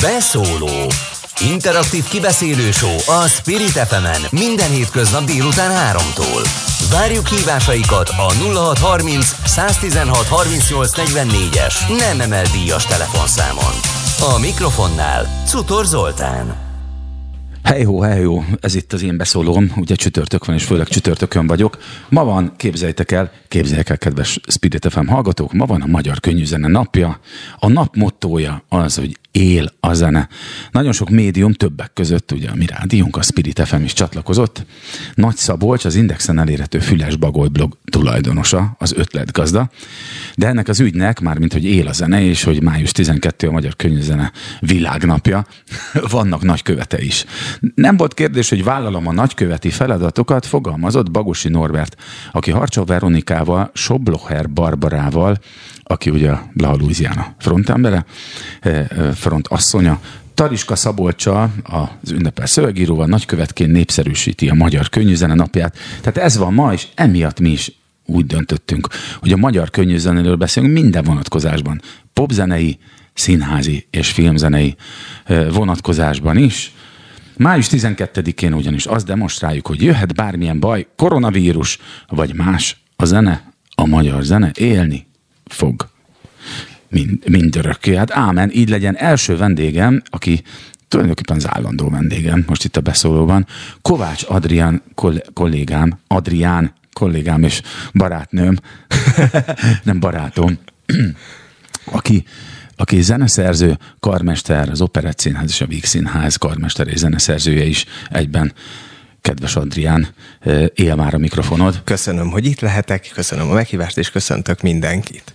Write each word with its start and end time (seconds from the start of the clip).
Beszóló 0.00 0.92
Interaktív 1.40 2.04
kibeszélő 2.04 2.68
a 3.06 3.28
Spirit 3.28 3.70
fm 3.70 4.36
minden 4.36 4.70
hétköznap 4.70 5.24
délután 5.24 5.96
3-tól. 5.96 6.48
Várjuk 6.90 7.26
hívásaikat 7.26 8.08
a 8.08 8.32
0630 8.32 9.34
116 9.44 10.26
38 10.26 10.90
44-es 10.96 11.74
nem 11.98 12.20
emel 12.20 12.44
díjas 12.52 12.86
telefonszámon. 12.86 13.72
A 14.34 14.38
mikrofonnál 14.38 15.42
Cutor 15.46 15.84
Zoltán. 15.84 16.70
Hejhó, 17.62 18.00
hejhó, 18.00 18.44
ez 18.60 18.74
itt 18.74 18.92
az 18.92 19.02
én 19.02 19.16
beszólóm, 19.16 19.72
ugye 19.76 19.94
csütörtök 19.94 20.44
van, 20.44 20.56
és 20.56 20.64
főleg 20.64 20.88
csütörtökön 20.88 21.46
vagyok. 21.46 21.78
Ma 22.08 22.24
van, 22.24 22.52
képzeljétek 22.56 23.12
el, 23.12 23.32
képzeljétek 23.48 23.90
el, 23.90 23.98
kedves 23.98 24.40
Spirit 24.48 24.86
FM 24.90 25.06
hallgatók, 25.06 25.52
ma 25.52 25.66
van 25.66 25.82
a 25.82 25.86
Magyar 25.86 26.20
Könnyűzene 26.20 26.68
napja. 26.68 27.20
A 27.58 27.68
nap 27.68 27.96
mottója 27.96 28.64
az, 28.68 28.96
hogy 28.96 29.18
él 29.32 29.72
a 29.80 29.94
zene. 29.94 30.28
Nagyon 30.70 30.92
sok 30.92 31.10
médium, 31.10 31.52
többek 31.52 31.90
között 31.92 32.32
ugye 32.32 32.48
a 32.48 32.54
mi 32.54 32.66
rádiónk, 32.66 33.16
a 33.16 33.22
Spirit 33.22 33.62
FM 33.64 33.82
is 33.82 33.92
csatlakozott. 33.92 34.64
Nagy 35.14 35.36
Szabolcs, 35.36 35.84
az 35.84 35.94
Indexen 35.94 36.38
elérhető 36.38 36.78
Füles 36.78 37.16
Bagoly 37.16 37.48
blog 37.48 37.76
tulajdonosa, 37.84 38.76
az 38.78 38.92
ötletgazda, 38.96 39.70
de 40.34 40.46
ennek 40.46 40.68
az 40.68 40.80
ügynek, 40.80 41.20
már 41.20 41.38
mint 41.38 41.52
hogy 41.52 41.64
él 41.64 41.86
a 41.86 41.92
zene, 41.92 42.22
és 42.22 42.42
hogy 42.42 42.62
május 42.62 42.92
12 42.92 43.48
a 43.48 43.50
Magyar 43.50 43.76
Könyvzene 43.76 44.32
világnapja, 44.60 45.46
vannak 46.10 46.42
nagykövete 46.42 47.02
is. 47.02 47.24
Nem 47.74 47.96
volt 47.96 48.14
kérdés, 48.14 48.48
hogy 48.48 48.64
vállalom 48.64 49.06
a 49.06 49.12
nagyköveti 49.12 49.70
feladatokat, 49.70 50.46
fogalmazott 50.46 51.10
Bagosi 51.10 51.48
Norbert, 51.48 51.96
aki 52.32 52.50
Harcsó 52.50 52.84
Veronikával, 52.84 53.70
Soblocher 53.74 54.50
Barbarával, 54.50 55.38
aki 55.82 56.10
ugye 56.10 56.30
a 56.30 56.50
Blaha 56.52 56.76
Louisiana 56.76 57.34
frontembere, 57.38 58.04
eh, 59.22 59.28
eh, 59.28 59.30
front 59.30 59.48
asszonya, 59.48 60.00
Tariska 60.34 60.76
Szabolcsa, 60.76 61.50
az 61.62 62.10
ünnepel 62.10 62.46
szövegíróval 62.46 63.06
nagykövetként 63.06 63.72
népszerűsíti 63.72 64.48
a 64.48 64.54
Magyar 64.54 64.88
Könnyűzene 64.88 65.34
napját. 65.34 65.76
Tehát 66.00 66.18
ez 66.18 66.36
van 66.36 66.54
ma, 66.54 66.72
és 66.72 66.86
emiatt 66.94 67.40
mi 67.40 67.50
is 67.50 67.72
úgy 68.06 68.26
döntöttünk, 68.26 68.88
hogy 69.20 69.32
a 69.32 69.36
magyar 69.36 69.70
könnyűzenéről 69.70 70.36
beszélünk 70.36 70.72
minden 70.72 71.04
vonatkozásban. 71.04 71.80
Popzenei, 72.12 72.78
színházi 73.14 73.86
és 73.90 74.10
filmzenei 74.10 74.76
vonatkozásban 75.50 76.36
is. 76.36 76.72
Május 77.36 77.66
12-én 77.70 78.52
ugyanis 78.52 78.86
azt 78.86 79.06
demonstráljuk, 79.06 79.66
hogy 79.66 79.82
jöhet 79.82 80.14
bármilyen 80.14 80.60
baj, 80.60 80.86
koronavírus 80.96 81.78
vagy 82.08 82.34
más, 82.34 82.82
a 82.96 83.04
zene, 83.04 83.52
a 83.74 83.86
magyar 83.86 84.22
zene 84.22 84.50
élni 84.54 85.06
fog. 85.44 85.91
Mind, 86.92 87.28
mindörökké. 87.28 87.94
Hát 87.94 88.10
ámen, 88.10 88.50
így 88.52 88.68
legyen 88.68 88.96
első 88.96 89.36
vendégem, 89.36 90.02
aki 90.10 90.42
tulajdonképpen 90.88 91.36
az 91.36 91.48
állandó 91.48 91.88
vendégem 91.88 92.44
most 92.46 92.64
itt 92.64 92.76
a 92.76 92.80
beszólóban, 92.80 93.46
Kovács 93.82 94.24
Adrián 94.28 94.82
kollégám, 95.32 95.98
Adrián 96.06 96.74
kollégám 96.92 97.42
és 97.42 97.62
barátnőm, 97.92 98.56
nem 99.82 100.00
barátom, 100.00 100.58
aki, 101.98 102.24
aki 102.76 103.02
zeneszerző, 103.02 103.78
karmester, 104.00 104.68
az 104.68 104.80
Operett 104.80 105.18
Színház 105.18 105.50
és 105.50 105.60
a 105.60 105.66
Víg 105.66 105.84
Színház 105.84 106.36
karmester 106.36 106.88
és 106.88 106.98
zeneszerzője 106.98 107.64
is 107.64 107.84
egyben. 108.10 108.52
Kedves 109.20 109.56
Adrián, 109.56 110.08
él 110.74 110.94
már 110.94 111.14
a 111.14 111.18
mikrofonod. 111.18 111.80
Köszönöm, 111.84 112.30
hogy 112.30 112.46
itt 112.46 112.60
lehetek, 112.60 113.10
köszönöm 113.14 113.50
a 113.50 113.54
meghívást, 113.54 113.98
és 113.98 114.10
köszöntök 114.10 114.60
mindenkit. 114.60 115.34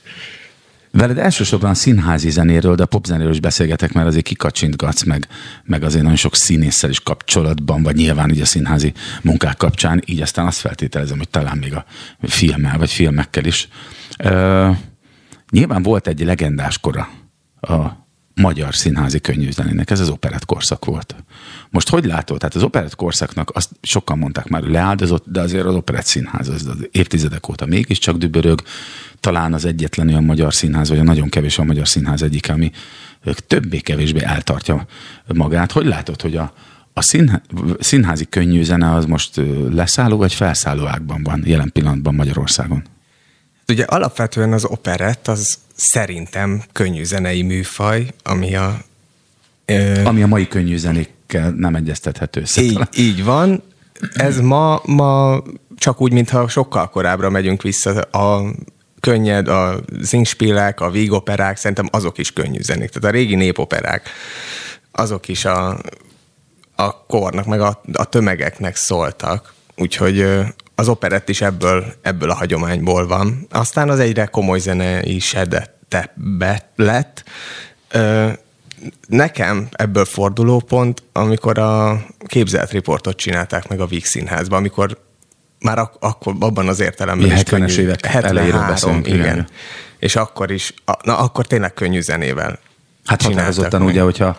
Veled 0.97 1.17
elsősorban 1.17 1.69
a 1.69 1.73
színházi 1.73 2.29
zenéről, 2.29 2.75
de 2.75 2.83
a 2.83 2.85
popzenéről 2.85 3.31
is 3.31 3.39
beszélgetek, 3.39 3.93
mert 3.93 4.07
azért 4.07 4.25
kikacsintgatsz 4.25 5.03
meg, 5.03 5.27
meg 5.63 5.83
azért 5.83 6.01
nagyon 6.01 6.17
sok 6.17 6.35
színésszel 6.35 6.89
is 6.89 6.99
kapcsolatban, 6.99 7.83
vagy 7.83 7.95
nyilván 7.95 8.31
így 8.31 8.41
a 8.41 8.45
színházi 8.45 8.93
munkák 9.21 9.57
kapcsán, 9.57 10.01
így 10.05 10.21
aztán 10.21 10.45
azt 10.45 10.59
feltételezem, 10.59 11.17
hogy 11.17 11.29
talán 11.29 11.57
még 11.57 11.73
a 11.73 11.85
filmmel, 12.21 12.77
vagy 12.77 12.91
filmekkel 12.91 13.45
is. 13.45 13.67
Ö, 14.17 14.69
nyilván 15.51 15.83
volt 15.83 16.07
egy 16.07 16.25
legendás 16.25 16.77
kora 16.79 17.09
a 17.61 18.07
magyar 18.41 18.75
színházi 18.75 19.19
könnyűzenének. 19.19 19.89
Ez 19.89 19.99
az 19.99 20.09
operett 20.09 20.45
korszak 20.45 20.85
volt. 20.85 21.15
Most 21.69 21.89
hogy 21.89 22.05
látod? 22.05 22.37
Tehát 22.37 22.55
az 22.55 22.63
operett 22.63 22.95
korszaknak 22.95 23.49
azt 23.53 23.69
sokan 23.81 24.17
mondták 24.17 24.47
már, 24.47 24.63
leáldozott, 24.63 25.23
de 25.27 25.41
azért 25.41 25.65
az 25.65 25.75
operett 25.75 26.05
színház 26.05 26.49
az, 26.49 26.65
az 26.65 26.87
évtizedek 26.91 27.49
óta 27.49 27.65
mégiscsak 27.65 28.17
dübörög. 28.17 28.61
Talán 29.27 29.53
az 29.53 29.65
egyetlen 29.65 30.07
olyan 30.07 30.23
magyar 30.23 30.53
színház, 30.53 30.89
vagy 30.89 30.99
a 30.99 31.03
nagyon 31.03 31.29
kevés 31.29 31.59
a 31.59 31.63
magyar 31.63 31.87
színház 31.87 32.21
egyik, 32.21 32.49
ami 32.49 32.71
többé-kevésbé 33.47 34.23
eltartja 34.23 34.85
magát. 35.33 35.71
Hogy 35.71 35.85
látod, 35.85 36.21
hogy 36.21 36.35
a, 36.35 36.53
a 36.93 37.01
színházi, 37.01 37.41
színházi 37.79 38.25
könnyűzene 38.25 38.93
az 38.93 39.05
most 39.05 39.41
leszálló 39.69 40.17
vagy 40.17 40.33
felszálló 40.33 40.85
ágban 40.85 41.23
van 41.23 41.43
jelen 41.45 41.71
pillanatban 41.71 42.15
Magyarországon? 42.15 42.83
Ugye 43.67 43.83
alapvetően 43.83 44.53
az 44.53 44.65
operett 44.65 45.27
az 45.27 45.57
szerintem 45.75 46.63
könnyű 46.71 47.03
zenei 47.03 47.41
műfaj, 47.41 48.13
ami 48.23 48.55
a... 48.55 48.77
Ö, 49.65 50.03
ami 50.03 50.21
a 50.21 50.27
mai 50.27 50.47
könnyű 50.47 50.77
zenékkel 50.77 51.49
nem 51.49 51.75
egyeztethető 51.75 52.41
össze. 52.41 52.61
Így, 52.61 52.79
így 52.95 53.23
van. 53.23 53.63
Ez 54.13 54.39
ma, 54.39 54.81
ma 54.85 55.41
csak 55.75 56.01
úgy, 56.01 56.11
mintha 56.11 56.47
sokkal 56.47 56.89
korábbra 56.89 57.29
megyünk 57.29 57.61
vissza. 57.61 58.01
A 58.01 58.53
könnyed, 58.99 59.47
a 59.47 59.79
zingspilek, 59.99 60.81
a 60.81 60.89
vígoperák, 60.89 61.57
szerintem 61.57 61.89
azok 61.91 62.17
is 62.17 62.33
könnyű 62.33 62.61
zenék. 62.61 62.89
Tehát 62.89 63.09
a 63.09 63.17
régi 63.17 63.35
népoperák, 63.35 64.09
azok 64.91 65.27
is 65.27 65.45
a, 65.45 65.79
a 66.75 67.05
kornak, 67.05 67.45
meg 67.45 67.61
a, 67.61 67.81
a 67.93 68.05
tömegeknek 68.05 68.75
szóltak. 68.75 69.53
Úgyhogy 69.75 70.25
az 70.75 70.87
operett 70.87 71.29
is 71.29 71.41
ebből, 71.41 71.93
ebből 72.01 72.29
a 72.29 72.35
hagyományból 72.35 73.07
van. 73.07 73.47
Aztán 73.49 73.89
az 73.89 73.99
egyre 73.99 74.25
komoly 74.25 74.59
zene 74.59 75.03
is 75.03 75.35
be 76.15 76.71
lett. 76.75 77.23
Nekem 79.07 79.67
ebből 79.71 80.05
fordulópont, 80.05 81.03
amikor 81.11 81.57
a 81.59 82.05
képzelt 82.25 82.71
riportot 82.71 83.17
csinálták 83.17 83.67
meg 83.67 83.79
a 83.79 83.85
Víg 83.85 84.05
Színházban, 84.05 84.59
amikor 84.59 85.05
már 85.59 85.77
ak- 85.79 85.97
akkor 86.03 86.35
abban 86.39 86.67
az 86.67 86.79
értelemben 86.79 87.31
is 87.31 87.43
könnyű, 87.43 87.73
évek 87.73 88.05
73, 88.05 88.99
igen. 88.99 89.15
igen. 89.19 89.47
És 89.99 90.15
akkor 90.15 90.51
is, 90.51 90.73
na 91.03 91.17
akkor 91.17 91.45
tényleg 91.47 91.73
könnyű 91.73 92.01
zenével 92.01 92.59
Hát 93.05 93.21
határozottan 93.21 93.81
ugye, 93.81 94.01
hogyha 94.01 94.37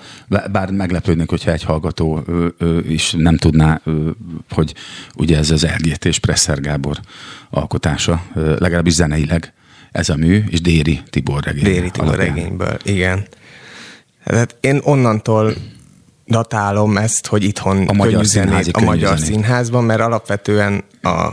bár 0.51 0.71
meglepődnék, 0.71 1.31
hogyha 1.31 1.53
egy 1.53 1.63
hallgató 1.63 2.23
ő, 2.29 2.55
ő 2.59 2.85
is 2.89 3.13
nem 3.17 3.37
tudná, 3.37 3.81
ő, 3.85 4.15
hogy 4.51 4.75
ugye 5.17 5.37
ez 5.39 5.51
az 5.51 5.67
LGT 5.79 6.05
és 6.05 6.19
Presser 6.19 6.61
Gábor 6.61 6.97
alkotása, 7.51 8.23
legalábbis 8.35 8.93
zeneileg 8.93 9.53
ez 9.93 10.09
a 10.09 10.17
mű, 10.17 10.45
és 10.49 10.61
Déri 10.61 11.01
Tibor 11.11 11.43
regény. 11.43 11.63
Déri 11.63 11.91
Tibor 11.91 12.09
alapján. 12.09 12.35
regényből, 12.35 12.77
igen. 12.83 13.27
Hát 14.25 14.57
én 14.61 14.81
onnantól 14.83 15.55
datálom 16.29 16.97
ezt, 16.97 17.27
hogy 17.27 17.43
itthon 17.45 17.89
a 17.89 17.93
magyar, 17.93 18.27
színházi, 18.27 18.71
a 18.73 18.81
magyar 18.81 19.19
színházban, 19.19 19.85
mert 19.85 20.01
alapvetően 20.01 20.85
a 21.03 21.29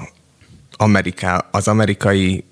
Ameriká, 0.77 1.47
az 1.51 1.67
amerikai 1.67 2.43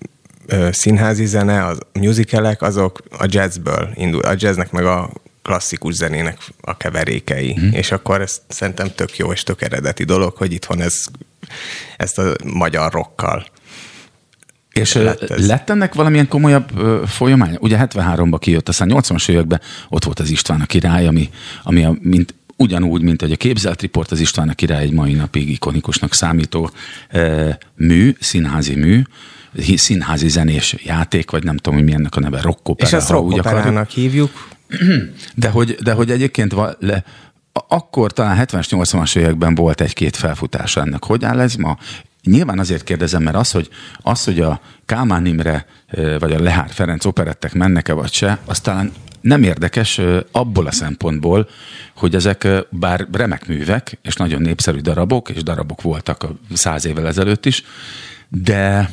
színházi 0.71 1.25
zene, 1.25 1.65
az 1.65 1.77
musicalek, 1.93 2.61
azok 2.61 2.99
a 3.17 3.25
jazzből 3.27 3.89
indul. 3.93 4.21
A 4.21 4.33
jazznek 4.37 4.71
meg 4.71 4.85
a 4.85 5.09
klasszikus 5.41 5.93
zenének 5.93 6.37
a 6.61 6.77
keverékei. 6.77 7.57
Mm. 7.59 7.71
És 7.71 7.91
akkor 7.91 8.21
ez 8.21 8.41
szerintem 8.47 8.91
tök 8.95 9.17
jó 9.17 9.31
és 9.31 9.43
tök 9.43 9.61
eredeti 9.61 10.03
dolog, 10.03 10.35
hogy 10.37 10.51
itthon 10.51 10.81
ez, 10.81 11.05
ezt 11.97 12.19
a 12.19 12.33
magyar 12.43 12.91
rockkal 12.91 13.45
és 14.73 14.94
lett, 14.94 15.22
ez. 15.22 15.47
lett 15.47 15.69
ennek 15.69 15.94
valamilyen 15.94 16.28
komolyabb 16.28 16.69
folyamány? 17.06 17.57
Ugye 17.59 17.78
73-ban 17.79 18.38
kijött, 18.39 18.67
aztán 18.67 18.89
80-as 18.91 19.29
években 19.29 19.61
ott 19.89 20.03
volt 20.03 20.19
az 20.19 20.29
István 20.29 20.61
a 20.61 20.66
király, 20.66 21.07
ami, 21.07 21.29
ami 21.63 21.83
a, 21.83 21.95
mint, 22.01 22.33
ugyanúgy, 22.57 23.01
mint 23.01 23.21
egy 23.21 23.31
a 23.31 23.36
képzelt 23.36 23.81
riport, 23.81 24.12
az 24.12 24.19
István 24.19 24.50
a 24.50 24.53
király 24.53 24.83
egy 24.83 24.92
mai 24.92 25.13
napig 25.13 25.50
ikonikusnak 25.50 26.13
számító 26.13 26.69
ö, 27.12 27.50
mű, 27.75 28.15
színházi 28.19 28.75
mű, 28.75 29.01
színházi 29.75 30.30
zenés 30.30 30.75
játék, 30.83 31.31
vagy 31.31 31.44
nem 31.44 31.57
tudom, 31.57 31.80
hogy 31.80 31.88
mi 31.88 31.94
ennek 31.94 32.15
a 32.15 32.19
neve, 32.19 32.42
rockopera. 32.42 32.88
És 32.89 32.94
ezt 32.94 33.09
rockoperának 33.09 33.89
hívjuk. 33.89 34.31
De 35.36 35.50
hogy, 35.50 35.77
de 35.83 35.92
hogy 35.92 36.12
egyébként 36.12 36.51
va, 36.51 36.75
le, 36.80 37.03
akkor 37.68 38.12
talán 38.12 38.45
70-es, 38.45 38.68
80-as 38.69 39.18
években 39.18 39.56
volt 39.56 39.81
egy-két 39.81 40.15
felfutása 40.15 40.81
ennek. 40.81 41.03
Hogy 41.03 41.25
áll 41.25 41.39
ez 41.39 41.56
ma? 41.56 41.77
Nyilván 42.23 42.59
azért 42.59 42.83
kérdezem, 42.83 43.23
mert 43.23 43.35
az, 43.35 43.51
hogy, 43.51 43.69
az, 43.97 44.23
hogy 44.23 44.39
a 44.39 44.61
Kálmán 44.85 45.25
Imre 45.25 45.65
vagy 46.19 46.31
a 46.33 46.41
Lehár 46.41 46.69
Ferenc 46.69 47.05
operettek 47.05 47.53
mennek-e 47.53 47.93
vagy 47.93 48.11
se, 48.11 48.39
az 48.45 48.59
talán 48.59 48.91
nem 49.21 49.43
érdekes 49.43 50.01
abból 50.31 50.67
a 50.67 50.71
szempontból, 50.71 51.49
hogy 51.95 52.15
ezek 52.15 52.47
bár 52.69 53.07
remek 53.11 53.47
művek, 53.47 53.97
és 54.01 54.15
nagyon 54.15 54.41
népszerű 54.41 54.79
darabok, 54.79 55.29
és 55.29 55.43
darabok 55.43 55.81
voltak 55.81 56.27
száz 56.53 56.85
évvel 56.85 57.07
ezelőtt 57.07 57.45
is, 57.45 57.63
de 58.29 58.89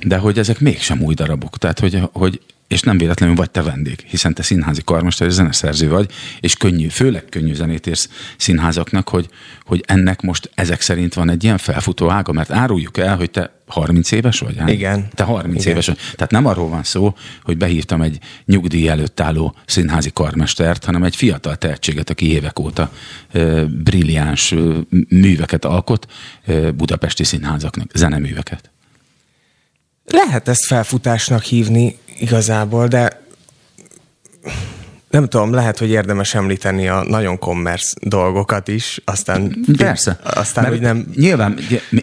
de 0.00 0.16
hogy 0.16 0.38
ezek 0.38 0.60
mégsem 0.60 1.02
új 1.02 1.14
darabok. 1.14 1.58
Tehát, 1.58 1.78
hogy, 1.78 2.02
hogy 2.12 2.40
és 2.68 2.80
nem 2.80 2.98
véletlenül 2.98 3.34
vagy 3.34 3.50
te 3.50 3.62
vendég, 3.62 4.04
hiszen 4.06 4.34
te 4.34 4.42
színházi 4.42 4.82
karmester 4.84 5.26
és 5.26 5.32
zeneszerző 5.32 5.88
vagy, 5.88 6.10
és 6.40 6.54
könnyű, 6.54 6.88
főleg 6.88 7.24
könnyű 7.28 7.54
zenét 7.54 7.86
érsz 7.86 8.08
színházaknak, 8.36 9.08
hogy, 9.08 9.28
hogy 9.62 9.84
ennek 9.86 10.20
most 10.20 10.50
ezek 10.54 10.80
szerint 10.80 11.14
van 11.14 11.30
egy 11.30 11.44
ilyen 11.44 11.58
felfutó 11.58 12.10
ága, 12.10 12.32
mert 12.32 12.50
áruljuk 12.50 12.98
el, 12.98 13.16
hogy 13.16 13.30
te 13.30 13.56
30 13.66 14.10
éves 14.10 14.38
vagy? 14.38 14.56
Hát? 14.58 14.68
Igen. 14.68 15.08
Te 15.14 15.24
30 15.24 15.60
Igen. 15.60 15.72
éves 15.72 15.86
vagy. 15.86 15.96
Tehát 15.96 16.30
nem 16.30 16.46
arról 16.46 16.68
van 16.68 16.82
szó, 16.82 17.14
hogy 17.42 17.56
behívtam 17.56 18.02
egy 18.02 18.18
nyugdíj 18.44 18.88
előtt 18.88 19.20
álló 19.20 19.54
színházi 19.66 20.10
karmestert, 20.12 20.84
hanem 20.84 21.02
egy 21.02 21.16
fiatal 21.16 21.56
tehetséget, 21.56 22.10
aki 22.10 22.30
évek 22.32 22.58
óta 22.58 22.92
ö, 23.32 23.64
brilliáns 23.82 24.52
ö, 24.52 24.78
műveket 25.08 25.64
alkot 25.64 26.06
ö, 26.46 26.70
budapesti 26.70 27.24
színházaknak, 27.24 27.90
zeneműveket. 27.94 28.70
Lehet 30.10 30.48
ezt 30.48 30.64
felfutásnak 30.64 31.42
hívni 31.42 31.98
igazából, 32.18 32.86
de 32.86 33.20
nem 35.10 35.26
tudom, 35.26 35.52
lehet, 35.52 35.78
hogy 35.78 35.90
érdemes 35.90 36.34
említeni 36.34 36.88
a 36.88 37.04
nagyon 37.08 37.38
commerce 37.38 37.94
dolgokat 38.02 38.68
is, 38.68 39.00
aztán, 39.04 39.64
Persze. 39.76 40.18
aztán 40.22 40.64
Mert 40.64 40.76
hogy 40.76 40.84
nem... 40.84 41.06
Nyilván 41.14 41.58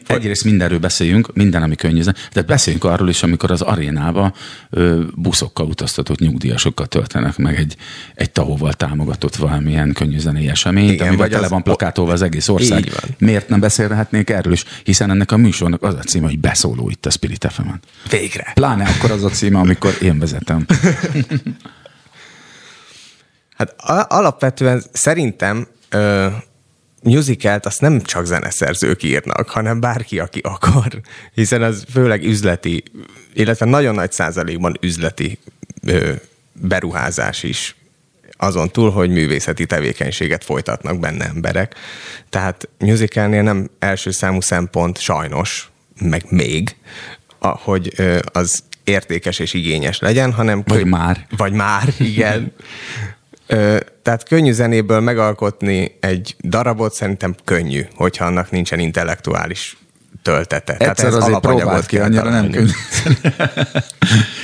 egyrészt 0.07 0.43
mindenről 0.43 0.79
beszéljünk, 0.79 1.33
minden, 1.33 1.63
ami 1.63 1.75
könnyű. 1.75 2.01
Tehát 2.01 2.45
beszéljünk 2.45 2.83
arról 2.85 3.09
is, 3.09 3.23
amikor 3.23 3.51
az 3.51 3.61
arénába 3.61 4.33
ö, 4.69 5.01
buszokkal 5.15 5.65
utaztatott 5.65 6.19
nyugdíjasokkal 6.19 6.85
töltenek 6.85 7.37
meg 7.37 7.55
egy, 7.55 7.75
egy 8.15 8.31
tahóval 8.31 8.73
támogatott 8.73 9.35
valamilyen 9.35 9.93
könnyűzenei 9.93 10.49
eseményt, 10.49 10.91
Igen, 10.91 11.07
amivel 11.07 11.27
vagy 11.27 11.35
tele 11.35 11.47
van 11.47 11.63
plakátolva 11.63 12.11
az 12.11 12.21
egész 12.21 12.47
ország. 12.47 12.91
Miért 13.17 13.49
nem 13.49 13.59
beszélhetnék 13.59 14.29
erről 14.29 14.53
is? 14.53 14.63
Hiszen 14.83 15.09
ennek 15.09 15.31
a 15.31 15.37
műsornak 15.37 15.83
az 15.83 15.93
a 15.93 16.01
címe, 16.01 16.25
hogy 16.25 16.39
beszóló 16.39 16.89
itt 16.89 17.05
a 17.05 17.09
Spirit 17.09 17.47
FM-en. 17.51 17.79
Végre. 18.09 18.51
Pláne 18.53 18.83
akkor 18.97 19.11
az 19.11 19.23
a 19.23 19.29
címe, 19.29 19.59
amikor 19.59 19.97
én 20.01 20.19
vezetem. 20.19 20.65
Hát 23.57 23.75
alapvetően 24.11 24.83
szerintem 24.91 25.67
ö, 25.89 26.27
musicalt 27.03 27.65
azt 27.65 27.81
nem 27.81 28.01
csak 28.01 28.25
zeneszerzők 28.25 29.03
írnak, 29.03 29.49
hanem 29.49 29.79
bárki, 29.79 30.19
aki 30.19 30.39
akar, 30.39 31.01
hiszen 31.33 31.61
az 31.61 31.85
főleg 31.91 32.23
üzleti, 32.23 32.83
illetve 33.33 33.65
nagyon 33.65 33.95
nagy 33.95 34.11
százalékban 34.11 34.77
üzleti 34.81 35.39
ö, 35.85 36.13
beruházás 36.53 37.43
is 37.43 37.75
azon 38.37 38.69
túl, 38.71 38.91
hogy 38.91 39.09
művészeti 39.09 39.65
tevékenységet 39.65 40.43
folytatnak 40.43 40.99
benne 40.99 41.25
emberek. 41.25 41.75
Tehát 42.29 42.69
musicalnél 42.79 43.41
nem 43.41 43.69
első 43.79 44.11
számú 44.11 44.41
szempont 44.41 44.99
sajnos, 44.99 45.69
meg 46.01 46.25
még, 46.29 46.75
hogy 47.39 47.93
az 48.23 48.63
értékes 48.83 49.39
és 49.39 49.53
igényes 49.53 49.99
legyen, 49.99 50.33
hanem 50.33 50.63
Vagy 50.65 50.77
kö- 50.77 50.89
már. 50.89 51.27
vagy 51.37 51.53
már, 51.53 51.93
igen. 51.99 52.51
Ö, 53.47 53.77
tehát 54.01 54.23
könnyű 54.23 54.51
zenéből 54.51 54.99
megalkotni 54.99 55.97
egy 55.99 56.35
darabot 56.43 56.93
szerintem 56.93 57.35
könnyű, 57.43 57.81
hogyha 57.95 58.25
annak 58.25 58.51
nincsen 58.51 58.79
intellektuális 58.79 59.77
töltete. 60.21 60.73
Tehát 60.77 60.97
Egyszer 60.97 61.07
ez 61.07 61.13
azért 61.15 61.39
próbált 61.39 61.85
ki, 61.85 61.97
annyira 61.99 62.29
nem 62.29 62.31
találni. 62.31 62.51
könnyű. 62.51 62.71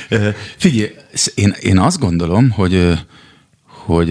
Ö, 0.08 0.28
Figyelj, 0.56 0.90
én, 1.34 1.54
én 1.60 1.78
azt 1.78 1.98
gondolom, 1.98 2.50
hogy, 2.50 2.92
hogy 3.66 4.10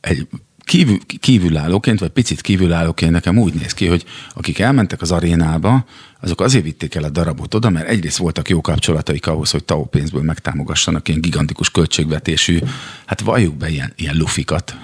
egy 0.00 0.26
kívül, 0.72 0.98
kívülállóként, 1.20 2.00
vagy 2.00 2.10
picit 2.10 2.40
kívülállóként 2.40 3.12
nekem 3.12 3.38
úgy 3.38 3.54
néz 3.54 3.72
ki, 3.72 3.86
hogy 3.86 4.04
akik 4.34 4.58
elmentek 4.58 5.00
az 5.00 5.12
arénába, 5.12 5.84
azok 6.20 6.40
azért 6.40 6.64
vitték 6.64 6.94
el 6.94 7.04
a 7.04 7.08
darabot 7.08 7.54
oda, 7.54 7.70
mert 7.70 7.88
egyrészt 7.88 8.16
voltak 8.16 8.48
jó 8.48 8.60
kapcsolataik 8.60 9.26
ahhoz, 9.26 9.50
hogy 9.50 9.64
TAO 9.64 9.84
pénzből 9.84 10.22
megtámogassanak 10.22 11.08
ilyen 11.08 11.20
gigantikus 11.20 11.70
költségvetésű, 11.70 12.58
hát 13.06 13.20
valljuk 13.20 13.56
be 13.56 13.68
ilyen, 13.68 13.92
ilyen 13.96 14.16
lufikat, 14.16 14.76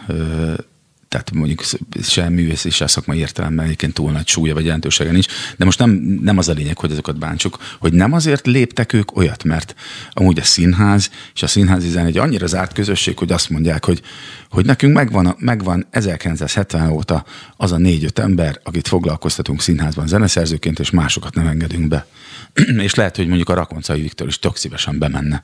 tehát 1.08 1.31
mondjuk 1.31 1.64
se 2.02 2.28
művész, 2.28 2.70
se 2.70 2.87
szakmai 2.87 3.19
értelemben 3.19 3.64
egyébként 3.64 3.94
túl 3.94 4.12
nagy 4.12 4.26
súlya 4.26 4.55
vagy 4.55 4.64
jelentősége 4.64 5.10
nincs, 5.10 5.26
de 5.56 5.64
most 5.64 5.78
nem, 5.78 5.90
nem 6.22 6.38
az 6.38 6.49
a 6.49 6.52
lényeg, 6.52 6.78
hogy 6.78 6.90
azokat 6.90 7.19
bántsuk, 7.19 7.58
hogy 7.78 7.93
nem 7.93 8.12
azért 8.12 8.46
léptek 8.46 8.93
ők 8.93 9.16
olyat, 9.16 9.44
mert 9.44 9.75
amúgy 10.10 10.38
a 10.38 10.44
színház 10.44 11.10
és 11.34 11.43
a 11.43 11.46
színházi 11.46 11.88
zene 11.88 12.06
egy 12.06 12.19
annyira 12.19 12.46
zárt 12.46 12.72
közösség, 12.72 13.19
hogy 13.19 13.32
azt 13.32 13.50
mondják, 13.50 13.84
hogy, 13.84 14.02
hogy 14.50 14.64
nekünk 14.64 14.94
megvan, 14.94 15.26
a- 15.26 15.37
megvan 15.38 15.87
1970 15.90 16.90
óta 16.90 17.25
az 17.56 17.72
a 17.72 17.78
négy-öt 17.78 18.19
ember, 18.19 18.60
akit 18.62 18.88
foglalkoztatunk 18.88 19.60
színházban 19.60 20.06
zeneszerzőként, 20.06 20.78
és 20.78 20.90
másokat 20.90 21.34
nem 21.34 21.46
engedünk 21.46 21.88
be. 21.88 22.06
és 22.87 22.94
lehet, 22.94 23.16
hogy 23.16 23.26
mondjuk 23.26 23.49
a 23.49 23.55
Rakoncai 23.55 24.00
Viktor 24.00 24.26
is 24.26 24.38
tök 24.38 24.56
szívesen 24.56 24.99
bemenne 24.99 25.43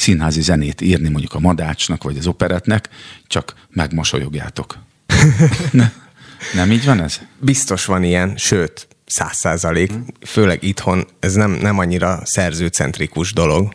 színházi 0.00 0.40
zenét 0.40 0.80
írni 0.80 1.08
mondjuk 1.08 1.34
a 1.34 1.40
Madácsnak, 1.40 2.02
vagy 2.02 2.18
az 2.18 2.26
operetnek, 2.26 2.88
csak 3.26 3.54
megmosolyogjátok. 3.68 4.78
ne, 5.70 5.90
nem 6.54 6.72
így 6.72 6.84
van 6.84 7.02
ez? 7.02 7.20
Biztos 7.38 7.84
van 7.84 8.02
ilyen, 8.02 8.36
sőt, 8.36 8.88
száz 9.06 9.36
százalék, 9.36 9.92
főleg 10.26 10.62
itthon 10.62 11.06
ez 11.18 11.34
nem, 11.34 11.50
nem 11.50 11.78
annyira 11.78 12.20
szerzőcentrikus 12.24 13.32
dolog, 13.32 13.72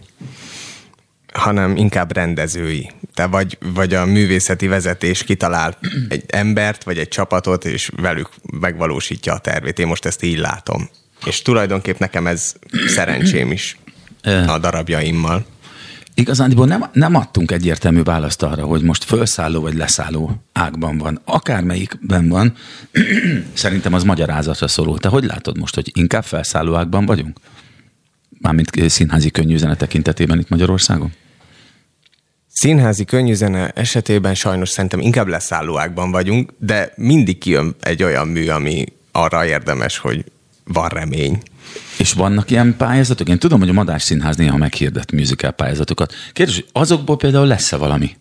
hanem 1.34 1.78
inkább 1.78 2.14
rendezői. 2.14 2.92
Te 3.14 3.26
vagy, 3.26 3.58
vagy 3.74 3.94
a 3.94 4.06
művészeti 4.06 4.68
vezetés 4.68 5.24
kitalál 5.24 5.78
egy 6.10 6.24
embert, 6.28 6.84
vagy 6.84 6.98
egy 6.98 7.08
csapatot, 7.08 7.66
és 7.66 7.92
velük 7.96 8.30
megvalósítja 8.60 9.34
a 9.34 9.40
tervét. 9.40 9.80
Én 9.80 9.88
most 9.88 10.06
ezt 10.06 10.24
így 10.24 10.38
látom. 10.38 10.90
És 11.26 11.42
tulajdonképp 11.42 11.98
nekem 11.98 12.28
ez 12.28 12.54
szerencsém 12.88 13.52
is 13.52 13.78
a 14.48 14.60
darabjaimmal. 14.60 15.46
Igazándiból 16.18 16.66
nem, 16.66 16.86
nem 16.94 17.16
adtunk 17.16 17.52
egyértelmű 17.52 18.04
választ 18.04 18.44
arra, 18.44 18.66
hogy 18.66 18.82
most 18.82 19.04
felszálló 19.04 19.62
vagy 19.62 19.74
leszálló 19.74 20.44
ágban 20.54 20.98
van. 20.98 21.22
Akármelyikben 21.26 22.30
van, 22.30 22.54
szerintem 23.54 23.94
az 23.94 24.04
magyarázatra 24.04 24.68
szóló. 24.68 24.98
Te 24.98 25.08
hogy 25.08 25.24
látod 25.24 25.58
most, 25.58 25.76
hogy 25.76 25.92
inkább 25.94 26.24
felszálló 26.24 26.76
ágban 26.76 27.06
vagyunk? 27.06 27.40
Mármint 28.40 28.90
színházi 28.90 29.30
könnyűzene 29.32 29.76
tekintetében 29.76 30.40
itt 30.40 30.50
Magyarországon? 30.50 31.14
Színházi 32.48 33.06
könnyűzene 33.06 33.70
esetében 33.70 34.36
sajnos 34.36 34.70
szerintem 34.70 35.00
inkább 35.00 35.28
leszállóákban 35.28 36.12
vagyunk, 36.12 36.54
de 36.60 36.94
mindig 36.96 37.38
kijön 37.38 37.76
egy 37.82 38.04
olyan 38.04 38.28
mű, 38.28 38.48
ami 38.48 38.86
arra 39.12 39.46
érdemes, 39.46 39.98
hogy 39.98 40.26
van 40.66 40.90
remény. 40.90 41.42
És 41.98 42.14
vannak 42.14 42.52
ilyen 42.52 42.78
pályázatok? 42.78 43.30
Én 43.30 43.40
tudom, 43.40 43.60
hogy 43.60 43.70
a 43.70 43.74
Madás 43.74 44.04
Színház 44.04 44.36
néha 44.36 44.58
meghirdet 44.58 45.12
musical 45.12 45.52
pályázatokat. 45.52 46.14
Kérdés, 46.34 46.56
hogy 46.56 46.68
azokból 46.72 47.18
például 47.18 47.48
lesz-e 47.48 47.78
valami? 47.78 48.16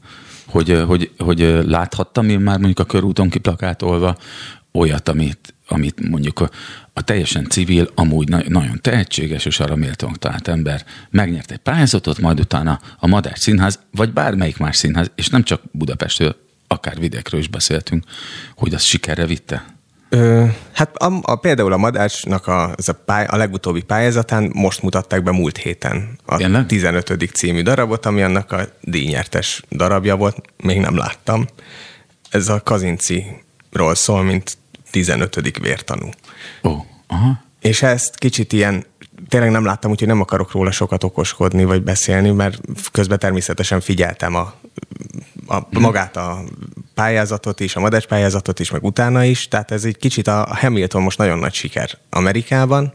Hogy, 0.47 0.83
hogy, 0.87 1.11
hogy 1.19 1.39
láthattam 1.67 2.29
én 2.29 2.41
már 2.41 2.57
mondjuk 2.57 2.79
a 2.79 2.85
körúton 2.85 3.29
kiplakátolva 3.29 4.17
olyat, 4.73 5.09
amit, 5.09 5.55
amit 5.69 6.09
mondjuk 6.09 6.41
a, 6.41 6.51
a 6.93 7.03
teljesen 7.03 7.49
civil, 7.49 7.91
amúgy 7.95 8.29
na, 8.29 8.43
nagyon 8.49 8.79
tehetséges 8.81 9.45
és 9.45 9.61
arra 9.61 9.77
méltóan 9.77 10.17
talált 10.19 10.49
ember 10.49 10.85
megnyert 11.11 11.51
egy 11.51 11.59
pályázatot, 11.59 12.19
majd 12.19 12.41
utána 12.41 12.81
a 12.99 13.07
Madás 13.07 13.39
Színház, 13.39 13.79
vagy 13.91 14.13
bármelyik 14.13 14.57
más 14.57 14.77
színház, 14.77 15.11
és 15.15 15.29
nem 15.29 15.43
csak 15.43 15.63
Budapestről, 15.71 16.37
akár 16.67 16.99
vidékről 16.99 17.41
is 17.41 17.49
beszéltünk, 17.49 18.05
hogy 18.57 18.75
az 18.75 18.83
sikerre 18.83 19.27
vitte. 19.27 19.74
Ö, 20.15 20.45
hát 20.73 20.97
a, 20.97 21.21
a, 21.23 21.37
például 21.37 21.73
a 21.73 21.77
Madácsnak 21.77 22.47
a, 22.47 22.73
az 22.77 22.89
a, 22.89 22.93
pály, 22.93 23.27
a 23.27 23.37
legutóbbi 23.37 23.83
pályázatán 23.83 24.51
most 24.55 24.83
mutatták 24.83 25.23
be 25.23 25.31
múlt 25.31 25.57
héten 25.57 26.19
a 26.25 26.37
Tényleg? 26.37 26.67
15. 26.67 27.31
című 27.33 27.63
darabot, 27.63 28.07
ami 28.07 28.23
annak 28.23 28.53
a 28.53 28.61
díjnyertes 28.81 29.63
darabja 29.71 30.17
volt, 30.17 30.37
még 30.63 30.81
nem 30.81 30.97
láttam. 30.97 31.47
Ez 32.31 32.49
a 32.49 32.61
Kazinciról 32.61 33.95
szól, 33.95 34.23
mint 34.23 34.59
15. 34.91 35.59
vértanú. 35.59 36.09
Ó, 36.63 36.71
aha. 37.07 37.43
És 37.61 37.83
ezt 37.83 38.17
kicsit 38.17 38.53
ilyen, 38.53 38.85
tényleg 39.29 39.51
nem 39.51 39.65
láttam, 39.65 39.91
úgyhogy 39.91 40.09
nem 40.09 40.21
akarok 40.21 40.53
róla 40.53 40.71
sokat 40.71 41.05
okoskodni, 41.05 41.65
vagy 41.65 41.83
beszélni, 41.83 42.31
mert 42.31 42.61
közben 42.93 43.19
természetesen 43.19 43.81
figyeltem 43.81 44.35
a, 44.35 44.55
a 45.47 45.67
magát 45.71 46.17
a 46.17 46.45
pályázatot 46.95 47.61
is, 47.61 47.77
a 47.77 47.81
Madács 47.81 48.07
pályázatot 48.07 48.61
is, 48.61 48.71
meg 48.71 48.85
utána 48.85 49.25
is, 49.25 49.49
tehát 49.49 49.71
ez 49.71 49.85
egy 49.85 49.97
kicsit 49.97 50.27
a 50.27 50.47
Hamilton 50.51 51.03
most 51.03 51.19
nagyon 51.19 51.39
nagy 51.39 51.55
siker 51.55 51.91
Amerikában, 52.11 52.93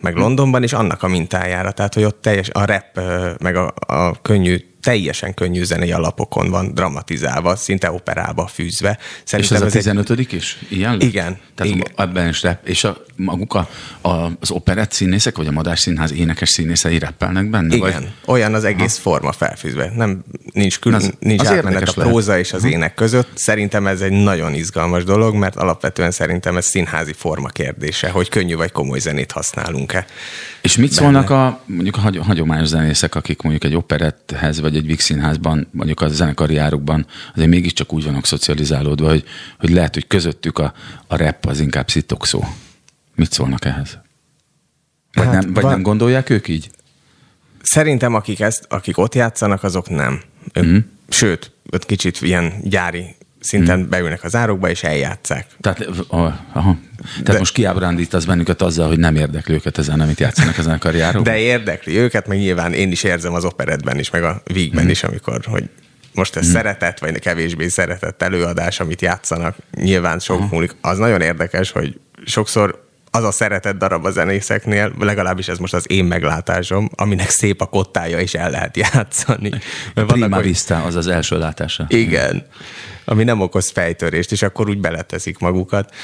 meg 0.00 0.16
Londonban, 0.16 0.62
és 0.62 0.72
annak 0.72 1.02
a 1.02 1.08
mintájára, 1.08 1.70
tehát 1.70 1.94
hogy 1.94 2.04
ott 2.04 2.20
teljes 2.20 2.48
a 2.50 2.64
rap, 2.64 2.84
ö, 2.94 3.30
meg 3.40 3.56
a, 3.56 3.74
a 3.86 4.20
könnyű 4.22 4.71
teljesen 4.82 5.34
könnyű 5.34 5.64
zenei 5.64 5.92
alapokon 5.92 6.50
van 6.50 6.74
dramatizálva, 6.74 7.56
szinte 7.56 7.92
operába 7.92 8.46
fűzve. 8.46 8.98
Szerintem 9.24 9.56
és 9.56 9.62
ez, 9.62 9.74
ez 9.74 9.74
a 9.74 9.78
15 9.78 10.10
egy... 10.10 10.32
is? 10.32 10.58
Ilyen? 10.68 11.00
Igen. 11.00 11.38
Tehát 11.54 11.74
igen. 11.74 11.86
ebben 11.96 12.28
is 12.28 12.42
rep. 12.42 12.68
És 12.68 12.84
a, 12.84 13.04
maguk 13.16 13.54
a, 13.54 13.68
a, 14.00 14.30
az 14.40 14.50
operett 14.50 14.92
színészek, 14.92 15.36
vagy 15.36 15.46
a 15.46 15.50
Madás 15.50 15.80
Színház 15.80 16.12
énekes 16.12 16.48
színészei 16.48 16.98
reppelnek 16.98 17.50
benne? 17.50 17.74
Igen. 17.74 17.92
Vagy? 17.92 18.12
Olyan 18.24 18.54
az 18.54 18.64
egész 18.64 18.94
ha. 18.94 19.00
forma 19.00 19.32
felfűzve. 19.32 19.92
Nem, 19.96 20.24
nincs, 20.52 20.78
külön, 20.78 20.98
az, 20.98 21.12
nincs 21.18 21.40
az 21.40 21.46
átmenet 21.46 21.88
a 21.88 21.92
próza 21.92 22.30
lehet. 22.30 22.44
és 22.44 22.52
az 22.52 22.64
ének 22.64 22.94
között. 22.94 23.28
Szerintem 23.34 23.86
ez 23.86 24.00
egy 24.00 24.12
nagyon 24.12 24.54
izgalmas 24.54 25.04
dolog, 25.04 25.34
mert 25.34 25.56
alapvetően 25.56 26.10
szerintem 26.10 26.56
ez 26.56 26.66
színházi 26.66 27.12
forma 27.12 27.48
kérdése, 27.48 28.10
hogy 28.10 28.28
könnyű 28.28 28.54
vagy 28.54 28.72
komoly 28.72 28.98
zenét 28.98 29.32
használunk-e. 29.32 30.06
És 30.62 30.76
mit 30.76 30.88
benne. 30.88 31.00
szólnak 31.00 31.30
a 31.30 31.62
mondjuk 31.66 31.96
a 31.96 32.22
hagyományos 32.22 32.68
zenészek, 32.68 33.14
akik 33.14 33.42
mondjuk 33.42 33.64
egy 33.64 33.74
operetthez 33.74 34.60
vagy 34.60 34.76
egy 34.76 34.86
Vix 34.86 35.04
színházban, 35.04 35.68
mondjuk 35.70 36.00
a 36.00 36.08
zenekari 36.08 36.56
árukban 36.56 37.06
azért 37.34 37.48
mégiscsak 37.48 37.92
úgy 37.92 38.04
vannak 38.04 38.26
szocializálódva, 38.26 39.08
hogy, 39.08 39.24
hogy 39.58 39.70
lehet, 39.70 39.94
hogy 39.94 40.06
közöttük 40.06 40.58
a, 40.58 40.72
a 41.06 41.16
rap 41.16 41.46
az 41.46 41.60
inkább 41.60 41.90
szitokszó. 41.90 42.44
Mit 43.14 43.32
szólnak 43.32 43.64
ehhez? 43.64 43.98
Vagy, 45.12 45.24
hát, 45.24 45.32
nem, 45.32 45.52
vagy 45.52 45.62
van... 45.62 45.72
nem 45.72 45.82
gondolják 45.82 46.30
ők 46.30 46.48
így? 46.48 46.70
Szerintem 47.62 48.14
akik, 48.14 48.40
ezt, 48.40 48.66
akik 48.68 48.98
ott 48.98 49.14
játszanak, 49.14 49.62
azok 49.62 49.88
nem. 49.88 50.20
Ők, 50.52 50.64
mm. 50.64 50.78
Sőt, 51.08 51.50
ott 51.70 51.86
kicsit 51.86 52.20
ilyen 52.20 52.52
gyári 52.64 53.16
szinten 53.42 53.78
hmm. 53.78 53.88
beülnek 53.88 54.24
az 54.24 54.34
árokba, 54.34 54.70
és 54.70 54.82
eljátszák. 54.82 55.46
Tehát, 55.60 55.88
aha. 56.08 56.76
Tehát 57.02 57.22
de, 57.22 57.38
most 57.38 57.54
kiábrándítasz 57.54 58.24
bennünket 58.24 58.62
azzal, 58.62 58.88
hogy 58.88 58.98
nem 58.98 59.16
érdekli 59.16 59.54
őket 59.54 59.78
ezen, 59.78 60.00
amit 60.00 60.20
játszanak 60.20 60.58
ezen 60.58 60.72
a 60.72 60.78
karjárok? 60.78 61.24
De 61.24 61.38
érdekli 61.38 61.96
őket, 61.96 62.26
meg 62.26 62.38
nyilván 62.38 62.72
én 62.72 62.90
is 62.90 63.02
érzem 63.02 63.34
az 63.34 63.44
operetben 63.44 63.98
is, 63.98 64.10
meg 64.10 64.22
a 64.22 64.42
vígben 64.44 64.82
hmm. 64.82 64.90
is, 64.90 65.02
amikor, 65.02 65.40
hogy 65.44 65.68
most 66.14 66.36
ez 66.36 66.44
hmm. 66.44 66.52
szeretett, 66.52 66.98
vagy 66.98 67.18
kevésbé 67.18 67.68
szeretett 67.68 68.22
előadás, 68.22 68.80
amit 68.80 69.00
játszanak, 69.00 69.56
nyilván 69.74 70.18
sok 70.18 70.38
hmm. 70.38 70.48
múlik. 70.50 70.74
Az 70.80 70.98
nagyon 70.98 71.20
érdekes, 71.20 71.70
hogy 71.70 72.00
sokszor 72.24 72.90
az 73.14 73.24
a 73.24 73.30
szeretett 73.30 73.78
darab 73.78 74.04
a 74.04 74.10
zenészeknél, 74.10 74.92
legalábbis 74.98 75.48
ez 75.48 75.58
most 75.58 75.74
az 75.74 75.90
én 75.90 76.04
meglátásom, 76.04 76.90
aminek 76.94 77.28
szép 77.28 77.60
a 77.60 77.66
kottája, 77.66 78.18
és 78.18 78.34
el 78.34 78.50
lehet 78.50 78.76
játszani. 78.76 79.50
Prima 79.94 80.06
vannak, 80.06 80.42
vista, 80.42 80.82
az 80.82 80.94
az 80.94 81.06
első 81.06 81.38
látása. 81.38 81.84
Igen, 81.88 82.46
ami 83.12 83.24
nem 83.24 83.40
okoz 83.40 83.70
fejtörést, 83.70 84.32
és 84.32 84.42
akkor 84.42 84.68
úgy 84.68 84.80
beleteszik 84.80 85.38
magukat. 85.38 85.94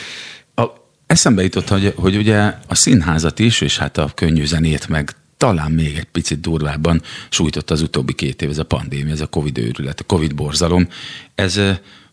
A, 0.55 0.65
eszembe 1.07 1.43
jutott, 1.43 1.69
hogy, 1.69 1.93
hogy 1.97 2.17
ugye 2.17 2.39
a 2.67 2.75
színházat 2.75 3.39
is, 3.39 3.61
és 3.61 3.79
hát 3.79 3.99
a 3.99 4.11
könnyű 4.15 4.45
zenét 4.45 4.89
meg 4.89 5.15
talán 5.37 5.71
még 5.71 5.97
egy 5.97 6.05
picit 6.05 6.41
durvábban 6.41 7.03
sújtott 7.29 7.71
az 7.71 7.83
utóbbi 7.83 8.13
két 8.13 8.43
év, 8.43 8.51
ez 8.51 8.59
a 8.59 8.65
pandémia, 8.65 9.13
ez 9.13 9.21
a 9.21 9.27
Covid 9.27 9.59
őrület, 9.59 10.01
a 10.01 10.05
Covid 10.05 10.35
borzalom. 10.35 10.89
Ez 11.35 11.61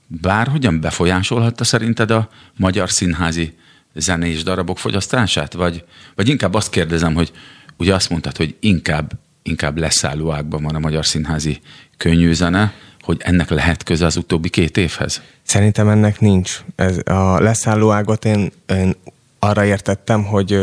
bárhogyan 0.08 0.82
befolyásolhatta 0.82 1.64
szerinted 1.64 2.12
a 2.12 2.30
magyar 2.58 2.90
színházi 2.90 3.54
zenés 3.94 4.44
darabok 4.44 4.80
fogyasztását? 4.80 5.54
Vagy, 5.54 5.84
vagy 6.16 6.30
inkább 6.30 6.54
azt 6.54 6.70
kérdezem, 6.70 7.14
hogy 7.14 7.32
ugye 7.78 7.94
azt 7.94 8.10
mondtad, 8.10 8.38
hogy 8.38 8.56
inkább, 8.60 9.12
inkább 9.44 9.78
leszálló 9.78 10.32
ágban 10.32 10.64
van 10.64 10.76
a 10.76 10.80
magyar 10.80 11.06
színházi 11.06 11.60
könnyű 11.98 12.34
zene, 12.34 12.74
hogy 13.06 13.18
ennek 13.24 13.50
lehet 13.50 13.84
köze 13.84 14.06
az 14.06 14.18
utóbbi 14.18 14.50
két 14.50 14.78
évhez? 14.78 15.22
Szerintem 15.44 15.90
ennek 15.90 16.20
nincs. 16.20 16.64
Ez 16.76 16.98
a 17.06 17.40
leszálló 17.40 17.92
ágot 17.92 18.26
én, 18.26 18.52
én 18.68 18.96
arra 19.40 19.66
értettem, 19.66 20.24
hogy, 20.24 20.60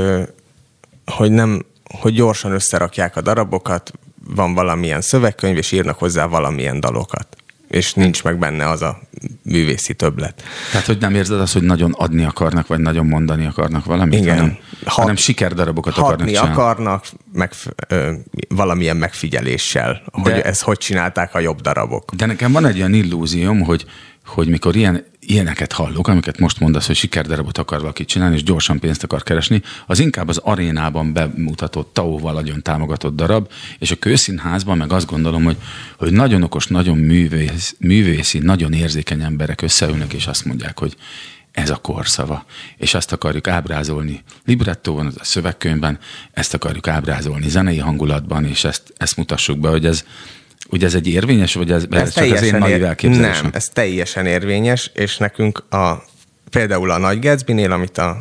hogy 1.07 1.31
nem, 1.31 1.65
hogy 1.99 2.15
gyorsan 2.15 2.53
összerakják 2.53 3.17
a 3.17 3.21
darabokat, 3.21 3.93
van 4.29 4.55
valamilyen 4.55 5.01
szövegkönyv, 5.01 5.57
és 5.57 5.73
írnak 5.73 5.99
hozzá 5.99 6.27
valamilyen 6.27 6.81
dalokat 6.81 7.37
és 7.73 7.95
nincs 7.95 8.23
meg 8.25 8.39
benne 8.39 8.69
az 8.69 8.83
a 8.83 9.01
művészi 9.43 9.95
többlet. 9.95 10.43
Tehát, 10.71 10.87
hogy 10.87 10.99
nem 11.01 11.15
érzed 11.15 11.41
azt, 11.41 11.53
hogy 11.53 11.63
nagyon 11.63 11.93
adni 11.93 12.25
akarnak, 12.25 12.67
vagy 12.67 12.81
nagyon 12.81 13.07
mondani 13.07 13.47
akarnak 13.47 13.85
valamit, 13.85 14.21
Igen. 14.21 14.37
hanem, 14.37 14.57
Hat, 14.85 14.95
hanem 14.95 15.17
sikerdarabokat 15.17 15.97
akarnak 15.97 16.27
csinálni. 16.27 16.51
akarnak, 16.51 17.07
meg, 17.33 17.53
ö, 17.89 18.13
valamilyen 18.49 18.97
megfigyeléssel, 18.97 19.93
de, 19.93 20.21
hogy 20.21 20.33
ezt 20.41 20.63
hogy 20.63 20.79
csinálták 20.79 21.35
a 21.35 21.39
jobb 21.39 21.61
darabok. 21.61 22.15
De 22.15 22.27
nekem 22.27 22.53
van 22.53 22.67
egy 22.67 22.79
olyan 22.79 22.95
illúzióm, 22.95 23.61
hogy, 23.61 23.85
hogy 24.25 24.49
mikor 24.49 24.77
ilyen 24.77 25.05
ilyeneket 25.27 25.73
hallok, 25.73 26.09
amiket 26.09 26.39
most 26.39 26.61
mondasz, 26.61 26.87
hogy 26.87 26.97
sikerdarabot 26.97 27.59
akar 27.59 27.81
valaki 27.81 28.05
csinálni, 28.05 28.35
és 28.35 28.43
gyorsan 28.43 28.79
pénzt 28.79 29.03
akar 29.03 29.23
keresni, 29.23 29.63
az 29.87 29.99
inkább 29.99 30.29
az 30.29 30.37
arénában 30.37 31.13
bemutatott, 31.13 31.95
tau 31.95 32.33
nagyon 32.33 32.63
támogatott 32.63 33.17
darab, 33.17 33.51
és 33.79 33.91
a 33.91 33.97
kőszínházban 33.97 34.77
meg 34.77 34.93
azt 34.93 35.07
gondolom, 35.07 35.45
hogy, 35.45 35.57
hogy 35.99 36.13
nagyon 36.13 36.43
okos, 36.43 36.67
nagyon 36.67 36.99
művész, 36.99 37.77
művészi, 37.79 38.39
nagyon 38.39 38.73
érzékeny 38.73 39.23
emberek 39.23 39.63
összeülnek, 39.63 40.13
és 40.13 40.27
azt 40.27 40.45
mondják, 40.45 40.79
hogy 40.79 40.97
ez 41.53 41.71
a 41.71 41.77
korszava, 41.77 42.45
és 42.77 42.95
ezt 42.95 43.13
akarjuk 43.13 43.49
ábrázolni 43.49 44.23
librettóban, 44.45 45.07
a 45.19 45.25
szövegkönyvben, 45.25 45.99
ezt 46.33 46.55
akarjuk 46.55 46.89
ábrázolni 46.89 47.49
zenei 47.49 47.79
hangulatban, 47.79 48.45
és 48.45 48.65
ezt, 48.65 48.93
ezt 48.97 49.17
mutassuk 49.17 49.59
be, 49.59 49.69
hogy 49.69 49.87
ez, 49.87 50.05
Ugye 50.73 50.87
ez 50.87 50.95
egy 50.95 51.09
érvényes, 51.09 51.55
vagy 51.55 51.71
ez, 51.71 51.85
ez, 51.91 52.15
csak 52.15 52.33
az 52.33 52.43
én 52.43 52.57
naiv 52.57 52.85
elképzelésem? 52.85 53.43
Nem, 53.43 53.51
ez 53.55 53.69
teljesen 53.69 54.27
érvényes, 54.27 54.91
és 54.95 55.17
nekünk 55.17 55.65
a, 55.71 56.05
például 56.51 56.91
a 56.91 56.99
Nagy 56.99 57.19
Gatsby-nél, 57.19 57.73
amit 57.73 57.99
a 57.99 58.17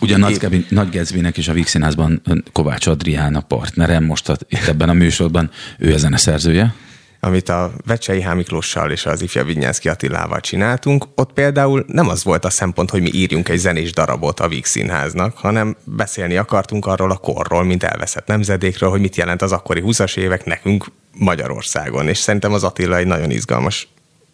Ugye 0.00 0.14
a 0.14 0.18
Nagy, 0.18 0.66
Nagy 0.68 0.90
Gatsby-nek 0.90 1.36
is 1.36 1.48
a 1.48 1.52
Víg 1.52 1.66
Színházban 1.66 2.22
Kovács 2.52 2.86
Adrián 2.86 3.34
a 3.34 3.40
partnerem, 3.40 4.04
most 4.04 4.28
a, 4.28 4.36
itt 4.48 4.66
ebben 4.66 4.88
a 4.88 4.92
műsorban 4.92 5.50
ő 5.78 5.92
ezen 5.92 6.12
a 6.12 6.16
szerzője 6.16 6.74
amit 7.20 7.48
a 7.48 7.72
Vecsei 7.86 8.22
H. 8.22 8.34
Miklóssal 8.34 8.90
és 8.90 9.06
az 9.06 9.22
ifja 9.22 9.44
Vignyánszki 9.44 9.88
Attilával 9.88 10.40
csináltunk, 10.40 11.06
ott 11.14 11.32
például 11.32 11.84
nem 11.86 12.08
az 12.08 12.24
volt 12.24 12.44
a 12.44 12.50
szempont, 12.50 12.90
hogy 12.90 13.02
mi 13.02 13.10
írjunk 13.12 13.48
egy 13.48 13.58
zenés 13.58 13.92
darabot 13.92 14.40
a 14.40 14.48
Víg 14.48 14.64
Színháznak, 14.64 15.36
hanem 15.36 15.76
beszélni 15.84 16.36
akartunk 16.36 16.86
arról 16.86 17.10
a 17.10 17.16
korról, 17.16 17.64
mint 17.64 17.82
elveszett 17.82 18.26
nemzedékről, 18.26 18.90
hogy 18.90 19.00
mit 19.00 19.16
jelent 19.16 19.42
az 19.42 19.52
akkori 19.52 19.82
20-as 19.86 20.16
évek 20.16 20.44
nekünk 20.44 20.86
Magyarországon. 21.12 22.08
És 22.08 22.18
szerintem 22.18 22.52
az 22.52 22.64
Attila 22.64 22.96
egy 22.96 23.06
nagyon 23.06 23.30
izgalmas 23.30 23.88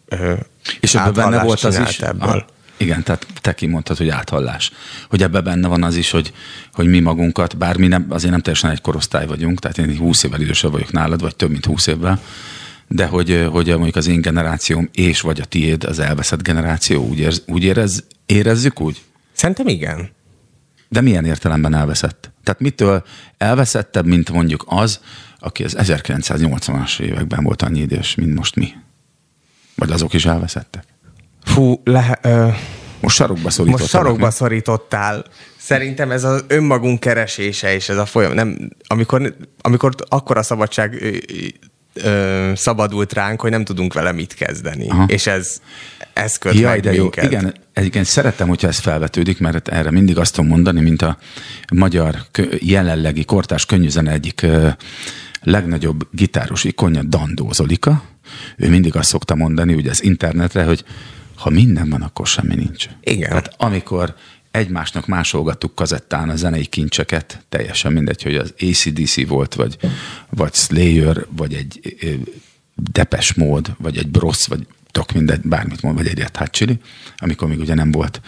ö, 0.05 0.33
És 0.79 0.95
ebben 0.95 1.13
benne 1.13 1.43
volt 1.43 1.63
az 1.63 1.79
is, 1.79 1.99
ebből. 1.99 2.29
Ah, 2.29 2.43
igen, 2.77 3.03
tehát 3.03 3.27
te 3.41 3.53
kimondtad, 3.53 3.97
hogy 3.97 4.09
áthallás. 4.09 4.71
Hogy 5.09 5.23
ebben 5.23 5.43
benne 5.43 5.67
van 5.67 5.83
az 5.83 5.95
is, 5.95 6.11
hogy, 6.11 6.33
hogy 6.73 6.87
mi 6.87 6.99
magunkat, 6.99 7.57
bár 7.57 7.77
mi 7.77 7.87
nem, 7.87 8.05
azért 8.09 8.31
nem 8.31 8.41
teljesen 8.41 8.71
egy 8.71 8.81
korosztály 8.81 9.25
vagyunk, 9.25 9.59
tehát 9.59 9.77
én 9.77 9.97
20 9.97 10.23
évvel 10.23 10.41
idősebb 10.41 10.71
vagyok 10.71 10.91
nálad, 10.91 11.21
vagy 11.21 11.35
több 11.35 11.49
mint 11.49 11.65
20 11.65 11.87
évvel, 11.87 12.19
de 12.87 13.05
hogy, 13.05 13.47
hogy 13.51 13.67
mondjuk 13.67 13.95
az 13.95 14.07
én 14.07 14.21
generációm 14.21 14.89
és 14.93 15.21
vagy 15.21 15.39
a 15.39 15.45
tiéd 15.45 15.83
az 15.83 15.99
elveszett 15.99 16.43
generáció, 16.43 17.05
úgy, 17.05 17.19
érz, 17.19 17.43
úgy 17.47 17.63
érez, 17.63 18.03
érezzük 18.25 18.81
úgy? 18.81 19.03
Szerintem 19.33 19.67
igen. 19.67 20.09
De 20.89 21.01
milyen 21.01 21.25
értelemben 21.25 21.73
elveszett? 21.73 22.31
Tehát 22.43 22.59
mitől 22.59 23.03
elveszettebb, 23.37 24.05
mint 24.05 24.31
mondjuk 24.31 24.65
az, 24.67 24.99
aki 25.39 25.63
az 25.63 25.75
1980-as 25.79 26.99
években 26.99 27.43
volt 27.43 27.61
annyi 27.61 27.79
idős, 27.79 28.15
mint 28.15 28.33
most 28.33 28.55
mi? 28.55 28.73
Vagy 29.75 29.91
azok 29.91 30.13
is 30.13 30.25
elveszettek? 30.25 30.83
Fú, 31.43 31.81
le, 31.83 32.19
ö, 32.21 32.47
most 33.01 33.15
sarokba 33.15 33.49
szorítottál. 33.49 33.81
Most 33.81 33.91
sarokba 33.91 34.31
szorítottál. 34.31 35.25
Szerintem 35.57 36.11
ez 36.11 36.23
az 36.23 36.43
önmagunk 36.47 36.99
keresése, 36.99 37.73
és 37.73 37.89
ez 37.89 37.97
a 37.97 38.05
folyam, 38.05 38.33
nem, 38.33 38.69
amikor, 38.87 39.35
amikor 39.61 39.95
akkora 40.07 40.43
szabadság 40.43 41.03
ö, 42.03 42.51
szabadult 42.55 43.13
ránk, 43.13 43.41
hogy 43.41 43.51
nem 43.51 43.63
tudunk 43.63 43.93
vele 43.93 44.11
mit 44.11 44.33
kezdeni. 44.33 44.89
Aha. 44.89 45.05
És 45.07 45.27
ez, 45.27 45.61
ez 46.13 46.37
köt 46.37 46.53
Jaj, 46.53 46.79
de 46.79 46.91
minket. 46.91 47.23
Jó. 47.23 47.29
Igen, 47.29 47.53
egyébként 47.73 48.05
szeretem, 48.05 48.47
hogyha 48.47 48.67
ez 48.67 48.79
felvetődik, 48.79 49.39
mert 49.39 49.67
erre 49.67 49.91
mindig 49.91 50.17
azt 50.17 50.33
tudom 50.35 50.49
mondani, 50.49 50.81
mint 50.81 51.01
a 51.01 51.17
magyar 51.73 52.15
jelenlegi 52.59 53.25
kortás 53.25 53.65
könnyűzene 53.65 54.11
egyik 54.11 54.45
legnagyobb 55.41 56.07
gitáros 56.11 56.63
ikonja, 56.63 57.03
Dandó 57.03 57.51
Zolika. 57.51 58.03
Ő 58.57 58.69
mindig 58.69 58.95
azt 58.95 59.09
szokta 59.09 59.35
mondani, 59.35 59.73
ugye 59.73 59.89
az 59.89 60.03
internetre, 60.03 60.63
hogy 60.63 60.83
ha 61.35 61.49
minden 61.49 61.89
van, 61.89 62.01
akkor 62.01 62.27
semmi 62.27 62.55
nincs. 62.55 62.87
Igen. 63.01 63.31
Hát 63.31 63.53
amikor 63.57 64.15
egymásnak 64.55 65.07
másolgattuk 65.07 65.75
kazettán 65.75 66.29
a 66.29 66.35
zenei 66.35 66.65
kincseket, 66.65 67.45
teljesen 67.49 67.93
mindegy, 67.93 68.23
hogy 68.23 68.35
az 68.35 68.53
ACDC 68.59 69.27
volt, 69.27 69.55
vagy, 69.55 69.77
vagy 70.29 70.53
Slayer, 70.53 71.25
vagy 71.29 71.53
egy 71.53 71.97
Depes 72.75 73.33
mód, 73.33 73.75
vagy 73.77 73.97
egy 73.97 74.07
Brosz, 74.07 74.47
vagy 74.47 74.67
tök 74.91 75.11
mindegy, 75.11 75.41
bármit 75.41 75.81
mond, 75.81 75.97
vagy 75.97 76.07
egy 76.07 76.19
Red 76.19 76.37
Hot 76.37 76.51
Chili, 76.51 76.79
amikor 77.17 77.47
még 77.47 77.59
ugye 77.59 77.73
nem 77.73 77.91
volt 77.91 78.21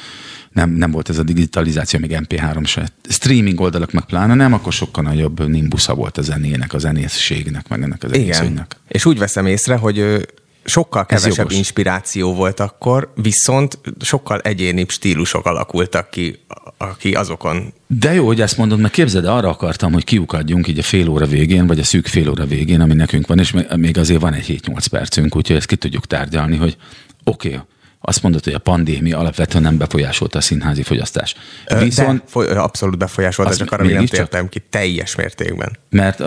nem, 0.57 0.69
nem 0.69 0.91
volt 0.91 1.10
ez 1.10 1.17
a 1.17 1.24
digitalizáció, 1.24 2.00
még 2.00 2.12
MP3 2.13 2.65
se. 2.65 2.89
Streaming 3.10 3.60
oldalak 3.60 3.91
meg 3.91 4.05
pláne 4.05 4.34
nem, 4.34 4.53
akkor 4.53 4.74
sokkal 4.74 5.03
nagyobb 5.03 5.48
nimbusza 5.48 5.93
volt 5.93 6.17
a 6.17 6.22
zenének, 6.22 6.74
a 6.74 6.77
zenészségnek, 6.77 7.67
meg 7.67 7.81
ennek 7.81 8.03
az 8.03 8.12
egészségnek. 8.12 8.75
És 8.88 9.05
úgy 9.05 9.17
veszem 9.17 9.46
észre, 9.46 9.75
hogy 9.75 10.27
sokkal 10.67 11.05
kevesebb 11.05 11.51
inspiráció 11.51 12.33
volt 12.33 12.59
akkor, 12.59 13.12
viszont 13.15 13.79
sokkal 14.00 14.39
egyénibb 14.39 14.89
stílusok 14.89 15.45
alakultak 15.45 16.09
ki, 16.09 16.39
aki 16.77 17.13
azokon. 17.13 17.74
De 17.88 18.13
jó, 18.13 18.25
hogy 18.25 18.41
ezt 18.41 18.57
mondod, 18.57 18.79
mert 18.79 18.93
képzeld, 18.93 19.25
arra 19.25 19.50
akartam, 19.50 19.93
hogy 19.93 20.03
kiukadjunk 20.03 20.67
így 20.67 20.79
a 20.79 20.83
fél 20.83 21.09
óra 21.09 21.25
végén, 21.25 21.67
vagy 21.67 21.79
a 21.79 21.83
szűk 21.83 22.07
fél 22.07 22.29
óra 22.29 22.45
végén, 22.45 22.81
ami 22.81 22.93
nekünk 22.93 23.27
van, 23.27 23.39
és 23.39 23.53
még 23.75 23.97
azért 23.97 24.21
van 24.21 24.33
egy 24.33 24.62
7-8 24.65 24.86
percünk, 24.91 25.36
úgyhogy 25.36 25.55
ezt 25.55 25.67
ki 25.67 25.75
tudjuk 25.75 26.05
tárgyalni, 26.05 26.55
hogy 26.55 26.77
oké, 27.24 27.47
okay, 27.47 27.62
azt 28.01 28.21
mondod, 28.21 28.43
hogy 28.43 28.53
a 28.53 28.59
pandémia 28.59 29.17
alapvetően 29.17 29.63
nem 29.63 29.77
befolyásolta 29.77 30.38
a 30.38 30.41
színházi 30.41 30.83
fogyasztás. 30.83 31.36
Viszont, 31.79 32.24
De 32.33 32.59
abszolút 32.59 32.97
befolyásolta, 32.97 33.55
csak 33.55 33.71
arra 33.71 33.83
nem 33.83 34.05
tértem 34.05 34.50
ki 34.50 34.63
teljes 34.69 35.15
mértékben. 35.15 35.77
Mert, 35.89 36.24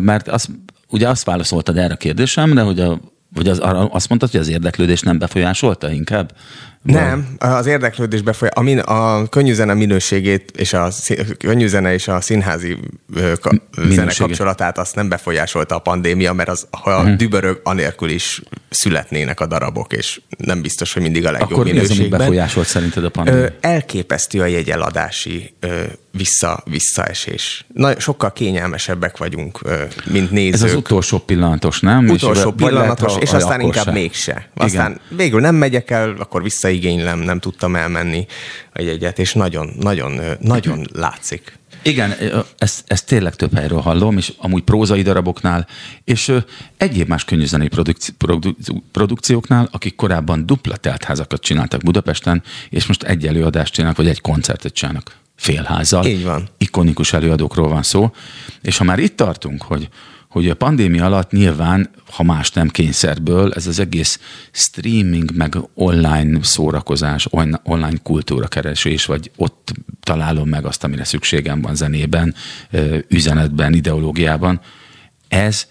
mert 0.00 0.28
azt, 0.28 0.48
ugye 0.88 1.08
azt 1.08 1.24
válaszoltad 1.24 1.76
erre 1.76 1.92
a 1.92 1.96
kérdésemre, 1.96 2.60
hogy 2.60 2.80
a 2.80 3.00
vagy 3.34 3.48
az, 3.48 3.60
azt 3.90 4.08
mondtad, 4.08 4.30
hogy 4.30 4.40
az 4.40 4.48
érdeklődés 4.48 5.00
nem 5.00 5.18
befolyásolta 5.18 5.90
inkább? 5.90 6.32
Nem, 6.82 7.28
az 7.38 7.66
érdeklődés 7.66 8.22
befolyás, 8.22 8.54
a, 8.56 8.60
min, 8.60 8.78
a 8.78 9.28
könnyűzene 9.28 9.74
minőségét 9.74 10.50
és 10.56 10.72
a 10.72 10.88
könnyűzene 11.38 11.92
és 11.92 12.08
a 12.08 12.20
színházi 12.20 12.78
zene 13.88 14.12
kapcsolatát 14.18 14.78
azt 14.78 14.94
nem 14.94 15.08
befolyásolta 15.08 15.74
a 15.74 15.78
pandémia, 15.78 16.32
mert 16.32 16.48
az, 16.48 16.66
ha 16.70 16.98
uh-huh. 16.98 17.16
dübörög, 17.16 17.60
anélkül 17.64 18.08
is 18.08 18.42
születnének 18.70 19.40
a 19.40 19.46
darabok, 19.46 19.92
és 19.92 20.20
nem 20.38 20.62
biztos, 20.62 20.92
hogy 20.92 21.02
mindig 21.02 21.26
a 21.26 21.30
legjobb 21.30 21.50
Akkor 21.50 21.64
minőségben. 21.64 21.96
Akkor 21.96 22.08
mi 22.08 22.14
az, 22.14 22.18
ami 22.18 22.24
befolyásolt 22.24 22.66
szerinted 22.66 23.04
a 23.04 23.08
pandémia? 23.08 23.42
Ö, 23.42 23.46
elképesztő 23.60 24.40
a 24.40 24.46
jegyeladási 24.46 25.54
ö, 25.60 25.82
vissza, 26.12 26.62
visszaesés. 26.64 27.64
Na, 27.74 28.00
sokkal 28.00 28.32
kényelmesebbek 28.32 29.16
vagyunk, 29.16 29.58
ö, 29.62 29.82
mint 30.10 30.30
nézők. 30.30 30.54
Ez 30.54 30.62
az 30.62 30.74
utolsó 30.74 31.18
pillanatos, 31.18 31.80
nem? 31.80 32.08
Utolsó 32.08 32.48
és 32.48 32.54
pillanatos, 32.56 33.16
és 33.20 33.32
aztán 33.32 33.60
inkább 33.60 33.84
se. 33.84 33.92
mégse. 33.92 34.50
Aztán 34.54 34.90
Igen. 34.90 35.16
végül 35.16 35.40
nem 35.40 35.54
megyek 35.54 35.90
el, 35.90 36.14
akkor 36.18 36.42
vissza 36.42 36.68
visszaigénylem, 36.70 37.18
nem 37.18 37.38
tudtam 37.38 37.76
elmenni 37.76 38.26
egy 38.72 38.88
egyet, 38.88 39.18
és 39.18 39.32
nagyon, 39.32 39.70
nagyon, 39.78 40.20
nagyon 40.40 40.86
látszik. 40.92 41.58
Igen, 41.82 42.14
ezt, 42.58 42.84
ezt 42.86 43.06
tényleg 43.06 43.34
több 43.34 43.54
helyről 43.56 43.80
hallom, 43.80 44.16
és 44.16 44.32
amúgy 44.38 44.62
prózai 44.62 45.02
daraboknál, 45.02 45.66
és 46.04 46.32
egyéb 46.76 47.08
más 47.08 47.24
könnyűzenei 47.24 47.68
produkci, 47.68 48.12
produkcióknál, 48.92 49.68
akik 49.72 49.94
korábban 49.94 50.46
dupla 50.46 50.76
teltházakat 50.76 51.40
csináltak 51.40 51.82
Budapesten, 51.82 52.42
és 52.70 52.86
most 52.86 53.02
egy 53.02 53.26
előadást 53.26 53.72
csinálnak, 53.72 53.98
vagy 53.98 54.08
egy 54.08 54.20
koncertet 54.20 54.72
csinálnak 54.72 55.16
félházzal. 55.36 56.06
Így 56.06 56.24
van. 56.24 56.48
Ikonikus 56.58 57.12
előadókról 57.12 57.68
van 57.68 57.82
szó. 57.82 58.10
És 58.62 58.76
ha 58.76 58.84
már 58.84 58.98
itt 58.98 59.16
tartunk, 59.16 59.62
hogy, 59.62 59.88
hogy 60.30 60.48
a 60.48 60.54
pandémia 60.54 61.04
alatt 61.04 61.30
nyilván, 61.30 61.90
ha 62.10 62.22
más 62.22 62.50
nem 62.50 62.68
kényszerből, 62.68 63.52
ez 63.52 63.66
az 63.66 63.78
egész 63.78 64.20
streaming, 64.52 65.36
meg 65.36 65.56
online 65.74 66.38
szórakozás, 66.42 67.28
online 67.62 67.98
kultúra 68.02 68.48
keresés, 68.48 69.06
vagy 69.06 69.30
ott 69.36 69.72
találom 70.00 70.48
meg 70.48 70.64
azt, 70.64 70.84
amire 70.84 71.04
szükségem 71.04 71.60
van 71.60 71.74
zenében, 71.74 72.34
üzenetben, 73.08 73.74
ideológiában, 73.74 74.60
ez 75.28 75.66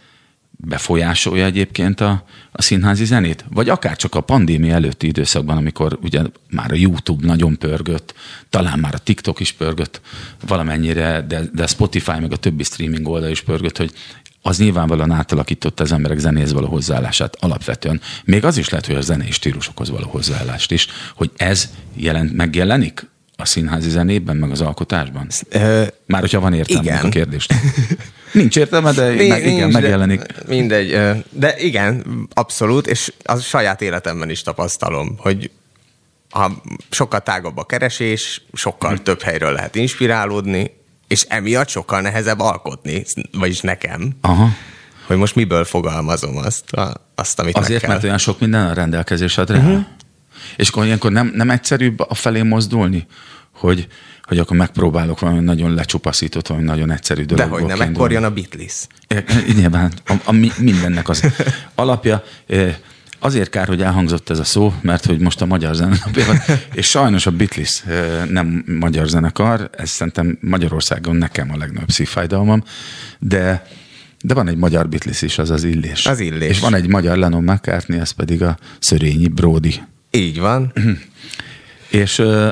befolyásolja 0.52 1.46
egyébként 1.46 2.02
a, 2.02 2.24
a 2.52 2.62
színházi 2.62 3.06
zenét? 3.06 3.46
Vagy 3.50 3.70
akár 3.70 3.96
csak 3.96 4.16
a 4.16 4.22
pandémia 4.22 4.74
előtti 4.74 5.08
időszakban, 5.08 5.58
amikor 5.58 6.00
ugye 6.02 6.22
már 6.50 6.72
a 6.72 6.76
YouTube 6.76 7.26
nagyon 7.26 7.58
pörgött, 7.58 8.14
talán 8.50 8.80
már 8.80 8.96
a 8.96 8.98
TikTok 8.98 9.40
is 9.40 9.52
pörgött 9.52 10.02
valamennyire, 10.48 11.26
de, 11.28 11.42
de 11.54 11.68
Spotify 11.68 12.20
meg 12.20 12.32
a 12.32 12.38
többi 12.38 12.64
streaming 12.64 13.08
oldal 13.08 13.30
is 13.30 13.42
pörgött, 13.42 13.78
hogy 13.78 13.92
az 14.42 14.58
nyilvánvalóan 14.58 15.12
átalakította 15.12 15.84
az 15.84 15.92
emberek 15.92 16.18
zenéhez 16.18 16.54
való 16.54 16.68
hozzáállását 16.68 17.36
alapvetően. 17.40 18.02
Még 18.26 18.46
az 18.46 18.58
is 18.58 18.70
lehet, 18.70 18.86
hogy 18.86 18.96
a 18.96 19.02
zenei 19.02 19.32
stílusokhoz 19.32 19.90
való 19.90 20.08
hozzáállást 20.08 20.72
is, 20.72 20.88
hogy 21.16 21.32
ez 21.38 21.70
jelent, 21.96 22.34
megjelenik 22.34 23.08
a 23.36 23.46
színházi 23.46 23.90
zenében, 23.90 24.36
meg 24.36 24.52
az 24.52 24.62
alkotásban? 24.62 25.28
Ö, 25.50 25.84
Már 26.06 26.22
hogyha 26.22 26.40
van 26.40 26.54
értelme 26.54 27.00
a 27.00 27.10
kérdést. 27.10 27.54
Nincs 28.32 28.58
értelme, 28.58 28.92
de 28.92 29.10
nincs, 29.10 29.30
meg, 29.30 29.46
igen, 29.46 29.70
megjelenik. 29.70 30.20
De, 30.20 30.34
mindegy. 30.48 31.00
De 31.30 31.58
igen, 31.58 32.04
abszolút, 32.34 32.88
és 32.88 33.14
az 33.24 33.44
saját 33.44 33.82
életemben 33.82 34.30
is 34.30 34.42
tapasztalom, 34.42 35.16
hogy 35.18 35.52
ha 36.30 36.62
sokkal 36.90 37.20
tágabb 37.20 37.58
a 37.58 37.66
keresés, 37.66 38.42
sokkal 38.54 38.96
hm. 38.96 39.04
több 39.04 39.22
helyről 39.22 39.52
lehet 39.52 39.76
inspirálódni, 39.76 40.79
és 41.10 41.26
emiatt 41.28 41.68
sokkal 41.68 42.02
nehezebb 42.02 42.40
alkotni, 42.40 43.04
vagyis 43.32 43.60
nekem. 43.60 44.16
Aha. 44.22 44.50
Hogy 45.06 45.18
most 45.18 45.36
miből 45.36 45.64
fogalmazom 45.64 46.38
azt, 46.38 46.64
azt 47.16 47.40
amit 47.40 47.58
Azért, 47.58 47.88
mert 47.88 48.04
olyan 48.04 48.18
sok 48.18 48.40
minden 48.40 48.66
a 48.66 48.74
rendelkezésedre 48.74 49.58
uh-huh. 49.58 49.86
És 50.56 50.70
akkor 50.70 50.86
ilyenkor 50.86 51.12
nem, 51.12 51.32
nem 51.36 51.50
egyszerűbb 51.50 52.00
a 52.00 52.14
felé 52.14 52.42
mozdulni, 52.42 53.06
hogy, 53.52 53.88
hogy 54.24 54.40
akkor 54.40 54.58
megpróbálok 54.58 55.20
valami 55.20 55.40
nagyon 55.40 55.74
lecsupaszított, 55.74 56.48
valami 56.48 56.66
nagyon 56.66 56.92
egyszerű 56.92 57.24
dologból 57.24 57.60
De 57.60 57.66
hogy 57.66 57.78
nem, 57.78 57.90
ekkor 57.90 58.12
jön 58.12 58.24
a 58.24 58.32
Beatles. 58.32 58.88
Nyilván, 59.56 59.94
a, 60.06 60.14
a, 60.24 60.32
mindennek 60.58 61.10
az 61.10 61.24
alapja. 61.76 62.24
Azért 63.20 63.50
kár, 63.50 63.68
hogy 63.68 63.82
elhangzott 63.82 64.30
ez 64.30 64.40
a 64.40 64.44
szó, 64.44 64.74
mert 64.82 65.06
hogy 65.06 65.20
most 65.20 65.42
a 65.42 65.46
magyar 65.46 65.76
zenekar, 65.76 66.14
és 66.74 66.90
sajnos 66.90 67.26
a 67.26 67.32
Beatles 67.32 67.84
nem 68.30 68.64
magyar 68.80 69.08
zenekar, 69.08 69.70
ez 69.78 69.90
szerintem 69.90 70.38
Magyarországon 70.42 71.16
nekem 71.16 71.52
a 71.52 71.58
legnagyobb 71.58 71.90
szívfájdalmam, 71.90 72.64
de 73.20 73.68
de 74.22 74.34
van 74.34 74.48
egy 74.48 74.58
magyar 74.58 74.90
Beatles 74.90 75.22
is, 75.22 75.38
az 75.38 75.50
az 75.50 75.64
Illés. 75.64 76.06
Az 76.06 76.20
Illés. 76.20 76.50
És 76.50 76.60
van 76.60 76.74
egy 76.74 76.88
magyar 76.88 77.18
Lennon 77.18 77.44
McCartney, 77.44 78.00
ez 78.00 78.12
pedig 78.12 78.44
a 78.44 78.58
Szörényi 78.80 79.28
Brody. 79.28 79.82
Így 80.12 80.40
van. 80.40 80.74
És 81.90 82.18
ö, 82.18 82.50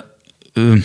ö, 0.53 0.75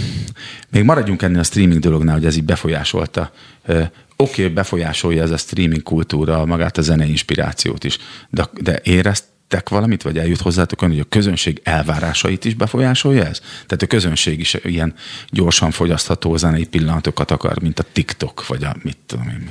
még 0.70 0.82
maradjunk 0.82 1.22
ennél 1.22 1.38
a 1.38 1.42
streaming 1.42 1.80
dolognál, 1.80 2.14
hogy 2.14 2.26
ez 2.26 2.36
így 2.36 2.44
befolyásolta. 2.44 3.32
Oké, 3.66 3.82
okay, 4.16 4.48
befolyásolja 4.48 5.22
ez 5.22 5.30
a 5.30 5.36
streaming 5.36 5.82
kultúra, 5.82 6.46
magát 6.46 6.78
a 6.78 6.82
zenei 6.82 7.08
inspirációt 7.08 7.84
is, 7.84 7.98
de, 8.30 8.48
de 8.60 8.80
érezt, 8.82 9.24
tettek 9.52 9.68
valamit, 9.68 10.02
vagy 10.02 10.18
eljut 10.18 10.40
hozzátok 10.40 10.80
hogy 10.80 10.98
a 10.98 11.04
közönség 11.08 11.60
elvárásait 11.64 12.44
is 12.44 12.54
befolyásolja 12.54 13.24
ez? 13.24 13.38
Tehát 13.40 13.82
a 13.82 13.86
közönség 13.86 14.40
is 14.40 14.56
ilyen 14.62 14.94
gyorsan 15.28 15.70
fogyasztható 15.70 16.36
zenei 16.36 16.66
pillanatokat 16.66 17.30
akar, 17.30 17.60
mint 17.62 17.78
a 17.78 17.84
TikTok, 17.92 18.46
vagy 18.46 18.64
a 18.64 18.74
mit 18.82 18.98
tudom 19.06 19.28
én. 19.28 19.48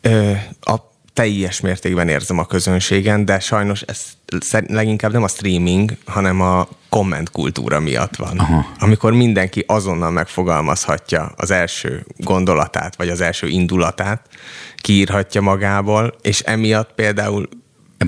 Ö, 0.00 0.32
a 0.60 0.76
teljes 1.12 1.60
mértékben 1.60 2.08
érzem 2.08 2.38
a 2.38 2.46
közönségen, 2.46 3.24
de 3.24 3.40
sajnos 3.40 3.82
ez 3.82 4.00
leginkább 4.66 5.12
nem 5.12 5.22
a 5.22 5.28
streaming, 5.28 5.96
hanem 6.04 6.40
a 6.40 6.68
komment 6.88 7.30
kultúra 7.30 7.80
miatt 7.80 8.16
van. 8.16 8.38
Aha. 8.38 8.66
Amikor 8.78 9.12
mindenki 9.12 9.64
azonnal 9.66 10.10
megfogalmazhatja 10.10 11.32
az 11.36 11.50
első 11.50 12.04
gondolatát, 12.16 12.96
vagy 12.96 13.08
az 13.08 13.20
első 13.20 13.46
indulatát, 13.46 14.26
kiírhatja 14.76 15.40
magából, 15.40 16.14
és 16.22 16.40
emiatt 16.40 16.92
például 16.94 17.48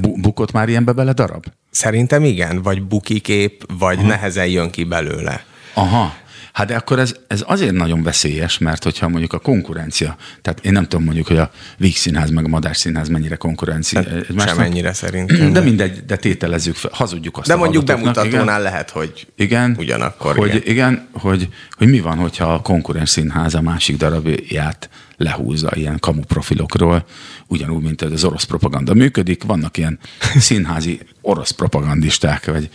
Bukott 0.00 0.52
már 0.52 0.68
ilyenbe 0.68 0.92
bele 0.92 1.12
darab? 1.12 1.44
Szerintem 1.70 2.24
igen, 2.24 2.62
vagy 2.62 2.82
bukikép, 2.82 3.64
vagy 3.78 3.98
Aha. 3.98 4.06
nehezen 4.06 4.46
jön 4.46 4.70
ki 4.70 4.84
belőle. 4.84 5.44
Aha. 5.74 6.14
Hát 6.52 6.66
de 6.66 6.76
akkor 6.76 6.98
ez, 6.98 7.14
ez 7.26 7.42
azért 7.46 7.72
nagyon 7.72 8.02
veszélyes, 8.02 8.58
mert 8.58 8.84
hogyha 8.84 9.08
mondjuk 9.08 9.32
a 9.32 9.38
konkurencia, 9.38 10.16
tehát 10.42 10.64
én 10.64 10.72
nem 10.72 10.82
tudom 10.82 11.04
mondjuk, 11.04 11.26
hogy 11.26 11.36
a 11.36 11.50
Víg 11.76 11.96
Színház 11.96 12.30
meg 12.30 12.44
a 12.44 12.48
Madár 12.48 12.76
Színház 12.76 13.08
mennyire 13.08 13.36
konkurencia. 13.36 14.02
Hát, 14.36 14.48
sem 14.48 14.58
ennyire 14.58 14.92
szerintem. 14.92 15.52
De 15.52 15.60
mindegy, 15.60 16.04
de 16.04 16.16
tételezzük 16.16 16.74
fel, 16.74 16.90
hazudjuk 16.94 17.38
azt 17.38 17.48
De 17.48 17.56
mondjuk 17.56 17.84
bemutatónál 17.84 18.42
igen, 18.42 18.62
lehet, 18.62 18.90
hogy 18.90 19.26
igen, 19.36 19.74
ugyanakkor. 19.78 20.36
Hogy, 20.36 20.48
igen, 20.48 20.62
igen 20.66 21.08
hogy, 21.12 21.48
hogy 21.70 21.88
mi 21.88 22.00
van, 22.00 22.16
hogyha 22.16 22.52
a 22.52 22.60
konkurens 22.60 23.10
színház 23.10 23.54
a 23.54 23.60
másik 23.60 23.96
darabját 23.96 24.88
lehúzza 25.16 25.70
ilyen 25.74 25.98
kamu 25.98 26.22
profilokról, 26.22 27.04
ugyanúgy, 27.46 27.82
mint 27.82 28.02
az 28.02 28.24
orosz 28.24 28.44
propaganda 28.44 28.94
működik. 28.94 29.44
Vannak 29.44 29.76
ilyen 29.76 29.98
színházi 30.38 31.00
orosz 31.20 31.50
propagandisták, 31.50 32.46
vagy 32.46 32.70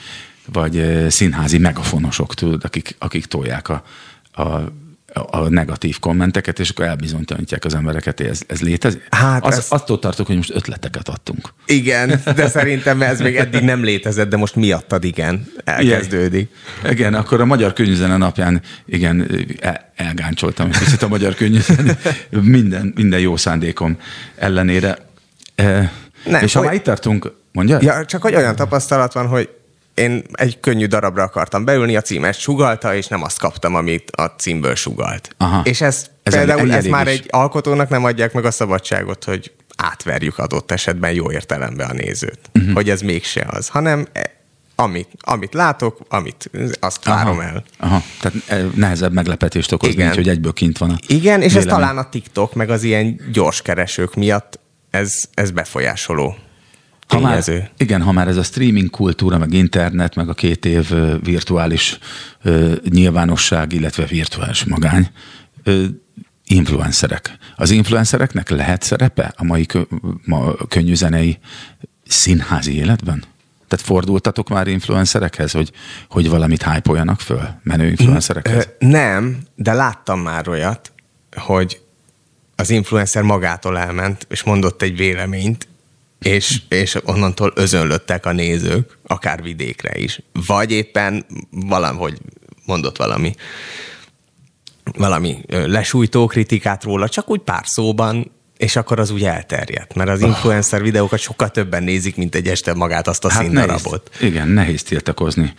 vagy 0.51 1.05
színházi 1.10 1.57
megafonosok, 1.57 2.33
tudod, 2.33 2.63
akik, 2.63 2.95
akik 2.99 3.25
tolják 3.25 3.69
a, 3.69 3.83
a 4.33 4.71
a 5.13 5.49
negatív 5.49 5.99
kommenteket, 5.99 6.60
és 6.60 6.69
akkor 6.69 6.86
elbizonytalanítják 6.86 7.65
az 7.65 7.73
embereket, 7.73 8.17
hogy 8.17 8.27
ez, 8.27 8.41
ez 8.47 8.62
létezik. 8.62 9.07
Hát 9.10 9.45
az, 9.45 9.57
ez... 9.57 9.65
Attól 9.69 9.99
tartok, 9.99 10.27
hogy 10.27 10.36
most 10.36 10.55
ötleteket 10.55 11.10
adtunk. 11.10 11.53
Igen, 11.65 12.21
de 12.36 12.47
szerintem 12.47 13.01
ez 13.01 13.19
még 13.19 13.36
eddig 13.36 13.62
nem 13.62 13.83
létezett, 13.83 14.29
de 14.29 14.38
most 14.38 14.55
miattad 14.55 15.03
igen, 15.03 15.51
elkezdődik. 15.63 16.49
Igen, 16.79 16.91
igen 16.91 17.13
akkor 17.13 17.41
a 17.41 17.45
Magyar 17.45 17.73
Könyvzene 17.73 18.17
napján 18.17 18.62
igen, 18.86 19.29
el, 19.60 19.91
elgáncsoltam 19.95 20.67
egy 20.67 20.77
picit 20.77 21.01
a 21.01 21.07
Magyar 21.07 21.36
Könyvzene 21.36 21.97
minden, 22.29 22.93
minden 22.95 23.19
jó 23.19 23.38
szándékom 23.38 23.97
ellenére. 24.36 24.97
Nem, 25.55 26.43
és 26.43 26.53
ha 26.53 26.60
hogy... 26.60 26.67
már 26.67 26.77
itt 26.77 26.83
tartunk, 26.83 27.33
mondja? 27.51 27.77
Ja, 27.81 28.05
csak 28.05 28.21
hogy 28.21 28.36
olyan 28.36 28.55
tapasztalat 28.55 29.13
van, 29.13 29.27
hogy 29.27 29.49
én 29.97 30.23
egy 30.33 30.60
könnyű 30.60 30.86
darabra 30.86 31.23
akartam 31.23 31.65
beülni, 31.65 31.95
a 31.95 32.01
címet 32.01 32.39
sugalta, 32.39 32.95
és 32.95 33.07
nem 33.07 33.23
azt 33.23 33.39
kaptam, 33.39 33.75
amit 33.75 34.12
a 34.12 34.25
címből 34.25 34.75
sugalt. 34.75 35.29
Aha. 35.38 35.62
És 35.63 35.81
ez, 35.81 36.05
ez 36.23 36.33
például 36.33 36.73
ez 36.73 36.86
már 36.86 37.07
egy 37.07 37.25
alkotónak 37.29 37.89
nem 37.89 38.03
adják 38.03 38.33
meg 38.33 38.45
a 38.45 38.51
szabadságot, 38.51 39.23
hogy 39.23 39.51
átverjük 39.75 40.38
adott 40.38 40.71
esetben 40.71 41.13
jó 41.13 41.31
értelemben 41.31 41.89
a 41.89 41.93
nézőt. 41.93 42.39
Uh-huh. 42.53 42.73
Hogy 42.73 42.89
ez 42.89 43.01
mégse 43.01 43.45
az, 43.49 43.67
hanem 43.67 44.07
e, 44.13 44.36
amit, 44.75 45.10
amit 45.19 45.53
látok, 45.53 45.99
amit 46.10 46.49
azt 46.79 47.05
várom 47.05 47.39
el. 47.39 47.63
Aha, 47.77 48.01
tehát 48.21 48.38
e, 48.47 48.67
nehezebb 48.75 49.13
meglepetést 49.13 49.71
okoz, 49.71 49.89
Igen. 49.89 50.03
mint 50.03 50.15
hogy 50.15 50.29
egyből 50.29 50.53
kint 50.53 50.77
van 50.77 50.89
a 50.89 50.95
Igen, 51.07 51.41
és 51.41 51.53
vélemény. 51.53 51.73
ez 51.73 51.79
talán 51.79 51.97
a 51.97 52.10
TikTok, 52.10 52.53
meg 52.53 52.69
az 52.69 52.83
ilyen 52.83 53.21
gyors 53.31 53.62
keresők 53.62 54.15
miatt 54.15 54.60
ez, 54.89 55.13
ez 55.33 55.51
befolyásoló. 55.51 56.36
Ha 57.07 57.19
már, 57.19 57.43
igen, 57.77 58.01
ha 58.01 58.11
már 58.11 58.27
ez 58.27 58.37
a 58.37 58.43
streaming 58.43 58.89
kultúra, 58.89 59.37
meg 59.37 59.53
internet, 59.53 60.15
meg 60.15 60.29
a 60.29 60.33
két 60.33 60.65
év 60.65 60.93
virtuális 61.23 61.97
ö, 62.43 62.73
nyilvánosság, 62.89 63.73
illetve 63.73 64.05
virtuális 64.05 64.63
magány, 64.63 65.09
ö, 65.63 65.85
influencerek. 66.47 67.37
Az 67.55 67.71
influencereknek 67.71 68.49
lehet 68.49 68.81
szerepe 68.81 69.33
a 69.35 69.43
mai 69.43 69.65
kö, 69.65 69.81
ma 70.25 70.53
könnyű 70.67 70.95
zenei 70.95 71.37
színházi 72.07 72.75
életben? 72.75 73.23
Tehát 73.67 73.85
fordultatok 73.85 74.49
már 74.49 74.67
influencerekhez, 74.67 75.51
hogy, 75.51 75.71
hogy 76.09 76.29
valamit 76.29 76.63
hype 76.63 77.15
föl 77.17 77.49
menő 77.63 77.89
influencerekhez? 77.89 78.69
Nem, 78.79 79.37
de 79.55 79.73
láttam 79.73 80.19
már 80.19 80.47
olyat, 80.47 80.91
hogy 81.35 81.81
az 82.55 82.69
influencer 82.69 83.23
magától 83.23 83.77
elment, 83.77 84.25
és 84.29 84.43
mondott 84.43 84.81
egy 84.81 84.97
véleményt, 84.97 85.67
és, 86.19 86.62
és 86.69 86.97
onnantól 87.03 87.51
özönlöttek 87.56 88.25
a 88.25 88.32
nézők, 88.32 88.97
akár 89.08 89.41
vidékre 89.41 89.97
is. 89.97 90.21
Vagy 90.45 90.71
éppen 90.71 91.25
valahogy 91.51 92.17
mondott 92.65 92.97
valami 92.97 93.36
valami 94.97 95.38
lesújtó 95.47 96.27
kritikát 96.27 96.84
róla, 96.84 97.10
csak 97.10 97.30
úgy 97.30 97.39
pár 97.39 97.63
szóban, 97.65 98.32
és 98.58 98.75
akkor 98.75 98.99
az 98.99 99.10
úgy 99.10 99.23
elterjedt, 99.23 99.93
mert 99.93 100.10
az 100.10 100.21
influencer 100.21 100.82
videókat 100.82 101.19
sokkal 101.19 101.49
többen 101.49 101.84
nézik, 101.84 102.15
mint 102.15 102.36
egy 102.36 102.47
este 102.47 102.73
magát 102.73 103.08
azt 103.08 103.25
a 103.25 103.30
hát 103.30 103.43
színdarabot. 103.43 104.10
Nehéz, 104.12 104.30
igen, 104.30 104.47
nehéz 104.47 104.84
tiltakozni. 104.84 105.53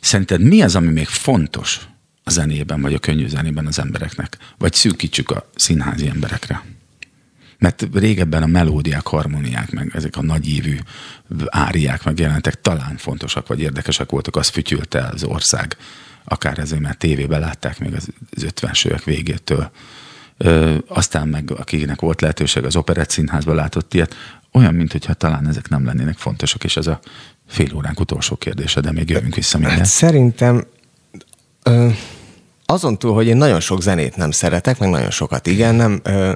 Szerinted 0.00 0.42
mi 0.42 0.62
az, 0.62 0.76
ami 0.76 0.92
még 0.92 1.06
fontos 1.06 1.80
a 2.24 2.30
zenében, 2.30 2.80
vagy 2.80 2.94
a 2.94 2.98
könnyű 2.98 3.28
zenében 3.28 3.66
az 3.66 3.78
embereknek? 3.78 4.36
Vagy 4.58 4.72
szűkítsük 4.72 5.30
a 5.30 5.50
színházi 5.54 6.08
emberekre? 6.08 6.64
Mert 7.58 7.86
régebben 7.92 8.42
a 8.42 8.46
melódiák, 8.46 9.06
harmóniák, 9.06 9.70
meg 9.70 9.90
ezek 9.94 10.16
a 10.16 10.22
nagyívű 10.22 10.78
áriák 11.46 12.04
megjelentek, 12.04 12.60
talán 12.60 12.96
fontosak 12.96 13.46
vagy 13.46 13.60
érdekesek 13.60 14.10
voltak, 14.10 14.36
az 14.36 14.48
fütyülte 14.48 15.08
az 15.12 15.24
ország. 15.24 15.76
Akár 16.24 16.58
ezért 16.58 16.80
már 16.80 16.94
tévében 16.94 17.40
látták 17.40 17.78
még 17.78 17.94
az 17.94 18.08
50-es 18.40 18.86
évek 18.86 19.04
végétől. 19.04 19.70
Ö, 20.36 20.76
aztán 20.88 21.28
meg 21.28 21.50
akinek 21.50 22.00
volt 22.00 22.20
lehetőség 22.20 22.64
az 22.64 22.76
operett 22.76 23.10
színházban 23.10 23.54
látott 23.54 23.94
ilyet, 23.94 24.14
olyan, 24.52 24.74
mintha 24.74 25.14
talán 25.14 25.48
ezek 25.48 25.68
nem 25.68 25.84
lennének 25.84 26.16
fontosak, 26.16 26.64
és 26.64 26.76
ez 26.76 26.86
a 26.86 27.00
fél 27.48 27.74
óránk 27.74 28.00
utolsó 28.00 28.36
kérdése, 28.36 28.80
de 28.80 28.92
még 28.92 29.10
jövünk 29.10 29.34
vissza 29.34 29.58
minden. 29.58 29.76
Hát 29.76 29.86
szerintem 29.86 30.66
ö, 31.62 31.88
azon 32.66 32.98
túl, 32.98 33.14
hogy 33.14 33.26
én 33.26 33.36
nagyon 33.36 33.60
sok 33.60 33.82
zenét 33.82 34.16
nem 34.16 34.30
szeretek, 34.30 34.78
meg 34.78 34.90
nagyon 34.90 35.10
sokat 35.10 35.46
igen, 35.46 35.74
nem, 35.74 36.00
ö, 36.02 36.32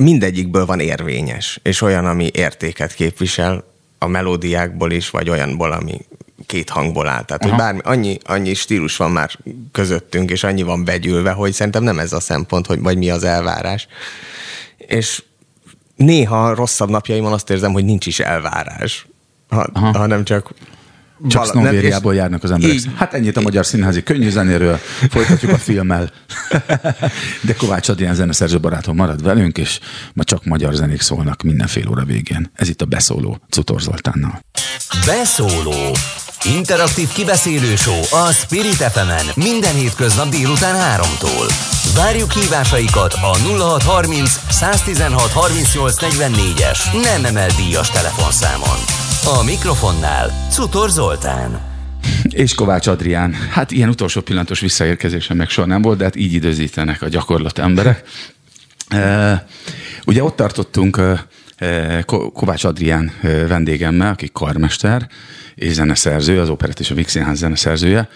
mindegyikből 0.00 0.66
van 0.66 0.80
érvényes, 0.80 1.60
és 1.62 1.80
olyan, 1.80 2.06
ami 2.06 2.30
értéket 2.32 2.94
képvisel 2.94 3.64
a 3.98 4.06
melódiákból 4.06 4.90
is, 4.90 5.10
vagy 5.10 5.30
olyanból, 5.30 5.72
ami 5.72 6.00
két 6.46 6.70
hangból 6.70 7.08
áll. 7.08 7.24
Tehát, 7.24 7.44
Aha. 7.44 7.50
hogy 7.50 7.60
bármi, 7.60 7.80
annyi, 7.82 8.18
annyi 8.24 8.54
stílus 8.54 8.96
van 8.96 9.10
már 9.10 9.30
közöttünk, 9.72 10.30
és 10.30 10.44
annyi 10.44 10.62
van 10.62 10.84
begyűlve, 10.84 11.30
hogy 11.30 11.52
szerintem 11.52 11.82
nem 11.82 11.98
ez 11.98 12.12
a 12.12 12.20
szempont, 12.20 12.66
hogy 12.66 12.80
vagy 12.80 12.98
mi 12.98 13.10
az 13.10 13.24
elvárás. 13.24 13.86
És 14.76 15.22
néha 15.96 16.54
rosszabb 16.54 16.90
napjaimon 16.90 17.32
azt 17.32 17.50
érzem, 17.50 17.72
hogy 17.72 17.84
nincs 17.84 18.06
is 18.06 18.20
elvárás, 18.20 19.06
ha, 19.48 19.70
hanem 19.72 20.24
csak 20.24 20.52
csak 21.28 21.46
Sznóvériából 21.46 22.14
járnak 22.14 22.42
az 22.42 22.50
emberek. 22.50 22.74
Így, 22.74 22.88
hát 22.96 23.14
ennyit 23.14 23.36
a 23.36 23.40
magyar 23.40 23.66
színházi 23.66 24.02
könnyű 24.02 24.30
zenéről, 24.30 24.78
folytatjuk 25.10 25.52
a 25.52 25.58
filmmel. 25.68 26.10
De 27.46 27.54
Kovács 27.54 27.88
Adrián 27.88 28.14
zeneszerző 28.14 28.60
barátom 28.60 28.96
marad 28.96 29.22
velünk, 29.22 29.58
és 29.58 29.78
ma 30.14 30.24
csak 30.24 30.44
magyar 30.44 30.74
zenék 30.74 31.00
szólnak 31.00 31.42
mindenfél 31.42 31.88
óra 31.88 32.04
végén. 32.04 32.50
Ez 32.54 32.68
itt 32.68 32.82
a 32.82 32.84
Beszóló 32.84 33.38
Cutor 33.50 33.80
Zoltánnal. 33.80 34.40
Beszóló 35.06 35.96
Interaktív 36.44 37.08
kibeszélő 37.12 37.76
show 37.76 38.00
a 38.10 38.32
Spirit 38.32 38.74
fm 38.74 39.40
minden 39.40 39.74
hétköznap 39.74 40.28
délután 40.28 41.00
3-tól. 41.00 41.52
Várjuk 41.94 42.32
hívásaikat 42.32 43.12
a 43.12 43.38
0630 43.38 44.40
116 44.50 45.30
38 45.30 45.94
44-es 46.00 47.02
nem 47.02 47.24
emel 47.24 47.48
díjas 47.56 47.90
telefonszámon. 47.90 48.99
A 49.24 49.42
mikrofonnál 49.44 50.48
Cutor 50.50 50.90
Zoltán. 50.90 51.60
És 52.28 52.54
Kovács 52.54 52.86
Adrián. 52.86 53.32
Hát 53.50 53.70
ilyen 53.70 53.88
utolsó 53.88 54.20
pillanatos 54.20 54.60
visszaérkezésen 54.60 55.36
meg 55.36 55.48
soha 55.48 55.66
nem 55.66 55.82
volt, 55.82 55.98
de 55.98 56.04
hát 56.04 56.16
így 56.16 56.32
időzítenek 56.32 57.02
a 57.02 57.08
gyakorlat 57.08 57.58
emberek. 57.58 58.02
E, 58.88 59.46
ugye 60.06 60.24
ott 60.24 60.36
tartottunk 60.36 61.00
e, 61.56 62.02
Kovács 62.32 62.64
Adrián 62.64 63.12
vendégemmel, 63.48 64.12
aki 64.12 64.30
karmester, 64.32 65.08
és 65.54 65.72
zeneszerző, 65.72 66.40
az 66.40 66.48
Operett 66.48 66.80
és 66.80 66.90
a 66.90 66.94
Víg 66.94 67.08
Színház 67.08 67.38
zeneszerzője, 67.38 68.08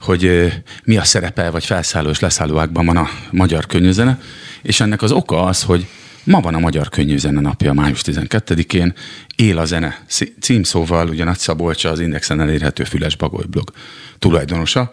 hogy 0.00 0.52
mi 0.84 0.96
a 0.96 1.04
szerepe, 1.04 1.50
vagy 1.50 1.64
felszálló 1.64 2.10
és 2.10 2.20
leszállóákban 2.20 2.86
van 2.86 2.96
a 2.96 3.08
magyar 3.30 3.66
könnyűzene, 3.66 4.18
és 4.62 4.80
ennek 4.80 5.02
az 5.02 5.12
oka 5.12 5.42
az, 5.42 5.62
hogy 5.62 5.86
ma 6.26 6.40
van 6.40 6.54
a 6.54 6.58
Magyar 6.58 6.88
Könnyűzene 6.88 7.40
napja, 7.40 7.72
május 7.72 8.00
12-én, 8.04 8.94
Él 9.36 9.58
a 9.58 9.64
zene 9.64 9.98
címszóval, 10.40 11.08
ugye 11.08 11.24
Nagy 11.24 11.38
Szabolcsa 11.38 11.90
az 11.90 12.00
Indexen 12.00 12.40
elérhető 12.40 12.84
Füles 12.84 13.16
Bagoly 13.16 13.44
blog 13.50 13.70
tulajdonosa, 14.18 14.92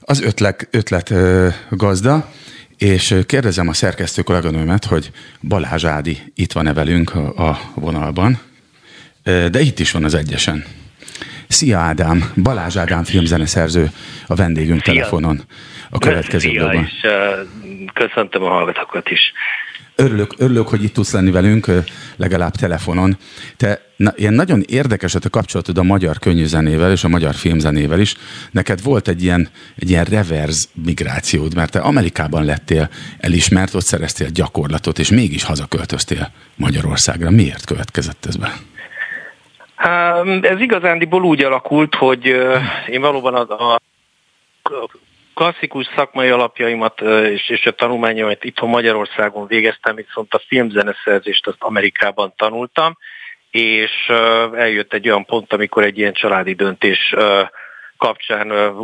az 0.00 0.22
ötlet, 0.22 0.68
ötlet 0.70 1.10
ö, 1.10 1.48
gazda, 1.70 2.32
és 2.78 3.14
kérdezem 3.26 3.68
a 3.68 3.72
szerkesztő 3.72 4.22
kolléganőmet, 4.22 4.84
hogy 4.84 5.10
Balázs 5.40 5.84
Ádi 5.84 6.18
itt 6.34 6.52
van-e 6.52 6.72
velünk 6.72 7.14
a, 7.14 7.48
a 7.48 7.60
vonalban, 7.74 8.40
de 9.24 9.60
itt 9.60 9.78
is 9.78 9.90
van 9.90 10.04
az 10.04 10.14
egyesen. 10.14 10.64
Szia 11.48 11.78
Ádám, 11.78 12.32
Balázs 12.42 12.76
Ádám 12.76 13.04
filmzeneszerző 13.04 13.90
a 14.26 14.34
vendégünk 14.34 14.82
Szia. 14.82 14.92
telefonon 14.92 15.42
a 15.90 15.98
következő 15.98 16.48
Szia, 16.48 16.60
blogban. 16.60 16.84
és 16.84 17.02
uh, 17.02 17.92
köszöntöm 17.92 18.42
a 18.42 18.48
hallgatókat 18.48 19.10
is. 19.10 19.32
Örülök, 19.96 20.34
örülök, 20.36 20.68
hogy 20.68 20.84
itt 20.84 20.92
tudsz 20.92 21.12
lenni 21.12 21.30
velünk, 21.30 21.66
legalább 22.16 22.54
telefonon. 22.54 23.16
Te 23.56 23.80
na, 23.96 24.12
ilyen 24.16 24.34
nagyon 24.34 24.62
érdekes 24.66 25.14
a 25.14 25.30
kapcsolatod 25.30 25.78
a 25.78 25.82
magyar 25.82 26.18
könnyűzenével 26.18 26.90
és 26.90 27.04
a 27.04 27.08
magyar 27.08 27.34
filmzenével 27.34 28.00
is. 28.00 28.16
Neked 28.50 28.82
volt 28.82 29.08
egy 29.08 29.22
ilyen, 29.22 29.48
egy 29.76 29.90
ilyen 29.90 30.04
reverse 30.04 30.68
migrációd, 30.84 31.54
mert 31.54 31.70
te 31.70 31.78
Amerikában 31.78 32.44
lettél 32.44 32.90
elismert, 33.18 33.74
ott 33.74 33.84
szereztél 33.84 34.28
gyakorlatot, 34.28 34.98
és 34.98 35.10
mégis 35.10 35.44
hazaköltöztél 35.44 36.30
Magyarországra. 36.54 37.30
Miért 37.30 37.64
következett 37.64 38.26
ez 38.26 38.36
be? 38.36 38.52
Ez 40.40 40.60
igazándiból 40.60 41.22
úgy 41.22 41.42
alakult, 41.42 41.94
hogy 41.94 42.24
én 42.86 43.00
valóban 43.00 43.34
a, 43.34 43.74
a 43.74 43.80
klasszikus 45.42 45.90
szakmai 45.96 46.28
alapjaimat 46.28 47.00
és, 47.00 47.48
és 47.48 47.66
a 47.66 47.70
tanulmányaimat 47.70 48.44
itthon 48.44 48.68
Magyarországon 48.68 49.46
végeztem, 49.46 49.94
viszont 49.94 50.34
a 50.34 50.42
filmzeneszerzést 50.46 51.46
azt 51.46 51.62
Amerikában 51.62 52.32
tanultam, 52.36 52.96
és 53.50 53.90
eljött 54.54 54.92
egy 54.92 55.08
olyan 55.08 55.24
pont, 55.24 55.52
amikor 55.52 55.84
egy 55.84 55.98
ilyen 55.98 56.12
családi 56.12 56.52
döntés 56.52 57.14
kapcsán 57.96 58.74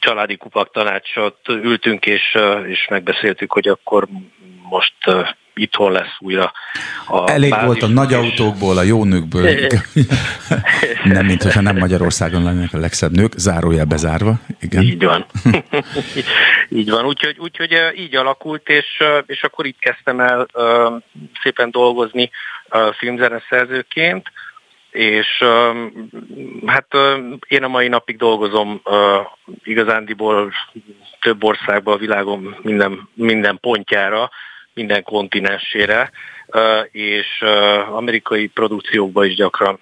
családi 0.00 0.36
kupak 0.36 0.72
tanácsot 0.72 1.48
ültünk, 1.48 2.06
és, 2.06 2.38
és 2.66 2.86
megbeszéltük, 2.90 3.52
hogy 3.52 3.68
akkor 3.68 4.06
most 4.62 4.94
itthon 5.58 5.92
lesz 5.92 6.16
újra 6.18 6.52
a 7.06 7.30
Elég 7.30 7.54
volt 7.64 7.82
a 7.82 7.86
nagy 7.86 8.14
autókból, 8.14 8.78
a 8.78 8.82
jó 8.82 9.04
nőkből. 9.04 9.50
nem, 11.04 11.26
mint 11.26 11.42
hogyha 11.42 11.60
nem 11.60 11.76
Magyarországon 11.76 12.42
lennének 12.42 12.72
a 12.72 12.78
legszebb 12.78 13.12
nők, 13.12 13.32
zárójel 13.36 13.84
bezárva. 13.84 14.34
Igen. 14.60 14.82
Így 14.82 15.04
van. 15.04 15.26
így 16.68 16.90
van, 16.90 17.04
úgyhogy, 17.04 17.36
úgyhogy 17.38 17.76
így 17.94 18.16
alakult, 18.16 18.68
és, 18.68 19.02
és 19.26 19.42
akkor 19.42 19.66
itt 19.66 19.78
kezdtem 19.78 20.20
el 20.20 20.46
szépen 21.42 21.70
dolgozni 21.70 22.30
filmzeneszerzőként, 22.98 24.32
és 24.90 25.44
hát 26.66 26.86
én 27.48 27.62
a 27.62 27.68
mai 27.68 27.88
napig 27.88 28.16
dolgozom 28.16 28.82
igazándiból 29.62 30.52
több 31.20 31.44
országban 31.44 31.94
a 31.94 31.98
világon 31.98 32.56
minden, 32.62 33.08
minden 33.14 33.58
pontjára, 33.60 34.30
minden 34.78 35.02
kontinensére, 35.02 36.10
és 36.90 37.26
amerikai 37.90 38.46
produkciókban 38.46 39.26
is 39.26 39.34
gyakran 39.34 39.78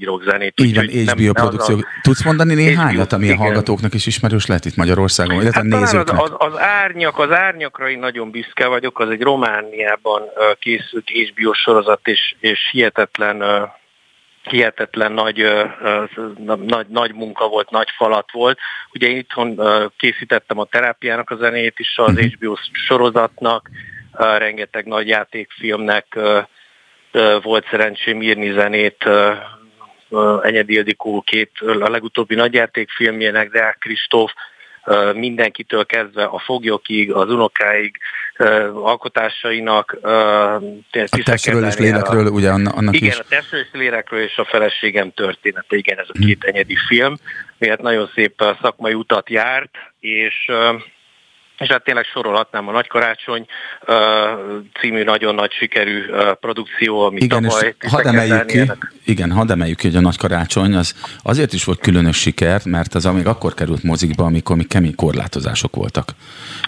írok 0.00 0.22
zenét. 0.22 0.60
Így 0.60 0.74
van, 0.74 0.86
HBO 0.86 1.32
produkció. 1.32 1.76
A... 1.76 1.84
Tudsz 2.02 2.24
mondani 2.24 2.54
néhányat, 2.54 3.12
ami 3.12 3.30
a 3.30 3.36
hallgatóknak 3.36 3.94
is 3.94 4.06
ismerős 4.06 4.46
lehet 4.46 4.64
itt 4.64 4.76
Magyarországon, 4.76 5.40
illetve 5.40 5.60
hát 5.60 5.80
nézőknek? 5.80 6.22
Az, 6.22 6.32
az, 6.38 6.58
árnyak, 6.58 7.18
az 7.18 7.30
árnyakra 7.30 7.90
én 7.90 7.98
nagyon 7.98 8.30
büszke 8.30 8.66
vagyok, 8.66 8.98
az 8.98 9.10
egy 9.10 9.22
Romániában 9.22 10.22
készült 10.58 11.10
HBO 11.10 11.52
sorozat, 11.52 12.00
és, 12.08 12.34
és 12.40 12.60
hihetetlen 12.72 13.42
hihetetlen 14.42 15.12
nagy, 15.12 15.44
nagy, 16.66 16.86
nagy 16.88 17.14
munka 17.14 17.48
volt, 17.48 17.70
nagy 17.70 17.88
falat 17.96 18.32
volt. 18.32 18.58
Ugye 18.92 19.08
én 19.08 19.16
itthon 19.16 19.60
készítettem 19.96 20.58
a 20.58 20.64
terápiának 20.64 21.30
a 21.30 21.36
zenét 21.36 21.78
is, 21.78 21.96
az 21.96 22.18
HBO 22.18 22.50
mhm. 22.50 22.60
sorozatnak, 22.72 23.70
rengeteg 24.12 24.86
nagy 24.86 25.08
játékfilmnek 25.08 26.18
volt 27.42 27.66
szerencsém 27.70 28.22
írni 28.22 28.52
zenét, 28.52 29.08
Enyedi 30.42 30.74
Ildikó 30.74 31.20
két 31.20 31.50
a 31.60 31.88
legutóbbi 31.88 32.34
nagyjátékfilmjének, 32.34 33.50
Deák 33.50 33.78
Kristóf, 33.78 34.32
mindenkitől 35.14 35.86
kezdve 35.86 36.24
a 36.24 36.38
foglyokig, 36.38 37.12
az 37.12 37.30
unokáig, 37.30 37.96
alkotásainak. 38.72 39.92
A 39.92 40.60
testről 40.90 41.66
és 41.66 41.76
lélekről, 41.76 42.26
ugye 42.26 42.50
annak 42.50 42.94
Igen, 42.94 43.08
is. 43.08 43.18
a 43.18 43.24
testről 43.28 43.60
és 43.60 43.68
lélekről 43.72 44.20
és 44.20 44.36
a 44.36 44.44
feleségem 44.44 45.12
története, 45.12 45.76
igen, 45.76 45.98
ez 45.98 46.06
a 46.08 46.18
két 46.18 46.42
hmm. 46.42 46.54
enyedi 46.54 46.76
film, 46.88 47.14
miért 47.58 47.82
nagyon 47.82 48.10
szép 48.14 48.42
szakmai 48.62 48.94
utat 48.94 49.30
járt, 49.30 49.70
és 50.00 50.50
és 51.60 51.68
hát 51.68 51.84
tényleg 51.84 52.04
sorolhatnám 52.04 52.68
a 52.68 52.72
Nagykarácsony 52.72 53.46
uh, 53.86 53.96
című 54.80 55.02
nagyon 55.02 55.34
nagy 55.34 55.52
sikerű 55.52 56.04
uh, 56.04 56.32
produkció, 56.32 57.00
ami 57.00 57.20
igen, 57.20 57.42
tavaly... 57.42 57.74
És 57.80 57.90
hadd 57.90 58.06
emeljük 58.06 58.46
ki, 58.46 58.70
igen, 59.04 59.32
hadd 59.32 59.50
emeljük 59.50 59.78
ki, 59.78 59.86
hogy 59.86 59.96
a 59.96 60.00
Nagykarácsony 60.00 60.74
az 60.74 60.94
azért 61.22 61.52
is 61.52 61.64
volt 61.64 61.80
különös 61.80 62.16
siker, 62.16 62.60
mert 62.64 62.94
az 62.94 63.06
amíg 63.06 63.26
akkor 63.26 63.54
került 63.54 63.82
mozikba, 63.82 64.24
amikor 64.24 64.56
még 64.56 64.68
kemény 64.68 64.94
korlátozások 64.94 65.76
voltak. 65.76 66.10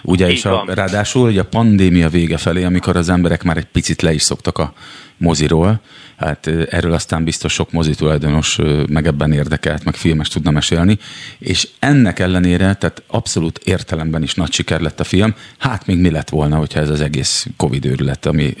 Ugye, 0.03 0.27
Így 0.27 0.31
és 0.31 0.45
a, 0.45 0.65
ráadásul 0.67 1.29
ugye 1.29 1.41
a 1.41 1.45
pandémia 1.45 2.09
vége 2.09 2.37
felé, 2.37 2.63
amikor 2.63 2.95
az 2.95 3.09
emberek 3.09 3.43
már 3.43 3.57
egy 3.57 3.67
picit 3.71 4.01
le 4.01 4.11
is 4.13 4.21
szoktak 4.21 4.57
a 4.57 4.73
moziról, 5.17 5.81
hát 6.17 6.47
erről 6.47 6.93
aztán 6.93 7.23
biztos 7.23 7.53
sok 7.53 7.71
mozitulajdonos 7.71 8.57
meg 8.89 9.07
ebben 9.07 9.31
érdekelt, 9.31 9.83
meg 9.83 9.95
filmes 9.95 10.27
tudna 10.27 10.51
mesélni, 10.51 10.97
és 11.39 11.67
ennek 11.79 12.19
ellenére, 12.19 12.73
tehát 12.73 13.03
abszolút 13.07 13.59
értelemben 13.63 14.23
is 14.23 14.33
nagy 14.33 14.51
siker 14.51 14.79
lett 14.79 14.99
a 14.99 15.03
film, 15.03 15.35
hát 15.59 15.85
még 15.85 15.97
mi 15.97 16.11
lett 16.11 16.29
volna, 16.29 16.57
hogyha 16.57 16.79
ez 16.79 16.89
az 16.89 17.01
egész 17.01 17.47
Covid 17.57 17.85
őrület, 17.85 18.25
ami 18.25 18.53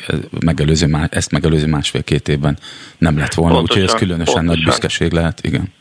megelőző, 0.45 1.07
ezt 1.09 1.31
megelőző 1.31 1.67
másfél-két 1.67 2.27
évben 2.27 2.57
nem 2.97 3.17
lett 3.17 3.33
volna, 3.33 3.53
pontosan, 3.53 3.81
úgyhogy 3.81 3.93
ez 3.93 4.01
különösen 4.07 4.33
pontosan. 4.33 4.55
nagy 4.55 4.63
büszkeség 4.63 5.11
lehet, 5.11 5.39
igen. 5.43 5.73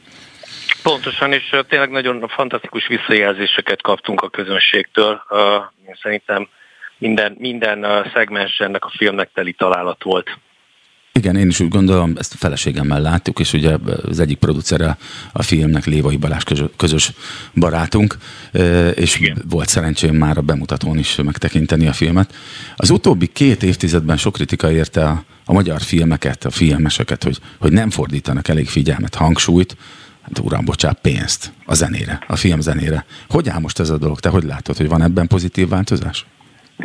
Pontosan, 0.83 1.33
és 1.33 1.57
tényleg 1.69 1.91
nagyon 1.91 2.29
fantasztikus 2.29 2.87
visszajelzéseket 2.87 3.83
kaptunk 3.83 4.21
a 4.21 4.29
közönségtől. 4.29 5.23
Szerintem 6.03 6.49
minden, 6.99 7.37
minden 7.39 7.87
szegmens 8.15 8.59
ennek 8.59 8.85
a 8.85 8.93
filmnek 8.97 9.31
teli 9.35 9.53
találat 9.53 10.03
volt. 10.03 10.39
Igen, 11.14 11.37
én 11.37 11.48
is 11.48 11.61
úgy 11.61 11.68
gondolom, 11.68 12.12
ezt 12.18 12.35
a 12.35 12.37
feleségemmel 12.37 13.01
láttuk, 13.01 13.38
és 13.38 13.53
ugye 13.53 13.77
az 14.03 14.20
egyik 14.20 14.38
producere 14.38 14.96
a 15.33 15.42
filmnek 15.42 15.87
Lévai 15.87 16.16
Balázs 16.16 16.42
közös 16.77 17.12
barátunk, 17.55 18.16
és 18.94 19.18
Igen. 19.18 19.42
volt 19.48 19.68
szerencsém 19.68 20.14
már 20.14 20.38
a 20.38 20.40
bemutatón 20.40 20.98
is 20.98 21.16
megtekinteni 21.16 21.87
a 21.87 21.92
filmet. 21.92 22.35
Az 22.77 22.90
utóbbi 22.90 23.27
két 23.27 23.62
évtizedben 23.62 24.16
sok 24.16 24.33
kritika 24.33 24.70
érte 24.70 25.05
a, 25.05 25.25
a 25.44 25.53
magyar 25.53 25.81
filmeket, 25.81 26.44
a 26.44 26.51
filmeseket, 26.51 27.22
hogy, 27.22 27.38
hogy 27.59 27.72
nem 27.72 27.90
fordítanak 27.90 28.48
elég 28.48 28.68
figyelmet, 28.68 29.14
hangsúlyt, 29.14 29.77
hát 30.22 30.38
uram, 30.38 30.64
bocsánat, 30.64 30.98
pénzt 31.01 31.53
a 31.64 31.75
zenére, 31.75 32.25
a 32.27 32.37
film 32.37 32.61
zenére. 32.61 33.05
Hogy 33.29 33.48
áll 33.48 33.61
most 33.61 33.79
ez 33.79 33.90
a 33.90 33.98
dolog? 33.98 34.20
Te 34.20 34.29
hogy 34.29 34.44
látod, 34.44 34.77
hogy 34.77 34.88
van 34.88 35.03
ebben 35.03 35.27
pozitív 35.27 35.68
változás? 35.68 36.27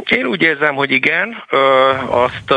Én 0.09 0.25
úgy 0.25 0.41
érzem, 0.41 0.75
hogy 0.75 0.91
igen. 0.91 1.43
Azt, 2.09 2.51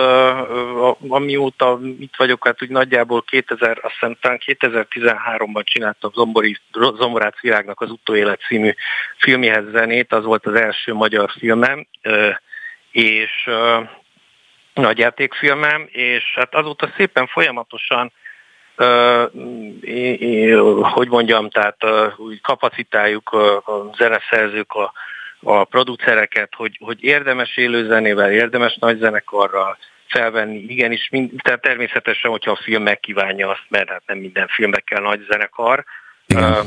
amióta 1.09 1.79
itt 1.99 2.16
vagyok, 2.16 2.47
hát 2.47 2.62
úgy 2.62 2.69
nagyjából 2.69 3.23
2000, 3.23 3.79
azt 3.83 3.93
hiszem, 3.93 4.16
talán 4.21 4.40
2013-ban 4.47 5.64
csináltam 5.64 6.11
Zombori, 6.14 6.57
Zomborác 6.73 7.40
Virágnak 7.40 7.81
az 7.81 7.90
Utóélet 7.90 8.40
című 8.40 8.71
filmjehez 9.19 9.71
zenét, 9.73 10.12
az 10.12 10.25
volt 10.25 10.47
az 10.47 10.55
első 10.55 10.95
magyar 10.95 11.31
filmem, 11.38 11.87
és 12.90 13.51
nagyjátékfilmem, 14.75 15.88
és 15.90 16.25
hát 16.35 16.55
azóta 16.55 16.93
szépen 16.97 17.27
folyamatosan 17.27 18.12
hogy 20.81 21.09
mondjam, 21.09 21.51
tehát 21.51 21.77
kapacitáljuk 22.43 23.33
a 23.33 23.90
zeneszerzők 23.97 24.73
a 24.73 24.93
a 25.42 25.64
producereket, 25.64 26.48
hogy, 26.57 26.79
hogy 26.81 27.03
érdemes 27.03 27.57
élőzenével, 27.57 28.33
érdemes 28.33 28.76
nagy 28.81 28.98
zenekarral 28.98 29.79
felvenni, 30.09 30.59
igenis, 30.68 31.09
mind, 31.11 31.31
tehát 31.42 31.61
természetesen, 31.61 32.31
hogyha 32.31 32.50
a 32.50 32.61
film 32.62 32.83
megkívánja 32.83 33.48
azt, 33.48 33.64
mert 33.68 33.88
hát 33.88 34.03
nem 34.07 34.18
minden 34.18 34.46
filmbe 34.46 34.81
kell 34.81 35.03
nagy 35.03 35.26
zenekar. 35.31 35.85
Igen. 36.26 36.53
Uh, 36.53 36.59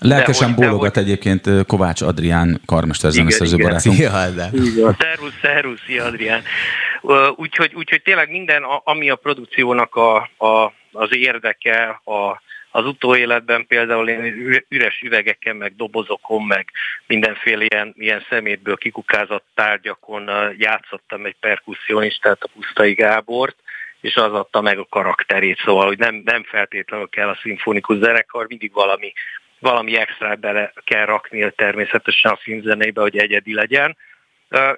Lelkesen 0.00 0.54
bólogat 0.54 0.94
hogy... 0.94 1.02
egyébként 1.02 1.66
Kovács 1.66 2.00
Adrián 2.00 2.60
karmester 2.66 3.10
zeneszerző 3.10 3.56
barátunk. 3.56 3.98
Ja, 3.98 4.10
szervusz, 4.98 5.32
szervusz, 5.42 5.80
szia 5.86 6.04
Adrián. 6.04 6.42
Úgyhogy, 7.36 7.74
úgyhogy 7.74 8.02
tényleg 8.02 8.30
minden, 8.30 8.62
ami 8.84 9.10
a 9.10 9.16
produkciónak 9.16 9.94
a, 9.94 10.16
a, 10.46 10.72
az 10.92 11.08
érdeke, 11.10 12.00
a, 12.04 12.42
az 12.78 12.86
utóéletben 12.86 13.66
például 13.66 14.08
én 14.08 14.64
üres 14.68 15.00
üvegeken, 15.00 15.56
meg 15.56 15.76
dobozokon, 15.76 16.42
meg 16.42 16.70
mindenféle 17.06 17.64
ilyen, 17.64 17.94
ilyen 17.96 18.24
szemétből 18.28 18.76
kikukázott 18.76 19.44
tárgyakon 19.54 20.30
játszottam 20.58 21.24
egy 21.24 21.36
perkussionistát, 21.40 22.42
a 22.42 22.48
Pusztai 22.54 22.92
Gábort, 22.92 23.56
és 24.00 24.16
az 24.16 24.32
adta 24.32 24.60
meg 24.60 24.78
a 24.78 24.86
karakterét, 24.90 25.58
szóval, 25.64 25.86
hogy 25.86 25.98
nem, 25.98 26.22
nem 26.24 26.44
feltétlenül 26.44 27.08
kell 27.08 27.28
a 27.28 27.38
szimfonikus 27.42 27.98
zenekar, 27.98 28.46
mindig 28.48 28.72
valami, 28.72 29.12
valami 29.58 29.96
extra 29.96 30.34
bele 30.34 30.72
kell 30.84 31.04
rakni 31.04 31.52
természetesen 31.56 32.32
a 32.32 32.38
filmzenébe, 32.42 33.00
hogy 33.00 33.16
egyedi 33.16 33.54
legyen. 33.54 33.96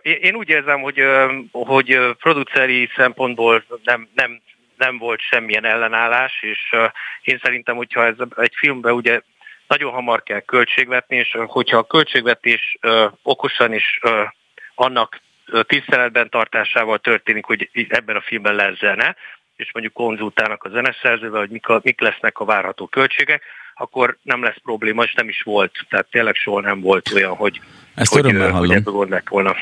Én 0.02 0.34
úgy 0.34 0.48
érzem, 0.48 0.80
hogy, 0.80 1.02
hogy 1.50 1.98
produceri 2.18 2.90
szempontból 2.96 3.64
nem, 3.84 4.08
nem 4.14 4.40
nem 4.80 4.98
volt 4.98 5.20
semmilyen 5.20 5.64
ellenállás, 5.64 6.42
és 6.42 6.76
én 7.22 7.38
szerintem, 7.42 7.76
hogyha 7.76 8.04
ez 8.04 8.14
egy 8.36 8.54
filmbe 8.54 8.92
ugye 8.92 9.20
nagyon 9.66 9.92
hamar 9.92 10.22
kell 10.22 10.40
költségvetni, 10.40 11.16
és 11.16 11.36
hogyha 11.46 11.76
a 11.76 11.86
költségvetés 11.86 12.78
okosan 13.22 13.72
is 13.72 14.00
annak 14.74 15.20
tiszteletben 15.62 16.30
tartásával 16.30 16.98
történik, 16.98 17.44
hogy 17.44 17.70
ebben 17.88 18.16
a 18.16 18.20
filmben 18.20 18.54
lesz 18.54 18.78
zene, 18.78 19.16
és 19.56 19.72
mondjuk 19.72 19.94
konzultálnak 19.94 20.64
a 20.64 20.68
zeneszerzővel, 20.68 21.40
hogy 21.40 21.50
mik, 21.50 21.68
a, 21.68 21.80
mik 21.82 22.00
lesznek 22.00 22.38
a 22.38 22.44
várható 22.44 22.86
költségek, 22.86 23.42
akkor 23.80 24.18
nem 24.22 24.42
lesz 24.42 24.58
probléma, 24.62 25.02
és 25.02 25.14
nem 25.14 25.28
is 25.28 25.42
volt. 25.42 25.72
Tehát 25.88 26.06
tényleg 26.10 26.34
soha 26.34 26.60
nem 26.60 26.80
volt 26.80 27.12
olyan, 27.14 27.34
hogy, 27.34 27.60
Ezt 27.94 28.12
hogy, 28.12 28.24
örömmel 28.24 28.50
hogy 28.50 28.82
hallom. 28.84 29.22
volna. 29.28 29.56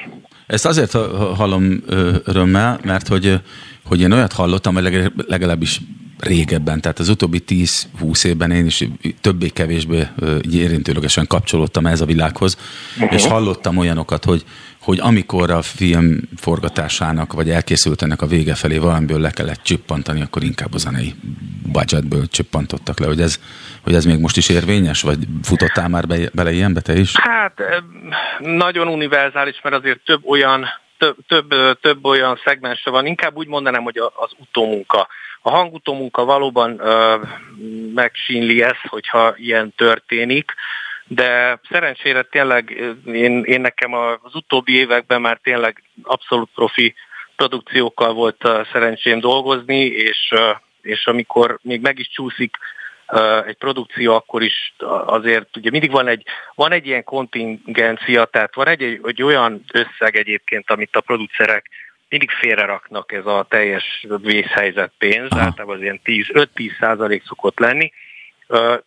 Ezt 0.47 0.67
azért 0.67 0.93
hallom 1.37 1.83
örömmel, 2.25 2.81
mert 2.85 3.09
hogy 3.09 3.41
hogy 3.89 4.01
én 4.01 4.13
olyat 4.13 4.33
hallottam, 4.33 4.75
hogy 4.75 5.13
legalábbis 5.27 5.81
régebben, 6.19 6.81
tehát 6.81 6.99
az 6.99 7.09
utóbbi 7.09 7.43
10-20 7.49 8.25
évben 8.25 8.51
én 8.51 8.67
is 8.67 8.89
többé-kevésbé 9.21 10.07
érintőlegesen 10.51 11.27
kapcsolódtam 11.27 11.87
ez 11.87 12.01
a 12.01 12.05
világhoz, 12.05 12.57
uh-huh. 12.97 13.15
és 13.15 13.27
hallottam 13.27 13.77
olyanokat, 13.77 14.25
hogy, 14.25 14.45
hogy 14.89 14.99
amikor 15.01 15.51
a 15.51 15.63
film 15.63 16.21
forgatásának, 16.37 17.33
vagy 17.33 17.51
elkészült 17.51 18.03
ennek 18.03 18.23
a 18.23 18.27
vége 18.27 18.55
felé 18.55 18.79
valamiből 18.79 19.21
le 19.21 19.31
kellett 19.31 19.63
csippantani, 19.63 20.23
akkor 20.23 20.43
inkább 20.43 20.75
a 20.75 20.79
zenei 20.79 21.15
budgetből 21.73 22.27
csippantottak 22.27 22.99
le, 22.99 23.07
hogy 23.07 23.21
ez, 23.21 23.41
hogy 23.83 23.95
ez 23.95 24.05
még 24.05 24.19
most 24.19 24.37
is 24.37 24.49
érvényes, 24.49 25.03
vagy 25.03 25.19
futottál 25.43 25.89
már 25.89 26.07
be, 26.07 26.17
bele 26.33 26.53
ilyenbe 26.53 26.81
te 26.81 26.93
is? 26.93 27.17
Hát 27.17 27.61
nagyon 28.39 28.89
univerzális, 28.89 29.61
mert 29.63 29.77
azért 29.77 30.01
több 30.05 30.27
olyan 30.27 30.67
több, 30.99 31.17
több, 31.27 31.55
több 31.81 32.05
olyan 32.05 32.41
szegmense 32.45 32.91
van, 32.91 33.07
inkább 33.07 33.37
úgy 33.37 33.49
mondanám, 33.49 33.83
hogy 33.83 33.99
az 33.99 34.31
utómunka. 34.39 35.09
A 35.43 35.51
hangutómunka 35.51 36.25
valóban 36.25 36.81
ö, 36.81 37.17
megsínli 37.95 38.63
ezt, 38.63 38.87
hogyha 38.89 39.35
ilyen 39.37 39.73
történik, 39.77 40.55
de 41.09 41.61
szerencsére 41.71 42.23
tényleg 42.23 42.71
én, 43.07 43.43
én 43.45 43.61
nekem 43.61 43.95
az 43.95 44.35
utóbbi 44.35 44.77
években 44.77 45.21
már 45.21 45.39
tényleg 45.43 45.83
abszolút 46.03 46.51
profi 46.55 46.95
produkciókkal 47.37 48.13
volt 48.13 48.49
szerencsém 48.73 49.21
dolgozni, 49.21 49.85
és, 49.85 50.35
és 50.83 51.07
amikor 51.07 51.59
még 51.63 51.81
meg 51.81 51.99
is 51.99 52.09
csúszik 52.09 52.57
egy 53.47 53.57
produkció, 53.57 54.15
akkor 54.15 54.43
is 54.43 54.75
azért 55.07 55.57
ugye 55.57 55.71
mindig 55.71 55.91
van 55.91 56.09
egy, 56.09 56.23
van 56.55 56.73
egy 56.73 56.87
ilyen 56.87 57.05
kontingencia, 57.05 58.25
tehát 58.25 58.55
van 58.55 58.69
egy, 58.69 59.01
egy 59.03 59.23
olyan 59.23 59.65
összeg 59.73 60.17
egyébként, 60.17 60.71
amit 60.71 60.97
a 60.97 61.01
producerek 61.01 61.67
mindig 62.09 62.31
félreraknak 62.31 63.13
ez 63.13 63.27
a 63.27 63.47
teljes 63.49 64.07
vészhelyzet 64.23 64.93
pénz, 64.99 65.31
Aha. 65.31 65.41
általában 65.41 65.77
az 65.77 65.83
ilyen 65.83 66.01
5-10 66.05 66.79
százalék 66.81 67.23
szokott 67.27 67.59
lenni. 67.59 67.93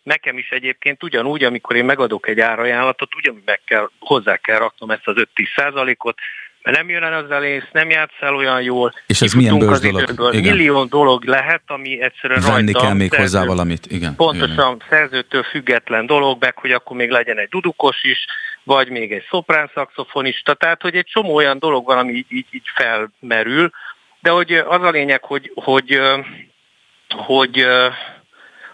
Nekem 0.02 0.38
is 0.38 0.50
egyébként 0.50 1.02
ugyanúgy, 1.02 1.44
amikor 1.44 1.76
én 1.76 1.84
megadok 1.84 2.28
egy 2.28 2.40
árajánlatot, 2.40 3.14
ugyanúgy 3.14 3.42
meg 3.44 3.60
kell, 3.64 3.90
hozzá 3.98 4.36
kell 4.36 4.58
raknom 4.58 4.90
ezt 4.90 5.06
az 5.06 5.14
5-10 5.18 5.26
százalékot, 5.56 6.18
mert 6.62 6.76
nem 6.76 6.88
jön 6.88 7.02
el 7.02 7.24
az 7.24 7.30
elész, 7.30 7.68
nem 7.72 7.90
játsz 7.90 8.20
el 8.20 8.34
olyan 8.34 8.62
jól. 8.62 8.94
És 9.06 9.20
ez 9.20 9.32
milyen 9.32 9.58
bős 9.58 9.78
dolog? 9.78 10.34
Igen. 10.34 10.56
Millió 10.56 10.84
dolog 10.84 11.24
lehet, 11.24 11.62
ami 11.66 12.00
egyszerűen 12.02 12.40
Venni 12.40 12.72
rajta, 12.72 12.86
kell 12.86 12.94
még 12.94 13.10
szerző, 13.10 13.22
hozzá 13.22 13.44
valamit, 13.44 13.86
igen. 13.86 14.14
Pontosan 14.16 14.74
igen. 14.74 14.82
szerzőtől 14.88 15.42
független 15.42 16.06
dolog, 16.06 16.36
meg 16.40 16.58
hogy 16.58 16.72
akkor 16.72 16.96
még 16.96 17.10
legyen 17.10 17.38
egy 17.38 17.48
dudukos 17.48 18.04
is, 18.04 18.26
vagy 18.62 18.88
még 18.88 19.12
egy 19.12 19.24
szoprán 19.30 19.70
szakszofonista, 19.74 20.54
tehát 20.54 20.82
hogy 20.82 20.96
egy 20.96 21.06
csomó 21.06 21.34
olyan 21.34 21.58
dolog 21.58 21.86
van, 21.86 21.98
ami 21.98 22.12
így, 22.12 22.26
így, 22.28 22.46
így 22.50 22.66
felmerül, 22.74 23.70
de 24.20 24.30
hogy 24.30 24.52
az 24.52 24.82
a 24.82 24.90
lényeg, 24.90 25.24
hogy, 25.24 25.52
hogy, 25.54 26.00
hogy 27.08 27.66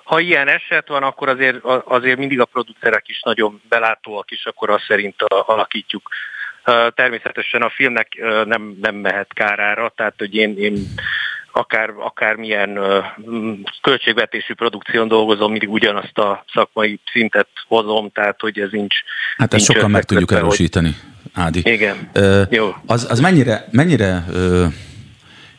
ha 0.09 0.21
ilyen 0.21 0.49
eset 0.49 0.89
van, 0.89 1.03
akkor 1.03 1.29
azért, 1.29 1.65
azért 1.85 2.19
mindig 2.19 2.41
a 2.41 2.45
producerek 2.45 3.09
is 3.09 3.21
nagyon 3.25 3.61
belátóak, 3.69 4.31
és 4.31 4.47
akkor 4.47 4.71
azt 4.71 4.85
szerint 4.89 5.23
alakítjuk 5.29 6.09
Természetesen 6.95 7.63
a 7.63 7.71
filmnek 7.71 8.09
nem, 8.45 8.79
nem 8.81 8.95
mehet 8.95 9.33
kárára, 9.35 9.93
tehát 9.97 10.15
hogy 10.19 10.35
én, 10.35 10.59
én 10.59 10.75
akár, 11.53 11.91
akár 11.99 12.35
milyen 12.35 12.79
költségvetésű 13.83 14.55
produkción 14.55 15.09
dolgozom, 15.09 15.51
mindig 15.51 15.71
ugyanazt 15.71 16.19
a 16.19 16.45
szakmai 16.53 17.01
szintet 17.13 17.49
hozom, 17.67 18.11
tehát 18.11 18.41
hogy 18.41 18.59
ez 18.59 18.71
nincs. 18.71 18.95
Hát 19.37 19.55
ezt 19.55 19.65
sokan 19.65 19.91
meg 19.91 20.05
tudjuk 20.05 20.33
erősíteni, 20.33 20.97
Ádi. 21.35 21.61
Igen. 21.65 22.11
Ö, 22.13 22.43
Jó. 22.51 22.75
Az, 22.87 23.07
az 23.11 23.21
mennyire, 23.21 23.65
mennyire 23.71 24.25
ö, 24.33 24.65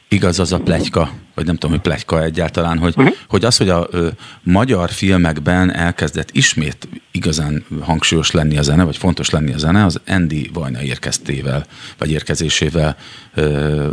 igaz 0.09 0.39
az 0.39 0.53
a 0.53 0.59
plegyka, 0.59 1.11
vagy 1.35 1.45
nem 1.45 1.55
tudom, 1.55 1.71
hogy 1.71 1.81
plegyka 1.81 2.23
egyáltalán, 2.23 2.77
hogy, 2.77 2.93
uh-huh. 2.97 3.15
hogy 3.27 3.45
az, 3.45 3.57
hogy 3.57 3.69
a 3.69 3.87
ö, 3.91 4.07
magyar 4.43 4.89
filmekben 4.89 5.73
elkezdett 5.73 6.29
ismét 6.31 6.87
igazán 7.11 7.65
hangsúlyos 7.81 8.31
lenni 8.31 8.57
a 8.57 8.61
zene, 8.61 8.83
vagy 8.83 8.97
fontos 8.97 9.29
lenni 9.29 9.53
a 9.53 9.57
zene, 9.57 9.85
az 9.85 9.99
Andy 10.07 10.49
Vajna 10.53 10.81
érkeztével, 10.81 11.65
vagy 11.97 12.11
érkezésével 12.11 12.97
ö, 13.33 13.87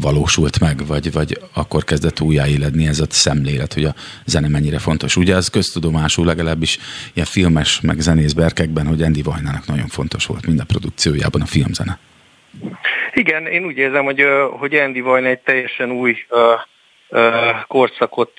valósult 0.00 0.60
meg, 0.60 0.86
vagy, 0.86 1.12
vagy 1.12 1.40
akkor 1.52 1.84
kezdett 1.84 2.20
újjáéledni 2.20 2.86
ez 2.86 3.00
a 3.00 3.06
szemlélet, 3.08 3.74
hogy 3.74 3.84
a 3.84 3.94
zene 4.24 4.48
mennyire 4.48 4.78
fontos. 4.78 5.16
Ugye 5.16 5.34
ez 5.34 5.48
köztudomású 5.48 6.24
legalábbis 6.24 6.78
ilyen 7.12 7.26
filmes, 7.26 7.80
meg 7.80 8.00
zenész 8.00 8.32
berkekben, 8.32 8.86
hogy 8.86 9.02
Andy 9.02 9.22
Vajnának 9.22 9.66
nagyon 9.66 9.88
fontos 9.88 10.26
volt 10.26 10.46
minden 10.46 10.66
produkciójában 10.66 11.40
a 11.40 11.46
filmzene. 11.46 11.98
Igen, 13.14 13.46
én 13.46 13.64
úgy 13.64 13.76
érzem, 13.76 14.04
hogy, 14.04 14.26
hogy 14.50 14.74
Andy 14.74 15.00
Vajna 15.00 15.28
egy 15.28 15.38
teljesen 15.38 15.90
új 15.90 16.16
korszakot 17.66 18.32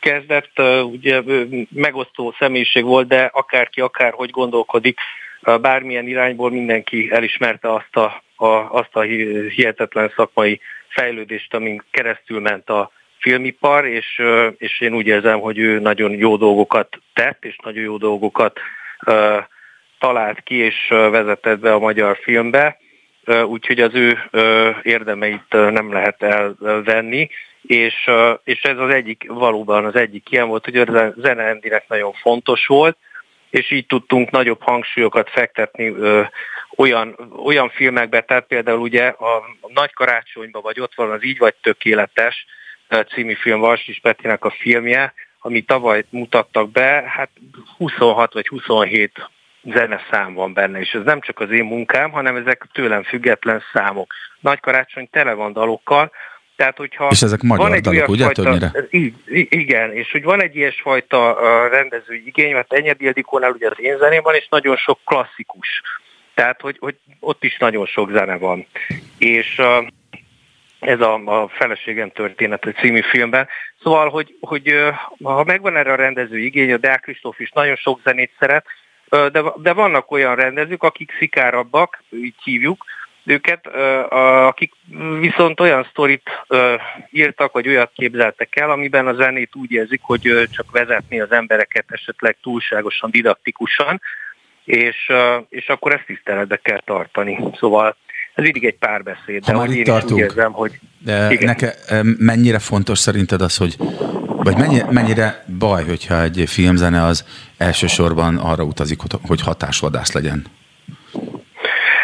kezdett. 0.00 0.58
Ugye 0.82 1.22
megosztó 1.70 2.34
személyiség 2.38 2.84
volt, 2.84 3.08
de 3.08 3.30
akárki 3.32 3.80
akár 3.80 4.12
hogy 4.12 4.30
gondolkodik, 4.30 4.98
bármilyen 5.60 6.06
irányból 6.06 6.50
mindenki 6.50 7.10
elismerte 7.10 7.72
azt 7.72 7.96
a, 7.96 8.22
a, 8.36 8.46
azt 8.46 8.96
a 8.96 9.00
hihetetlen 9.00 10.12
szakmai 10.16 10.60
fejlődést, 10.88 11.54
amin 11.54 11.82
keresztül 11.90 12.40
ment 12.40 12.68
a 12.68 12.90
filmipar, 13.18 13.86
és, 13.86 14.22
és 14.58 14.80
én 14.80 14.94
úgy 14.94 15.06
érzem, 15.06 15.40
hogy 15.40 15.58
ő 15.58 15.78
nagyon 15.78 16.12
jó 16.12 16.36
dolgokat 16.36 16.98
tett, 17.14 17.44
és 17.44 17.56
nagyon 17.62 17.82
jó 17.82 17.96
dolgokat 17.96 18.60
talált 19.98 20.40
ki, 20.40 20.54
és 20.54 20.88
vezetett 20.88 21.58
be 21.58 21.72
a 21.72 21.78
magyar 21.78 22.18
filmbe 22.22 22.80
úgyhogy 23.44 23.80
az 23.80 23.94
ő 23.94 24.18
érdemeit 24.82 25.48
nem 25.48 25.92
lehet 25.92 26.22
elvenni, 26.22 27.28
és, 27.62 28.10
és 28.44 28.62
ez 28.62 28.78
az 28.78 28.90
egyik, 28.90 29.24
valóban 29.28 29.84
az 29.84 29.94
egyik 29.94 30.30
ilyen 30.30 30.48
volt, 30.48 30.64
hogy 30.64 30.76
a 30.76 31.12
zene 31.16 31.42
Endinek 31.42 31.88
nagyon 31.88 32.12
fontos 32.12 32.66
volt, 32.66 32.96
és 33.50 33.70
így 33.70 33.86
tudtunk 33.86 34.30
nagyobb 34.30 34.62
hangsúlyokat 34.62 35.30
fektetni 35.30 35.88
ö, 35.88 36.22
olyan, 36.76 37.16
olyan 37.44 37.68
filmekbe, 37.68 38.20
tehát 38.20 38.46
például 38.46 38.80
ugye 38.80 39.06
a 39.06 39.42
Nagy 39.74 39.92
Karácsonyban, 39.92 40.62
vagy 40.62 40.80
ott 40.80 40.94
van 40.94 41.10
az 41.10 41.24
Így 41.24 41.38
vagy 41.38 41.54
tökéletes 41.60 42.46
című 43.14 43.34
film, 43.34 43.60
Varsis 43.60 44.00
Petinek 44.00 44.44
a 44.44 44.50
filmje, 44.50 45.14
ami 45.40 45.60
tavaly 45.60 46.04
mutattak 46.10 46.70
be, 46.70 47.04
hát 47.06 47.30
26 47.76 48.32
vagy 48.32 48.48
27 48.48 49.28
zeneszám 49.62 50.34
van 50.34 50.52
benne, 50.52 50.80
és 50.80 50.92
ez 50.92 51.04
nem 51.04 51.20
csak 51.20 51.40
az 51.40 51.50
én 51.50 51.64
munkám, 51.64 52.10
hanem 52.10 52.36
ezek 52.36 52.66
tőlem 52.72 53.02
független 53.02 53.62
számok. 53.72 54.12
Nagy 54.40 54.60
karácsony 54.60 55.08
tele 55.10 55.32
van 55.32 55.52
dalokkal, 55.52 56.12
tehát, 56.56 56.76
hogyha 56.76 57.08
és 57.10 57.22
ezek 57.22 57.42
magyar 57.42 57.66
van 57.66 57.76
egy 57.76 57.82
dalok, 57.82 58.08
ugye 58.08 58.24
fajta, 58.24 58.42
többnyire? 58.42 58.70
Igen, 59.48 59.92
és 59.92 60.10
hogy 60.10 60.22
van 60.22 60.42
egy 60.42 60.56
ilyesfajta 60.56 61.38
rendezői 61.68 62.26
igény, 62.26 62.52
mert 62.52 62.72
Enyedi 62.72 63.04
Ildikónál 63.04 63.50
ugye 63.50 63.68
az 63.68 63.80
én 63.80 63.98
zeném 63.98 64.22
van, 64.22 64.34
és 64.34 64.46
nagyon 64.50 64.76
sok 64.76 64.98
klasszikus. 65.04 65.82
Tehát, 66.34 66.60
hogy, 66.60 66.76
hogy 66.80 66.96
ott 67.20 67.44
is 67.44 67.56
nagyon 67.58 67.86
sok 67.86 68.10
zene 68.10 68.36
van. 68.38 68.66
És 69.18 69.60
ez 70.80 71.00
a, 71.00 71.14
a 71.14 71.48
Feleségem 71.48 72.10
története 72.10 72.72
című 72.72 73.00
filmben. 73.00 73.48
Szóval, 73.82 74.08
hogy, 74.08 74.36
hogy 74.40 74.74
ha 75.22 75.44
megvan 75.44 75.76
erre 75.76 75.92
a 75.92 75.96
rendező 75.96 76.38
igény, 76.38 76.72
a 76.72 76.76
Deák 76.76 77.00
Kristóf 77.00 77.38
is 77.38 77.50
nagyon 77.50 77.76
sok 77.76 78.00
zenét 78.04 78.32
szeret, 78.38 78.66
de, 79.12 79.42
de 79.56 79.72
vannak 79.72 80.10
olyan 80.10 80.34
rendezők, 80.34 80.82
akik 80.82 81.14
szikárabbak, 81.18 82.02
így 82.10 82.34
hívjuk 82.44 82.84
őket, 83.24 83.66
akik 84.46 84.72
viszont 85.20 85.60
olyan 85.60 85.86
sztorit 85.90 86.30
írtak, 87.10 87.52
vagy 87.52 87.68
olyat 87.68 87.92
képzeltek 87.94 88.56
el, 88.56 88.70
amiben 88.70 89.06
a 89.06 89.14
zenét 89.14 89.54
úgy 89.54 89.72
érzik, 89.72 90.00
hogy 90.02 90.48
csak 90.50 90.70
vezetni 90.70 91.20
az 91.20 91.32
embereket 91.32 91.84
esetleg 91.88 92.36
túlságosan 92.42 93.10
didaktikusan, 93.10 94.00
és, 94.64 95.12
és 95.48 95.68
akkor 95.68 95.92
ezt 95.92 96.06
tiszteletbe 96.06 96.56
kell 96.56 96.80
tartani. 96.84 97.38
Szóval 97.54 97.96
ez 98.34 98.44
mindig 98.44 98.64
egy 98.64 98.78
párbeszéd, 98.78 99.44
de 99.44 99.52
hogy 99.52 99.76
én 99.76 99.84
tartunk, 99.84 100.20
is 100.20 100.24
úgy 100.24 100.30
érzem, 100.30 100.52
hogy 100.52 100.72
igen. 101.04 101.38
Neke, 101.40 101.74
mennyire 102.18 102.58
fontos 102.58 102.98
szerinted 102.98 103.40
az, 103.40 103.56
hogy 103.56 103.76
vagy 104.44 104.56
mennyire, 104.56 104.86
mennyire 104.90 105.44
baj, 105.58 105.84
hogyha 105.84 106.22
egy 106.22 106.44
filmzene 106.46 107.02
az 107.02 107.24
elsősorban 107.58 108.36
arra 108.36 108.64
utazik, 108.64 108.98
hogy 109.22 109.42
hatásvadász 109.42 110.12
legyen? 110.12 110.44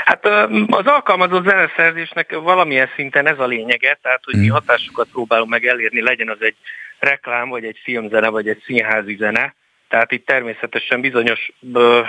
Hát 0.04 0.26
az 0.66 0.86
alkalmazott 0.86 1.48
zeneszerzésnek 1.48 2.32
valamilyen 2.32 2.88
szinten 2.96 3.26
ez 3.26 3.38
a 3.38 3.46
lényege, 3.46 3.98
tehát 4.02 4.20
hogy 4.24 4.34
mi 4.34 4.46
hmm. 4.46 4.54
hatásokat 4.54 5.08
próbálunk 5.12 5.50
meg 5.50 5.66
elérni, 5.66 6.02
legyen 6.02 6.28
az 6.28 6.36
egy 6.40 6.56
reklám, 6.98 7.48
vagy 7.48 7.64
egy 7.64 7.80
filmzene, 7.82 8.28
vagy 8.28 8.48
egy 8.48 8.62
színházi 8.64 9.16
zene. 9.16 9.54
Tehát 9.88 10.12
itt 10.12 10.26
természetesen 10.26 11.00
bizonyos 11.00 11.52
ö, 11.72 12.00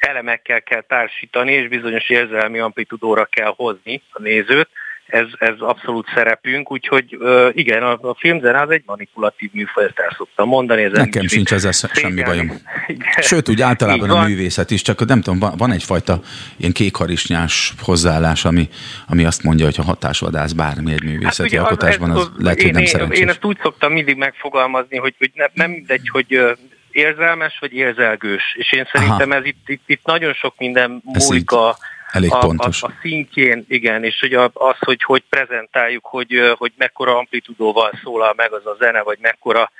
elemekkel 0.00 0.62
kell 0.62 0.82
társítani, 0.82 1.52
és 1.52 1.68
bizonyos 1.68 2.08
érzelmi 2.08 2.58
amplitudóra 2.58 3.24
kell 3.24 3.52
hozni 3.56 4.02
a 4.10 4.20
nézőt 4.22 4.68
ez, 5.08 5.26
ez 5.38 5.54
abszolút 5.58 6.06
szerepünk, 6.14 6.72
úgyhogy 6.72 7.18
igen, 7.52 7.82
a, 7.82 7.98
a 8.00 8.16
filmzene 8.18 8.60
az 8.60 8.70
egy 8.70 8.82
manipulatív 8.86 9.50
műfaj, 9.52 9.84
ezt 9.84 9.98
el 9.98 10.14
szoktam 10.16 10.48
mondani. 10.48 10.82
Ez 10.82 10.92
Nekem 10.92 11.26
sincs 11.26 11.52
ezzel 11.52 11.88
semmi 11.92 12.22
bajom. 12.22 12.52
Sőt, 13.20 13.48
úgy 13.48 13.62
általában 13.62 14.10
a 14.10 14.26
művészet 14.26 14.70
is, 14.70 14.82
csak 14.82 15.06
nem 15.06 15.20
tudom, 15.20 15.38
van, 15.38 15.54
van 15.56 15.72
egyfajta 15.72 16.20
ilyen 16.56 16.72
kékharisnyás 16.72 17.74
hozzáállás, 17.82 18.44
ami, 18.44 18.68
ami 19.06 19.24
azt 19.24 19.42
mondja, 19.42 19.64
hogy 19.64 19.76
ha 19.76 19.82
hatásvadász 19.82 20.52
bármi 20.52 20.92
egy 20.92 21.04
művészeti 21.04 21.56
hát 21.56 21.64
alkotásban, 21.64 22.10
az, 22.10 22.16
az, 22.16 22.30
az 22.36 22.42
lehet, 22.44 22.62
hogy 22.62 22.72
nem 22.72 22.84
szerencsés. 22.84 23.18
Én 23.18 23.28
ezt 23.28 23.44
úgy 23.44 23.58
szoktam 23.62 23.92
mindig 23.92 24.16
megfogalmazni, 24.16 24.96
hogy, 24.96 25.14
hogy 25.18 25.30
nem, 25.34 25.48
nem 25.54 25.70
mindegy, 25.70 26.08
hogy 26.08 26.40
érzelmes 26.90 27.58
vagy 27.60 27.72
érzelgős, 27.72 28.54
és 28.58 28.72
én 28.72 28.88
szerintem 28.92 29.32
ez 29.32 29.44
itt, 29.44 29.68
itt, 29.68 29.82
itt 29.86 30.04
nagyon 30.04 30.32
sok 30.32 30.54
minden 30.56 31.02
múlik 31.04 31.50
a 31.50 31.76
Elég 32.12 32.32
a, 32.32 32.38
pontos. 32.38 32.82
A, 32.82 32.86
a 32.86 32.92
szintjén, 33.00 33.64
igen, 33.68 34.04
és 34.04 34.20
hogy 34.20 34.34
az, 34.34 34.76
hogy 34.78 35.02
hogy 35.02 35.22
prezentáljuk, 35.28 36.06
hogy, 36.06 36.54
hogy 36.58 36.72
mekkora 36.76 37.16
amplitudóval 37.16 37.92
szólal 38.02 38.32
meg 38.36 38.52
az 38.52 38.66
a 38.66 38.76
zene, 38.78 39.02
vagy 39.02 39.18
mekkora, 39.20 39.70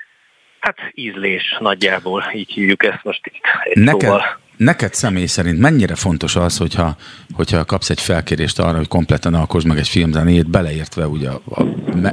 hát 0.61 0.77
ízlés 0.94 1.57
nagyjából, 1.61 2.31
így 2.35 2.51
hívjuk 2.51 2.85
ezt 2.85 3.01
most 3.03 3.21
itt 3.27 3.44
egy 3.64 3.83
neked, 3.83 4.01
szóval. 4.01 4.38
Neked 4.57 4.94
személy 4.94 5.27
szerint 5.27 5.59
mennyire 5.59 5.94
fontos 5.94 6.37
az, 6.37 6.57
hogyha, 6.57 6.97
hogyha 7.35 7.64
kapsz 7.64 7.90
egy 7.90 8.01
felkérést 8.01 8.59
arra, 8.59 8.77
hogy 8.77 8.88
kompletten 8.88 9.35
alkosd 9.35 9.66
meg 9.66 9.79
egy 9.79 9.88
filmzenét, 9.88 10.51
beleértve 10.51 11.07
ugye 11.07 11.29
a, 11.29 11.40
a, 11.49 11.62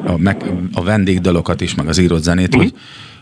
a, 0.05 0.12
a, 0.12 0.36
a 0.73 0.84
vendégdalokat 0.84 1.62
is, 1.62 1.75
meg 1.75 1.88
az 1.88 1.97
írott 1.97 2.23
zenét, 2.23 2.55
mm. 2.55 2.60
hogy, 2.60 2.73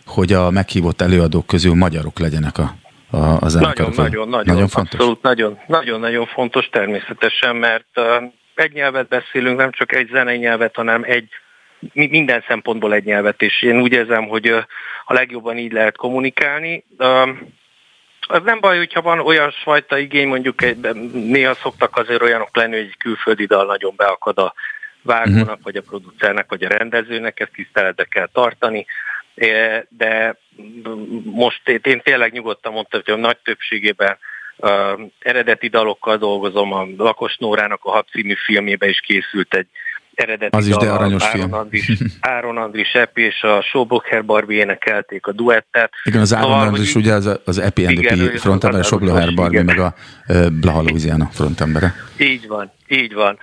hogy 0.06 0.34
a 0.34 0.50
meghívott 0.50 1.02
előadók 1.02 1.48
közül 1.48 1.74
magyarok 1.74 2.20
legyenek 2.20 2.58
a, 2.58 2.76
a, 3.10 3.18
az 3.18 3.54
nagyon, 3.54 3.92
nagyon, 3.96 4.30
nagyon, 4.30 4.54
nagyon 4.54 4.68
fontos. 4.68 5.00
Abszolút, 5.00 5.22
nagyon, 5.22 5.60
nagyon, 5.68 6.00
nagyon 6.00 6.26
fontos 6.26 6.70
természetesen, 6.70 7.56
mert 7.56 7.88
uh, 7.96 8.24
egy 8.56 8.74
nyelvet 8.74 9.08
beszélünk, 9.08 9.58
nem 9.58 9.72
csak 9.72 9.96
egy 9.96 10.10
zenei 10.12 10.38
nyelvet, 10.38 10.76
hanem 10.76 11.04
egy 11.06 11.30
minden 11.94 12.44
szempontból 12.48 12.94
egy 12.94 13.04
nyelvet, 13.04 13.42
és 13.42 13.62
én 13.62 13.82
úgy 13.82 13.92
érzem, 13.92 14.28
hogy 14.28 14.52
uh, 14.52 14.64
a 15.06 15.14
legjobban 15.14 15.58
így 15.58 15.72
lehet 15.72 15.98
kommunikálni. 15.98 16.86
Uh, 16.98 17.30
az 18.28 18.42
nem 18.44 18.60
baj, 18.60 18.78
hogyha 18.78 19.02
van 19.02 19.20
olyan 19.20 19.52
fajta 19.64 19.98
igény, 19.98 20.28
mondjuk 20.28 20.62
néha 21.14 21.54
szoktak 21.54 21.98
azért 21.98 22.22
olyanok 22.22 22.56
lenni, 22.56 22.76
hogy 22.76 22.86
egy 22.86 22.98
külföldi 22.98 23.46
dal 23.46 23.66
nagyon 23.66 23.94
beakad 23.96 24.38
a 24.38 24.54
vágónak, 25.02 25.48
uh-huh. 25.48 25.64
vagy 25.64 25.76
a 25.76 25.82
producernek, 25.82 26.50
vagy 26.50 26.64
a 26.64 26.78
rendezőnek, 26.78 27.40
ezt 27.40 27.52
tiszteletbe 27.52 28.04
kell 28.04 28.30
tartani, 28.34 28.86
de 29.90 30.38
most 31.24 31.68
én 31.68 32.02
tényleg 32.04 32.32
nyugodtan 32.32 32.74
mondtam, 32.74 33.02
hogy 33.06 33.14
a 33.14 33.18
nagy 33.18 33.38
többségében 33.44 34.18
uh, 34.58 34.70
eredeti 35.20 35.68
dalokkal 35.68 36.18
dolgozom, 36.18 36.74
a 36.74 36.88
Lakos 36.98 37.38
Nórának 37.38 37.80
a 37.84 37.92
Hat 37.92 38.08
című 38.12 38.34
filmjében 38.46 38.90
is 38.90 39.00
készült 39.00 39.54
egy 39.54 39.68
eredeti 40.16 40.56
Az 40.58 40.68
is 40.68 40.76
de 40.76 40.90
aranyos 40.92 41.24
Áron 41.24 41.40
film. 41.40 41.54
Andris, 41.54 41.92
Áron 42.20 42.58
Andris 42.58 42.94
Epi 42.94 43.22
és 43.22 43.42
a 43.42 43.62
Showboker 43.62 44.26
Barbie 44.26 44.62
énekelték 44.62 45.28
a 45.28 45.32
duettet. 45.32 45.94
Igen, 46.04 46.22
az 46.22 46.34
Áron 46.34 46.50
Szóval, 46.50 46.68
Andris 46.68 46.94
hogy- 46.94 47.02
ugye 47.02 47.14
az, 47.14 47.40
az 47.46 47.58
Epi 47.58 47.82
NDP 47.86 48.38
frontember, 48.40 48.80
a 48.80 48.84
aranyos, 48.84 49.34
Barbie, 49.34 49.62
igen. 49.62 49.76
meg 49.76 49.80
a 49.80 49.94
Blaha 50.60 50.82
Louisiana 50.82 51.30
frontembere. 51.32 51.94
Így 52.18 52.48
van, 52.48 52.72
így 52.88 53.14
van. 53.14 53.38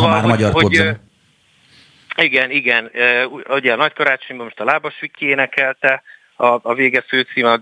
Ha 0.00 0.08
már 0.08 0.24
magyar 0.24 0.52
popzene. 0.52 1.04
Igen, 2.16 2.50
igen. 2.50 2.90
Ugye 3.48 3.72
a 3.72 3.76
Nagy 3.76 3.92
Karácsonyban 3.92 4.46
most 4.46 4.60
a 4.60 4.64
Lábas 4.64 5.00
Viki 5.00 5.26
énekelte, 5.26 6.02
a, 6.36 6.58
a 6.62 6.74
vége 6.74 7.00
főcím, 7.00 7.46
a, 7.46 7.52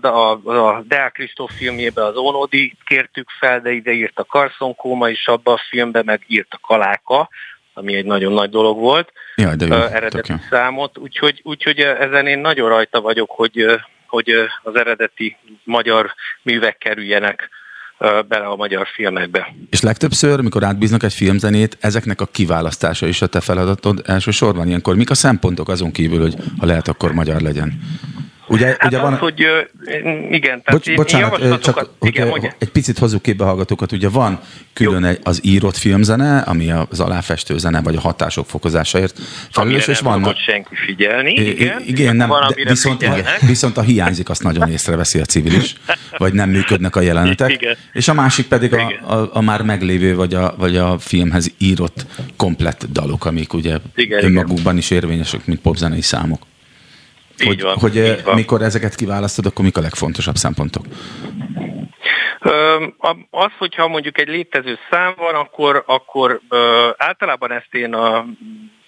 a, 0.43 0.81
Deák 0.87 1.11
Kristóf 1.11 1.51
filmjében 1.57 2.05
az 2.05 2.15
Onodi 2.15 2.75
kértük 2.85 3.29
fel, 3.39 3.61
de 3.61 3.71
ide 3.71 3.91
írt 3.91 4.19
a 4.19 4.23
Carson 4.23 4.75
Kóma 4.75 5.09
is 5.09 5.27
abba 5.27 5.53
a 5.53 5.61
filmbe, 5.69 6.03
meg 6.03 6.23
írt 6.27 6.53
a 6.53 6.67
Kaláka, 6.67 7.29
ami 7.73 7.95
egy 7.95 8.05
nagyon 8.05 8.33
nagy 8.33 8.49
dolog 8.49 8.77
volt, 8.77 9.11
Jaj, 9.35 9.55
de 9.55 9.65
jó. 9.65 9.71
tök 9.71 9.91
eredeti 9.91 10.31
jó. 10.31 10.37
számot, 10.49 10.97
úgyhogy, 10.97 11.39
úgyhogy 11.43 11.79
ezen 11.79 12.27
én 12.27 12.39
nagyon 12.39 12.69
rajta 12.69 13.01
vagyok, 13.01 13.31
hogy, 13.31 13.65
hogy 14.07 14.29
az 14.63 14.75
eredeti 14.75 15.37
magyar 15.63 16.13
művek 16.41 16.77
kerüljenek 16.77 17.49
bele 18.27 18.45
a 18.45 18.55
magyar 18.55 18.87
filmekbe. 18.87 19.55
És 19.69 19.81
legtöbbször, 19.81 20.39
mikor 20.39 20.63
átbíznak 20.63 21.03
egy 21.03 21.13
filmzenét, 21.13 21.77
ezeknek 21.79 22.21
a 22.21 22.25
kiválasztása 22.25 23.07
is 23.07 23.21
a 23.21 23.27
te 23.27 23.39
feladatod 23.39 24.01
elsősorban 24.05 24.67
ilyenkor. 24.67 24.95
Mik 24.95 25.09
a 25.09 25.15
szempontok 25.15 25.69
azon 25.69 25.91
kívül, 25.91 26.21
hogy 26.21 26.35
ha 26.59 26.65
lehet, 26.65 26.87
akkor 26.87 27.11
magyar 27.11 27.41
legyen? 27.41 27.79
Ugye, 28.47 28.65
Hát 28.65 28.85
ugye 28.85 28.97
az, 28.97 29.03
van... 29.03 29.17
hogy 29.17 29.45
igen, 30.29 30.61
tehát 30.63 30.63
Bocs, 30.71 30.87
én- 30.87 30.95
bocsánat, 30.95 31.61
csak 31.61 31.89
igen, 32.01 32.27
mondja. 32.27 32.55
egy 32.59 32.69
picit 32.69 32.97
hozzuk 32.97 33.21
képbe 33.21 33.43
hallgatókat. 33.43 33.91
Ugye 33.91 34.09
van 34.09 34.39
külön 34.73 35.03
egy, 35.03 35.19
az 35.23 35.39
írott 35.43 35.77
filmzene, 35.77 36.37
ami 36.39 36.71
az 36.71 36.99
aláfestő 36.99 37.57
zene, 37.57 37.81
vagy 37.81 37.95
a 37.95 37.99
hatások 37.99 38.45
fokozásáért 38.47 39.19
felelős, 39.51 39.73
Amire 39.75 39.91
és 39.91 39.99
vannak... 39.99 40.23
szokott 40.23 40.37
senki 40.39 40.75
figyelni, 40.85 41.33
igen. 41.33 41.81
igen, 41.85 42.15
nem, 42.15 42.27
van, 42.27 42.39
de 42.39 42.45
amire 42.53 42.69
viszont, 42.69 42.99
figyelnek. 42.99 43.39
viszont 43.39 43.77
a 43.77 43.81
hiányzik, 43.81 44.29
azt 44.29 44.43
nagyon 44.43 44.69
észreveszi 44.71 45.19
a 45.19 45.25
civil 45.25 45.53
is, 45.53 45.75
vagy 46.17 46.33
nem 46.33 46.49
működnek 46.49 46.95
a 46.95 47.01
jelenetek. 47.01 47.51
Igen. 47.51 47.75
És 47.93 48.07
a 48.07 48.13
másik 48.13 48.47
pedig 48.47 48.73
a, 48.73 48.75
Igen. 48.79 49.03
a, 49.03 49.29
a 49.37 49.41
már 49.41 49.61
meglévő, 49.61 50.15
vagy 50.15 50.33
a, 50.33 50.53
vagy 50.57 50.77
a 50.77 50.99
filmhez 50.99 51.51
írott 51.57 52.05
komplett 52.37 52.85
dalok, 52.91 53.25
amik 53.25 53.53
ugye 53.53 53.77
Igen, 53.95 54.23
önmagukban 54.23 54.77
is 54.77 54.89
érvényesek, 54.91 55.45
mint 55.45 55.59
popzenei 55.59 56.01
számok. 56.01 56.41
Így 57.39 57.47
hogy, 57.47 57.61
van, 57.61 57.77
hogy 57.77 57.95
így 57.95 58.01
eh, 58.01 58.23
van. 58.23 58.35
mikor 58.35 58.61
ezeket 58.61 58.95
kiválasztod, 58.95 59.45
akkor 59.45 59.65
mik 59.65 59.77
a 59.77 59.81
legfontosabb 59.81 60.35
szempontok? 60.35 60.85
Az, 63.29 63.51
hogyha 63.57 63.87
mondjuk 63.87 64.19
egy 64.19 64.27
létező 64.27 64.77
szám 64.89 65.13
van, 65.17 65.35
akkor, 65.35 65.83
akkor 65.85 66.41
általában 66.97 67.51
ezt 67.51 67.73
én 67.73 67.93
a, 67.93 68.25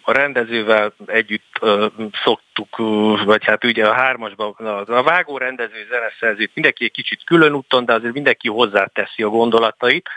a 0.02 0.12
rendezővel 0.12 0.94
együtt 1.06 1.58
ö, 1.62 1.88
szoktuk, 2.24 2.78
vagy 3.24 3.46
hát 3.46 3.64
ugye 3.64 3.88
a 3.88 3.94
hármasban, 3.94 4.52
a, 4.88 5.04
vágó 5.04 5.38
rendező 5.38 5.88
zeneszerzőt 5.90 6.52
mindenki 6.54 6.84
egy 6.84 6.92
kicsit 6.92 7.24
külön 7.24 7.54
úton, 7.54 7.86
de 7.86 7.94
azért 7.94 8.14
mindenki 8.14 8.48
hozzáteszi 8.48 9.24
a 9.24 9.30
gondolatait, 9.30 10.10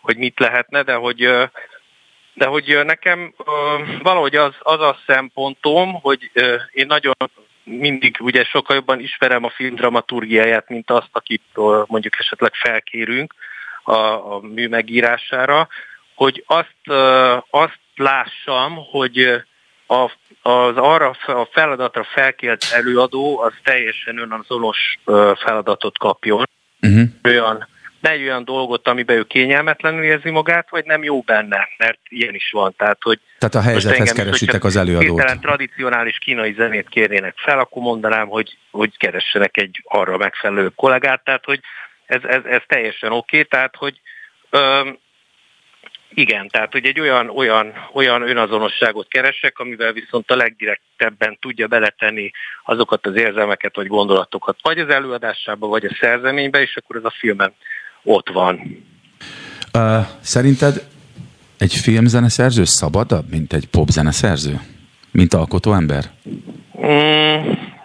hogy 0.00 0.16
mit 0.16 0.38
lehetne, 0.38 0.82
de 0.82 0.94
hogy 0.94 1.18
de 2.34 2.46
hogy 2.46 2.80
nekem 2.84 3.34
ö, 3.46 3.52
valahogy 4.02 4.36
az, 4.36 4.54
az 4.58 4.80
a 4.80 4.98
szempontom, 5.06 5.94
hogy 6.00 6.30
ö, 6.32 6.56
én 6.72 6.86
nagyon 6.86 7.14
mindig 7.68 8.16
ugye 8.20 8.44
sokkal 8.44 8.76
jobban 8.76 9.00
ismerem 9.00 9.44
a 9.44 9.50
film 9.50 9.74
dramaturgiáját, 9.74 10.68
mint 10.68 10.90
azt, 10.90 11.08
akit 11.12 11.42
mondjuk 11.86 12.18
esetleg 12.18 12.54
felkérünk 12.54 13.34
a, 13.82 13.92
a 14.34 14.40
mű 14.40 14.68
megírására, 14.68 15.68
hogy 16.14 16.44
azt, 16.46 16.98
azt 17.50 17.78
lássam, 17.96 18.76
hogy 18.90 19.42
a, 19.86 20.10
az 20.42 20.76
arra 20.76 21.16
a 21.26 21.48
feladatra 21.52 22.04
felkért 22.04 22.64
előadó 22.72 23.40
az 23.40 23.52
teljesen 23.62 24.18
önazonos 24.18 24.98
feladatot 25.36 25.98
kapjon, 25.98 26.46
Uh-huh. 26.80 27.08
olyan, 27.24 27.68
ne 28.08 28.14
egy 28.14 28.22
olyan 28.22 28.44
dolgot, 28.44 28.88
amiben 28.88 29.16
ő 29.16 29.24
kényelmetlenül 29.24 30.02
érzi 30.02 30.30
magát, 30.30 30.70
vagy 30.70 30.84
nem 30.84 31.02
jó 31.02 31.20
benne, 31.20 31.68
mert 31.78 31.98
ilyen 32.08 32.34
is 32.34 32.50
van. 32.50 32.74
Tehát, 32.76 32.98
hogy 33.02 33.20
Tehát 33.38 33.54
a 33.54 33.60
helyzethez 33.60 33.98
engem 33.98 34.24
keresitek 34.24 34.64
az 34.64 34.76
előadót. 34.76 35.02
Hirtelen 35.02 35.40
tradicionális 35.40 36.18
kínai 36.18 36.52
zenét 36.52 36.88
kérnének 36.88 37.34
fel, 37.36 37.58
akkor 37.58 37.82
mondanám, 37.82 38.28
hogy, 38.28 38.56
hogy 38.70 38.96
keressenek 38.96 39.56
egy 39.56 39.82
arra 39.84 40.16
megfelelő 40.16 40.68
kollégát, 40.68 41.24
tehát 41.24 41.44
hogy 41.44 41.60
ez, 42.06 42.20
ez, 42.24 42.44
ez 42.44 42.62
teljesen 42.66 43.12
oké, 43.12 43.36
okay, 43.36 43.44
tehát 43.44 43.76
hogy 43.76 44.00
öm, 44.50 44.98
igen, 46.14 46.48
tehát 46.48 46.72
hogy 46.72 46.86
egy 46.86 47.00
olyan, 47.00 47.28
olyan, 47.28 47.72
olyan 47.92 48.28
önazonosságot 48.28 49.08
keresek, 49.08 49.58
amivel 49.58 49.92
viszont 49.92 50.30
a 50.30 50.36
legdirektebben 50.36 51.38
tudja 51.40 51.66
beletenni 51.66 52.30
azokat 52.64 53.06
az 53.06 53.16
érzelmeket 53.16 53.76
vagy 53.76 53.86
gondolatokat, 53.86 54.58
vagy 54.62 54.78
az 54.78 54.88
előadásába, 54.88 55.66
vagy 55.66 55.84
a 55.84 55.96
szerzeménybe, 56.00 56.60
és 56.60 56.76
akkor 56.76 56.96
ez 56.96 57.04
a 57.04 57.14
filmen 57.18 57.54
ott 58.04 58.28
van. 58.32 58.84
Uh, 59.74 60.06
szerinted 60.20 60.86
egy 61.58 61.74
filmzeneszerző 61.74 62.64
szabadabb, 62.64 63.30
mint 63.30 63.52
egy 63.52 63.66
popzeneszerző? 63.66 64.60
Mint 65.10 65.34
alkotó 65.34 65.72
ember? 65.72 66.04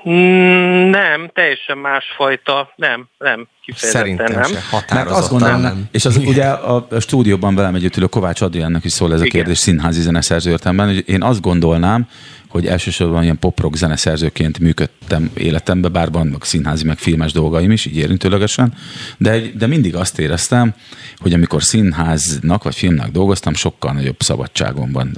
Mm, 0.09 0.89
nem, 0.89 1.30
teljesen 1.34 1.78
másfajta, 1.78 2.74
nem, 2.76 3.07
nem, 3.18 3.47
kifejezetten 3.66 4.01
Szerintem 4.01 4.41
nem. 4.41 4.43
se. 4.43 4.95
Mert 4.95 5.09
azt 5.09 5.30
gondolom, 5.30 5.61
nem. 5.61 5.88
és 5.91 6.05
az 6.05 6.18
ugye 6.18 6.45
a, 6.45 6.88
a 6.89 6.99
stúdióban 6.99 7.55
velem 7.55 7.76
együtt 7.76 7.97
ülő 7.97 8.05
Kovács 8.05 8.41
Adriánnak 8.41 8.86
is 8.86 8.91
szól 8.91 9.14
ez 9.14 9.22
a 9.22 9.26
Igen. 9.26 9.36
kérdés 9.36 9.57
színházi 9.57 10.01
zeneszerző 10.01 10.51
értelemben, 10.51 10.88
hogy 10.88 11.03
én 11.09 11.24
azt 11.24 11.41
gondolnám, 11.41 12.07
hogy 12.54 12.68
elsősorban 12.68 13.24
ilyen 13.24 13.39
pop-rock 13.39 13.76
zeneszerzőként 13.76 14.60
működtem 14.60 15.32
életemben, 15.34 15.91
bár 15.91 16.12
vannak 16.12 16.45
színházi 16.45 16.86
meg 16.86 16.97
filmes 16.97 17.32
dolgaim 17.32 17.72
is, 17.72 17.86
így 17.86 17.97
érintőlegesen, 17.97 18.74
de, 19.18 19.41
de 19.58 19.68
mindig 19.68 19.95
azt 19.95 20.20
éreztem, 20.20 20.74
hogy 21.18 21.34
amikor 21.34 21.64
színháznak 21.64 22.64
vagy 22.64 22.76
filmnek 22.76 23.12
dolgoztam, 23.12 23.54
sokkal 23.54 23.93
nagyobb 23.93 24.22
szabadságom 24.22 24.91
van. 24.91 25.18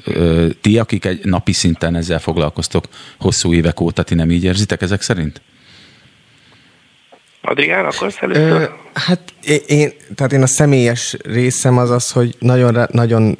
Ti, 0.61 0.77
akik 0.77 1.05
egy 1.05 1.25
napi 1.25 1.53
szinten 1.53 1.95
ezzel 1.95 2.19
foglalkoztok 2.19 2.87
hosszú 3.19 3.53
évek 3.53 3.79
óta, 3.79 4.03
ti 4.03 4.15
nem 4.15 4.31
így 4.31 4.43
érzitek 4.43 4.81
ezek 4.81 5.01
szerint? 5.01 5.41
Adrián, 7.45 7.85
akarsz 7.85 8.17
Ö, 8.21 8.25
először? 8.25 8.71
hát 8.93 9.19
én, 9.67 9.93
tehát 10.15 10.33
én 10.33 10.41
a 10.41 10.47
személyes 10.47 11.17
részem 11.23 11.77
az 11.77 11.89
az, 11.89 12.11
hogy 12.11 12.35
nagyon, 12.39 12.87
nagyon 12.91 13.37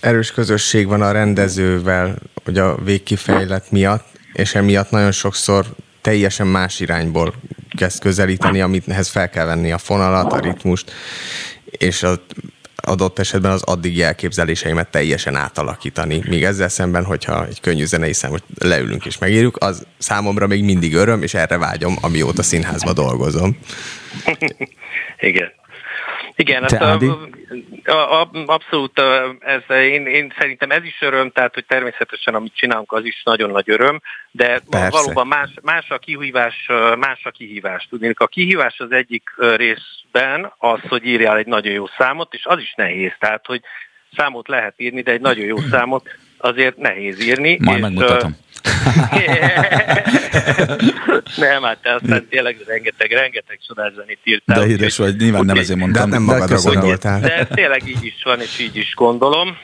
erős 0.00 0.32
közösség 0.32 0.86
van 0.86 1.02
a 1.02 1.12
rendezővel, 1.12 2.16
hogy 2.44 2.58
a 2.58 2.76
végkifejlet 2.84 3.70
miatt, 3.70 4.06
és 4.32 4.54
emiatt 4.54 4.90
nagyon 4.90 5.12
sokszor 5.12 5.64
teljesen 6.00 6.46
más 6.46 6.80
irányból 6.80 7.34
kezd 7.76 8.00
közelíteni, 8.00 8.60
amithez 8.60 9.08
fel 9.08 9.30
kell 9.30 9.44
venni 9.44 9.72
a 9.72 9.78
fonalat, 9.78 10.32
a 10.32 10.38
ritmust, 10.38 10.92
és 11.64 12.02
az 12.02 12.20
adott 12.84 13.18
esetben 13.18 13.50
az 13.50 13.62
addigi 13.62 14.02
elképzeléseimet 14.02 14.90
teljesen 14.90 15.36
átalakítani. 15.36 16.22
Míg 16.28 16.44
ezzel 16.44 16.68
szemben, 16.68 17.04
hogyha 17.04 17.46
egy 17.46 17.60
könnyű 17.60 17.84
zenei 17.84 18.12
számot 18.12 18.42
leülünk 18.58 19.06
és 19.06 19.18
megírjuk, 19.18 19.56
az 19.60 19.86
számomra 19.98 20.46
még 20.46 20.64
mindig 20.64 20.94
öröm, 20.94 21.22
és 21.22 21.34
erre 21.34 21.58
vágyom, 21.58 21.96
amióta 22.00 22.42
színházba 22.42 22.92
dolgozom. 22.92 23.58
Igen. 25.20 25.52
Igen, 26.36 26.62
Te, 26.66 26.78
ezt, 26.78 27.02
a, 27.84 27.92
a, 27.92 28.20
a, 28.20 28.28
abszolút 28.46 29.00
ez, 29.40 29.76
én, 29.76 30.06
én 30.06 30.32
szerintem 30.38 30.70
ez 30.70 30.84
is 30.84 30.98
öröm, 31.00 31.30
tehát 31.30 31.54
hogy 31.54 31.64
természetesen 31.64 32.34
amit 32.34 32.56
csinálunk, 32.56 32.92
az 32.92 33.04
is 33.04 33.22
nagyon 33.24 33.50
nagy 33.50 33.70
öröm, 33.70 34.00
de 34.30 34.60
Persze. 34.70 34.90
valóban 34.90 35.26
más, 35.26 35.50
más 35.62 35.90
a 35.90 35.98
kihívás, 35.98 36.68
más 36.98 37.24
a 37.24 37.30
kihívás. 37.30 37.86
Tudnék, 37.90 38.20
a 38.20 38.26
kihívás 38.26 38.80
az 38.80 38.92
egyik 38.92 39.30
részben 39.36 40.52
az, 40.58 40.80
hogy 40.88 41.04
írjál 41.06 41.36
egy 41.36 41.46
nagyon 41.46 41.72
jó 41.72 41.86
számot, 41.98 42.34
és 42.34 42.46
az 42.46 42.58
is 42.58 42.74
nehéz, 42.76 43.12
tehát 43.18 43.46
hogy 43.46 43.60
számot 44.16 44.48
lehet 44.48 44.74
írni, 44.76 45.02
de 45.02 45.12
egy 45.12 45.20
nagyon 45.20 45.44
jó 45.44 45.56
számot 45.70 46.08
azért 46.38 46.76
nehéz 46.76 47.26
írni. 47.26 47.58
Majd 47.60 47.76
és, 47.76 47.82
megmutatom. 47.82 48.36
nem, 51.36 51.62
hát 51.62 51.78
te 51.82 51.94
aztán 51.94 52.28
tényleg 52.28 52.56
rengeteg, 52.66 53.10
rengeteg 53.10 53.58
csodás 53.66 53.92
zenét 53.92 54.18
írtál. 54.24 54.58
De 54.58 54.66
híres 54.66 54.96
vagy, 54.96 55.16
nyilván 55.16 55.44
nem 55.44 55.56
ezért 55.56 55.78
De 55.78 55.84
mondtam. 55.84 56.02
hát 56.02 56.10
nem 56.10 56.22
magadra 56.22 56.60
gondoltál. 56.60 57.20
de 57.20 57.46
tényleg 57.46 57.88
így 57.88 58.04
is 58.04 58.22
van, 58.22 58.40
és 58.40 58.58
így 58.58 58.76
is 58.76 58.94
gondolom. 58.94 59.58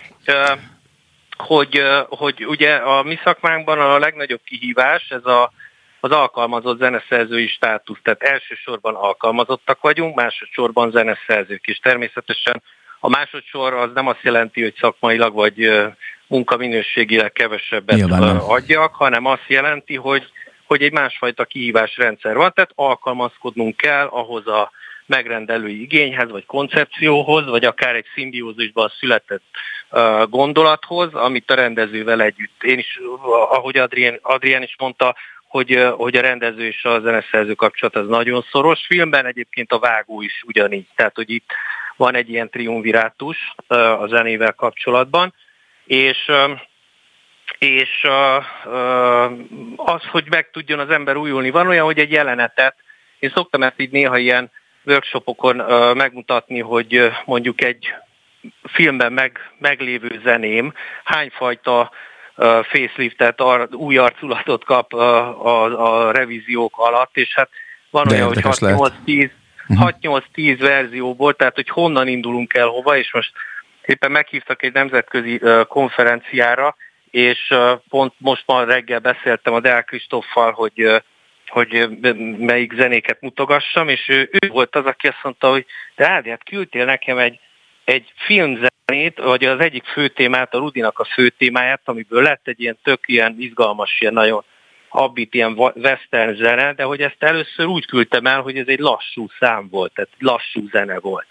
Hogy, 1.36 1.82
hogy 2.08 2.46
ugye 2.46 2.74
a 2.74 3.02
mi 3.02 3.18
szakmánkban 3.24 3.80
a 3.80 3.98
legnagyobb 3.98 4.40
kihívás 4.44 5.08
ez 5.08 5.24
a, 5.24 5.52
az 6.00 6.10
alkalmazott 6.10 6.78
zeneszerzői 6.78 7.48
státusz. 7.48 7.98
Tehát 8.02 8.22
elsősorban 8.22 8.94
alkalmazottak 8.94 9.80
vagyunk, 9.80 10.14
másodszorban 10.14 10.90
zeneszerzők 10.90 11.66
is. 11.66 11.78
Természetesen 11.78 12.62
a 13.00 13.08
másodszor 13.08 13.74
az 13.74 13.90
nem 13.94 14.06
azt 14.06 14.22
jelenti, 14.22 14.62
hogy 14.62 14.74
szakmailag 14.80 15.34
vagy 15.34 15.70
munkaminőségileg 16.30 17.32
kevesebbet 17.32 17.96
Nyilván 17.96 18.36
adjak, 18.36 18.94
hanem 18.94 19.26
azt 19.26 19.46
jelenti, 19.46 19.96
hogy, 19.96 20.24
hogy 20.66 20.82
egy 20.82 20.92
másfajta 20.92 21.44
kihívásrendszer 21.44 22.36
van, 22.36 22.52
tehát 22.54 22.70
alkalmazkodnunk 22.74 23.76
kell 23.76 24.06
ahhoz 24.06 24.46
a 24.46 24.70
megrendelői 25.06 25.80
igényhez, 25.82 26.30
vagy 26.30 26.46
koncepcióhoz, 26.46 27.46
vagy 27.46 27.64
akár 27.64 27.94
egy 27.94 28.06
szimbiózisban 28.14 28.92
született 28.98 29.42
gondolathoz, 30.28 31.14
amit 31.14 31.50
a 31.50 31.54
rendezővel 31.54 32.22
együtt. 32.22 32.62
Én 32.62 32.78
is, 32.78 33.00
ahogy 33.50 33.76
Adrien, 33.76 34.18
Adrien 34.22 34.62
is 34.62 34.74
mondta, 34.78 35.16
hogy, 35.48 35.88
hogy 35.96 36.16
a 36.16 36.20
rendező 36.20 36.66
és 36.66 36.84
a 36.84 37.00
zeneszerző 37.00 37.54
kapcsolat 37.54 37.96
az 37.96 38.08
nagyon 38.08 38.44
szoros. 38.50 38.86
Filmben 38.86 39.26
egyébként 39.26 39.72
a 39.72 39.78
vágó 39.78 40.22
is 40.22 40.42
ugyanígy, 40.46 40.86
tehát 40.96 41.14
hogy 41.14 41.30
itt 41.30 41.50
van 41.96 42.14
egy 42.14 42.28
ilyen 42.28 42.50
triumvirátus 42.50 43.54
a 43.98 44.06
zenével 44.06 44.52
kapcsolatban, 44.52 45.34
és 45.90 46.30
és 47.58 48.06
az, 49.76 50.02
hogy 50.10 50.24
meg 50.30 50.50
tudjon 50.50 50.78
az 50.78 50.90
ember 50.90 51.16
újulni. 51.16 51.50
Van 51.50 51.66
olyan, 51.66 51.84
hogy 51.84 51.98
egy 51.98 52.12
jelenetet, 52.12 52.74
én 53.18 53.30
szoktam 53.34 53.62
ezt 53.62 53.80
így 53.80 53.90
néha 53.90 54.18
ilyen 54.18 54.50
workshopokon 54.84 55.56
megmutatni, 55.96 56.60
hogy 56.60 57.10
mondjuk 57.24 57.62
egy 57.62 57.94
filmben 58.62 59.12
meg, 59.12 59.38
meglévő 59.58 60.20
zeném 60.24 60.72
hányfajta 61.04 61.90
faceliftet, 62.62 63.42
új 63.70 63.96
arculatot 63.96 64.64
kap 64.64 64.92
a, 64.92 65.46
a, 65.46 66.06
a 66.06 66.10
revíziók 66.10 66.78
alatt, 66.78 67.16
és 67.16 67.34
hát 67.34 67.50
van 67.90 68.06
De 68.08 68.14
olyan, 68.14 68.26
hogy 68.26 68.42
6-8-10 68.42 69.30
6-8-10 69.68 70.56
verzióból, 70.60 71.34
tehát 71.34 71.54
hogy 71.54 71.68
honnan 71.68 72.08
indulunk 72.08 72.54
el 72.54 72.66
hova, 72.66 72.96
és 72.96 73.12
most 73.12 73.32
éppen 73.90 74.10
meghívtak 74.10 74.62
egy 74.62 74.72
nemzetközi 74.72 75.40
konferenciára, 75.68 76.76
és 77.10 77.54
pont 77.88 78.12
most 78.18 78.42
ma 78.46 78.64
reggel 78.64 78.98
beszéltem 78.98 79.54
a 79.54 79.60
Deák 79.60 79.84
Kristoffal, 79.84 80.52
hogy 80.52 81.02
hogy 81.46 81.88
melyik 82.38 82.72
zenéket 82.72 83.20
mutogassam, 83.20 83.88
és 83.88 84.08
ő, 84.08 84.30
ő 84.32 84.48
volt 84.48 84.76
az, 84.76 84.84
aki 84.84 85.06
azt 85.06 85.22
mondta, 85.22 85.50
hogy 85.50 85.66
de 85.96 86.08
Ádi, 86.08 86.30
hát 86.30 86.44
küldtél 86.44 86.84
nekem 86.84 87.18
egy, 87.18 87.38
egy 87.84 88.12
filmzenét, 88.16 89.18
vagy 89.18 89.44
az 89.44 89.60
egyik 89.60 89.84
főtémát, 89.84 90.54
a 90.54 90.58
Rudinak 90.58 90.98
a 90.98 91.04
főtémáját, 91.04 91.80
amiből 91.84 92.22
lett 92.22 92.48
egy 92.48 92.60
ilyen 92.60 92.78
tök 92.82 93.00
ilyen 93.06 93.36
izgalmas, 93.38 94.00
ilyen 94.00 94.12
nagyon 94.12 94.44
abit, 94.88 95.34
ilyen 95.34 95.52
western 95.74 96.34
zene, 96.34 96.72
de 96.72 96.82
hogy 96.82 97.00
ezt 97.00 97.22
először 97.22 97.66
úgy 97.66 97.86
küldtem 97.86 98.26
el, 98.26 98.40
hogy 98.40 98.58
ez 98.58 98.66
egy 98.66 98.78
lassú 98.78 99.26
szám 99.38 99.68
volt, 99.70 99.92
tehát 99.94 100.10
lassú 100.18 100.68
zene 100.68 100.98
volt. 100.98 101.26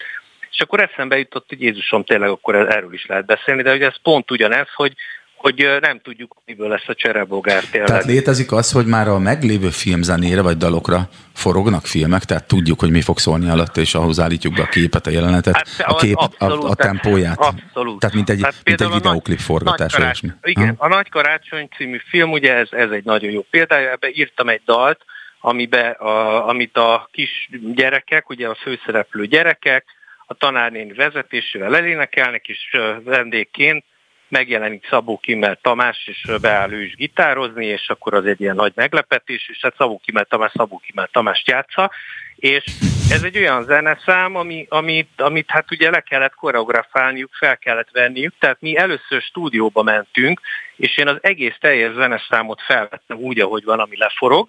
És 0.52 0.60
akkor 0.60 0.80
eszembe 0.80 1.18
jutott, 1.18 1.48
hogy 1.48 1.62
Jézusom, 1.62 2.04
tényleg 2.04 2.28
akkor 2.28 2.54
erről 2.54 2.92
is 2.92 3.06
lehet 3.06 3.26
beszélni, 3.26 3.62
de 3.62 3.70
hogy 3.70 3.82
ez 3.82 4.00
pont 4.02 4.30
ugyanez, 4.30 4.68
hogy 4.74 4.96
hogy 5.40 5.68
nem 5.80 6.00
tudjuk, 6.00 6.36
miből 6.46 6.68
lesz 6.68 6.88
a 6.88 6.94
cserebogár 6.94 7.64
tényleg. 7.64 7.88
Tehát 7.88 8.04
létezik 8.04 8.52
az, 8.52 8.72
hogy 8.72 8.86
már 8.86 9.08
a 9.08 9.18
meglévő 9.18 9.68
filmzenére 9.70 10.42
vagy 10.42 10.56
dalokra 10.56 11.08
forognak 11.34 11.86
filmek, 11.86 12.24
tehát 12.24 12.46
tudjuk, 12.46 12.80
hogy 12.80 12.90
mi 12.90 13.00
fog 13.00 13.18
szólni 13.18 13.48
alatt, 13.48 13.76
és 13.76 13.94
ahhoz 13.94 14.20
állítjuk 14.20 14.54
be 14.54 14.62
a 14.62 14.66
képet, 14.66 15.06
a 15.06 15.10
jelenetet, 15.10 15.54
hát, 15.54 15.86
a, 15.86 15.94
kép, 15.94 16.16
abszolút, 16.16 16.64
a, 16.64 16.68
a 16.68 16.74
tempóját. 16.74 17.38
Abszolút. 17.38 18.00
Tehát 18.00 18.14
mint 18.14 18.30
egy, 18.30 18.38
tehát 18.38 18.54
mint 18.64 18.80
egy 18.80 18.92
videóklip 18.92 19.38
forgatás. 19.38 19.92
Nagy 19.92 20.00
karács, 20.00 20.20
igen, 20.42 20.74
ha? 20.78 20.84
a 20.84 20.88
Nagy 20.88 21.08
Karácsony 21.08 21.68
című 21.76 22.00
film, 22.08 22.30
ugye 22.30 22.54
ez, 22.54 22.68
ez 22.70 22.90
egy 22.90 23.04
nagyon 23.04 23.30
jó 23.30 23.46
példája, 23.50 23.90
ebbe 23.90 24.08
írtam 24.12 24.48
egy 24.48 24.62
dalt, 24.64 25.00
amibe, 25.40 25.88
a, 25.88 26.48
amit 26.48 26.76
a 26.76 27.08
kis 27.12 27.48
gyerekek, 27.74 28.28
ugye 28.28 28.48
a 28.48 28.54
főszereplő 28.54 29.26
gyerekek, 29.26 29.84
a 30.30 30.34
tanárnéni 30.34 30.92
vezetésével 30.92 31.76
elénekelnek, 31.76 32.48
és 32.48 32.76
vendégként 33.04 33.84
megjelenik 34.28 34.86
Szabó 34.90 35.18
Kimmel 35.18 35.58
Tamás, 35.62 36.06
és 36.06 36.30
beáll 36.40 36.72
ő 36.72 36.82
is 36.82 36.94
gitározni, 36.94 37.66
és 37.66 37.88
akkor 37.88 38.14
az 38.14 38.26
egy 38.26 38.40
ilyen 38.40 38.54
nagy 38.54 38.72
meglepetés, 38.74 39.48
és 39.48 39.58
hát 39.60 39.74
Szabó 39.76 40.00
Kimmel 40.04 40.24
Tamás 40.24 40.52
Szabó 40.54 40.78
Kimmel 40.86 41.08
Tamást 41.12 41.48
játsza, 41.48 41.90
és 42.36 42.64
ez 43.10 43.22
egy 43.22 43.38
olyan 43.38 43.64
zeneszám, 43.64 44.36
ami, 44.36 44.66
amit, 44.68 45.20
amit 45.20 45.50
hát 45.50 45.70
ugye 45.70 45.90
le 45.90 46.00
kellett 46.00 46.34
koreografálniuk, 46.34 47.30
fel 47.32 47.56
kellett 47.58 47.90
venniük, 47.92 48.34
tehát 48.38 48.60
mi 48.60 48.76
először 48.76 49.22
stúdióba 49.22 49.82
mentünk, 49.82 50.40
és 50.76 50.98
én 50.98 51.08
az 51.08 51.18
egész 51.20 51.56
teljes 51.60 51.92
zeneszámot 51.94 52.62
felvettem 52.62 53.16
úgy, 53.16 53.40
ahogy 53.40 53.64
van, 53.64 53.80
ami 53.80 53.96
leforog, 53.96 54.48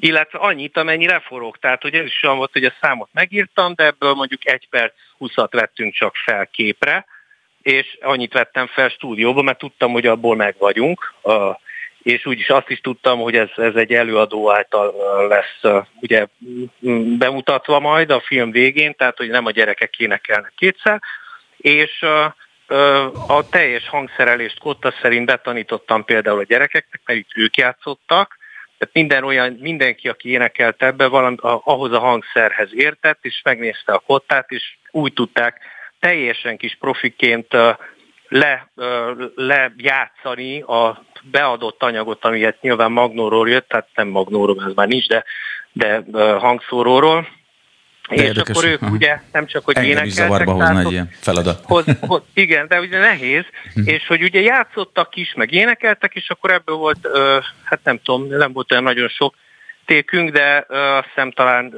illetve 0.00 0.38
annyit, 0.38 0.76
amennyi 0.76 1.06
leforog. 1.06 1.56
Tehát, 1.56 1.82
hogy 1.82 1.94
ez 1.94 2.04
is 2.04 2.22
olyan 2.22 2.36
volt, 2.36 2.52
hogy 2.52 2.64
a 2.64 2.74
számot 2.80 3.08
megírtam, 3.12 3.74
de 3.74 3.84
ebből 3.84 4.14
mondjuk 4.14 4.46
egy 4.46 4.66
perc, 4.70 4.92
húszat 5.18 5.52
vettünk 5.52 5.94
csak 5.94 6.16
fel 6.16 6.46
képre, 6.46 7.06
és 7.62 7.98
annyit 8.00 8.32
vettem 8.32 8.66
fel 8.66 8.88
stúdióba, 8.88 9.42
mert 9.42 9.58
tudtam, 9.58 9.92
hogy 9.92 10.06
abból 10.06 10.36
meg 10.36 10.54
vagyunk, 10.58 11.14
és 12.02 12.26
úgyis 12.26 12.48
azt 12.48 12.70
is 12.70 12.80
tudtam, 12.80 13.18
hogy 13.18 13.36
ez, 13.36 13.48
ez 13.56 13.74
egy 13.74 13.92
előadó 13.92 14.52
által 14.52 14.94
lesz 15.28 15.84
ugye 16.00 16.26
bemutatva 17.18 17.80
majd 17.80 18.10
a 18.10 18.20
film 18.20 18.50
végén, 18.50 18.94
tehát 18.94 19.16
hogy 19.16 19.28
nem 19.28 19.46
a 19.46 19.50
gyerekek 19.50 19.98
énekelnek 19.98 20.52
kétszer, 20.56 21.00
és 21.56 22.02
a 23.26 23.48
teljes 23.50 23.88
hangszerelést 23.88 24.58
Kotta 24.58 24.94
szerint 25.02 25.26
betanítottam 25.26 26.04
például 26.04 26.38
a 26.38 26.44
gyerekeknek, 26.44 27.00
mert 27.04 27.18
itt 27.18 27.30
ők 27.34 27.56
játszottak, 27.56 28.38
tehát 28.80 28.94
minden 28.94 29.24
olyan, 29.24 29.52
mindenki, 29.52 30.08
aki 30.08 30.28
énekelt 30.28 30.82
ebbe, 30.82 31.06
valami, 31.06 31.36
ahhoz 31.40 31.92
a 31.92 31.98
hangszerhez 31.98 32.68
értett, 32.74 33.18
és 33.22 33.40
megnézte 33.44 33.92
a 33.92 34.02
kottát, 34.06 34.50
és 34.50 34.76
úgy 34.90 35.12
tudták 35.12 35.60
teljesen 35.98 36.56
kis 36.56 36.76
profiként 36.80 37.46
le, 38.28 38.70
lejátszani 39.34 40.60
a 40.60 41.04
beadott 41.30 41.82
anyagot, 41.82 42.24
amiért 42.24 42.62
nyilván 42.62 42.92
Magnóról 42.92 43.48
jött, 43.48 43.68
tehát 43.68 43.88
nem 43.94 44.08
Magnóról, 44.08 44.64
ez 44.66 44.72
már 44.74 44.88
nincs, 44.88 45.06
de, 45.06 45.24
de 45.72 46.02
hangszóróról. 46.32 47.28
De 48.10 48.22
és 48.22 48.22
érdekes. 48.22 48.56
akkor 48.56 48.68
ők 48.70 48.82
ugye 48.82 49.20
nem 49.32 49.46
csak, 49.46 49.64
hogy 49.64 49.76
Engem 49.76 49.90
énekeltek. 49.90 50.16
zavarba 50.16 50.52
hozna 50.52 50.80
egy 50.80 50.92
ilyen 50.92 51.10
feladat. 51.20 51.60
Hoz, 51.72 51.84
hoz, 52.00 52.22
igen, 52.34 52.68
de 52.68 52.80
ugye 52.80 52.98
nehéz, 52.98 53.44
hm. 53.74 53.82
és 53.84 54.06
hogy 54.06 54.22
ugye 54.22 54.40
játszottak 54.40 55.16
is, 55.16 55.34
meg 55.34 55.52
énekeltek, 55.52 56.14
és 56.14 56.30
akkor 56.30 56.50
ebből 56.50 56.76
volt, 56.76 57.08
hát 57.62 57.80
nem 57.84 58.00
tudom, 58.02 58.26
nem 58.26 58.52
volt 58.52 58.72
olyan 58.72 58.84
nagyon 58.84 59.08
sok 59.08 59.34
tékünk, 59.84 60.30
de 60.30 60.66
azt 60.68 61.06
hiszem 61.06 61.30
talán 61.30 61.74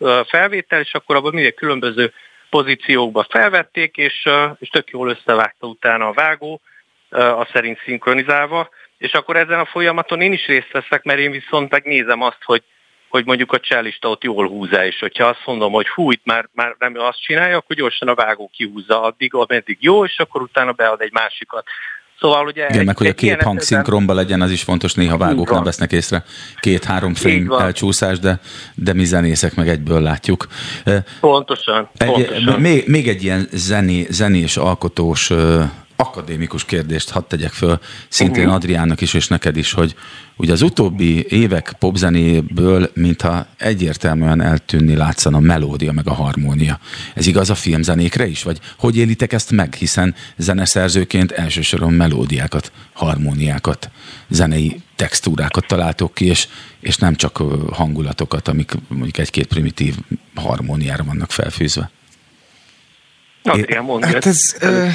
5-6 0.00 0.24
felvétel, 0.28 0.80
és 0.80 0.92
akkor 0.92 1.16
abban 1.16 1.34
mindig 1.34 1.54
különböző 1.54 2.12
pozíciókba 2.50 3.26
felvették, 3.30 3.96
és, 3.96 4.28
és 4.58 4.68
tök 4.68 4.90
jól 4.90 5.08
összevágta 5.08 5.66
utána 5.66 6.06
a 6.06 6.12
vágó, 6.12 6.60
a 7.10 7.48
szerint 7.52 7.78
szinkronizálva, 7.84 8.68
és 8.98 9.12
akkor 9.12 9.36
ezen 9.36 9.58
a 9.58 9.64
folyamaton 9.64 10.20
én 10.20 10.32
is 10.32 10.46
részt 10.46 10.72
veszek, 10.72 11.02
mert 11.02 11.18
én 11.18 11.30
viszont 11.30 11.70
megnézem 11.70 12.22
azt, 12.22 12.42
hogy, 12.44 12.62
hogy 13.08 13.24
mondjuk 13.24 13.52
a 13.52 13.60
csellista 13.60 14.08
ott 14.08 14.22
jól 14.22 14.48
húzza, 14.48 14.84
és 14.84 14.98
hogyha 14.98 15.24
azt 15.24 15.42
mondom, 15.44 15.72
hogy 15.72 15.88
hú, 15.88 16.10
itt 16.10 16.24
már, 16.24 16.48
már 16.52 16.76
nem 16.78 16.92
azt 16.96 17.22
csinálja, 17.22 17.56
akkor 17.56 17.76
gyorsan 17.76 18.08
a 18.08 18.14
vágó 18.14 18.50
kihúzza 18.52 19.02
addig, 19.02 19.34
ameddig 19.34 19.76
jó, 19.80 20.04
és 20.04 20.18
akkor 20.18 20.42
utána 20.42 20.72
bead 20.72 21.00
egy 21.00 21.12
másikat. 21.12 21.64
Szóval 22.20 22.46
ugye... 22.46 22.66
Igen, 22.68 22.84
meg 22.84 22.96
hogy 22.96 23.06
a 23.06 23.12
két 23.12 23.42
hang 23.42 23.60
szinkronba 23.60 24.14
legyen, 24.14 24.40
az 24.40 24.50
is 24.50 24.62
fontos, 24.62 24.94
néha 24.94 25.16
vágók 25.16 25.50
nem 25.50 25.62
vesznek 25.62 25.92
észre 25.92 26.24
két-három 26.60 27.14
frame 27.14 27.62
elcsúszás, 27.62 28.18
de, 28.18 28.40
de 28.74 28.92
mi 28.92 29.04
zenészek 29.04 29.54
meg 29.54 29.68
egyből 29.68 30.00
látjuk. 30.00 30.46
Pontosan. 31.20 31.88
Egy, 31.96 32.12
pontosan. 32.12 32.60
Még, 32.60 32.88
még 32.88 33.08
egy 33.08 33.22
ilyen 33.22 33.48
zené, 33.52 34.06
zenés, 34.10 34.56
alkotós 34.56 35.30
akadémikus 36.00 36.64
kérdést 36.64 37.10
hadd 37.10 37.22
tegyek 37.28 37.52
föl, 37.52 37.80
szintén 38.08 38.40
uh-huh. 38.40 38.54
Adriánnak 38.54 39.00
is, 39.00 39.14
és 39.14 39.28
neked 39.28 39.56
is, 39.56 39.72
hogy 39.72 39.94
ugye 40.36 40.52
az 40.52 40.62
utóbbi 40.62 41.26
évek 41.28 41.74
popzenéből, 41.78 42.90
mintha 42.94 43.46
egyértelműen 43.56 44.40
eltűnni 44.40 44.94
látszana 44.94 45.36
a 45.36 45.40
melódia 45.40 45.92
meg 45.92 46.08
a 46.08 46.12
harmónia. 46.12 46.78
Ez 47.14 47.26
igaz 47.26 47.50
a 47.50 47.54
filmzenékre 47.54 48.26
is? 48.26 48.42
Vagy 48.42 48.60
hogy 48.78 48.96
élitek 48.96 49.32
ezt 49.32 49.50
meg? 49.50 49.74
Hiszen 49.74 50.14
zeneszerzőként 50.36 51.32
elsősorban 51.32 51.92
melódiákat, 51.92 52.72
harmóniákat, 52.92 53.90
zenei 54.28 54.80
textúrákat 54.96 55.66
találtok 55.66 56.14
ki, 56.14 56.26
és, 56.26 56.48
és 56.80 56.96
nem 56.96 57.14
csak 57.14 57.36
hangulatokat, 57.72 58.48
amik 58.48 58.72
mondjuk 58.88 59.18
egy-két 59.18 59.46
primitív 59.46 59.96
harmóniára 60.34 61.04
vannak 61.04 61.30
felfűzve. 61.30 61.90
Adrián, 63.42 63.84
mondja. 63.84 64.08
Hát 64.08 64.26
ez, 64.26 64.56
ö, 64.60 64.86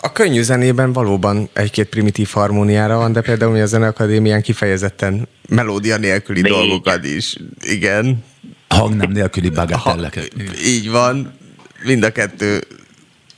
a 0.00 0.12
könnyű 0.12 0.42
zenében 0.42 0.92
valóban 0.92 1.48
egy-két 1.52 1.88
primitív 1.88 2.28
harmóniára 2.32 2.96
van, 2.96 3.12
de 3.12 3.20
például 3.20 3.52
mi 3.52 3.60
a 3.60 3.66
Zeneakadémián 3.66 4.42
kifejezetten 4.42 5.28
melódia 5.48 5.96
nélküli 5.96 6.40
Még. 6.40 6.52
dolgokat 6.52 7.04
is. 7.04 7.36
Igen. 7.60 8.24
Hang 8.68 8.94
nem 8.94 9.10
nélküli 9.10 9.50
bagatelleket. 9.50 10.30
Így 10.64 10.90
van. 10.90 11.34
Mind 11.84 12.04
a 12.04 12.12
kettő 12.12 12.60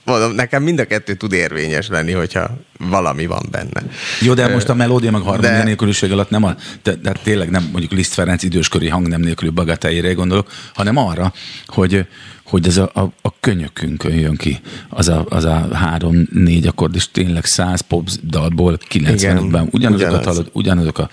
mondom, 0.09 0.33
nekem 0.33 0.63
mind 0.63 0.79
a 0.79 0.85
kettő 0.85 1.15
tud 1.15 1.33
érvényes 1.33 1.89
lenni, 1.89 2.13
hogyha 2.13 2.59
valami 2.79 3.27
van 3.27 3.49
benne. 3.51 3.83
Jó, 4.21 4.35
de 4.35 4.49
most 4.49 4.69
a 4.69 4.75
melódia 4.75 5.11
meg 5.11 5.21
harmónia 5.21 5.59
de... 5.59 5.65
nélküliség 5.65 6.13
alatt 6.13 6.31
nem 6.31 6.45
a, 6.45 6.55
de, 6.83 6.95
de 6.95 7.13
tényleg 7.23 7.51
nem 7.51 7.69
mondjuk 7.73 7.93
Liszt 7.93 8.15
Ferenc 8.15 8.43
időskori 8.43 8.89
hangnem 8.89 9.21
nélküli 9.21 9.51
bagateljére 9.51 10.13
gondolok, 10.13 10.51
hanem 10.75 10.97
arra, 10.97 11.33
hogy 11.67 12.07
hogy 12.49 12.67
ez 12.67 12.77
a, 12.77 12.91
a, 12.95 13.01
a 13.23 13.41
könyökünkön 13.41 14.15
jön 14.15 14.37
ki, 14.37 14.61
az 14.89 15.09
a, 15.09 15.27
az 15.29 15.45
a 15.45 15.69
három-négy 15.73 16.67
akkord, 16.67 16.95
és 16.95 17.11
tényleg 17.11 17.45
száz 17.45 17.81
pop 17.81 18.09
dalból 18.25 18.79
95-ben 18.91 19.69
ugyanazok, 19.71 20.09
ugyanaz. 20.09 20.45
ugyanazok 20.53 20.99
a 20.99 21.09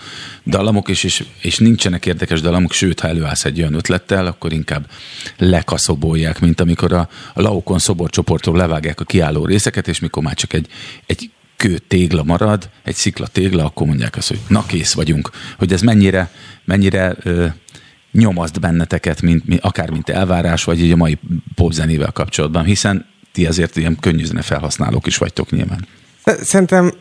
dallamok, 0.46 0.88
és, 0.88 1.04
és, 1.04 1.24
és 1.40 1.58
nincsenek 1.58 2.06
érdekes 2.06 2.40
dallamok, 2.40 2.72
sőt, 2.72 3.00
ha 3.00 3.08
előállsz 3.08 3.44
egy 3.44 3.60
olyan 3.60 3.74
ötlettel, 3.74 4.26
akkor 4.26 4.52
inkább 4.52 4.86
lekaszobolják, 5.38 6.40
mint 6.40 6.60
amikor 6.60 6.92
a, 6.92 7.08
a 7.34 7.40
Laokon 7.40 7.78
szoborcsoportról 7.78 8.56
levágják 8.56 9.00
a 9.00 9.04
kiálló 9.04 9.44
részeket, 9.44 9.88
és 9.88 10.00
mikor 10.00 10.22
már 10.22 10.34
csak 10.34 10.52
egy, 10.52 10.66
egy 11.06 11.30
kő 11.56 11.78
tégla 11.78 12.22
marad, 12.22 12.68
egy 12.82 12.94
szikla 12.94 13.26
tégla, 13.26 13.64
akkor 13.64 13.86
mondják 13.86 14.16
azt, 14.16 14.28
hogy 14.28 14.40
na 14.48 14.66
kész 14.66 14.92
vagyunk. 14.92 15.30
Hogy 15.58 15.72
ez 15.72 15.80
mennyire, 15.80 16.30
mennyire 16.64 17.16
ö, 17.22 17.46
nyomaszt 18.16 18.60
benneteket, 18.60 19.22
mint, 19.22 19.46
mint, 19.46 19.60
akár 19.60 19.90
mint 19.90 20.08
elvárás, 20.08 20.64
vagy 20.64 20.80
így 20.80 20.92
a 20.92 20.96
mai 20.96 21.18
popzenével 21.54 22.12
kapcsolatban, 22.12 22.64
hiszen 22.64 23.06
ti 23.32 23.46
azért 23.46 23.76
ilyen 23.76 23.96
könnyű 24.00 24.24
felhasználók 24.40 25.06
is 25.06 25.16
vagytok 25.16 25.50
nyilván. 25.50 25.86
Szerintem 26.24 26.92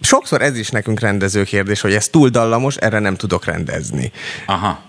sokszor 0.00 0.42
ez 0.42 0.56
is 0.56 0.70
nekünk 0.70 1.00
rendező 1.00 1.44
kérdés, 1.44 1.80
hogy 1.80 1.94
ez 1.94 2.08
túl 2.08 2.28
dallamos, 2.28 2.76
erre 2.76 2.98
nem 2.98 3.16
tudok 3.16 3.44
rendezni. 3.44 4.12
Aha. 4.46 4.88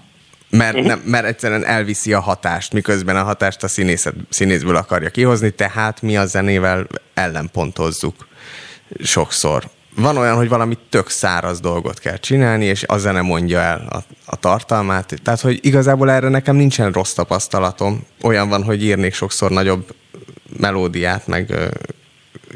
Mert, 0.50 0.84
nem, 0.84 1.02
mert 1.06 1.26
egyszerűen 1.26 1.66
elviszi 1.66 2.14
a 2.14 2.20
hatást, 2.20 2.74
miközben 2.74 3.16
a 3.16 3.24
hatást 3.24 3.64
a 3.64 3.68
színészet, 3.68 4.14
színészből 4.30 4.76
akarja 4.76 5.10
kihozni, 5.10 5.50
tehát 5.50 6.02
mi 6.02 6.18
a 6.18 6.26
zenével 6.26 6.88
ellenpontozzuk 7.14 8.28
sokszor 9.04 9.70
van 9.96 10.18
olyan, 10.18 10.36
hogy 10.36 10.50
valami 10.50 10.78
tök 10.90 11.10
száraz 11.10 11.60
dolgot 11.60 12.00
kell 12.00 12.18
csinálni, 12.18 12.66
és 12.66 12.84
a 12.88 12.98
zene 12.98 13.22
mondja 13.22 13.60
el 13.60 13.88
a, 13.90 14.04
a 14.26 14.36
tartalmát. 14.36 15.20
Tehát, 15.24 15.42
hogy 15.42 15.60
igazából 15.62 16.12
erre 16.12 16.30
nekem 16.30 16.56
nincsen 16.56 16.92
rossz 16.92 17.14
tapasztalatom. 17.14 18.06
Olyan 18.22 18.50
van, 18.50 18.64
hogy 18.64 18.84
írnék 18.84 19.14
sokszor 19.14 19.52
nagyobb 19.52 19.94
melódiát, 20.58 21.28
meg 21.28 21.50
ö, 21.50 21.68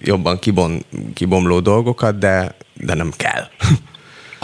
jobban 0.01 0.39
kibon, 0.39 0.85
kibomló 1.13 1.59
dolgokat, 1.59 2.17
de, 2.17 2.55
de 2.73 2.93
nem 2.93 3.11
kell. 3.17 3.47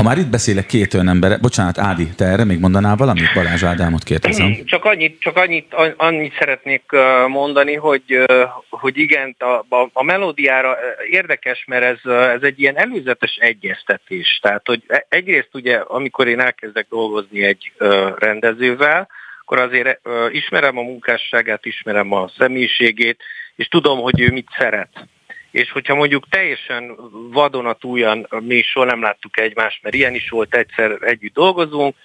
Ha 0.01 0.07
már 0.07 0.17
itt 0.17 0.27
beszélek 0.27 0.65
két 0.65 0.93
olyan 0.93 1.07
emberre, 1.07 1.37
bocsánat, 1.37 1.77
Ádi, 1.77 2.07
te 2.17 2.25
erre 2.25 2.43
még 2.43 2.59
mondanál 2.59 2.95
valamit? 2.95 3.33
Balázs 3.33 3.63
Ádámot 3.63 4.03
kérdezem. 4.03 4.55
Csak 4.65 4.85
annyit, 4.85 5.19
csak 5.19 5.37
annyit, 5.37 5.73
annyit 5.97 6.35
szeretnék 6.39 6.83
mondani, 7.27 7.75
hogy, 7.75 8.25
hogy 8.69 8.97
igen, 8.97 9.35
a, 9.39 9.75
a, 9.75 9.89
a 9.93 10.03
melódiára 10.03 10.77
érdekes, 11.09 11.63
mert 11.67 11.83
ez, 11.83 12.11
ez 12.11 12.41
egy 12.41 12.59
ilyen 12.59 12.77
előzetes 12.77 13.35
egyeztetés. 13.35 14.39
Tehát, 14.41 14.61
hogy 14.65 14.83
e, 14.87 15.05
egyrészt 15.09 15.49
ugye, 15.53 15.77
amikor 15.77 16.27
én 16.27 16.39
elkezdek 16.39 16.85
dolgozni 16.89 17.43
egy 17.43 17.71
rendezővel, 18.17 19.07
akkor 19.41 19.59
azért 19.59 19.99
ismerem 20.31 20.77
a 20.77 20.81
munkásságát, 20.81 21.65
ismerem 21.65 22.11
a 22.11 22.29
személyiségét, 22.37 23.21
és 23.55 23.67
tudom, 23.67 23.99
hogy 23.99 24.19
ő 24.19 24.31
mit 24.31 24.47
szeret 24.57 25.07
és 25.51 25.71
hogyha 25.71 25.95
mondjuk 25.95 26.29
teljesen 26.29 26.95
vadonatújan 27.31 28.27
mi 28.39 28.61
soha 28.61 28.85
nem 28.85 29.01
láttuk 29.01 29.39
egymást, 29.39 29.83
mert 29.83 29.95
ilyen 29.95 30.13
is 30.13 30.29
volt 30.29 30.55
egyszer 30.55 30.97
együtt 31.01 31.33
dolgozunk, 31.33 31.95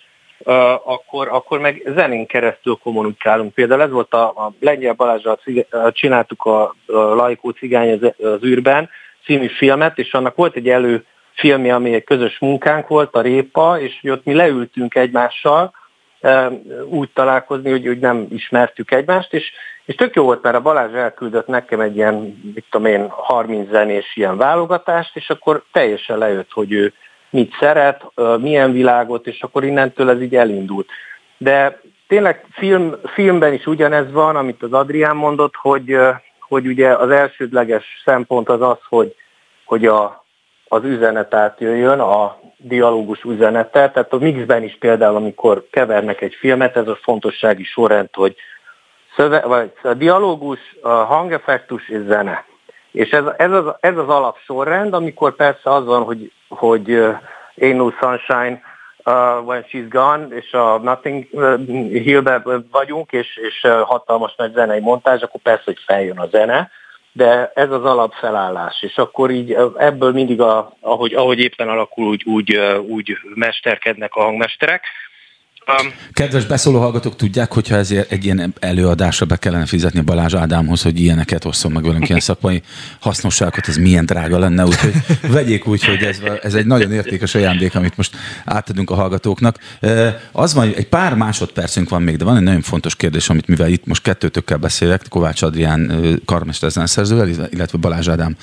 akkor, 0.85 1.29
akkor 1.29 1.59
meg 1.59 1.83
zenén 1.95 2.27
keresztül 2.27 2.79
kommunikálunk. 2.83 3.55
Például 3.55 3.83
ez 3.83 3.91
volt 3.91 4.15
a, 4.15 4.27
a 4.27 4.53
Lengyel 4.61 4.93
Balázsral 4.93 5.41
csináltuk 5.91 6.45
a, 6.45 6.75
a 6.87 6.97
Laikó 6.97 7.51
cigány 7.51 7.93
az, 7.93 8.13
az 8.19 8.45
űrben 8.45 8.89
című 9.25 9.47
filmet, 9.47 9.99
és 9.99 10.13
annak 10.13 10.37
volt 10.37 10.57
egy 10.57 10.69
elő 10.69 11.05
filmje, 11.33 11.75
ami 11.75 11.95
egy 11.95 12.05
közös 12.05 12.39
munkánk 12.39 12.89
volt, 12.89 13.15
a 13.15 13.21
Répa, 13.21 13.81
és 13.81 14.01
ott 14.03 14.25
mi 14.25 14.35
leültünk 14.35 14.95
egymással, 14.95 15.73
úgy 16.85 17.11
találkozni, 17.15 17.71
hogy, 17.71 17.87
hogy 17.87 17.99
nem 17.99 18.27
ismertük 18.31 18.91
egymást, 18.91 19.35
és 19.35 19.53
és 19.87 19.95
tök 19.95 20.15
jó 20.15 20.25
volt, 20.25 20.43
mert 20.43 20.57
a 20.57 20.61
Balázs 20.61 20.93
elküldött 20.93 21.47
nekem 21.47 21.81
egy 21.81 21.97
ilyen, 21.97 22.15
mit 22.55 22.65
tudom 22.71 22.87
én, 22.87 23.09
30 23.09 23.71
zenés 23.71 24.17
ilyen 24.17 24.37
válogatást, 24.37 25.17
és 25.17 25.31
akkor 25.31 25.65
teljesen 25.73 26.19
lejött, 26.19 26.53
hogy 26.53 26.73
ő 26.73 26.93
mit 27.31 27.57
szeret, 27.61 28.03
milyen 28.39 28.73
világot, 28.73 29.27
és 29.27 29.43
akkor 29.43 29.65
innentől 29.65 30.11
ez 30.11 30.23
így 30.23 30.37
elindult. 30.37 30.89
De 31.39 31.81
tényleg 32.09 32.45
film, 32.51 32.95
filmben 33.05 33.53
is 33.53 33.67
ugyanez 33.67 34.13
van, 34.13 34.37
amit 34.37 34.63
az 34.63 34.73
Adrián 34.73 35.17
mondott, 35.17 35.55
hogy, 35.55 35.99
hogy 36.41 36.67
ugye 36.67 36.89
az 36.89 37.11
elsődleges 37.11 37.85
szempont 38.05 38.49
az 38.49 38.63
az, 38.63 38.79
hogy, 38.89 39.15
hogy 39.65 39.87
a, 39.87 40.25
az 40.69 40.85
üzenet 40.85 41.35
átjöjjön, 41.35 42.01
a 42.01 42.39
dialógus 42.57 43.23
üzenete. 43.23 43.91
Tehát 43.91 44.13
a 44.13 44.19
mixben 44.19 44.63
is 44.63 44.77
például, 44.81 45.17
amikor 45.17 45.67
kevernek 45.71 46.21
egy 46.21 46.35
filmet, 46.35 46.77
ez 46.77 46.89
a 46.89 46.99
fontossági 47.03 47.65
sorrend, 47.65 48.09
hogy 48.13 48.37
szöve, 49.17 49.41
vagy 49.41 49.73
a 49.83 49.95
dialógus, 49.95 50.59
a 50.83 50.89
hangeffektus 50.89 51.89
és 51.89 52.01
zene. 52.07 52.45
És 52.93 53.11
ez, 53.11 53.25
ez, 53.37 53.51
az, 53.51 53.65
ez 53.81 53.97
az 53.97 54.09
alapsorrend, 54.09 54.95
amikor 54.95 55.37
persze 55.37 55.71
az 55.75 55.85
van, 55.85 56.03
hogy, 56.03 56.33
hogy 56.49 56.91
uh, 56.91 57.17
Ain't 57.61 57.77
No 57.77 57.91
Sunshine 57.91 58.61
uh, 59.05 59.47
When 59.47 59.63
She's 59.63 59.87
Gone, 59.89 60.27
és 60.27 60.53
a 60.53 60.79
Nothing 60.79 61.27
uh, 61.31 61.67
Hill-be 61.91 62.43
vagyunk, 62.71 63.13
és, 63.13 63.37
és 63.37 63.63
uh, 63.63 63.81
hatalmas 63.81 64.35
nagy 64.37 64.53
zenei 64.53 64.81
montázs, 64.81 65.23
akkor 65.23 65.41
persze, 65.41 65.63
hogy 65.65 65.79
feljön 65.87 66.19
a 66.19 66.27
zene, 66.27 66.71
de 67.13 67.51
ez 67.55 67.71
az 67.71 67.85
alapfelállás, 67.85 68.83
és 68.83 68.97
akkor 68.97 69.31
így 69.31 69.57
ebből 69.77 70.13
mindig, 70.13 70.41
a, 70.41 70.73
ahogy, 70.81 71.15
ahogy 71.15 71.39
éppen 71.39 71.69
alakul, 71.69 72.07
úgy, 72.07 72.25
úgy, 72.25 72.57
úgy 72.89 73.19
mesterkednek 73.35 74.15
a 74.15 74.23
hangmesterek. 74.23 74.85
Um, 75.69 75.93
Kedves 76.13 76.45
beszóló 76.45 76.81
hallgatók, 76.81 77.17
tudják, 77.17 77.53
hogyha 77.53 77.77
ezért 77.77 78.13
egy 78.13 78.25
ilyen 78.25 78.55
előadásra 78.59 79.27
be 79.27 79.37
kellene 79.37 79.67
fizetni 79.67 80.01
Balázs 80.01 80.35
Ádámhoz, 80.35 80.83
hogy 80.83 81.01
ilyeneket 81.01 81.45
osszon 81.45 81.73
meg 81.73 81.85
velünk, 81.85 82.09
ilyen 82.09 82.21
szakmai 82.21 82.63
hasznosságot, 83.01 83.69
ez 83.69 83.77
milyen 83.77 84.07
drága 84.07 84.39
lenne, 84.39 84.65
úgyhogy 84.65 84.93
vegyék 85.31 85.67
úgy, 85.67 85.85
hogy 85.85 86.03
ez, 86.03 86.19
ez 86.43 86.55
egy 86.55 86.67
nagyon 86.67 86.93
értékes 86.93 87.35
ajándék, 87.35 87.75
amit 87.75 87.97
most 87.97 88.17
átadunk 88.45 88.91
a 88.91 88.95
hallgatóknak. 88.95 89.59
Az 90.33 90.55
van, 90.55 90.75
egy 90.75 90.89
pár 90.89 91.15
másodpercünk 91.15 91.89
van 91.89 92.03
még, 92.03 92.17
de 92.17 92.25
van 92.25 92.37
egy 92.37 92.43
nagyon 92.43 92.63
fontos 92.63 92.97
kérdés, 92.97 93.29
amit 93.29 93.47
mivel 93.47 93.69
itt 93.69 93.87
most 93.87 94.03
kettőtökkel 94.03 94.59
beszélek, 94.59 95.03
Kovács 95.09 95.43
Adrián 95.43 95.93
karmester 96.25 96.71
zeneszerzővel, 96.71 97.29
illetve 97.29 97.79
Balázs 97.79 98.09
Ádám 98.09 98.37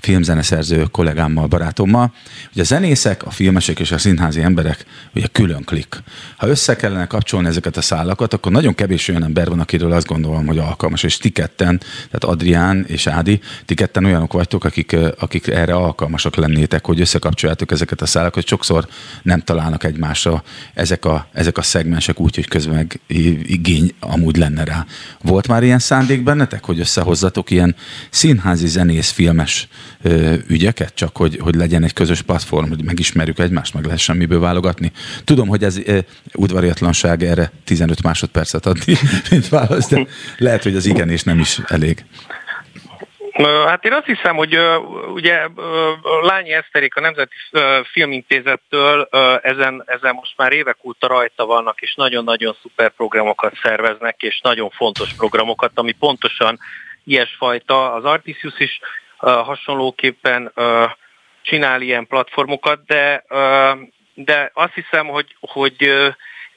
filmzeneszerző 0.00 0.86
kollégámmal, 0.90 1.46
barátommal, 1.46 2.12
hogy 2.52 2.62
a 2.62 2.64
zenészek, 2.64 3.26
a 3.26 3.30
filmesek 3.30 3.80
és 3.80 3.90
a 3.90 3.98
színházi 3.98 4.42
emberek 4.42 4.84
ugye 5.14 5.26
külön 5.26 5.64
klik. 5.64 6.02
Ha 6.36 6.48
össze 6.48 6.76
kellene 6.76 7.06
kapcsolni 7.06 7.48
ezeket 7.48 7.76
a 7.76 7.80
szálakat, 7.80 8.32
akkor 8.32 8.52
nagyon 8.52 8.74
kevés 8.74 9.08
olyan 9.08 9.24
ember 9.24 9.48
van, 9.48 9.60
akiről 9.60 9.92
azt 9.92 10.06
gondolom, 10.06 10.46
hogy 10.46 10.58
alkalmas. 10.58 11.02
És 11.02 11.16
ti 11.16 11.30
ketten, 11.30 11.78
tehát 11.78 12.24
Adrián 12.24 12.84
és 12.88 13.06
Ádi, 13.06 13.40
ti 13.64 13.74
ketten 13.74 14.04
olyanok 14.04 14.32
vagytok, 14.32 14.64
akik, 14.64 14.96
akik 15.18 15.46
erre 15.46 15.74
alkalmasak 15.74 16.36
lennétek, 16.36 16.86
hogy 16.86 17.00
összekapcsoljátok 17.00 17.70
ezeket 17.70 18.00
a 18.00 18.06
szálakat. 18.06 18.46
Sokszor 18.46 18.88
nem 19.22 19.40
találnak 19.40 19.84
egymásra 19.84 20.42
ezek 20.74 21.04
a, 21.04 21.28
ezek 21.32 21.58
a 21.58 21.62
szegmensek 21.62 22.20
úgy, 22.20 22.34
hogy 22.34 22.48
közben 22.48 22.74
meg 22.74 23.00
igény 23.46 23.94
amúgy 24.00 24.36
lenne 24.36 24.64
rá. 24.64 24.86
Volt 25.22 25.48
már 25.48 25.62
ilyen 25.62 25.78
szándék 25.78 26.22
bennetek, 26.22 26.64
hogy 26.64 26.80
összehozzatok 26.80 27.50
ilyen 27.50 27.76
színházi 28.10 28.66
zenész 28.66 29.10
filmes 29.10 29.68
ügyeket, 30.48 30.94
csak 30.94 31.16
hogy, 31.16 31.38
hogy 31.40 31.54
legyen 31.54 31.84
egy 31.84 31.92
közös 31.92 32.22
platform, 32.22 32.68
hogy 32.68 32.84
megismerjük 32.84 33.38
egymást, 33.38 33.74
meg 33.74 33.84
lehessen 33.84 34.16
miből 34.16 34.40
válogatni. 34.40 34.92
Tudom, 35.24 35.48
hogy 35.48 35.62
ez 35.62 35.80
udvariatlanság 36.34 37.22
erre 37.22 37.50
15 37.64 38.02
másodpercet 38.02 38.66
adni, 38.66 38.94
mint 39.30 39.48
válasz, 39.48 39.88
de 39.88 40.06
lehet, 40.36 40.62
hogy 40.62 40.76
az 40.76 40.86
igen 40.86 41.10
és 41.10 41.22
nem 41.22 41.38
is 41.38 41.58
elég. 41.66 42.04
Hát 43.66 43.84
én 43.84 43.92
azt 43.92 44.06
hiszem, 44.06 44.36
hogy 44.36 44.58
ugye 45.14 45.48
Lányi 46.22 46.52
Eszterék 46.52 46.96
a 46.96 47.00
Nemzeti 47.00 47.34
Filmintézettől 47.92 49.08
ezen, 49.42 49.82
ezen 49.86 50.14
most 50.14 50.32
már 50.36 50.52
évek 50.52 50.76
óta 50.82 51.06
rajta 51.06 51.46
vannak, 51.46 51.80
és 51.80 51.94
nagyon-nagyon 51.94 52.56
szuper 52.62 52.90
programokat 52.90 53.52
szerveznek, 53.62 54.22
és 54.22 54.40
nagyon 54.42 54.70
fontos 54.70 55.12
programokat, 55.12 55.70
ami 55.74 55.92
pontosan 55.92 56.58
ilyesfajta. 57.04 57.92
Az 57.92 58.04
Artisius 58.04 58.58
is 58.58 58.80
hasonlóképpen 59.18 60.52
csinál 61.42 61.80
ilyen 61.80 62.06
platformokat, 62.06 62.84
de, 62.86 63.24
de 64.14 64.50
azt 64.54 64.74
hiszem, 64.74 65.06
hogy, 65.06 65.36
hogy 65.40 65.90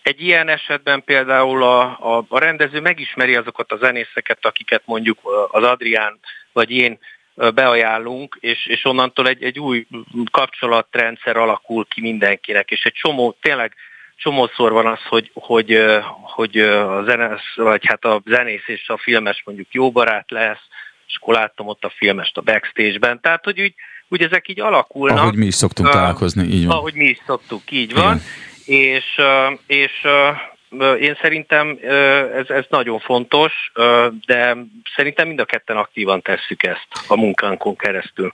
egy 0.01 0.21
ilyen 0.21 0.47
esetben 0.47 1.03
például 1.03 1.63
a, 1.63 1.81
a, 1.81 2.25
a 2.27 2.39
rendező 2.39 2.79
megismeri 2.79 3.35
azokat 3.35 3.71
a 3.71 3.77
zenészeket, 3.77 4.45
akiket 4.45 4.81
mondjuk 4.85 5.19
az 5.51 5.63
Adrián 5.63 6.19
vagy 6.51 6.71
én 6.71 6.99
beajánlunk, 7.53 8.37
és, 8.39 8.65
és 8.65 8.85
onnantól 8.85 9.27
egy, 9.27 9.43
egy 9.43 9.59
új 9.59 9.87
kapcsolatrendszer 10.31 11.37
alakul 11.37 11.85
ki 11.85 12.01
mindenkinek, 12.01 12.71
és 12.71 12.83
egy 12.83 12.93
csomó, 12.93 13.37
tényleg 13.41 13.73
csomószor 14.15 14.71
van 14.71 14.85
az, 14.85 14.99
hogy, 15.09 15.31
hogy, 15.33 15.83
hogy 16.21 16.59
a 16.59 17.03
zenész, 17.03 17.55
vagy 17.55 17.85
hát 17.85 18.05
a 18.05 18.21
zenész 18.25 18.67
és 18.67 18.89
a 18.89 18.97
filmes 18.97 19.41
mondjuk 19.45 19.73
jó 19.73 19.91
barát 19.91 20.31
lesz, 20.31 20.67
és 21.11 21.17
akkor 21.21 21.33
láttam 21.33 21.67
ott 21.67 21.83
a 21.83 21.93
filmest 21.95 22.37
a 22.37 22.41
backstage-ben. 22.41 23.19
Tehát, 23.21 23.43
hogy 23.43 23.61
úgy 23.61 23.73
úgy 24.11 24.21
ezek 24.21 24.47
így 24.47 24.59
alakulnak. 24.59 25.17
Ahogy 25.17 25.35
mi 25.35 25.45
is 25.45 25.55
szoktunk 25.55 25.87
uh, 25.87 25.93
találkozni, 25.93 26.43
így 26.43 26.65
van. 26.65 26.75
Ahogy 26.75 26.93
mi 26.93 27.05
is 27.05 27.21
szoktuk, 27.25 27.61
így 27.71 27.93
van. 27.93 28.21
Igen. 28.65 28.85
És, 28.95 29.05
és 29.67 29.91
én 30.99 31.17
szerintem 31.21 31.79
ez, 32.33 32.49
ez 32.49 32.65
nagyon 32.69 32.99
fontos, 32.99 33.71
de 34.25 34.57
szerintem 34.95 35.27
mind 35.27 35.39
a 35.39 35.45
ketten 35.45 35.77
aktívan 35.77 36.21
tesszük 36.21 36.63
ezt 36.63 36.87
a 37.07 37.15
munkánkon 37.15 37.75
keresztül. 37.75 38.33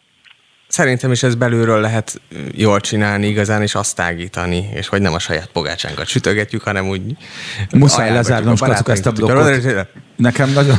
Szerintem 0.68 1.12
is 1.12 1.24
ez 1.24 1.36
belülről 1.36 1.82
lehet 1.82 2.22
jól 2.52 2.80
csinálni 2.80 3.28
igazán, 3.28 3.62
és 3.62 3.76
azt 3.76 3.96
tágítani, 3.96 4.70
és 4.74 4.88
hogy 4.88 5.02
nem 5.02 5.14
a 5.14 5.20
saját 5.20 5.50
pogácsánkat 5.54 6.08
sütögetjük, 6.08 6.62
hanem 6.62 6.88
úgy... 6.88 7.02
Muszáj 7.72 8.12
lezárnom, 8.12 8.56
Skacuk, 8.56 8.90
ezt 8.90 9.06
a 9.06 9.12
blokkot. 9.12 9.88
Nekem 10.16 10.52
nagyon, 10.54 10.78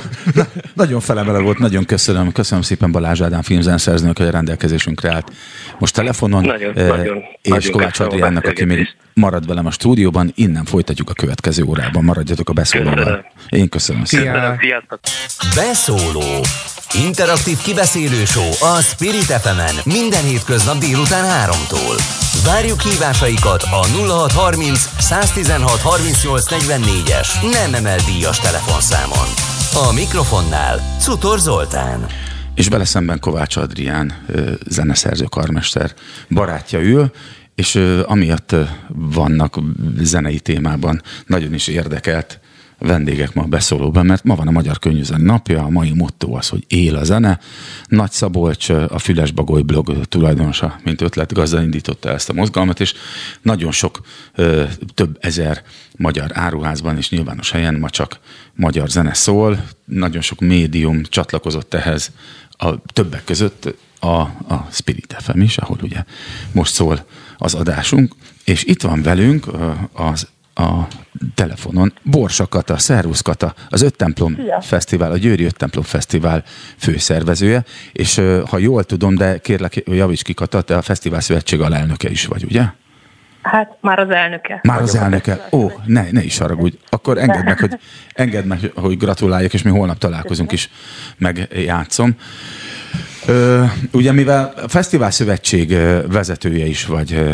nagyon 0.74 1.00
felemelő 1.00 1.40
volt, 1.40 1.58
nagyon 1.58 1.84
köszönöm. 1.84 2.32
Köszönöm 2.32 2.62
szépen 2.62 2.92
Balázs 2.92 3.20
Ádám 3.20 3.42
filmzenszerzőnök, 3.42 4.16
hogy 4.18 4.26
a 4.26 4.30
rendelkezésünkre 4.30 5.12
állt. 5.12 5.32
Most 5.78 5.94
telefonon, 5.94 6.44
nagyon, 6.44 6.78
eh, 6.78 6.88
nagyon, 6.88 7.22
és 7.42 7.50
nagyon 7.50 7.72
Kovács 7.72 8.00
Adriánnak, 8.00 8.44
aki 8.44 8.64
még 8.64 8.88
marad 9.14 9.46
velem 9.46 9.66
a 9.66 9.70
stúdióban, 9.70 10.32
innen 10.34 10.64
folytatjuk 10.64 11.10
a 11.10 11.12
következő 11.12 11.62
órában. 11.62 12.04
Maradjatok 12.04 12.48
a 12.48 12.52
beszólóval. 12.52 12.94
Köszönöm. 12.94 13.24
Én 13.48 13.68
köszönöm 13.68 14.04
szépen. 14.04 14.60
Beszóló. 15.54 16.44
Interaktív 16.94 17.58
kibeszélő 17.58 18.24
show 18.24 18.50
a 18.60 18.80
Spirit 18.80 19.22
fm 19.22 19.88
minden 19.90 20.24
hétköznap 20.24 20.78
délután 20.78 21.50
3-tól. 21.50 22.00
Várjuk 22.44 22.80
hívásaikat 22.80 23.62
a 23.62 23.86
0630 23.86 24.88
116 24.98 25.80
38 25.80 26.44
44-es 26.50 27.50
nem 27.52 27.74
emel 27.74 27.98
díjas 27.98 28.38
telefonszámon. 28.38 29.26
A 29.88 29.92
mikrofonnál 29.92 30.96
Cutor 31.00 31.38
Zoltán. 31.38 32.06
És 32.54 32.68
bele 32.68 32.84
szemben 32.84 33.20
Kovács 33.20 33.56
Adrián, 33.56 34.24
zeneszerző 34.66 35.24
karmester 35.24 35.94
barátja 36.30 36.80
ül, 36.80 37.10
és 37.54 37.74
amiatt 38.02 38.54
vannak 38.88 39.58
zenei 40.00 40.40
témában 40.40 41.02
nagyon 41.26 41.54
is 41.54 41.66
érdekelt 41.66 42.40
vendégek 42.78 43.34
ma 43.34 43.42
a 43.42 43.46
beszólóban, 43.46 44.06
mert 44.06 44.24
ma 44.24 44.34
van 44.34 44.48
a 44.48 44.50
Magyar 44.50 44.78
Könyvzen 44.78 45.20
napja, 45.20 45.62
a 45.62 45.68
mai 45.68 45.92
motto 45.94 46.32
az, 46.32 46.48
hogy 46.48 46.64
él 46.68 46.96
a 46.96 47.04
zene. 47.04 47.38
Nagy 47.86 48.10
Szabolcs, 48.10 48.68
a 48.68 48.98
Füles 48.98 49.30
Bagoly 49.30 49.62
blog 49.62 50.06
tulajdonosa, 50.06 50.80
mint 50.84 51.00
ötletgazda 51.00 51.62
indította 51.62 52.10
ezt 52.10 52.28
a 52.28 52.32
mozgalmat, 52.32 52.80
és 52.80 52.94
nagyon 53.42 53.72
sok, 53.72 54.00
több 54.94 55.18
ezer 55.20 55.62
magyar 55.96 56.30
áruházban 56.32 56.96
és 56.96 57.10
nyilvános 57.10 57.50
helyen 57.50 57.74
ma 57.74 57.90
csak 57.90 58.18
magyar 58.54 58.88
zene 58.88 59.14
szól. 59.14 59.64
Nagyon 59.84 60.22
sok 60.22 60.40
médium 60.40 61.02
csatlakozott 61.02 61.74
ehhez, 61.74 62.12
a 62.50 62.82
többek 62.92 63.24
között 63.24 63.74
a, 64.00 64.06
a 64.06 64.68
Spirit 64.70 65.16
FM 65.18 65.40
is, 65.40 65.58
ahol 65.58 65.78
ugye 65.82 66.04
most 66.52 66.72
szól 66.72 67.06
az 67.38 67.54
adásunk, 67.54 68.14
és 68.44 68.64
itt 68.64 68.82
van 68.82 69.02
velünk 69.02 69.46
az 69.92 70.28
a 70.58 70.88
telefonon. 71.34 71.92
Borsa 72.02 72.46
Kata, 72.46 72.78
Szervusz 72.78 73.20
Kata, 73.20 73.54
az 73.68 73.82
Öt 73.82 73.96
Templom 73.96 74.34
Szia. 74.34 74.60
Fesztivál, 74.60 75.10
a 75.10 75.16
Győri 75.16 75.44
Öt 75.44 75.56
Templom 75.56 75.84
Fesztivál 75.84 76.42
főszervezője, 76.76 77.64
és 77.92 78.20
ha 78.50 78.58
jól 78.58 78.84
tudom, 78.84 79.14
de 79.14 79.38
kérlek, 79.38 79.82
javíts 79.84 80.22
ki 80.22 80.34
Kata, 80.34 80.62
te 80.62 80.76
a 80.76 80.82
Fesztivál 80.82 81.20
Szövetség 81.20 81.60
alelnöke 81.60 82.10
is 82.10 82.26
vagy, 82.26 82.44
ugye? 82.44 82.62
Hát 83.42 83.76
már 83.80 83.98
az 83.98 84.10
elnöke. 84.10 84.60
Már 84.62 84.82
az 84.82 84.94
elnöke. 84.94 85.48
Ó, 85.52 85.70
ne, 85.84 86.10
ne 86.10 86.22
is 86.22 86.38
haragudj. 86.38 86.76
Akkor 86.88 87.18
engedd 87.18 87.44
meg, 87.44 87.58
hogy, 87.58 87.78
engedd 88.12 88.44
meg, 88.44 88.72
hogy 88.74 88.96
gratuláljak, 88.96 89.54
és 89.54 89.62
mi 89.62 89.70
holnap 89.70 89.98
találkozunk 89.98 90.52
is, 90.52 90.70
megjátszom. 91.18 92.16
Ö, 93.26 93.64
ugye 93.92 94.12
mivel 94.12 94.52
a 94.56 94.68
Fesztivál 94.68 95.10
Szövetség 95.10 95.76
vezetője 96.08 96.66
is 96.66 96.86
vagy, 96.86 97.24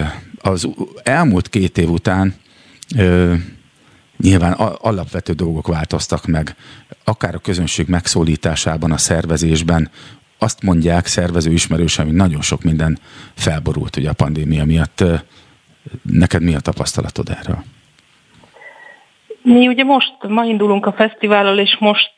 az 0.40 0.68
elmúlt 1.02 1.48
két 1.48 1.78
év 1.78 1.90
után 1.90 2.34
ö, 2.96 3.34
nyilván 4.16 4.52
alapvető 4.52 5.32
dolgok 5.32 5.66
változtak 5.66 6.26
meg, 6.26 6.56
akár 7.04 7.34
a 7.34 7.38
közönség 7.38 7.88
megszólításában, 7.88 8.92
a 8.92 8.98
szervezésben, 8.98 9.90
azt 10.38 10.62
mondják 10.62 11.06
szervező 11.06 11.52
ismerősen, 11.52 12.04
hogy 12.04 12.14
nagyon 12.14 12.42
sok 12.42 12.62
minden 12.62 12.98
felborult 13.34 13.96
ugye 13.96 14.08
a 14.08 14.12
pandémia 14.12 14.64
miatt. 14.64 15.04
Neked 16.02 16.42
mi 16.42 16.54
a 16.54 16.60
tapasztalatod 16.60 17.28
erről? 17.28 17.64
Mi 19.46 19.68
ugye 19.68 19.84
most, 19.84 20.14
ma 20.28 20.44
indulunk 20.44 20.86
a 20.86 20.92
fesztivállal, 20.92 21.58
és 21.58 21.76
most 21.78 22.12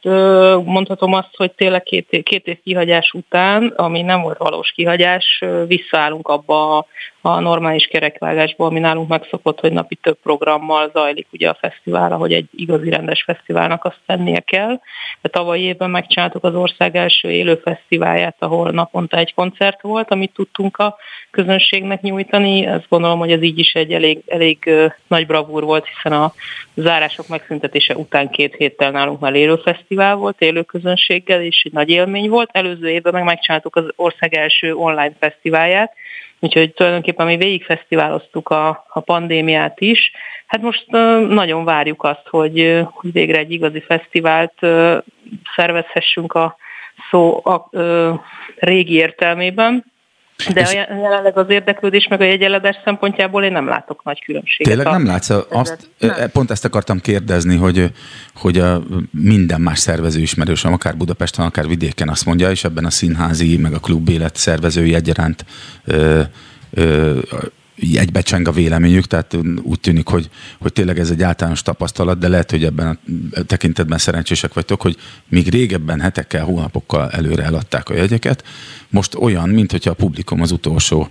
mondhatom 0.65 1.13
azt, 1.13 1.37
hogy 1.37 1.53
tényleg 1.53 1.83
két, 1.83 2.23
két 2.23 2.47
év 2.47 2.59
kihagyás 2.65 3.13
után, 3.13 3.73
ami 3.77 4.03
nem 4.03 4.21
volt 4.21 4.39
valós 4.39 4.71
kihagyás, 4.71 5.45
visszaállunk 5.67 6.29
abba 6.29 6.77
a 6.77 6.87
a 7.27 7.41
normális 7.41 7.87
kerekvágásból, 7.87 8.67
ami 8.67 8.79
nálunk 8.79 9.09
megszokott, 9.09 9.61
hogy 9.61 9.73
napi 9.73 9.95
több 9.95 10.19
programmal 10.23 10.91
zajlik 10.93 11.27
ugye 11.33 11.49
a 11.49 11.57
fesztivál, 11.61 12.13
ahogy 12.13 12.33
egy 12.33 12.49
igazi 12.57 12.91
rendes 12.91 13.23
fesztiválnak 13.23 13.85
azt 13.85 14.01
tennie 14.07 14.41
kell. 14.41 14.81
De 15.21 15.29
tavaly 15.29 15.59
évben 15.59 15.91
megcsináltuk 15.91 16.45
az 16.45 16.55
ország 16.55 16.97
első 16.97 17.31
élő 17.31 17.55
fesztiválját, 17.55 18.37
ahol 18.39 18.71
naponta 18.71 19.17
egy 19.17 19.35
koncert 19.35 19.83
volt, 19.83 20.11
amit 20.11 20.33
tudtunk 20.35 20.77
a 20.77 20.97
közönségnek 21.31 22.01
nyújtani. 22.01 22.67
Ezt 22.67 22.89
gondolom, 22.89 23.19
hogy 23.19 23.33
ez 23.33 23.43
így 23.43 23.59
is 23.59 23.73
egy 23.73 23.93
elég, 23.93 24.23
elég 24.27 24.71
nagy 25.07 25.27
bravúr 25.27 25.63
volt, 25.63 25.87
hiszen 25.87 26.13
a 26.13 26.33
zárások 27.17 27.29
megszüntetése 27.29 27.97
után 27.97 28.31
két 28.31 28.55
héttel 28.55 28.91
nálunk 28.91 29.21
már 29.21 29.35
élő 29.35 29.57
fesztivál 29.57 30.15
volt, 30.15 30.41
élő 30.41 30.63
közönséggel, 30.63 31.43
és 31.43 31.63
egy 31.65 31.73
nagy 31.73 31.89
élmény 31.89 32.29
volt. 32.29 32.49
Előző 32.53 32.89
évben 32.89 33.13
meg 33.13 33.25
megcsináltuk 33.25 33.77
az 33.77 33.85
ország 33.97 34.35
első 34.35 34.75
online 34.75 35.13
fesztiválját, 35.19 35.93
Úgyhogy 36.39 36.73
tulajdonképpen 36.73 37.27
mi 37.27 37.37
végigfesztiváloztuk 37.37 38.49
a, 38.49 38.85
a 38.89 39.01
pandémiát 39.01 39.81
is. 39.81 40.11
Hát 40.47 40.63
most 40.63 40.87
nagyon 41.29 41.65
várjuk 41.65 42.03
azt, 42.03 42.27
hogy, 42.31 42.83
hogy 42.91 43.13
végre 43.13 43.39
egy 43.39 43.53
igazi 43.53 43.81
fesztivált 43.81 44.55
szervezhessünk 45.55 46.33
a 46.33 46.57
szó 47.11 47.41
a, 47.45 47.53
a 47.53 48.25
régi 48.57 48.95
értelmében. 48.95 49.85
De 50.53 50.61
és 50.61 50.73
jelenleg 50.73 51.39
az 51.39 51.51
érdeklődés 51.51 52.07
meg 52.09 52.21
a 52.21 52.25
jegyeladás 52.25 52.77
szempontjából 52.85 53.45
én 53.45 53.53
nem 53.53 53.69
látok 53.69 54.05
nagy 54.05 54.25
különbséget. 54.25 54.73
Tényleg 54.73 54.93
nem 54.93 55.07
látsz? 55.07 55.31
Azt, 55.49 55.89
nem. 55.99 56.31
Pont 56.33 56.51
ezt 56.51 56.65
akartam 56.65 57.01
kérdezni, 57.01 57.57
hogy, 57.57 57.93
hogy 58.35 58.59
a 58.59 58.83
minden 59.11 59.61
más 59.61 59.79
szervező 59.79 60.21
ismerősöm, 60.21 60.73
akár 60.73 60.97
Budapesten, 60.97 61.47
akár 61.47 61.67
vidéken 61.67 62.09
azt 62.09 62.25
mondja, 62.25 62.51
és 62.51 62.65
ebben 62.65 62.85
a 62.85 62.91
színházi, 62.91 63.57
meg 63.57 63.73
a 63.73 63.81
klub 63.81 64.09
élet 64.09 64.37
szervezői 64.37 64.95
egyaránt 64.95 65.45
ö, 65.85 66.21
ö, 66.71 67.19
egybecseng 67.95 68.49
a 68.49 68.53
véleményük, 68.53 69.07
tehát 69.07 69.37
úgy 69.63 69.81
tűnik, 69.81 70.09
hogy, 70.09 70.29
hogy 70.59 70.73
tényleg 70.73 70.99
ez 70.99 71.11
egy 71.11 71.23
általános 71.23 71.63
tapasztalat, 71.63 72.19
de 72.19 72.29
lehet, 72.29 72.51
hogy 72.51 72.65
ebben 72.65 72.87
a 72.87 73.43
tekintetben 73.47 73.99
szerencsések 73.99 74.55
vagytok, 74.55 74.83
hogy 74.83 74.97
míg 75.29 75.49
régebben 75.49 76.01
hetekkel, 76.01 76.45
hónapokkal 76.45 77.11
előre 77.11 77.43
eladták 77.43 77.89
a 77.89 77.95
jegyeket, 77.95 78.45
most 78.89 79.15
olyan, 79.15 79.49
mint 79.49 79.71
hogyha 79.71 79.91
a 79.91 79.95
publikum 79.95 80.41
az 80.41 80.51
utolsó 80.51 81.09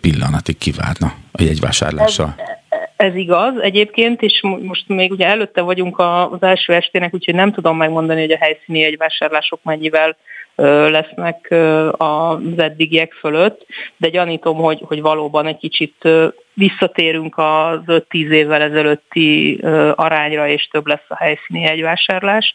pillanatig 0.00 0.58
kivárna 0.58 1.14
a 1.32 1.42
jegyvásárlással. 1.42 2.34
Ez, 2.36 3.06
ez 3.06 3.14
igaz 3.14 3.54
egyébként, 3.60 4.22
és 4.22 4.40
most 4.62 4.88
még 4.88 5.10
ugye 5.10 5.26
előtte 5.26 5.60
vagyunk 5.60 5.98
az 5.98 6.42
első 6.42 6.72
estének, 6.72 7.14
úgyhogy 7.14 7.34
nem 7.34 7.52
tudom 7.52 7.76
megmondani, 7.76 8.20
hogy 8.20 8.32
a 8.32 8.38
helyszíni 8.40 8.78
jegyvásárlások 8.78 9.60
mennyivel 9.62 10.16
lesznek 10.56 11.54
az 11.92 12.38
eddigiek 12.56 13.12
fölött, 13.12 13.66
de 13.96 14.08
gyanítom, 14.08 14.56
hogy, 14.56 14.80
hogy 14.84 15.00
valóban 15.00 15.46
egy 15.46 15.56
kicsit 15.58 16.08
visszatérünk 16.54 17.38
az 17.38 17.80
5-10 17.86 18.04
évvel 18.10 18.62
ezelőtti 18.62 19.58
arányra, 19.94 20.48
és 20.48 20.68
több 20.72 20.86
lesz 20.86 21.06
a 21.08 21.16
helyszíni 21.16 21.64
egyvásárlás. 21.64 22.54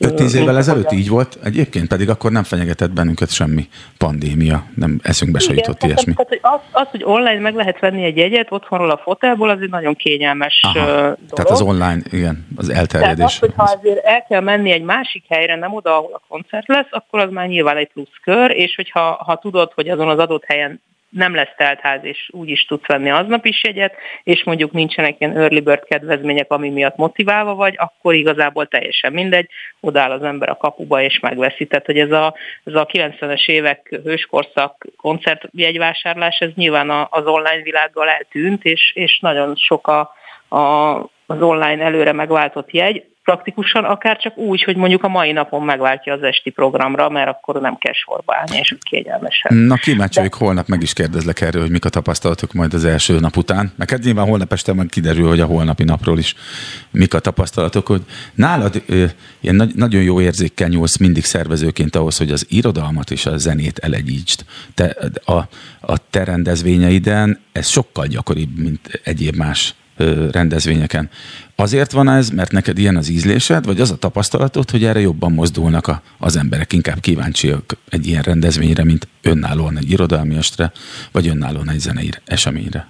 5-10 0.00 0.34
évvel 0.34 0.56
ezelőtt 0.56 0.92
így 0.92 1.08
volt, 1.08 1.38
egyébként 1.44 1.88
pedig 1.88 2.08
akkor 2.08 2.30
nem 2.30 2.42
fenyegetett 2.42 2.90
bennünket 2.90 3.30
semmi 3.30 3.68
pandémia, 3.98 4.64
nem 4.74 5.00
eszünkbe 5.02 5.38
se 5.38 5.54
jutott 5.54 5.78
tehát, 5.78 5.94
ilyesmi. 5.94 6.14
Tehát, 6.14 6.28
hogy 6.28 6.40
az, 6.42 6.82
az, 6.82 6.88
hogy 6.90 7.02
online 7.04 7.40
meg 7.40 7.54
lehet 7.54 7.80
venni 7.80 8.04
egy 8.04 8.16
jegyet 8.16 8.52
otthonról 8.52 8.90
a 8.90 9.00
fotelból, 9.02 9.50
az 9.50 9.60
egy 9.60 9.70
nagyon 9.70 9.94
kényelmes 9.94 10.60
Aha, 10.62 10.84
dolog. 10.84 11.16
Tehát 11.28 11.50
az 11.50 11.60
online, 11.60 12.00
igen, 12.10 12.46
az 12.56 12.68
elterjedés. 12.68 13.16
Tehát 13.16 13.30
az, 13.30 13.38
hogyha 13.38 13.62
azért 13.62 14.04
el 14.04 14.24
kell 14.28 14.40
menni 14.40 14.70
egy 14.70 14.82
másik 14.82 15.24
helyre, 15.28 15.56
nem 15.56 15.74
oda, 15.74 15.96
ahol 15.96 16.12
a 16.12 16.22
koncert 16.28 16.68
lesz, 16.68 16.88
akkor 16.90 17.20
az 17.20 17.30
már 17.30 17.46
nyilván 17.46 17.76
egy 17.76 17.90
plusz 17.92 18.16
kör, 18.22 18.50
és 18.50 18.74
hogyha 18.74 19.00
ha 19.00 19.36
tudod, 19.36 19.72
hogy 19.74 19.88
azon 19.88 20.08
az 20.08 20.18
adott 20.18 20.44
helyen 20.44 20.80
nem 21.12 21.34
lesz 21.34 21.54
teltház, 21.56 22.04
és 22.04 22.28
úgy 22.32 22.48
is 22.48 22.64
tudsz 22.64 22.86
venni 22.86 23.10
aznap 23.10 23.46
is 23.46 23.64
jegyet, 23.64 23.94
és 24.22 24.44
mondjuk 24.44 24.72
nincsenek 24.72 25.14
ilyen 25.18 25.36
early 25.36 25.60
bird 25.60 25.84
kedvezmények, 25.84 26.50
ami 26.50 26.70
miatt 26.70 26.96
motiválva 26.96 27.54
vagy, 27.54 27.74
akkor 27.78 28.14
igazából 28.14 28.66
teljesen 28.66 29.12
mindegy, 29.12 29.48
odáll 29.80 30.10
az 30.10 30.22
ember 30.22 30.48
a 30.48 30.56
kapuba 30.56 31.02
és 31.02 31.18
megveszi. 31.20 31.66
Tehát, 31.66 31.86
hogy 31.86 31.98
ez 31.98 32.10
a, 32.10 32.34
ez 32.64 32.74
a 32.74 32.86
90-es 32.86 33.48
évek 33.48 34.00
hőskorszak 34.04 34.86
koncertjegyvásárlás, 34.96 36.38
ez 36.38 36.50
nyilván 36.54 36.90
az 37.10 37.26
online 37.26 37.62
világgal 37.62 38.08
eltűnt, 38.08 38.64
és, 38.64 38.92
és 38.94 39.18
nagyon 39.20 39.56
sok 39.56 39.86
a, 39.88 40.14
a, 40.56 40.96
az 41.26 41.42
online 41.42 41.84
előre 41.84 42.12
megváltott 42.12 42.70
jegy. 42.70 43.11
Praktikusan, 43.22 43.84
akár 43.84 44.18
csak 44.18 44.36
úgy, 44.36 44.62
hogy 44.62 44.76
mondjuk 44.76 45.02
a 45.04 45.08
mai 45.08 45.32
napon 45.32 45.62
megváltja 45.62 46.12
az 46.12 46.22
esti 46.22 46.50
programra, 46.50 47.08
mert 47.08 47.28
akkor 47.28 47.60
nem 47.60 47.76
kell 47.76 47.92
sorba 47.92 48.36
állni, 48.36 48.56
és 48.56 48.74
kényelmesen. 48.80 49.56
Na 49.56 49.76
kíváncsi 49.76 50.18
vagyok, 50.18 50.34
holnap 50.34 50.66
meg 50.66 50.82
is 50.82 50.92
kérdezlek 50.92 51.40
erről, 51.40 51.62
hogy 51.62 51.70
mik 51.70 51.84
a 51.84 51.88
tapasztalatok 51.88 52.52
majd 52.52 52.74
az 52.74 52.84
első 52.84 53.20
nap 53.20 53.36
után. 53.36 53.72
Meg 53.76 53.90
hát 53.90 54.02
nyilván 54.02 54.26
holnap 54.26 54.52
este 54.52 54.72
meg 54.72 54.86
kiderül, 54.86 55.28
hogy 55.28 55.40
a 55.40 55.46
holnapi 55.46 55.84
napról 55.84 56.18
is 56.18 56.34
mik 56.90 57.14
a 57.14 57.18
tapasztalatok, 57.18 57.86
hogy 57.86 58.02
nálad 58.34 58.82
ö, 58.86 59.04
ilyen 59.40 59.54
nagy, 59.54 59.74
nagyon 59.74 60.02
jó 60.02 60.20
érzékkel 60.20 60.68
nyúlsz 60.68 60.98
mindig 60.98 61.24
szervezőként 61.24 61.96
ahhoz, 61.96 62.18
hogy 62.18 62.30
az 62.30 62.46
irodalmat 62.48 63.10
és 63.10 63.26
a 63.26 63.36
zenét 63.36 63.78
elegyítsd. 63.78 64.44
Te, 64.74 64.96
a, 65.24 65.38
a 65.80 66.08
te 66.10 66.24
rendezvényeiden 66.24 67.40
ez 67.52 67.68
sokkal 67.68 68.06
gyakoribb, 68.06 68.58
mint 68.58 69.00
egyéb 69.04 69.36
más 69.36 69.74
rendezvényeken. 70.30 71.10
Azért 71.56 71.92
van 71.92 72.08
ez, 72.08 72.28
mert 72.28 72.52
neked 72.52 72.78
ilyen 72.78 72.96
az 72.96 73.08
ízlésed, 73.08 73.64
vagy 73.64 73.80
az 73.80 73.90
a 73.90 73.96
tapasztalatod, 73.96 74.70
hogy 74.70 74.84
erre 74.84 75.00
jobban 75.00 75.32
mozdulnak 75.32 75.86
a, 75.86 76.02
az 76.18 76.36
emberek, 76.36 76.72
inkább 76.72 77.00
kíváncsiak 77.00 77.76
egy 77.88 78.06
ilyen 78.06 78.22
rendezvényre, 78.22 78.84
mint 78.84 79.08
önállóan 79.22 79.78
egy 79.78 79.90
irodalmi 79.90 80.36
estre, 80.36 80.72
vagy 81.12 81.28
önállóan 81.28 81.70
egy 81.70 81.80
zenei 81.80 82.10
eseményre? 82.24 82.86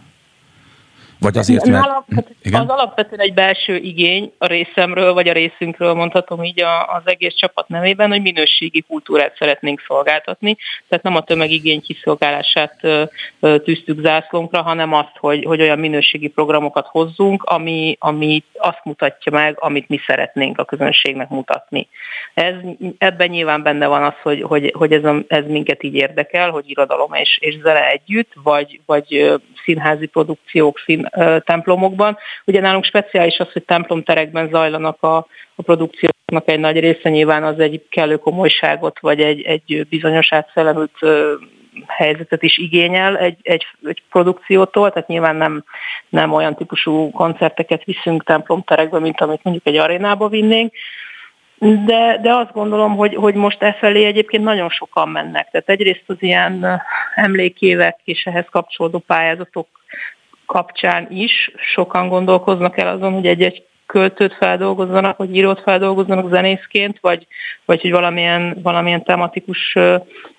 Vagy 1.23 1.37
azért, 1.37 1.67
mert... 1.67 1.87
Nálam, 1.87 2.05
hát 2.15 2.27
igen? 2.43 2.61
Az 2.61 2.69
alapvetően 2.69 3.21
egy 3.21 3.35
belső 3.35 3.77
igény 3.77 4.33
a 4.39 4.47
részemről, 4.47 5.13
vagy 5.13 5.29
a 5.29 5.33
részünkről 5.33 5.95
mondhatom 5.95 6.45
így 6.45 6.63
az 6.97 7.03
egész 7.05 7.35
csapat 7.35 7.69
nevében, 7.69 8.11
hogy 8.11 8.23
minőségi 8.23 8.81
kultúrát 8.81 9.37
szeretnénk 9.39 9.83
szolgáltatni. 9.87 10.57
Tehát 10.89 11.05
nem 11.05 11.17
a 11.17 11.23
tömegigény 11.23 11.83
kiszolgálását 11.83 12.81
tűztük 13.65 14.01
zászlónkra, 14.01 14.63
hanem 14.63 14.93
azt, 14.93 15.17
hogy, 15.19 15.45
hogy 15.45 15.61
olyan 15.61 15.79
minőségi 15.79 16.29
programokat 16.29 16.87
hozzunk, 16.87 17.43
ami, 17.43 17.97
ami 18.01 18.45
azt 18.59 18.81
mutatja 18.85 19.33
meg, 19.33 19.57
amit 19.59 19.89
mi 19.89 20.01
szeretnénk 20.07 20.59
a 20.59 20.65
közönségnek 20.65 21.29
mutatni. 21.29 21.89
Ez, 22.35 22.55
ebben 22.99 23.29
nyilván 23.29 23.63
benne 23.63 23.87
van 23.87 24.03
az, 24.03 24.15
hogy, 24.23 24.43
hogy, 24.43 24.73
hogy 24.77 24.93
ez, 24.93 25.05
a, 25.05 25.23
ez 25.29 25.45
minket 25.47 25.83
így 25.83 25.95
érdekel, 25.95 26.51
hogy 26.51 26.71
irodalom 26.71 27.15
és, 27.15 27.39
és 27.41 27.59
zene 27.63 27.91
együtt, 27.91 28.33
vagy, 28.43 28.81
vagy 28.87 29.41
színházi 29.65 30.07
produkciók, 30.07 30.79
szín, 30.85 31.09
templomokban. 31.45 32.19
Ugye 32.45 32.61
nálunk 32.61 32.85
speciális 32.85 33.39
az, 33.39 33.53
hogy 33.53 33.63
templomterekben 33.63 34.49
zajlanak 34.49 35.03
a, 35.03 35.17
a 35.55 35.63
produkcióknak 35.63 36.49
egy 36.49 36.61
nagy 36.61 36.81
része, 36.81 37.09
nyilván 37.09 37.45
az 37.45 37.59
egy 37.59 37.83
kellő 37.91 38.17
komolyságot, 38.17 39.01
vagy 39.01 39.21
egy, 39.21 39.43
egy 39.43 39.87
bizonyos 39.89 40.33
átszellemült 40.33 40.99
helyzetet 41.87 42.43
is 42.43 42.59
igényel 42.59 43.19
egy, 43.19 43.39
egy, 43.43 43.67
egy 43.85 44.03
produkciótól, 44.11 44.91
tehát 44.91 45.09
nyilván 45.09 45.37
nem, 45.37 45.65
nem 46.09 46.33
olyan 46.33 46.55
típusú 46.55 47.11
koncerteket 47.11 47.85
viszünk 47.85 48.25
templomterekbe, 48.25 48.99
mint 48.99 49.21
amit 49.21 49.43
mondjuk 49.43 49.67
egy 49.67 49.77
arénába 49.77 50.29
vinnénk, 50.29 50.73
de, 51.59 52.19
de 52.23 52.35
azt 52.35 52.53
gondolom, 52.53 52.97
hogy, 52.97 53.15
hogy 53.15 53.35
most 53.35 53.63
e 53.63 53.73
felé 53.73 54.05
egyébként 54.05 54.45
nagyon 54.45 54.69
sokan 54.69 55.09
mennek. 55.09 55.51
Tehát 55.51 55.69
egyrészt 55.69 56.05
az 56.07 56.17
ilyen 56.19 56.83
emlékévek 57.15 57.99
és 58.05 58.25
ehhez 58.25 58.47
kapcsolódó 58.51 58.99
pályázatok 58.99 59.69
kapcsán 60.53 61.07
is 61.11 61.51
sokan 61.75 62.09
gondolkoznak 62.09 62.79
el 62.79 62.89
azon, 62.89 63.13
hogy 63.13 63.27
egy-egy 63.27 63.63
költőt 63.87 64.35
feldolgozzanak, 64.35 65.17
vagy 65.17 65.37
írót 65.37 65.61
feldolgozzanak 65.61 66.31
zenészként, 66.31 66.99
vagy, 67.01 67.27
vagy 67.65 67.81
hogy 67.81 67.91
valamilyen, 67.91 68.59
valamilyen 68.63 69.03
tematikus 69.03 69.77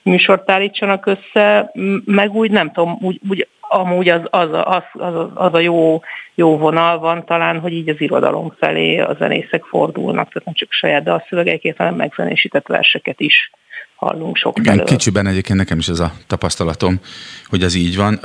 műsort 0.02 0.52
állítsanak 0.52 1.06
össze, 1.06 1.72
meg 2.06 2.34
úgy 2.34 2.52
nem 2.52 2.72
tudom, 2.72 2.98
úgy, 3.02 3.20
úgy 3.30 3.48
amúgy 3.60 4.10
az, 4.10 4.22
az, 4.30 4.50
az, 4.52 4.84
az, 4.94 5.28
az 5.34 5.54
a 5.54 5.60
jó, 5.60 6.02
jó 6.36 6.58
vonal 6.58 7.00
van 7.00 7.26
talán, 7.26 7.60
hogy 7.60 7.74
így 7.74 7.90
az 7.90 8.02
irodalom 8.02 8.54
felé 8.60 9.00
a 9.00 9.16
zenészek 9.20 9.64
fordulnak, 9.64 10.28
tehát 10.28 10.46
nem 10.46 10.54
csak 10.54 10.72
saját 10.72 11.04
dalszövegeiket, 11.04 11.78
hanem 11.78 11.96
megzenésített 11.96 12.68
verseket 12.68 13.20
is 13.20 13.52
hallunk 13.96 14.36
sok 14.38 14.58
Igen, 14.58 14.86
kicsiben 14.86 15.28
egyébként 15.28 15.60
nekem 15.60 15.78
is 15.78 15.88
ez 15.88 16.00
a 16.00 16.12
tapasztalatom, 16.28 17.00
hogy 17.46 17.64
ez 17.64 17.76
így 17.76 17.96
van. 17.98 18.20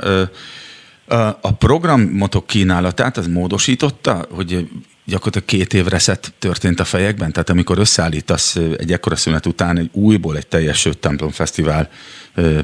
A 1.41 1.53
programotok 1.53 2.47
kínálatát 2.47 3.17
az 3.17 3.27
módosította, 3.27 4.25
hogy 4.29 4.69
gyakorlatilag 5.05 5.47
két 5.47 5.73
év 5.73 5.85
reszet 5.85 6.33
történt 6.39 6.79
a 6.79 6.83
fejekben? 6.83 7.31
Tehát 7.31 7.49
amikor 7.49 7.77
összeállítasz 7.77 8.55
egy 8.55 8.91
ekkora 8.91 9.15
szünet 9.15 9.45
után 9.45 9.77
egy 9.77 9.89
újból 9.93 10.37
egy 10.37 10.47
teljes 10.47 10.79
Sőt 10.79 10.97
Templom 10.97 11.29
Fesztivál 11.31 11.89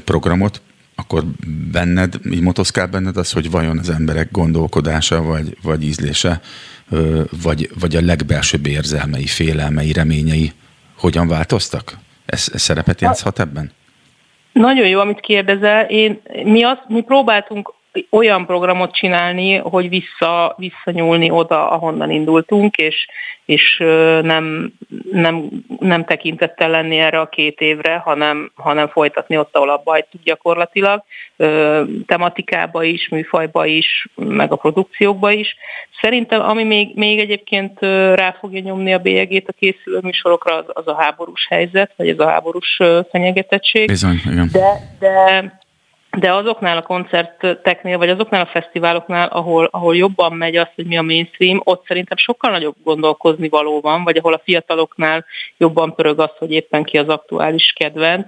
programot, 0.04 0.60
akkor 0.94 1.24
benned, 1.72 2.14
így 2.30 2.40
motoszkál 2.40 2.86
benned 2.86 3.16
az, 3.16 3.32
hogy 3.32 3.50
vajon 3.50 3.78
az 3.78 3.90
emberek 3.90 4.30
gondolkodása, 4.30 5.22
vagy, 5.22 5.56
vagy 5.62 5.84
ízlése, 5.84 6.40
vagy, 7.42 7.70
vagy 7.80 7.96
a 7.96 8.00
legbelsőbb 8.00 8.66
érzelmei, 8.66 9.26
félelmei, 9.26 9.92
reményei 9.92 10.52
hogyan 10.98 11.28
változtak? 11.28 11.98
Ez, 12.26 12.48
ez 12.52 12.62
szerepet 12.62 13.00
játszhat 13.00 13.40
ebben? 13.40 13.72
Nagyon 14.52 14.86
jó, 14.86 15.00
amit 15.00 15.20
kérdezel. 15.20 15.84
Én, 15.84 16.20
mi, 16.44 16.62
azt, 16.62 16.82
mi 16.88 17.00
próbáltunk 17.00 17.74
olyan 18.10 18.46
programot 18.46 18.94
csinálni, 18.94 19.56
hogy 19.56 19.88
vissza, 19.88 20.54
visszanyúlni 20.58 21.30
oda, 21.30 21.70
ahonnan 21.70 22.10
indultunk, 22.10 22.76
és, 22.76 23.06
és 23.44 23.76
nem, 24.22 24.72
nem, 25.12 25.48
nem 25.78 26.04
tekintettel 26.04 26.70
lenni 26.70 26.98
erre 26.98 27.20
a 27.20 27.28
két 27.28 27.60
évre, 27.60 27.96
hanem, 27.96 28.50
hanem 28.54 28.88
folytatni 28.88 29.38
ott, 29.38 29.56
ahol 29.56 29.70
abba 29.70 29.90
hagytuk 29.90 30.22
gyakorlatilag, 30.22 31.02
tematikába 32.06 32.82
is, 32.82 33.08
műfajba 33.08 33.66
is, 33.66 34.08
meg 34.14 34.52
a 34.52 34.56
produkciókba 34.56 35.30
is. 35.30 35.56
Szerintem, 36.00 36.40
ami 36.40 36.64
még, 36.64 36.94
még 36.94 37.18
egyébként 37.18 37.80
rá 38.14 38.36
fogja 38.40 38.60
nyomni 38.60 38.92
a 38.92 38.98
bélyegét 38.98 39.48
a 39.48 39.54
készülő 39.58 39.98
műsorokra, 40.02 40.56
az, 40.56 40.64
az 40.66 40.86
a 40.86 40.94
háborús 40.94 41.46
helyzet, 41.48 41.92
vagy 41.96 42.08
ez 42.08 42.18
a 42.18 42.28
háborús 42.28 42.80
fenyegetettség. 43.10 43.86
Bizony, 43.86 44.20
igen. 44.30 44.48
De, 44.52 44.96
de 44.98 45.64
de 46.16 46.32
azoknál 46.32 46.76
a 46.76 46.82
koncerteknél, 46.82 47.98
vagy 47.98 48.08
azoknál 48.08 48.40
a 48.40 48.46
fesztiváloknál, 48.46 49.28
ahol, 49.28 49.68
ahol 49.70 49.96
jobban 49.96 50.32
megy 50.32 50.56
az, 50.56 50.68
hogy 50.74 50.86
mi 50.86 50.96
a 50.96 51.02
mainstream, 51.02 51.60
ott 51.64 51.86
szerintem 51.86 52.16
sokkal 52.16 52.50
nagyobb 52.50 52.74
gondolkozni 52.84 53.48
való 53.48 53.80
van, 53.80 54.04
vagy 54.04 54.16
ahol 54.16 54.32
a 54.32 54.40
fiataloknál 54.44 55.24
jobban 55.56 55.94
pörög 55.94 56.20
az, 56.20 56.30
hogy 56.38 56.50
éppen 56.50 56.84
ki 56.84 56.98
az 56.98 57.08
aktuális 57.08 57.72
kedvenc, 57.76 58.26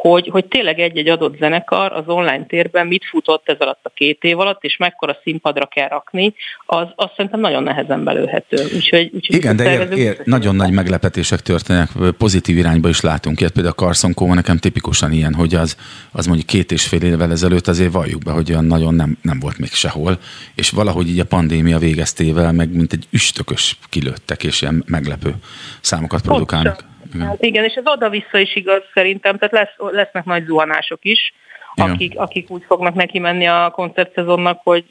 hogy, 0.00 0.28
hogy 0.28 0.44
tényleg 0.44 0.80
egy-egy 0.80 1.08
adott 1.08 1.38
zenekar 1.38 1.92
az 1.92 2.02
online 2.06 2.46
térben 2.46 2.86
mit 2.86 3.04
futott 3.04 3.48
ez 3.48 3.56
alatt 3.58 3.80
a 3.82 3.90
két 3.94 4.22
év 4.22 4.38
alatt, 4.38 4.64
és 4.64 4.76
mekkora 4.76 5.18
színpadra 5.22 5.66
kell 5.66 5.88
rakni, 5.88 6.34
az, 6.66 6.86
az 6.94 7.08
szerintem 7.16 7.40
nagyon 7.40 7.62
nehezen 7.62 8.04
belőhető. 8.04 8.56
Úgyhogy, 8.74 9.10
úgyhogy 9.14 9.36
Igen, 9.36 9.56
de 9.56 9.72
ér, 9.72 9.98
ér, 9.98 10.20
nagyon 10.24 10.56
nagy 10.56 10.72
meglepetések 10.72 11.40
történnek, 11.40 11.88
pozitív 12.18 12.56
irányba 12.56 12.88
is 12.88 13.00
látunk 13.00 13.40
ilyet. 13.40 13.52
Például 13.52 13.74
a 13.76 13.82
Carson 13.82 14.14
Cove 14.14 14.34
nekem 14.34 14.56
tipikusan 14.56 15.12
ilyen, 15.12 15.34
hogy 15.34 15.54
az, 15.54 15.76
az 16.12 16.26
mondjuk 16.26 16.46
két 16.46 16.72
és 16.72 16.86
fél 16.86 17.02
évvel 17.02 17.30
ezelőtt 17.30 17.66
azért 17.66 17.92
valljuk 17.92 18.22
be, 18.22 18.30
hogy 18.30 18.50
olyan 18.50 18.64
nagyon 18.64 18.94
nem, 18.94 19.18
nem 19.22 19.38
volt 19.40 19.58
még 19.58 19.70
sehol, 19.70 20.18
és 20.54 20.70
valahogy 20.70 21.08
így 21.08 21.20
a 21.20 21.24
pandémia 21.24 21.78
végeztével 21.78 22.52
meg 22.52 22.74
mint 22.74 22.92
egy 22.92 23.06
üstökös 23.10 23.78
kilőttek, 23.88 24.44
és 24.44 24.62
ilyen 24.62 24.84
meglepő 24.86 25.34
számokat 25.80 26.22
produkálnak. 26.22 26.76
Pontosan. 26.76 26.95
Igen. 27.16 27.28
Hát 27.28 27.42
igen, 27.42 27.64
és 27.64 27.74
ez 27.74 27.86
oda-vissza 27.86 28.38
is 28.38 28.56
igaz 28.56 28.82
szerintem, 28.94 29.38
tehát 29.38 29.54
lesz, 29.54 29.92
lesznek 29.94 30.24
nagy 30.24 30.44
zuhanások 30.44 30.98
is, 31.02 31.34
akik, 31.74 32.18
akik 32.18 32.50
úgy 32.50 32.62
fognak 32.66 32.94
neki 32.94 33.18
menni 33.18 33.46
a 33.46 33.70
koncertszezonnak, 33.74 34.60
hogy 34.62 34.84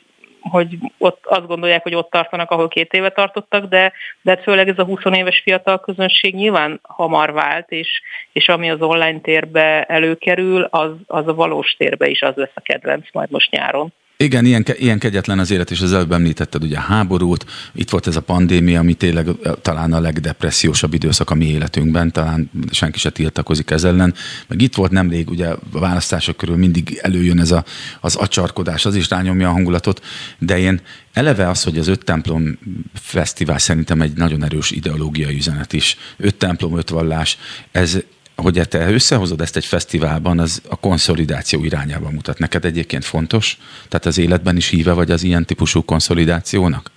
hogy 0.49 0.77
ott 0.97 1.25
azt 1.25 1.47
gondolják, 1.47 1.83
hogy 1.83 1.95
ott 1.95 2.09
tartanak, 2.09 2.51
ahol 2.51 2.67
két 2.67 2.93
éve 2.93 3.09
tartottak, 3.09 3.65
de, 3.65 3.93
de 4.21 4.31
hát 4.31 4.43
főleg 4.43 4.67
ez 4.67 4.79
a 4.79 4.83
20 4.83 4.99
éves 5.11 5.41
fiatal 5.43 5.79
közönség 5.79 6.35
nyilván 6.35 6.79
hamar 6.83 7.33
vált, 7.33 7.71
és, 7.71 8.01
és 8.31 8.47
ami 8.47 8.69
az 8.69 8.81
online 8.81 9.19
térbe 9.19 9.83
előkerül, 9.83 10.63
az, 10.63 10.91
az 11.07 11.27
a 11.27 11.33
valós 11.33 11.75
térbe 11.77 12.07
is 12.07 12.21
az 12.21 12.35
lesz 12.35 12.51
a 12.53 12.61
kedvenc 12.61 13.07
majd 13.11 13.31
most 13.31 13.51
nyáron. 13.51 13.93
Igen, 14.17 14.45
ilyen, 14.45 14.65
ilyen 14.77 14.99
kegyetlen 14.99 15.39
az 15.39 15.51
élet, 15.51 15.71
és 15.71 15.81
az 15.81 15.93
előbb 15.93 16.11
említetted 16.11 16.63
ugye 16.63 16.77
a 16.77 16.81
háborút, 16.81 17.45
itt 17.73 17.89
volt 17.89 18.07
ez 18.07 18.15
a 18.15 18.21
pandémia, 18.21 18.79
ami 18.79 18.93
tényleg 18.93 19.27
talán 19.61 19.93
a 19.93 19.99
legdepressziósabb 19.99 20.93
időszak 20.93 21.29
a 21.29 21.35
mi 21.35 21.45
életünkben, 21.45 22.11
talán 22.11 22.51
senki 22.71 22.99
se 22.99 23.09
tiltakozik 23.09 23.71
ez 23.71 23.83
ellen, 23.83 24.13
meg 24.47 24.61
itt 24.61 24.75
volt 24.75 24.91
nemrég 24.91 25.29
ugye 25.29 25.47
a 25.47 25.59
választások 25.71 26.37
körül 26.37 26.55
mindig 26.55 26.99
előjön 27.01 27.39
ez 27.39 27.51
a, 27.51 27.63
az 27.99 28.15
acsarkodás, 28.15 28.85
az 28.85 28.95
is 28.95 29.09
rányomja 29.09 29.49
a 29.49 29.51
hangulatot, 29.51 30.05
de 30.39 30.57
én 30.57 30.81
eleve 31.13 31.49
az, 31.49 31.63
hogy 31.63 31.77
az 31.77 31.87
öt 31.87 32.03
templom 32.03 32.59
fesztivál 32.93 33.57
szerintem 33.57 34.01
egy 34.01 34.13
nagyon 34.13 34.43
erős 34.43 34.71
ideológiai 34.71 35.35
üzenet 35.35 35.73
is. 35.73 35.97
Öt 36.17 36.35
templom, 36.35 36.77
öt 36.77 36.89
vallás, 36.89 37.37
ez, 37.71 37.97
hogy 38.35 38.61
te 38.69 38.89
összehozod 38.89 39.41
ezt 39.41 39.55
egy 39.55 39.65
fesztiválban, 39.65 40.39
az 40.39 40.61
a 40.69 40.79
konszolidáció 40.79 41.63
irányába 41.63 42.09
mutat. 42.09 42.39
Neked 42.39 42.65
egyébként 42.65 43.05
fontos? 43.05 43.57
Tehát 43.89 44.05
az 44.05 44.17
életben 44.17 44.55
is 44.55 44.69
híve 44.69 44.93
vagy 44.93 45.11
az 45.11 45.23
ilyen 45.23 45.45
típusú 45.45 45.85
konszolidációnak? 45.85 46.91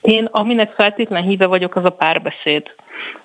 Én 0.00 0.24
aminek 0.24 0.72
feltétlen 0.72 1.22
híve 1.22 1.46
vagyok, 1.46 1.76
az 1.76 1.84
a 1.84 1.90
párbeszéd. 1.90 2.62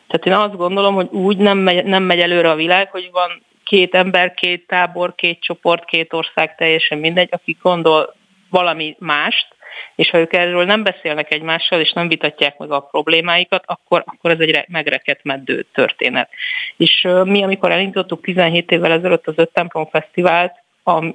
Tehát 0.07 0.25
én 0.25 0.33
azt 0.33 0.57
gondolom, 0.57 0.95
hogy 0.95 1.07
úgy 1.11 1.38
nem 1.38 1.57
megy, 1.57 1.86
nem 1.86 2.03
megy 2.03 2.19
előre 2.19 2.49
a 2.49 2.55
világ, 2.55 2.91
hogy 2.91 3.09
van 3.11 3.43
két 3.63 3.93
ember, 3.95 4.33
két 4.33 4.67
tábor, 4.67 5.15
két 5.15 5.41
csoport, 5.41 5.86
két 5.86 6.13
ország, 6.13 6.55
teljesen 6.55 6.97
mindegy, 6.97 7.29
aki 7.31 7.57
gondol 7.61 8.15
valami 8.49 8.95
mást, 8.99 9.55
és 9.95 10.09
ha 10.09 10.17
ők 10.17 10.34
erről 10.34 10.65
nem 10.65 10.84
beszélnek 10.84 11.32
egymással, 11.32 11.80
és 11.80 11.91
nem 11.91 12.07
vitatják 12.07 12.57
meg 12.57 12.71
a 12.71 12.80
problémáikat, 12.80 13.63
akkor, 13.65 14.03
akkor 14.05 14.32
ez 14.32 14.39
egy 14.39 14.65
megrekedt 14.67 15.23
meddő 15.23 15.65
történet. 15.73 16.30
És 16.78 17.07
mi, 17.23 17.43
amikor 17.43 17.71
elindítottuk 17.71 18.21
17 18.21 18.71
évvel 18.71 18.91
ezelőtt 18.91 19.28
az 19.28 19.38
Öt 19.38 19.53
Templom 19.53 19.86
Fesztivált, 19.86 20.53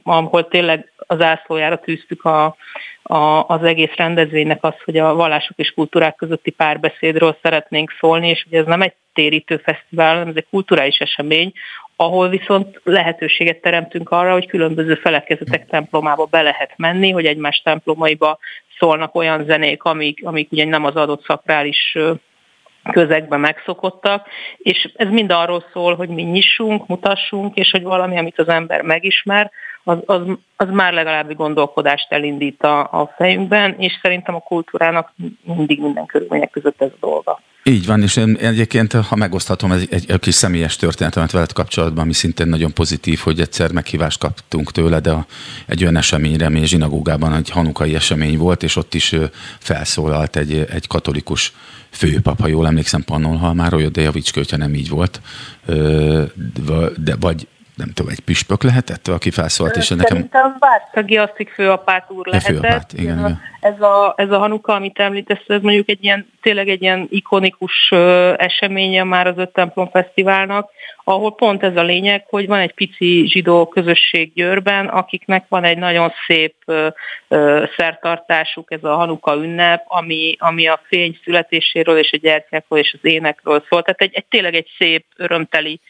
ahol 0.02 0.48
tényleg 0.48 0.92
az 0.96 1.20
ászlójára 1.20 1.78
tűztük 1.78 2.24
a, 2.24 2.56
a, 3.02 3.46
az 3.46 3.62
egész 3.62 3.94
rendezvénynek 3.96 4.64
az, 4.64 4.74
hogy 4.84 4.96
a 4.96 5.14
vallások 5.14 5.58
és 5.58 5.70
kultúrák 5.70 6.16
közötti 6.16 6.50
párbeszédről 6.50 7.38
szeretnénk 7.42 7.94
szólni, 8.00 8.28
és 8.28 8.44
ugye 8.46 8.58
ez 8.58 8.66
nem 8.66 8.82
egy 8.82 8.92
térítő 9.12 9.56
fesztivál, 9.56 10.12
hanem 10.12 10.28
ez 10.28 10.36
egy 10.36 10.46
kulturális 10.50 10.98
esemény, 10.98 11.52
ahol 12.01 12.28
viszont 12.28 12.80
lehetőséget 12.84 13.61
teremtünk 13.61 14.11
arra, 14.11 14.32
hogy 14.32 14.46
különböző 14.46 14.94
felekezetek 14.94 15.66
templomába 15.66 16.24
be 16.24 16.42
lehet 16.42 16.72
menni, 16.76 17.11
hogy 17.11 17.26
egymás 17.26 17.61
templomaiba 17.64 18.38
szólnak 18.78 19.14
olyan 19.14 19.44
zenék, 19.44 19.82
amik, 19.82 20.20
amik 20.24 20.53
ugye 20.53 20.64
nem 20.64 20.84
az 20.84 20.96
adott 20.96 21.24
szakrális 21.24 21.98
közegben 22.92 23.40
megszokottak, 23.40 24.26
és 24.57 24.90
ez 24.96 25.09
mind 25.09 25.32
arról 25.32 25.64
szól, 25.72 25.94
hogy 25.94 26.09
mi 26.09 26.22
nyissunk, 26.22 26.86
mutassunk, 26.86 27.57
és 27.57 27.70
hogy 27.70 27.82
valami, 27.82 28.18
amit 28.18 28.38
az 28.38 28.48
ember 28.48 28.82
megismer, 28.82 29.51
az, 29.84 29.98
az, 30.05 30.20
az 30.57 30.68
már 30.70 30.92
legalábbi 30.92 31.34
gondolkodást 31.34 32.12
elindít 32.12 32.62
a, 32.62 32.80
a 32.80 33.12
fejünkben, 33.16 33.74
és 33.78 33.98
szerintem 34.03 34.34
a 34.34 34.40
kultúrának 34.40 35.12
mindig 35.42 35.80
minden 35.80 36.07
körülmények 36.07 36.51
között 36.51 36.82
ez 36.82 36.90
a 36.90 37.07
dolga. 37.07 37.40
Így 37.64 37.86
van, 37.86 38.02
és 38.02 38.16
én 38.16 38.36
egyébként, 38.40 38.92
ha 38.92 39.16
megoszthatom, 39.16 39.72
ez 39.72 39.80
egy, 39.90 40.11
egy 40.11 40.18
kis 40.18 40.34
személyes 40.34 40.76
történetemet 40.76 41.30
veled 41.30 41.52
kapcsolatban, 41.52 42.04
ami 42.04 42.12
szintén 42.12 42.46
nagyon 42.46 42.72
pozitív, 42.72 43.18
hogy 43.18 43.40
egyszer 43.40 43.72
meghívást 43.72 44.18
kaptunk 44.18 44.72
tőle, 44.72 45.00
de 45.00 45.11
a, 45.11 45.26
egy 45.66 45.82
olyan 45.82 45.96
eseményre, 45.96 46.46
ami 46.46 46.66
zsinagógában 46.66 47.34
egy 47.34 47.50
hanukai 47.50 47.94
esemény 47.94 48.38
volt, 48.38 48.62
és 48.62 48.76
ott 48.76 48.94
is 48.94 49.14
felszólalt 49.58 50.36
egy, 50.36 50.66
egy 50.70 50.86
katolikus 50.86 51.52
főpap, 51.90 52.40
ha 52.40 52.48
jól 52.48 52.66
emlékszem, 52.66 53.04
Pannonhalmáról, 53.04 53.82
de 53.82 54.00
javíts 54.00 54.32
ki, 54.32 54.38
hogyha 54.38 54.56
nem 54.56 54.74
így 54.74 54.88
volt, 54.88 55.20
de 56.96 57.16
vagy 57.20 57.46
nem 57.80 57.92
tudom, 57.94 58.10
egy 58.10 58.20
püspök 58.20 58.62
lehetett, 58.62 59.08
aki 59.08 59.30
felszólt, 59.30 59.76
és 59.76 59.88
nekem... 59.88 60.28
Szerintem 60.92 61.18
Asztik 61.18 61.50
főapát 61.50 62.10
úr 62.10 62.26
lehetett. 62.26 62.50
Főapát, 62.50 62.92
igen, 62.92 63.18
igen. 63.18 63.40
Ez 63.60 63.80
a, 63.80 64.14
ez 64.16 64.30
a 64.30 64.38
Hanuka, 64.38 64.74
amit 64.74 64.98
említesz, 64.98 65.44
ez 65.46 65.60
mondjuk 65.62 65.88
egy 65.88 66.04
ilyen, 66.04 66.30
tényleg 66.42 66.68
egy 66.68 66.82
ilyen 66.82 67.06
ikonikus 67.10 67.90
eseménye 68.36 69.04
már 69.04 69.26
az 69.26 69.34
Öt 69.36 69.48
Templom 69.48 69.90
Fesztiválnak, 69.90 70.70
ahol 71.04 71.34
pont 71.34 71.62
ez 71.62 71.76
a 71.76 71.82
lényeg, 71.82 72.24
hogy 72.28 72.46
van 72.46 72.58
egy 72.58 72.74
pici 72.74 73.26
zsidó 73.28 73.68
közösség 73.68 74.32
Győrben, 74.34 74.86
akiknek 74.86 75.44
van 75.48 75.64
egy 75.64 75.78
nagyon 75.78 76.12
szép 76.26 76.54
szertartásuk, 77.76 78.72
ez 78.72 78.84
a 78.84 78.94
Hanuka 78.94 79.34
ünnep, 79.34 79.84
ami, 79.86 80.36
ami 80.38 80.66
a 80.66 80.80
fény 80.88 81.18
születéséről 81.24 81.98
és 81.98 82.12
a 82.12 82.16
gyertyákról 82.16 82.78
és 82.78 82.92
az 83.02 83.10
énekről 83.10 83.64
szól. 83.68 83.82
Tehát 83.82 84.00
egy, 84.00 84.14
egy 84.14 84.26
tényleg 84.28 84.54
egy 84.54 84.68
szép, 84.78 85.04
örömteli 85.16 85.80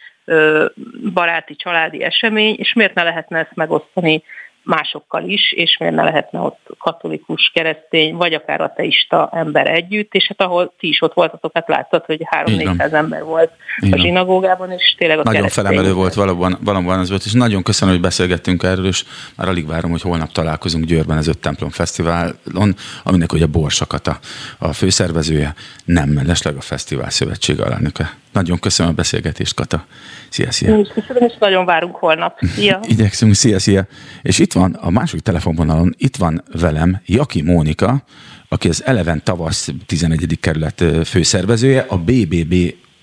baráti, 1.12 1.56
családi 1.56 2.02
esemény, 2.02 2.54
és 2.58 2.72
miért 2.72 2.94
ne 2.94 3.02
lehetne 3.02 3.38
ezt 3.38 3.54
megosztani 3.54 4.22
másokkal 4.62 5.24
is, 5.24 5.52
és 5.52 5.76
miért 5.78 5.94
ne 5.94 6.02
lehetne 6.02 6.40
ott 6.40 6.66
katolikus, 6.78 7.50
keresztény, 7.54 8.14
vagy 8.14 8.34
akár 8.34 8.60
ateista 8.60 9.30
ember 9.32 9.70
együtt, 9.70 10.14
és 10.14 10.26
hát 10.28 10.48
ahol 10.48 10.74
ti 10.78 10.88
is 10.88 11.02
ott 11.02 11.12
voltatok, 11.12 11.50
hát 11.54 11.68
láttad, 11.68 12.04
hogy 12.04 12.26
3-400 12.44 12.92
ember 12.92 13.24
volt 13.24 13.50
Igen. 13.78 13.98
a 13.98 14.02
zsinagógában, 14.02 14.72
és 14.72 14.94
tényleg 14.98 15.18
a 15.18 15.22
Nagyon 15.22 15.48
felemelő 15.48 15.92
volt 15.92 16.14
valóban, 16.14 16.58
valóban 16.60 16.98
az 16.98 17.08
volt, 17.08 17.24
és 17.24 17.32
nagyon 17.32 17.62
köszönöm, 17.62 17.94
hogy 17.94 18.02
beszélgettünk 18.02 18.62
erről, 18.62 18.86
és 18.86 19.04
már 19.36 19.48
alig 19.48 19.66
várom, 19.66 19.90
hogy 19.90 20.02
holnap 20.02 20.32
találkozunk 20.32 20.84
Győrben 20.84 21.16
az 21.16 21.28
Öt 21.28 21.38
Templom 21.38 21.70
Fesztiválon, 21.70 22.74
aminek 23.04 23.32
ugye 23.32 23.46
Borsakat 23.46 24.06
a, 24.06 24.18
a 24.58 24.72
főszervezője, 24.72 25.54
nem 25.84 26.08
mellesleg 26.08 26.56
a 26.56 26.60
Fesztivál 26.60 27.10
Szövetség 27.10 27.60
alelnöke. 27.60 28.10
Nagyon 28.32 28.58
köszönöm 28.58 28.92
a 28.92 28.94
beszélgetést, 28.94 29.54
Kata. 29.54 29.86
Szia, 30.28 30.50
szia. 30.50 30.74
Én 30.74 30.78
is 30.78 30.88
köszönöm, 30.94 31.28
és 31.28 31.34
nagyon 31.38 31.64
várunk 31.64 31.96
holnap. 31.96 32.38
Szia. 32.42 32.80
Igyekszünk, 32.88 33.34
szia, 33.34 33.58
szia. 33.58 33.86
És 34.22 34.38
itt 34.38 34.52
van 34.52 34.72
a 34.72 34.90
másik 34.90 35.20
telefonvonalon, 35.20 35.94
itt 35.98 36.16
van 36.16 36.42
velem 36.60 37.00
Jaki 37.06 37.42
Mónika, 37.42 38.04
aki 38.48 38.68
az 38.68 38.84
Eleven 38.84 39.20
Tavasz 39.24 39.68
11. 39.86 40.38
kerület 40.40 40.84
főszervezője, 41.04 41.84
a 41.88 41.98
BBB 41.98 42.54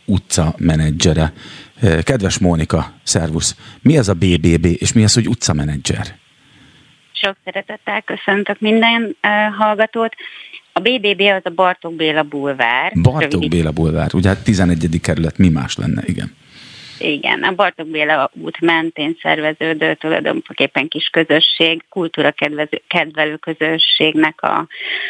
utca 0.05 0.53
menedzsere. 0.57 1.34
Kedves 2.03 2.39
Mónika, 2.39 2.93
szervusz! 3.03 3.55
Mi 3.82 3.97
az 3.97 4.09
a 4.09 4.13
BBB, 4.13 4.65
és 4.65 4.93
mi 4.93 5.03
az, 5.03 5.13
hogy 5.13 5.28
utca 5.28 5.53
menedzser? 5.53 6.15
Sok 7.11 7.36
szeretettel 7.43 8.01
köszöntök 8.01 8.59
minden 8.59 9.01
uh, 9.23 9.55
hallgatót. 9.55 10.15
A 10.78 10.80
BBB 10.80 11.21
az 11.21 11.41
a 11.43 11.49
Bartók 11.49 11.95
Béla 11.95 12.23
bulvár. 12.23 12.91
Bartók 13.01 13.32
rövid... 13.32 13.49
Béla 13.49 13.71
bulvár, 13.71 14.09
ugye 14.13 14.30
hát 14.30 14.43
11. 14.43 15.01
kerület, 15.01 15.38
mi 15.38 15.49
más 15.49 15.78
lenne, 15.78 16.01
igen. 16.05 16.36
Igen, 16.99 17.43
a 17.43 17.51
Bartók 17.51 17.88
Béla 17.88 18.32
út 18.34 18.59
mentén 18.61 19.17
szerveződő 19.21 19.93
tulajdonképpen 19.93 20.88
kis 20.88 21.09
közösség, 21.11 21.84
kultúra 21.89 22.32
kedvező, 22.32 22.82
kedvelő 22.88 23.36
közösségnek 23.36 24.41
a, 24.41 24.67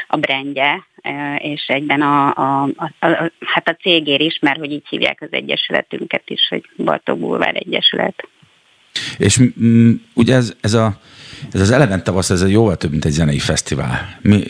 a 0.07 0.17
brendje, 0.17 0.87
e, 1.01 1.35
és 1.35 1.65
egyben 1.67 2.01
a, 2.01 2.27
a, 2.35 2.63
a, 2.75 3.07
a, 3.07 3.31
hát 3.45 3.67
a 3.67 3.77
cégér 3.81 4.21
is, 4.21 4.39
mert 4.41 4.59
hogy 4.59 4.71
így 4.71 4.87
hívják 4.89 5.21
az 5.21 5.31
egyesületünket 5.31 6.23
is, 6.29 6.47
hogy 6.49 6.63
Bartók 6.77 7.19
Bulvár 7.19 7.55
Egyesület. 7.55 8.27
És 9.17 9.37
m- 9.37 10.01
ugye 10.13 10.35
ez, 10.35 10.55
ez 10.61 10.73
a 10.73 10.99
ez 11.51 11.61
az 11.61 11.71
Eleven 11.71 12.03
tavasz, 12.03 12.29
ez 12.29 12.49
jóval 12.49 12.77
több, 12.77 12.91
mint 12.91 13.05
egy 13.05 13.11
zenei 13.11 13.39
fesztivál. 13.39 14.17
Mi, 14.21 14.43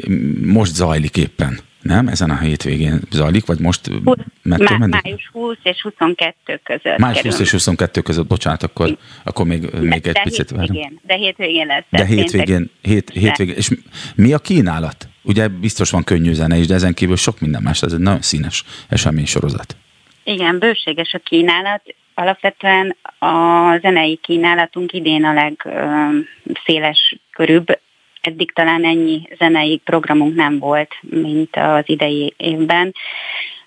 most 0.44 0.74
zajlik 0.74 1.18
éppen, 1.18 1.60
nem? 1.82 2.08
Ezen 2.08 2.30
a 2.30 2.38
hétvégén 2.38 3.00
zajlik, 3.12 3.46
vagy 3.46 3.60
most... 3.60 3.88
20, 4.04 4.18
má, 4.44 4.58
május 4.78 5.30
20 5.32 5.58
és 5.64 5.82
22 5.82 6.60
között. 6.64 6.98
Május 6.98 7.22
20 7.22 7.40
és 7.40 7.52
22 7.52 8.02
között, 8.02 8.28
bocsánat, 8.28 8.64
akkor, 8.64 8.98
akkor 9.24 9.46
még, 9.46 9.70
de, 9.70 9.80
még 9.80 10.08
egy 10.08 10.14
de 10.14 10.22
picit 10.24 10.50
várom. 10.50 10.78
De 11.02 11.16
hétvégén 11.16 11.66
lesz. 11.66 11.84
De 11.90 12.06
hétvégén, 12.06 12.72
hét, 12.82 13.10
hétvégén. 13.10 13.56
És 13.56 13.70
mi 14.16 14.34
a 14.34 14.40
kínálat? 14.40 15.08
Ugye 15.24 15.48
biztos 15.48 15.90
van 15.90 16.04
könnyű 16.04 16.34
zene 16.34 16.58
is, 16.58 16.68
de 16.68 16.74
ezen 16.74 16.94
kívül 16.94 17.16
sok 17.16 17.40
minden 17.40 17.62
más, 17.62 17.82
ez 17.82 17.94
egy 17.94 18.00
nagyon 18.00 18.22
színes 18.22 18.64
esemény 18.90 19.26
sorozat. 19.26 19.76
Igen, 20.24 20.60
bőséges 20.60 21.14
a 21.14 21.18
kínálat. 21.18 21.82
Alapvetően 22.20 22.95
a 23.20 23.78
zenei 23.78 24.15
kínálatunk 24.15 24.93
idén 24.93 25.26
a 25.26 25.34
legszéles 25.34 27.15
körűbb. 27.32 27.80
Eddig 28.22 28.51
talán 28.51 28.86
ennyi 28.86 29.28
zenei 29.38 29.82
programunk 29.84 30.36
nem 30.36 30.59
volt, 30.59 30.95
mint 31.01 31.55
az 31.55 31.84
idei 31.86 32.34
évben. 32.38 32.93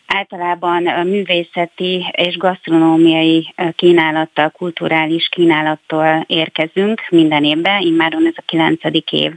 Általában 0.07 0.83
művészeti 1.07 2.07
és 2.13 2.37
gasztronómiai 2.37 3.55
kínálattal, 3.77 4.51
kulturális 4.51 5.29
kínálattal 5.29 6.25
érkezünk 6.27 7.07
minden 7.11 7.45
évben, 7.45 7.81
immáron 7.81 8.27
ez 8.27 8.35
a 8.37 8.43
kilencedik 8.47 9.13
év 9.13 9.33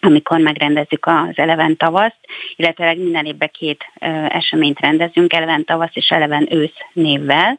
amikor 0.00 0.38
megrendezzük 0.38 1.06
az 1.06 1.32
Eleven 1.34 1.76
tavaszt, 1.76 2.18
illetve 2.56 2.94
minden 2.94 3.24
évben 3.24 3.50
két 3.52 3.84
eseményt 4.28 4.80
rendezünk, 4.80 5.32
Eleven 5.32 5.64
tavasz 5.64 5.90
és 5.96 6.08
Eleven 6.08 6.46
ősz 6.50 6.78
névvel. 6.92 7.58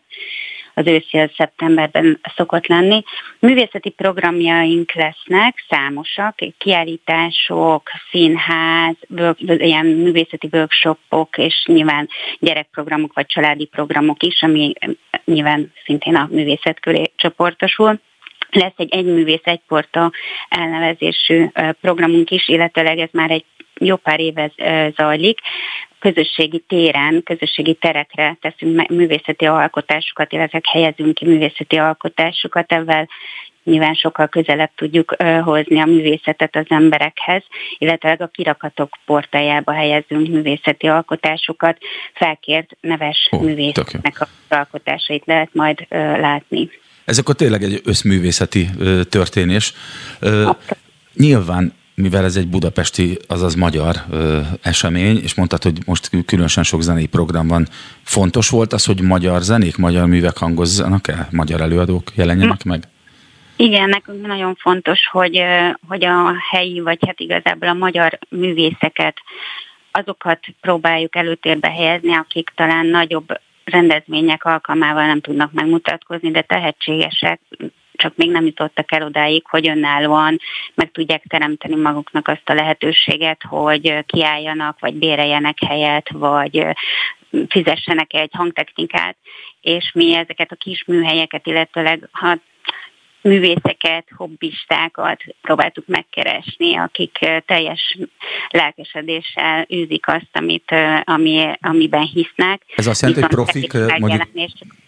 Az 0.77 0.87
őszi 0.87 1.17
az 1.17 1.29
szeptemberben 1.37 2.19
szokott 2.35 2.67
lenni. 2.67 3.03
Művészeti 3.39 3.89
programjaink 3.89 4.93
lesznek, 4.93 5.65
számosak, 5.69 6.35
kiállítások, 6.57 7.89
színház, 8.11 8.95
work, 9.09 9.37
ilyen 9.39 9.85
művészeti 9.85 10.49
workshopok, 10.51 11.37
és 11.37 11.63
nyilván 11.65 12.09
gyerekprogramok 12.39 13.13
vagy 13.13 13.25
családi 13.25 13.65
programok 13.65 14.23
is, 14.23 14.41
ami 14.41 14.73
nyilván 15.25 15.71
szintén 15.85 16.15
a 16.15 16.27
művészet 16.31 16.79
köré 16.79 17.11
csoportosul 17.15 17.99
lesz 18.49 18.73
egy 18.75 18.93
egyművész, 18.93 19.41
egyporta 19.43 20.11
elnevezésű 20.49 21.45
programunk 21.81 22.31
is, 22.31 22.47
illetőleg 22.47 22.99
ez 22.99 23.09
már 23.11 23.31
egy 23.31 23.45
jó 23.79 23.95
pár 23.95 24.19
éve 24.19 24.51
zajlik, 24.95 25.39
közösségi 25.99 26.63
téren, 26.67 27.23
közösségi 27.23 27.73
terekre 27.73 28.37
teszünk 28.41 28.87
művészeti 28.87 29.45
alkotásokat, 29.45 30.31
illetve 30.31 30.61
helyezünk 30.71 31.13
ki 31.13 31.25
művészeti 31.25 31.75
alkotásokat, 31.75 32.71
ezzel 32.71 33.09
nyilván 33.63 33.93
sokkal 33.93 34.27
közelebb 34.27 34.71
tudjuk 34.75 35.15
hozni 35.43 35.79
a 35.79 35.85
művészetet 35.85 36.55
az 36.55 36.65
emberekhez, 36.67 37.43
illetve 37.77 38.15
a 38.19 38.27
kirakatok 38.27 38.97
portájába 39.05 39.73
helyezünk 39.73 40.27
művészeti 40.27 40.87
alkotásokat, 40.87 41.77
felkért 42.13 42.77
neves 42.81 43.27
oh, 43.31 43.41
művészeknek 43.41 44.21
a 44.21 44.27
alkotásait 44.49 45.25
lehet 45.25 45.49
majd 45.53 45.85
látni. 45.89 46.69
Ez 47.05 47.17
akkor 47.17 47.35
tényleg 47.35 47.63
egy 47.63 47.81
összművészeti 47.85 48.69
történés. 49.09 49.73
Nyilván 51.13 51.73
mivel 51.95 52.23
ez 52.23 52.35
egy 52.35 52.47
budapesti, 52.47 53.17
azaz 53.27 53.55
magyar 53.55 53.95
ö, 54.11 54.39
esemény, 54.61 55.17
és 55.17 55.35
mondtad, 55.35 55.63
hogy 55.63 55.77
most 55.85 56.09
különösen 56.25 56.63
sok 56.63 56.81
zenei 56.81 57.07
program 57.07 57.47
van. 57.47 57.67
Fontos 58.03 58.49
volt 58.49 58.73
az, 58.73 58.85
hogy 58.85 59.01
magyar 59.01 59.41
zenék, 59.41 59.77
magyar 59.77 60.07
művek 60.07 60.37
hangozzanak 60.37 61.07
el, 61.07 61.27
magyar 61.31 61.61
előadók 61.61 62.03
jelenjenek 62.15 62.63
meg? 62.63 62.83
Igen, 63.55 63.89
nekünk 63.89 64.27
nagyon 64.27 64.55
fontos, 64.55 65.07
hogy, 65.11 65.41
hogy 65.87 66.05
a 66.05 66.33
helyi, 66.49 66.79
vagy 66.79 66.99
hát 67.05 67.19
igazából 67.19 67.67
a 67.67 67.73
magyar 67.73 68.19
művészeket, 68.29 69.17
azokat 69.91 70.39
próbáljuk 70.61 71.15
előtérbe 71.15 71.71
helyezni, 71.71 72.15
akik 72.15 72.51
talán 72.55 72.85
nagyobb 72.85 73.27
rendezvények 73.63 74.45
alkalmával 74.45 75.05
nem 75.05 75.21
tudnak 75.21 75.51
megmutatkozni, 75.51 76.31
de 76.31 76.41
tehetségesek, 76.41 77.39
csak 77.95 78.15
még 78.15 78.31
nem 78.31 78.45
jutottak 78.45 78.91
el 78.91 79.03
odáig, 79.03 79.45
hogy 79.45 79.67
önállóan 79.67 80.39
meg 80.73 80.91
tudják 80.91 81.23
teremteni 81.27 81.75
maguknak 81.75 82.27
azt 82.27 82.49
a 82.49 82.53
lehetőséget, 82.53 83.41
hogy 83.43 84.05
kiálljanak, 84.05 84.79
vagy 84.79 84.93
béreljenek 84.93 85.63
helyet, 85.63 86.09
vagy 86.09 86.65
fizessenek 87.47 88.13
egy 88.13 88.29
hangtechnikát, 88.31 89.17
és 89.61 89.91
mi 89.93 90.15
ezeket 90.15 90.51
a 90.51 90.55
kis 90.55 90.83
műhelyeket, 90.87 91.47
illetőleg 91.47 92.09
ha 92.11 92.37
művészeket, 93.25 94.07
hobbistákat 94.15 95.23
próbáltuk 95.41 95.87
megkeresni, 95.87 96.77
akik 96.77 97.17
teljes 97.45 97.97
lelkesedéssel 98.49 99.67
űzik 99.73 100.07
azt, 100.07 100.29
amit, 100.31 100.75
ami, 101.03 101.51
amiben 101.61 102.03
hisznek. 102.03 102.61
Ez 102.75 102.87
azt 102.87 103.01
jelenti, 103.01 103.21
hogy 103.21 103.31
profik, 103.31 103.73
mondjuk, 103.99 104.27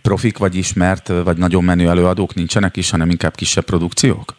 profik 0.01 0.37
vagy 0.37 0.55
ismert, 0.55 1.07
vagy 1.07 1.37
nagyon 1.37 1.63
menő 1.63 1.87
előadók 1.89 2.33
nincsenek 2.33 2.77
is, 2.77 2.89
hanem 2.89 3.09
inkább 3.09 3.35
kisebb 3.35 3.65
produkciók? 3.65 4.35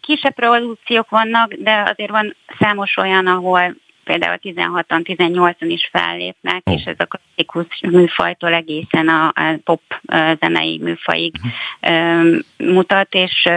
Kisebb 0.00 0.34
produkciók 0.34 1.10
vannak, 1.10 1.52
de 1.52 1.92
azért 1.94 2.10
van 2.10 2.36
számos 2.58 2.96
olyan, 2.96 3.26
ahol 3.26 3.76
például 4.04 4.38
16-an, 4.42 5.02
18-an 5.04 5.66
is 5.66 5.88
fellépnek, 5.92 6.62
oh. 6.64 6.74
és 6.74 6.84
ez 6.84 6.96
a 6.98 7.04
klasszikus 7.04 7.80
műfajtól 7.80 8.52
egészen 8.52 9.08
a, 9.08 9.26
a 9.26 9.58
pop 9.64 9.82
zenei 10.40 10.78
műfajig 10.78 11.34
uh-huh. 11.80 12.38
mutat, 12.56 13.14
és 13.14 13.48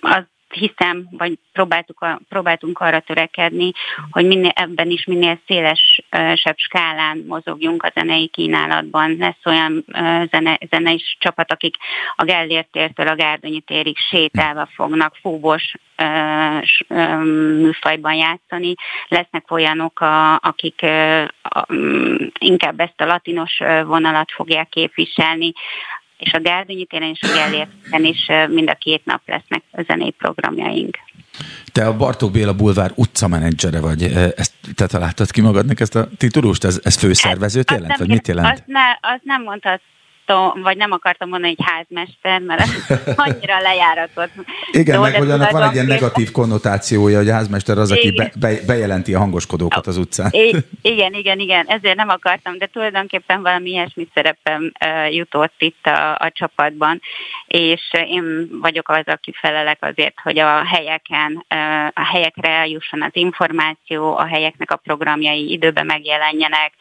az 0.00 0.24
hiszem, 0.52 1.08
vagy 1.10 1.38
próbáltuk 1.52 2.00
a, 2.00 2.20
próbáltunk 2.28 2.78
arra 2.78 3.00
törekedni, 3.00 3.72
hogy 4.10 4.26
minél, 4.26 4.52
ebben 4.54 4.90
is 4.90 5.04
minél 5.04 5.40
szélesebb 5.46 6.56
skálán 6.56 7.24
mozogjunk 7.26 7.82
a 7.82 7.92
zenei 7.94 8.26
kínálatban. 8.26 9.16
Lesz 9.18 9.44
olyan 9.44 9.84
zene, 10.30 10.58
zenei 10.70 11.02
csapat, 11.18 11.52
akik 11.52 11.76
a 12.16 12.24
Gellért 12.24 12.70
tértől 12.70 13.08
a 13.08 13.16
Gárdonyi 13.16 13.60
térig 13.60 13.98
sétálva 13.98 14.68
fognak 14.74 15.16
fúvos 15.20 15.72
műfajban 17.60 18.14
játszani. 18.14 18.74
Lesznek 19.08 19.50
olyanok, 19.50 20.00
a, 20.00 20.34
akik 20.34 20.86
inkább 22.38 22.80
ezt 22.80 23.00
a 23.00 23.06
latinos 23.06 23.58
vonalat 23.84 24.32
fogják 24.32 24.68
képviselni 24.68 25.52
és 26.18 26.32
a 26.32 26.40
Gárdonyi 26.40 26.84
téren 26.84 27.08
és 27.08 27.20
a 27.22 27.32
Gellérten 27.34 28.04
is 28.04 28.26
mind 28.48 28.68
a 28.68 28.74
két 28.74 29.04
nap 29.04 29.20
lesznek 29.26 29.62
a 29.70 29.82
zenei 29.86 30.10
programjaink. 30.10 30.98
Te 31.72 31.86
a 31.86 31.96
Bartók 31.96 32.32
Béla 32.32 32.54
Bulvár 32.54 32.92
utcamenedzsere 32.94 33.80
vagy. 33.80 34.02
Ezt, 34.36 34.52
te 34.74 34.86
találtad 34.86 35.30
ki 35.30 35.40
magadnak 35.40 35.80
ezt 35.80 35.94
a 35.94 36.08
titulust? 36.16 36.64
Ez, 36.64 36.80
ez 36.84 36.96
főszervezőt 36.96 37.70
jelent? 37.70 37.96
vagy 37.96 38.08
mit 38.08 38.28
jelent? 38.28 38.52
Azt, 38.52 38.62
ne, 38.66 38.80
azt 39.00 39.24
nem 39.24 39.42
mondhat 39.42 39.80
akartam, 40.28 40.62
vagy 40.62 40.76
nem 40.76 40.92
akartam 40.92 41.28
mondani, 41.28 41.54
hogy 41.56 41.66
házmester, 41.68 42.40
mert 42.40 42.62
annyira 43.26 43.60
lejáratott. 43.60 44.30
Igen, 44.70 45.00
meg 45.00 45.14
hogy 45.14 45.30
annak 45.30 45.50
van 45.50 45.62
egy 45.62 45.74
ilyen 45.74 45.86
negatív 45.86 46.30
konnotációja, 46.30 47.16
hogy 47.16 47.28
a 47.28 47.32
házmester 47.32 47.78
az, 47.78 47.90
aki 47.90 48.10
be, 48.10 48.32
be, 48.40 48.58
bejelenti 48.66 49.14
a 49.14 49.18
hangoskodókat 49.18 49.86
az 49.86 49.96
utcán. 49.96 50.30
igen, 50.82 51.14
igen, 51.14 51.38
igen, 51.38 51.66
ezért 51.66 51.96
nem 51.96 52.08
akartam, 52.08 52.58
de 52.58 52.66
tulajdonképpen 52.66 53.42
valami 53.42 53.70
ilyesmi 53.70 54.08
szerepem 54.14 54.72
jutott 55.10 55.54
itt 55.58 55.86
a, 55.86 56.14
a 56.14 56.30
csapatban, 56.32 57.00
és 57.46 57.90
én 57.92 58.48
vagyok 58.60 58.88
az, 58.88 59.04
aki 59.06 59.32
felelek 59.40 59.78
azért, 59.80 60.14
hogy 60.22 60.38
a 60.38 60.64
helyeken, 60.64 61.44
a 61.94 62.04
helyekre 62.04 62.48
eljusson 62.48 63.02
az 63.02 63.10
információ, 63.12 64.16
a 64.16 64.26
helyeknek 64.26 64.70
a 64.70 64.76
programjai 64.76 65.50
időben 65.52 65.86
megjelenjenek, 65.86 66.72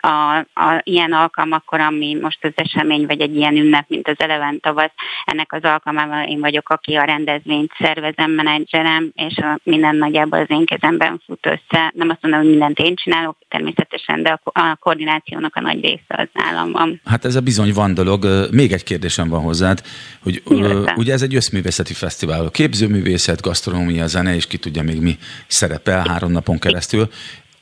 a, 0.00 0.36
a 0.38 0.80
ilyen 0.82 1.12
alkalmakkor, 1.12 1.80
ami 1.80 2.18
most 2.20 2.44
az 2.44 2.52
esemény, 2.54 3.06
vagy 3.06 3.20
egy 3.20 3.36
ilyen 3.36 3.56
ünnep, 3.56 3.84
mint 3.88 4.08
az 4.08 4.14
Eleven 4.18 4.60
tavasz, 4.60 4.92
ennek 5.24 5.52
az 5.52 5.62
alkalmával 5.62 6.28
én 6.28 6.40
vagyok, 6.40 6.68
aki 6.68 6.94
a 6.94 7.04
rendezvényt 7.04 7.72
szervezem, 7.78 8.30
menedzserem, 8.30 9.10
és 9.14 9.36
a 9.36 9.60
minden 9.62 9.96
nagyjából 9.96 10.38
az 10.38 10.50
én 10.50 10.64
kezemben 10.64 11.22
fut 11.26 11.46
össze. 11.46 11.92
Nem 11.94 12.08
azt 12.08 12.22
mondom, 12.22 12.40
hogy 12.40 12.50
mindent 12.50 12.78
én 12.78 12.96
csinálok, 12.96 13.36
természetesen, 13.48 14.22
de 14.22 14.40
a, 14.42 14.60
a 14.60 14.76
koordinációnak 14.80 15.56
a 15.56 15.60
nagy 15.60 15.80
része 15.80 16.04
az 16.06 16.28
nálam 16.32 16.72
van. 16.72 17.00
Hát 17.04 17.24
ez 17.24 17.34
a 17.34 17.40
bizony 17.40 17.72
van 17.72 17.94
dolog. 17.94 18.26
Még 18.50 18.72
egy 18.72 18.84
kérdésem 18.84 19.28
van 19.28 19.40
hozzád, 19.40 19.82
hogy 20.22 20.42
Nyilván. 20.48 20.96
ugye 20.96 21.12
ez 21.12 21.22
egy 21.22 21.34
összművészeti 21.34 21.94
fesztivál, 21.94 22.44
a 22.44 22.50
képzőművészet, 22.50 23.40
gasztronómia, 23.40 24.06
zene, 24.06 24.34
és 24.34 24.46
ki 24.46 24.58
tudja 24.58 24.82
még 24.82 25.00
mi 25.00 25.18
szerepel 25.46 26.06
három 26.08 26.32
napon 26.32 26.58
keresztül. 26.58 27.08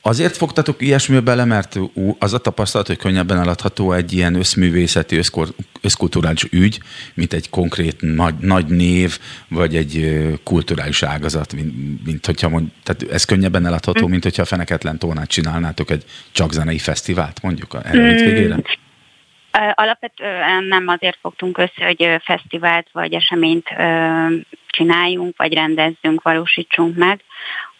Azért 0.07 0.37
fogtatok 0.37 0.83
ilyesmibe 0.83 1.21
bele, 1.21 1.45
mert 1.45 1.79
az 2.19 2.33
a 2.35 2.39
tapasztalat, 2.39 2.87
hogy 2.87 2.97
könnyebben 2.97 3.39
eladható 3.39 3.93
egy 3.93 4.13
ilyen 4.13 4.35
összművészeti, 4.35 5.21
összkulturális 5.81 6.45
ügy, 6.51 6.81
mint 7.15 7.33
egy 7.33 7.51
konkrét 7.51 7.97
nagy, 8.01 8.35
nagy 8.41 8.67
név, 8.67 9.19
vagy 9.49 9.77
egy 9.77 10.23
kulturális 10.45 11.03
ágazat, 11.03 11.53
mint, 11.53 12.05
mint 12.05 12.27
hogyha 12.27 12.49
mond, 12.49 12.69
tehát 12.83 13.13
ez 13.13 13.25
könnyebben 13.25 13.67
eladható, 13.67 14.07
mm. 14.07 14.11
mint 14.11 14.23
hogyha 14.23 14.43
a 14.43 14.45
Feneketlen 14.45 14.99
tónát 14.99 15.29
csinálnátok 15.29 15.91
egy 15.91 16.05
csak 16.33 16.53
zenei 16.53 16.79
fesztivált, 16.79 17.43
mondjuk 17.43 17.75
a 17.75 17.83
mm. 17.89 18.01
végére? 18.01 18.57
Alapvetően 19.75 20.65
nem 20.65 20.89
azért 20.89 21.19
fogtunk 21.21 21.59
össze, 21.59 21.85
hogy 21.85 22.09
fesztivált 22.25 22.89
vagy 22.93 23.13
eseményt 23.13 23.69
csináljunk, 24.67 25.37
vagy 25.37 25.53
rendezzünk, 25.53 26.23
valósítsunk 26.23 26.97
meg, 26.97 27.21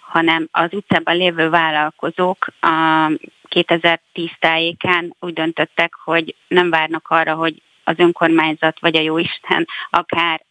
hanem 0.07 0.49
az 0.51 0.73
utcában 0.73 1.17
lévő 1.17 1.51
vállalkozók 1.51 2.47
a 2.61 3.11
2010 3.49 4.31
tájékán 4.39 5.15
úgy 5.21 5.33
döntöttek, 5.33 5.95
hogy 6.05 6.35
nem 6.49 6.71
várnak 6.71 7.09
arra, 7.09 7.35
hogy 7.35 7.63
az 7.85 7.95
önkormányzat 7.99 8.81
vagy 8.81 8.97
a 8.97 9.01
jóisten 9.01 9.67
akár 9.91 10.43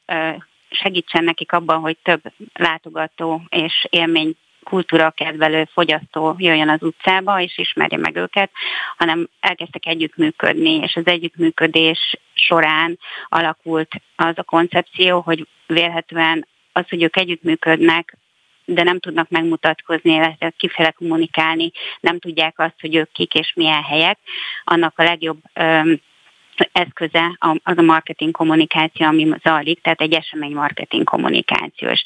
segítsen 0.70 1.24
nekik 1.24 1.51
abban, 1.51 1.80
hogy 1.80 1.97
több 2.03 2.22
látogató 2.53 3.41
és 3.49 3.88
élmény 3.89 4.36
kultúra 4.64 5.12
kedvelő 5.12 5.68
fogyasztó 5.74 6.36
jöjjön 6.38 6.70
az 6.70 6.84
utcába, 6.84 7.41
és 7.41 7.58
ismerje 7.58 7.97
meg 7.97 8.16
őket, 8.16 8.51
hanem 8.97 9.30
elkezdtek 9.39 9.86
együttműködni, 9.86 10.70
és 10.70 10.95
az 10.95 11.06
együttműködés 11.08 12.16
során 12.34 12.99
alakult 13.28 13.91
az 14.16 14.34
a 14.38 14.43
koncepció, 14.43 15.20
hogy 15.20 15.47
vélhetően 15.68 16.47
az, 16.72 16.89
hogy 16.89 17.03
ők 17.03 17.18
együttműködnek, 17.18 18.18
de 18.66 18.84
nem 18.84 18.99
tudnak 18.99 19.30
megmutatkozni, 19.30 20.11
illetve 20.13 20.53
kifele 20.57 20.91
kommunikálni, 20.91 21.72
nem 21.99 22.20
tudják 22.20 22.59
azt, 22.59 22.82
hogy 22.82 22.95
ők 22.95 23.11
kik 23.11 23.34
és 23.34 23.53
milyen 23.55 23.84
helyek, 23.84 24.18
annak 24.63 24.93
a 24.99 25.03
legjobb 25.03 25.38
öm, 25.53 26.01
eszköze 26.72 27.38
az 27.63 27.78
a 27.78 27.82
marketing 27.82 28.32
kommunikáció, 28.32 29.05
ami 29.05 29.28
zajlik, 29.43 29.82
tehát 29.82 30.01
egy 30.01 30.13
esemény 30.13 30.53
marketing 30.53 31.03
kommunikáció. 31.03 31.89
És 31.89 32.03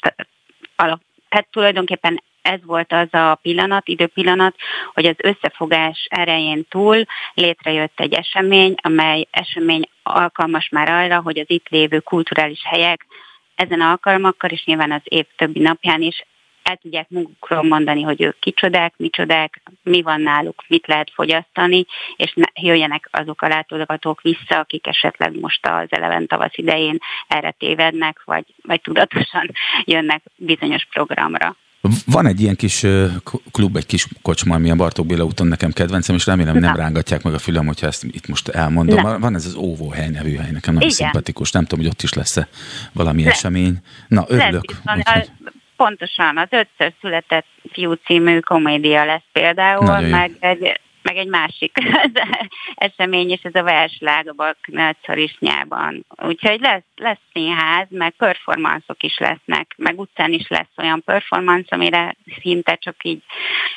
tehát 1.28 1.48
tulajdonképpen 1.50 2.22
ez 2.42 2.58
volt 2.64 2.92
az 2.92 3.14
a 3.14 3.34
pillanat, 3.34 3.88
időpillanat, 3.88 4.54
hogy 4.94 5.06
az 5.06 5.14
összefogás 5.16 6.06
erején 6.10 6.64
túl 6.68 7.04
létrejött 7.34 8.00
egy 8.00 8.12
esemény, 8.12 8.74
amely 8.82 9.26
esemény 9.30 9.88
alkalmas 10.02 10.68
már 10.68 10.88
arra, 10.88 11.20
hogy 11.20 11.38
az 11.38 11.50
itt 11.50 11.68
lévő 11.68 11.98
kulturális 11.98 12.60
helyek 12.64 13.06
ezen 13.54 13.80
alkalmakkal, 13.80 14.50
és 14.50 14.64
nyilván 14.64 14.92
az 14.92 15.02
év 15.04 15.26
többi 15.36 15.60
napján 15.60 16.02
is 16.02 16.24
el 16.62 16.76
tudják 16.76 17.08
magukról 17.08 17.62
mondani, 17.62 18.02
hogy 18.02 18.22
ők 18.22 18.38
kicsodák, 18.38 18.94
micsodák, 18.96 19.62
mi 19.82 20.02
van 20.02 20.20
náluk, 20.20 20.64
mit 20.68 20.86
lehet 20.86 21.10
fogyasztani, 21.14 21.86
és 22.16 22.34
jöjjenek 22.54 23.08
azok 23.10 23.42
a 23.42 23.48
látogatók 23.48 24.20
vissza, 24.20 24.58
akik 24.58 24.86
esetleg 24.86 25.40
most 25.40 25.66
az 25.66 25.86
eleven 25.88 26.26
tavasz 26.26 26.58
idején 26.58 26.98
erre 27.28 27.50
tévednek, 27.50 28.22
vagy, 28.24 28.44
vagy 28.62 28.80
tudatosan 28.80 29.50
jönnek 29.84 30.22
bizonyos 30.36 30.86
programra. 30.90 31.56
Van 32.06 32.26
egy 32.26 32.40
ilyen 32.40 32.56
kis 32.56 32.86
klub, 33.50 33.76
egy 33.76 33.86
kis 33.86 34.06
kocsma, 34.22 34.54
ami 34.54 34.70
a 34.70 34.74
Bartók 34.74 35.06
Béla 35.06 35.24
úton 35.24 35.46
nekem 35.46 35.72
kedvencem, 35.72 36.14
és 36.14 36.26
remélem 36.26 36.58
nem 36.58 36.76
rángatják 36.76 37.22
meg 37.22 37.34
a 37.34 37.38
fülem, 37.38 37.66
hogyha 37.66 37.86
ezt 37.86 38.04
itt 38.04 38.28
most 38.28 38.48
elmondom. 38.48 39.02
Nem. 39.02 39.20
Van 39.20 39.34
ez 39.34 39.46
az 39.46 39.54
Óvóhely 39.54 40.08
nevű 40.08 40.34
hely, 40.34 40.50
nekem 40.50 40.74
nagyon 40.74 40.90
Igen. 40.90 40.90
szimpatikus. 40.90 41.50
Nem 41.50 41.64
tudom, 41.64 41.84
hogy 41.84 41.92
ott 41.94 42.02
is 42.02 42.12
lesz-e 42.12 42.48
valami 42.92 43.24
Le. 43.24 43.30
esemény. 43.30 43.78
Na, 44.08 44.24
örülök. 44.28 44.64
Lesz, 44.84 45.30
pontosan 45.84 46.36
az 46.36 46.48
ötször 46.50 46.92
született 47.00 47.46
fiú 47.72 47.92
című 47.92 48.40
komédia 48.40 49.04
lesz 49.04 49.28
például, 49.32 50.00
meg 50.00 50.32
egy, 50.40 50.80
meg 51.02 51.16
egy 51.16 51.28
másik 51.28 51.72
esemény, 52.74 53.30
és 53.30 53.40
ez 53.42 53.54
a 53.54 53.62
verslágabak 53.62 54.56
Nőtszorisnyában. 54.66 56.06
Úgyhogy 56.22 56.60
lesz, 56.60 56.82
lesz 56.96 57.18
színház, 57.32 57.86
meg 57.90 58.14
performanszok 58.16 59.02
is 59.02 59.18
lesznek, 59.18 59.74
meg 59.76 60.00
utcán 60.00 60.32
is 60.32 60.48
lesz 60.48 60.76
olyan 60.76 61.02
performance, 61.04 61.74
amire 61.74 62.16
szinte 62.40 62.74
csak 62.74 62.96
így 63.02 63.22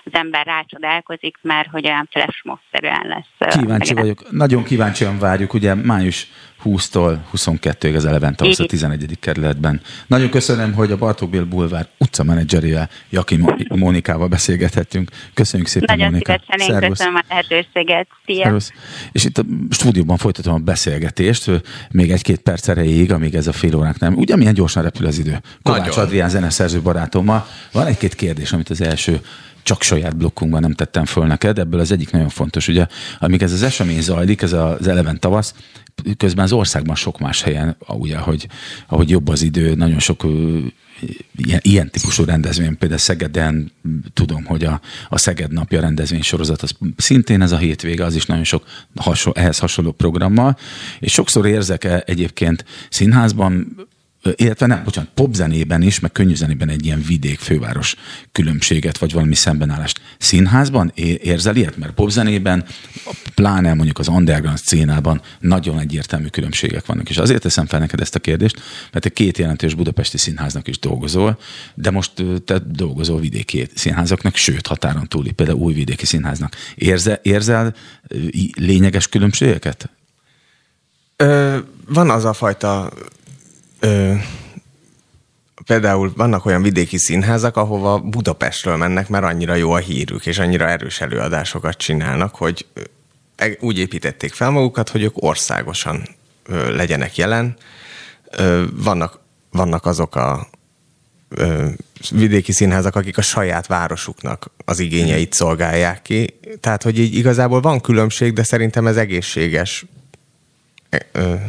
az 0.04 0.12
ember 0.14 0.46
rácsodálkozik, 0.46 1.38
mert 1.42 1.70
hogy 1.70 1.86
olyan 1.86 2.08
flashmob-szerűen 2.12 3.08
lesz. 3.08 3.58
Kíváncsi 3.60 3.94
vagyok, 3.94 4.32
nagyon 4.32 4.64
kíváncsian 4.64 5.20
várjuk, 5.20 5.54
ugye 5.54 5.76
május 5.76 6.28
20-tól 6.64 7.18
22-ig 7.36 7.96
az 7.96 8.06
Eleven 8.06 8.36
a 8.38 8.66
11. 8.66 9.18
kerületben. 9.20 9.82
Nagyon 10.08 10.30
köszönöm, 10.30 10.74
hogy 10.74 10.92
a 10.92 10.98
Bartók 10.98 11.30
Bél 11.30 11.46
Bulvár 11.46 11.88
utca 11.98 12.24
menedzserével, 12.24 12.90
Jaki 13.10 13.40
Mónikával 13.68 14.28
beszélgethettünk. 14.28 15.12
Köszönjük 15.34 15.68
szépen, 15.68 15.96
Nagyon 15.98 16.12
Mónika. 16.12 16.42
szívesen, 16.50 16.84
én 16.84 16.90
köszönöm 16.90 17.16
a 17.16 17.24
lehetőséget. 17.30 18.08
Szia. 18.26 18.58
És 19.12 19.24
itt 19.24 19.38
a 19.38 19.44
stúdióban 19.70 20.18
folytatom 20.18 20.54
a 20.54 20.58
beszélgetést, 20.58 21.52
még 21.92 22.12
egy-két 22.12 22.40
perc 22.40 22.68
erejéig, 22.68 23.12
amíg 23.12 23.36
ez 23.36 23.48
a 23.48 23.54
fél 23.54 23.76
óránk 23.76 24.00
nem. 24.00 24.16
Ugye 24.16 24.36
milyen 24.36 24.54
gyorsan 24.54 24.84
repül 24.84 25.08
az 25.08 25.20
idő? 25.20 25.42
Kovács 25.64 25.86
Nagyon. 25.86 26.04
Adrián 26.06 26.30
zeneszerző 26.30 26.82
barátommal. 26.82 27.48
Van 27.72 27.86
egy-két 27.88 28.16
kérdés, 28.16 28.52
amit 28.52 28.70
az 28.70 28.82
első 28.82 29.22
csak 29.64 29.82
saját 29.82 30.18
blokkunkban 30.18 30.62
nem 30.62 30.74
tettem 30.74 31.06
föl 31.06 31.26
neked, 31.26 31.60
ebből 31.60 31.80
az 31.80 31.92
egyik 31.92 32.12
nagyon 32.12 32.30
fontos, 32.30 32.68
ugye, 32.68 32.88
amíg 33.20 33.42
ez 33.42 33.52
az 33.52 33.64
esemény 33.64 34.02
zajlik, 34.02 34.42
ez 34.42 34.54
az 34.54 34.88
eleven 34.88 35.20
tavasz, 35.20 35.54
közben 36.18 36.44
az 36.44 36.52
országban 36.52 36.96
sok 36.96 37.20
más 37.20 37.42
helyen, 37.42 37.78
ugye, 37.88 38.18
ahogy, 38.18 38.48
ahogy 38.88 39.10
jobb 39.10 39.28
az 39.28 39.42
idő, 39.42 39.76
nagyon 39.76 40.00
sok 40.00 40.26
ilyen, 41.36 41.60
ilyen 41.62 41.92
típusú 41.92 42.24
rendezvény, 42.24 42.78
például 42.78 43.00
Szegeden 43.00 43.72
tudom, 44.14 44.46
hogy 44.46 44.64
a, 44.64 44.82
a 45.10 45.18
Szeged 45.18 45.52
napja 45.52 45.82
rendezvény 45.82 46.22
sorozat, 46.22 46.62
az 46.62 46.72
szintén 46.98 47.42
ez 47.42 47.52
a 47.52 47.58
hétvége, 47.58 48.06
az 48.06 48.16
is 48.16 48.26
nagyon 48.26 48.44
sok 48.44 48.64
hasonló, 48.96 49.40
ehhez 49.40 49.60
hasonló 49.60 49.92
programmal, 49.92 50.58
és 51.00 51.12
sokszor 51.14 51.46
érzek 51.46 51.88
egyébként 52.06 52.66
színházban 52.90 53.76
illetve 54.36 54.66
nem, 54.66 54.84
bocsánat, 54.84 55.10
popzenében 55.14 55.82
is, 55.82 56.00
meg 56.00 56.12
könnyűzenében 56.12 56.70
egy 56.70 56.86
ilyen 56.86 57.04
vidék 57.08 57.40
főváros 57.40 57.96
különbséget, 58.32 58.98
vagy 58.98 59.14
valami 59.14 59.36
szembenállást. 59.36 60.02
Színházban 60.18 60.92
érzel 61.22 61.56
ilyet? 61.56 61.78
Mert 61.78 61.94
popzenében, 61.94 62.66
pláne 63.36 63.74
mondjuk 63.74 64.00
az 64.00 64.08
underground 64.08 64.58
szcénában 64.58 65.22
nagyon 65.40 65.80
egyértelmű 65.80 66.28
különbségek 66.28 66.86
vannak. 66.86 67.10
És 67.10 67.18
azért 67.18 67.42
teszem 67.42 67.66
fel 67.66 67.80
neked 67.80 68.00
ezt 68.00 68.16
a 68.16 68.20
kérdést, 68.20 68.62
mert 68.92 69.04
te 69.04 69.10
két 69.10 69.38
jelentős 69.38 69.74
budapesti 69.74 70.18
színháznak 70.18 70.68
is 70.68 70.80
dolgozol, 70.80 71.40
de 71.74 71.92
most 71.92 72.12
te 72.46 72.60
dolgozol 72.66 73.20
vidéki 73.20 73.68
színházaknak, 73.76 74.36
sőt, 74.36 74.68
határon 74.68 75.08
túli, 75.08 75.32
például 75.32 75.60
új 75.60 75.74
vidéki 75.74 76.06
színháznak. 76.06 76.56
Érzel, 76.76 77.20
érzel 77.22 77.76
lényeges 78.56 79.08
különbségeket? 79.08 79.90
Ö, 81.16 81.58
van 81.88 82.10
az 82.10 82.26
a 82.26 82.34
fajta 82.34 82.92
Ö, 83.84 84.14
például 85.66 86.14
vannak 86.16 86.46
olyan 86.46 86.62
vidéki 86.62 86.98
színházak, 86.98 87.58
ahova 87.58 88.00
Budapestről 88.00 88.76
mennek, 88.76 89.10
mert 89.10 89.24
annyira 89.24 89.56
jó 89.56 89.72
a 89.72 89.78
hírük, 89.78 90.26
és 90.26 90.40
annyira 90.40 90.68
erős 90.68 91.02
előadásokat 91.02 91.78
csinálnak, 91.78 92.36
hogy 92.36 92.66
e, 93.36 93.48
úgy 93.60 93.80
építették 93.80 94.34
fel 94.34 94.50
magukat, 94.50 94.90
hogy 94.90 95.02
ők 95.02 95.24
országosan 95.24 96.08
ö, 96.46 96.76
legyenek 96.76 97.18
jelen. 97.18 97.56
Ö, 98.32 98.64
vannak, 98.74 99.20
vannak 99.52 99.86
azok 99.86 100.16
a 100.16 100.48
ö, 101.30 101.68
vidéki 102.12 102.52
színházak, 102.52 102.96
akik 102.96 103.18
a 103.18 103.22
saját 103.22 103.68
városuknak 103.68 104.52
az 104.66 104.80
igényeit 104.80 105.34
szolgálják 105.34 106.02
ki. 106.02 106.40
Tehát, 106.60 106.84
hogy 106.84 107.00
így 107.00 107.16
igazából 107.16 107.62
van 107.62 107.82
különbség, 107.82 108.34
de 108.34 108.44
szerintem 108.44 108.88
ez 108.88 108.98
egészséges 108.98 109.86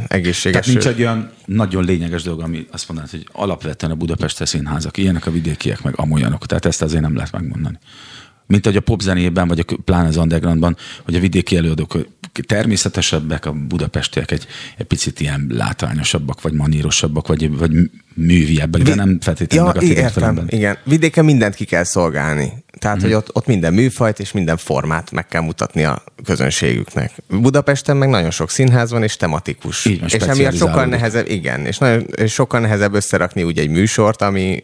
egészséges. 0.06 0.66
Tehát 0.66 0.66
nincs 0.66 0.86
egy 0.86 1.00
olyan 1.00 1.30
nagyon 1.44 1.84
lényeges 1.84 2.22
dolog, 2.22 2.40
ami 2.40 2.66
azt 2.70 2.88
mondaná, 2.88 3.08
hogy 3.10 3.28
alapvetően 3.32 3.92
a 3.92 3.94
Budapest 3.94 4.46
színházak, 4.46 4.96
ilyenek 4.96 5.26
a 5.26 5.30
vidékiek, 5.30 5.82
meg 5.82 5.94
amolyanok. 5.96 6.46
Tehát 6.46 6.64
ezt 6.64 6.82
azért 6.82 7.02
nem 7.02 7.14
lehet 7.14 7.32
megmondani 7.32 7.78
mint 8.46 8.64
hogy 8.64 8.76
a 8.76 8.80
popzenében, 8.80 9.48
vagy 9.48 9.64
a, 9.66 9.76
pláne 9.84 10.08
az 10.08 10.16
undergroundban, 10.16 10.76
hogy 11.04 11.14
a 11.14 11.20
vidéki 11.20 11.56
előadók 11.56 11.98
természetesebbek, 12.42 13.46
a 13.46 13.52
budapestiek 13.52 14.30
egy, 14.30 14.46
egy 14.76 14.86
picit 14.86 15.20
ilyen 15.20 15.46
látványosabbak, 15.48 16.42
vagy 16.42 16.52
manírosabbak, 16.52 17.26
vagy, 17.26 17.56
vagy 17.56 17.70
műviebbek, 18.14 18.82
de 18.82 18.94
nem 18.94 19.18
feltétlenül 19.20 19.66
ja, 19.66 19.72
negatív 19.72 19.98
értem, 19.98 20.44
Igen, 20.48 20.78
vidéken 20.84 21.24
mindent 21.24 21.54
ki 21.54 21.64
kell 21.64 21.84
szolgálni. 21.84 22.64
Tehát, 22.78 22.96
hmm. 22.96 23.06
hogy 23.06 23.16
ott, 23.16 23.36
ott 23.36 23.46
minden 23.46 23.74
műfajt 23.74 24.20
és 24.20 24.32
minden 24.32 24.56
formát 24.56 25.10
meg 25.10 25.26
kell 25.26 25.42
mutatni 25.42 25.84
a 25.84 26.02
közönségüknek. 26.24 27.12
Budapesten 27.28 27.96
meg 27.96 28.08
nagyon 28.08 28.30
sok 28.30 28.50
színház 28.50 28.90
van, 28.90 29.02
és 29.02 29.16
tematikus. 29.16 29.84
Így, 29.84 30.02
és 30.04 30.12
emiatt 30.12 30.56
sokkal 30.56 30.84
nehezebb, 30.86 31.28
igen, 31.28 31.66
és, 31.66 31.78
nagyon, 31.78 32.06
és 32.16 32.32
sokkal 32.32 32.60
nehezebb 32.60 32.94
összerakni 32.94 33.42
úgy 33.42 33.58
egy 33.58 33.68
műsort, 33.68 34.22
ami 34.22 34.62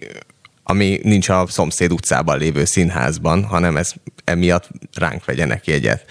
ami 0.63 1.01
nincs 1.03 1.29
a 1.29 1.47
szomszéd 1.49 1.93
utcában 1.93 2.39
lévő 2.39 2.65
színházban, 2.65 3.45
hanem 3.45 3.77
ez 3.77 3.93
emiatt 4.25 4.69
ránk 4.95 5.25
vegyenek 5.25 5.67
jegyet. 5.67 6.05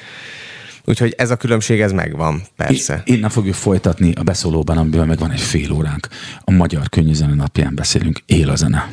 Úgyhogy 0.89 1.13
ez 1.17 1.31
a 1.31 1.35
különbség, 1.35 1.81
ez 1.81 1.91
megvan, 1.91 2.41
persze. 2.55 3.01
I- 3.05 3.13
innen 3.13 3.29
fogjuk 3.29 3.55
folytatni 3.55 4.13
a 4.13 4.23
beszólóban, 4.23 4.77
amiből 4.77 5.05
meg 5.05 5.19
van 5.19 5.31
egy 5.31 5.41
fél 5.41 5.71
óránk. 5.71 6.07
A 6.39 6.51
Magyar 6.51 6.89
Könnyűzene 6.89 7.33
napján 7.33 7.75
beszélünk, 7.75 8.23
él 8.25 8.49
a 8.49 8.55
zene. 8.55 8.89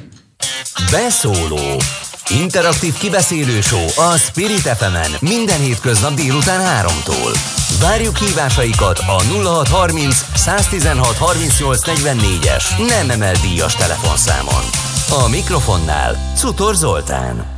Beszóló 0.90 1.80
Interaktív 2.28 2.94
kibeszélő 2.94 3.60
show 3.60 3.86
a 3.96 4.16
Spirit 4.16 4.58
fm 4.60 5.24
minden 5.24 5.60
hétköznap 5.60 6.14
délután 6.14 6.84
3-tól. 6.86 7.38
Várjuk 7.80 8.16
hívásaikat 8.16 8.98
a 8.98 9.22
0630 9.22 10.24
116 10.34 11.16
38 11.16 11.80
44-es 11.84 12.64
nem 12.88 13.10
emel 13.10 13.34
díjas 13.42 13.74
telefonszámon. 13.74 14.62
A 15.24 15.28
mikrofonnál 15.28 16.32
Cutor 16.36 16.74
Zoltán 16.74 17.55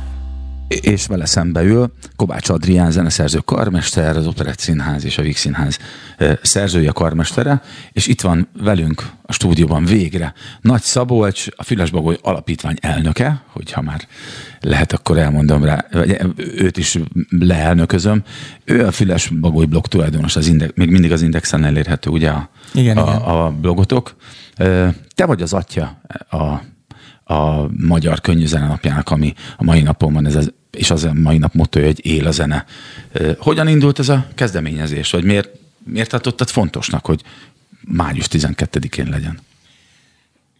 és 0.69 1.05
vele 1.05 1.25
szembe 1.25 1.63
ül 1.63 1.93
Kovács 2.15 2.49
Adrián 2.49 2.91
zeneszerző 2.91 3.37
karmester, 3.37 4.17
az 4.17 4.27
Operett 4.27 4.59
Színház 4.59 5.05
és 5.05 5.17
a 5.17 5.21
Víg 5.21 5.37
Színház 5.37 5.79
szerzője, 6.41 6.91
karmestere, 6.91 7.61
és 7.91 8.07
itt 8.07 8.21
van 8.21 8.47
velünk 8.61 9.09
a 9.21 9.33
stúdióban 9.33 9.85
végre 9.85 10.33
Nagy 10.61 10.81
Szabolcs, 10.81 11.47
a 11.55 11.63
Fülesbagoly 11.63 12.17
Alapítvány 12.21 12.77
elnöke, 12.81 13.43
hogyha 13.47 13.81
már 13.81 14.07
lehet, 14.59 14.93
akkor 14.93 15.17
elmondom 15.17 15.63
rá, 15.63 15.85
vagy 15.91 16.17
őt 16.37 16.77
is 16.77 16.97
leelnöközöm. 17.29 18.23
Ő 18.63 18.85
a 18.85 18.91
Fülesbagoly 18.91 19.65
blog 19.65 19.87
tulajdonos, 19.87 20.35
az 20.35 20.47
index, 20.47 20.71
még 20.75 20.89
mindig 20.89 21.11
az 21.11 21.21
Indexen 21.21 21.63
elérhető, 21.63 22.09
ugye 22.09 22.29
a, 22.29 22.49
igen, 22.73 22.97
a, 22.97 23.01
igen. 23.01 23.15
a 23.15 23.51
blogotok. 23.51 24.15
Te 25.15 25.25
vagy 25.25 25.41
az 25.41 25.53
atya 25.53 26.01
a 26.29 26.61
a 27.31 27.69
magyar 27.87 28.21
könnyű 28.21 28.45
napjának, 28.51 29.09
ami 29.09 29.33
a 29.57 29.63
mai 29.63 29.81
napon 29.81 30.13
van, 30.13 30.25
ez 30.25 30.35
az, 30.35 30.53
és 30.71 30.91
az 30.91 31.03
a 31.03 31.13
mai 31.13 31.37
nap 31.37 31.53
mottoja, 31.53 31.85
hogy 31.85 32.05
él 32.05 32.27
a 32.27 32.31
zene. 32.31 32.65
Hogyan 33.37 33.67
indult 33.67 33.99
ez 33.99 34.09
a 34.09 34.27
kezdeményezés, 34.35 35.11
vagy 35.11 35.23
miért, 35.23 35.49
miért 35.83 36.09
tartottad 36.09 36.49
fontosnak, 36.49 37.05
hogy 37.05 37.21
május 37.81 38.25
12-én 38.31 39.09
legyen? 39.09 39.39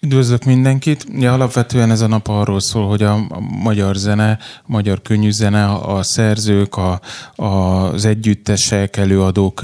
Üdvözlök 0.01 0.43
mindenkit! 0.43 1.05
Ja, 1.17 1.34
alapvetően 1.34 1.91
ez 1.91 2.01
a 2.01 2.07
nap 2.07 2.27
arról 2.27 2.59
szól, 2.59 2.88
hogy 2.88 3.03
a, 3.03 3.27
magyar 3.63 3.95
zene, 3.95 4.38
a 4.61 4.65
magyar 4.65 5.01
könnyű 5.01 5.31
zene, 5.31 5.65
a 5.65 6.03
szerzők, 6.03 6.76
a, 6.76 6.99
a, 7.35 7.45
az 7.45 8.05
együttesek, 8.05 8.97
előadók 8.97 9.61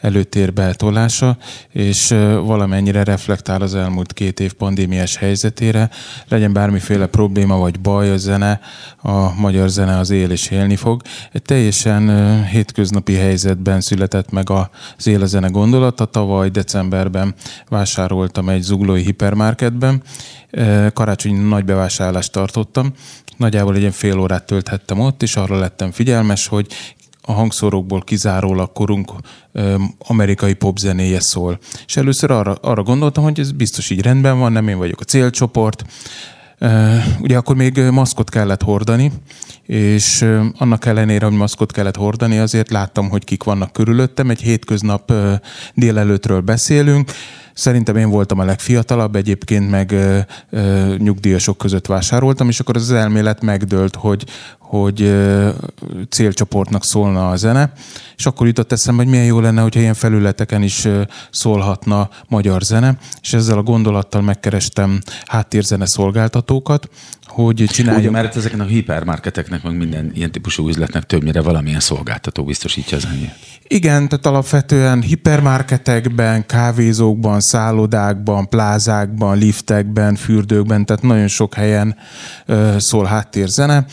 előtérbe 0.00 0.74
tolása, 0.74 1.36
és 1.72 2.08
valamennyire 2.44 3.04
reflektál 3.04 3.62
az 3.62 3.74
elmúlt 3.74 4.12
két 4.12 4.40
év 4.40 4.52
pandémiás 4.52 5.16
helyzetére. 5.16 5.90
Legyen 6.28 6.52
bármiféle 6.52 7.06
probléma 7.06 7.56
vagy 7.56 7.80
baj 7.80 8.10
a 8.10 8.16
zene, 8.16 8.60
a 9.02 9.40
magyar 9.40 9.68
zene 9.68 9.98
az 9.98 10.10
él 10.10 10.30
és 10.30 10.50
élni 10.50 10.76
fog. 10.76 11.02
Egy 11.32 11.42
teljesen 11.42 12.44
hétköznapi 12.44 13.14
helyzetben 13.14 13.80
született 13.80 14.30
meg 14.30 14.50
az 14.50 15.06
él 15.06 15.22
a 15.22 15.26
zene 15.26 15.48
gondolata. 15.48 16.04
Tavaly 16.04 16.48
decemberben 16.48 17.34
vásároltam 17.68 18.48
egy 18.48 18.62
zuglói 18.62 19.02
hipermarket 19.02 19.76
hétben. 19.78 20.02
Karácsonyi 20.92 21.48
nagy 21.48 21.64
bevásárlást 21.64 22.32
tartottam. 22.32 22.92
Nagyjából 23.36 23.74
egy 23.74 23.94
fél 23.94 24.18
órát 24.18 24.46
tölthettem 24.46 25.00
ott, 25.00 25.22
és 25.22 25.36
arra 25.36 25.58
lettem 25.58 25.90
figyelmes, 25.90 26.46
hogy 26.46 26.66
a 27.22 27.32
hangszórókból 27.32 28.00
kizárólag 28.00 28.72
korunk 28.72 29.12
amerikai 29.98 30.54
popzenéje 30.54 31.20
szól. 31.20 31.58
És 31.86 31.96
először 31.96 32.30
arra, 32.30 32.52
arra 32.52 32.82
gondoltam, 32.82 33.24
hogy 33.24 33.40
ez 33.40 33.52
biztos 33.52 33.90
így 33.90 34.02
rendben 34.02 34.38
van, 34.38 34.52
nem 34.52 34.68
én 34.68 34.78
vagyok 34.78 35.00
a 35.00 35.04
célcsoport. 35.04 35.84
Ugye 37.20 37.36
akkor 37.36 37.56
még 37.56 37.78
maszkot 37.78 38.30
kellett 38.30 38.62
hordani, 38.62 39.12
és 39.66 40.26
annak 40.58 40.86
ellenére, 40.86 41.26
hogy 41.26 41.34
maszkot 41.34 41.72
kellett 41.72 41.96
hordani, 41.96 42.38
azért 42.38 42.70
láttam, 42.70 43.08
hogy 43.08 43.24
kik 43.24 43.42
vannak 43.42 43.72
körülöttem. 43.72 44.30
Egy 44.30 44.40
hétköznap 44.40 45.12
délelőttről 45.74 46.40
beszélünk, 46.40 47.12
Szerintem 47.58 47.96
én 47.96 48.10
voltam 48.10 48.38
a 48.38 48.44
legfiatalabb, 48.44 49.16
egyébként 49.16 49.70
meg 49.70 49.92
ö, 49.92 50.18
ö, 50.50 50.94
nyugdíjasok 50.98 51.58
között 51.58 51.86
vásároltam, 51.86 52.48
és 52.48 52.60
akkor 52.60 52.76
az 52.76 52.92
elmélet 52.92 53.42
megdőlt, 53.42 53.96
hogy, 53.96 54.24
hogy 54.68 55.14
célcsoportnak 56.08 56.84
szólna 56.84 57.28
a 57.28 57.36
zene, 57.36 57.72
és 58.16 58.26
akkor 58.26 58.46
jutott 58.46 58.72
eszembe, 58.72 59.02
hogy 59.02 59.10
milyen 59.10 59.26
jó 59.26 59.40
lenne, 59.40 59.60
hogyha 59.62 59.80
ilyen 59.80 59.94
felületeken 59.94 60.62
is 60.62 60.88
szólhatna 61.30 62.08
magyar 62.28 62.62
zene, 62.62 62.98
és 63.20 63.32
ezzel 63.32 63.58
a 63.58 63.62
gondolattal 63.62 64.22
megkerestem 64.22 65.00
háttérzene 65.26 65.86
szolgáltatókat, 65.86 66.88
hogy 67.26 67.64
csináljam. 67.66 68.00
Ugye, 68.00 68.10
mert 68.10 68.36
ezeken 68.36 68.60
a 68.60 68.64
hipermarketeknek, 68.64 69.62
meg 69.62 69.76
minden 69.76 70.10
ilyen 70.14 70.32
típusú 70.32 70.68
üzletnek 70.68 71.04
többnyire 71.04 71.40
valamilyen 71.40 71.80
szolgáltató 71.80 72.44
biztosítja 72.44 72.96
az 72.96 73.04
ennyi. 73.04 73.28
Igen, 73.62 74.08
tehát 74.08 74.26
alapvetően 74.26 75.02
hipermarketekben, 75.02 76.46
kávézókban, 76.46 77.40
szállodákban, 77.40 78.48
plázákban, 78.48 79.38
liftekben, 79.38 80.14
fürdőkben, 80.14 80.86
tehát 80.86 81.02
nagyon 81.02 81.28
sok 81.28 81.54
helyen 81.54 81.96
ö, 82.46 82.74
szól 82.78 83.04
háttérzene 83.04 83.84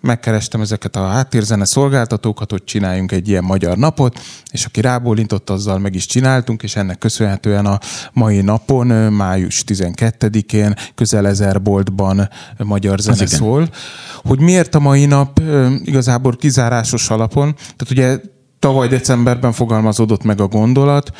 megkerestem 0.00 0.60
ezeket 0.60 0.96
a 0.96 1.06
háttérzene 1.06 1.64
szolgáltatókat, 1.64 2.50
hogy 2.50 2.64
csináljunk 2.64 3.12
egy 3.12 3.28
ilyen 3.28 3.44
magyar 3.44 3.76
napot, 3.76 4.20
és 4.50 4.64
aki 4.64 4.80
rábólintott, 4.80 5.50
azzal 5.50 5.78
meg 5.78 5.94
is 5.94 6.06
csináltunk, 6.06 6.62
és 6.62 6.76
ennek 6.76 6.98
köszönhetően 6.98 7.66
a 7.66 7.78
mai 8.12 8.40
napon, 8.40 8.86
május 9.12 9.64
12-én 9.66 10.74
közel 10.94 11.26
ezer 11.26 11.62
boltban 11.62 12.28
magyar 12.58 12.98
zene 12.98 13.26
szól. 13.26 13.68
Hogy 14.14 14.40
miért 14.40 14.74
a 14.74 14.78
mai 14.78 15.06
nap 15.06 15.40
igazából 15.84 16.36
kizárásos 16.36 17.10
alapon, 17.10 17.54
tehát 17.54 17.90
ugye 17.90 18.20
tavaly 18.58 18.88
decemberben 18.88 19.52
fogalmazódott 19.52 20.22
meg 20.22 20.40
a 20.40 20.46
gondolat, 20.46 21.12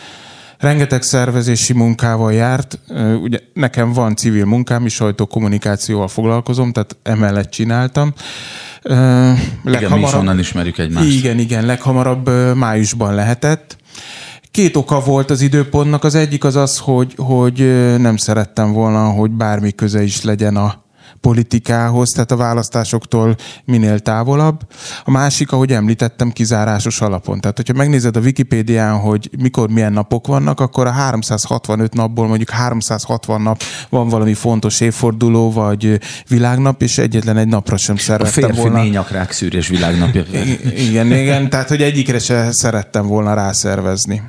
rengeteg 0.59 1.03
szervezési 1.03 1.73
munkával 1.73 2.33
járt. 2.33 2.79
Ugye 3.23 3.39
nekem 3.53 3.93
van 3.93 4.17
civil 4.17 4.45
munkám 4.45 4.87
is, 4.87 5.03
kommunikációval 5.29 6.09
foglalkozom, 6.09 6.73
tehát 6.73 6.97
emellett 7.03 7.51
csináltam. 7.51 8.13
Igen, 9.65 9.93
mi 9.93 10.01
is 10.01 10.13
onnan 10.13 10.39
ismerjük 10.39 10.79
egymást. 10.79 11.09
Igen, 11.09 11.39
igen, 11.39 11.67
leghamarabb 11.67 12.31
májusban 12.57 13.15
lehetett. 13.15 13.77
Két 14.51 14.77
oka 14.77 15.01
volt 15.01 15.31
az 15.31 15.41
időpontnak. 15.41 16.05
Az 16.05 16.15
egyik 16.15 16.45
az 16.45 16.57
az, 16.57 16.79
hogy, 16.79 17.15
hogy 17.17 17.59
nem 17.99 18.17
szerettem 18.17 18.73
volna, 18.73 19.05
hogy 19.05 19.31
bármi 19.31 19.73
köze 19.73 20.03
is 20.03 20.23
legyen 20.23 20.57
a 20.57 20.87
politikához, 21.21 22.09
tehát 22.09 22.31
a 22.31 22.37
választásoktól 22.37 23.37
minél 23.65 23.99
távolabb. 23.99 24.61
A 25.05 25.11
másik, 25.11 25.53
ahogy 25.53 25.73
említettem, 25.73 26.31
kizárásos 26.31 27.01
alapon. 27.01 27.41
Tehát, 27.41 27.57
hogyha 27.57 27.75
megnézed 27.75 28.17
a 28.17 28.21
Wikipédián, 28.21 28.99
hogy 28.99 29.31
mikor 29.39 29.69
milyen 29.69 29.93
napok 29.93 30.27
vannak, 30.27 30.61
akkor 30.61 30.87
a 30.87 30.91
365 30.91 31.95
napból 31.95 32.27
mondjuk 32.27 32.51
360 32.51 33.43
nap 33.43 33.63
van 33.89 34.09
valami 34.09 34.35
fontos 34.35 34.81
évforduló, 34.81 35.53
vagy 35.53 36.01
világnap, 36.29 36.83
és 36.83 36.99
egyetlen 36.99 37.37
egy 37.37 37.49
napra 37.49 37.77
sem 37.77 37.97
szerettem 37.97 38.45
a 38.45 38.47
férfi 38.47 38.61
volna. 38.61 38.89
nyakrák 38.89 39.33
szűrés 39.33 39.69
világnapja. 39.69 40.25
igen, 40.77 41.13
igen, 41.13 41.51
tehát, 41.51 41.69
hogy 41.69 41.83
egyikre 41.83 42.19
se 42.19 42.49
szerettem 42.51 43.07
volna 43.07 43.35
rászervezni. 43.35 44.23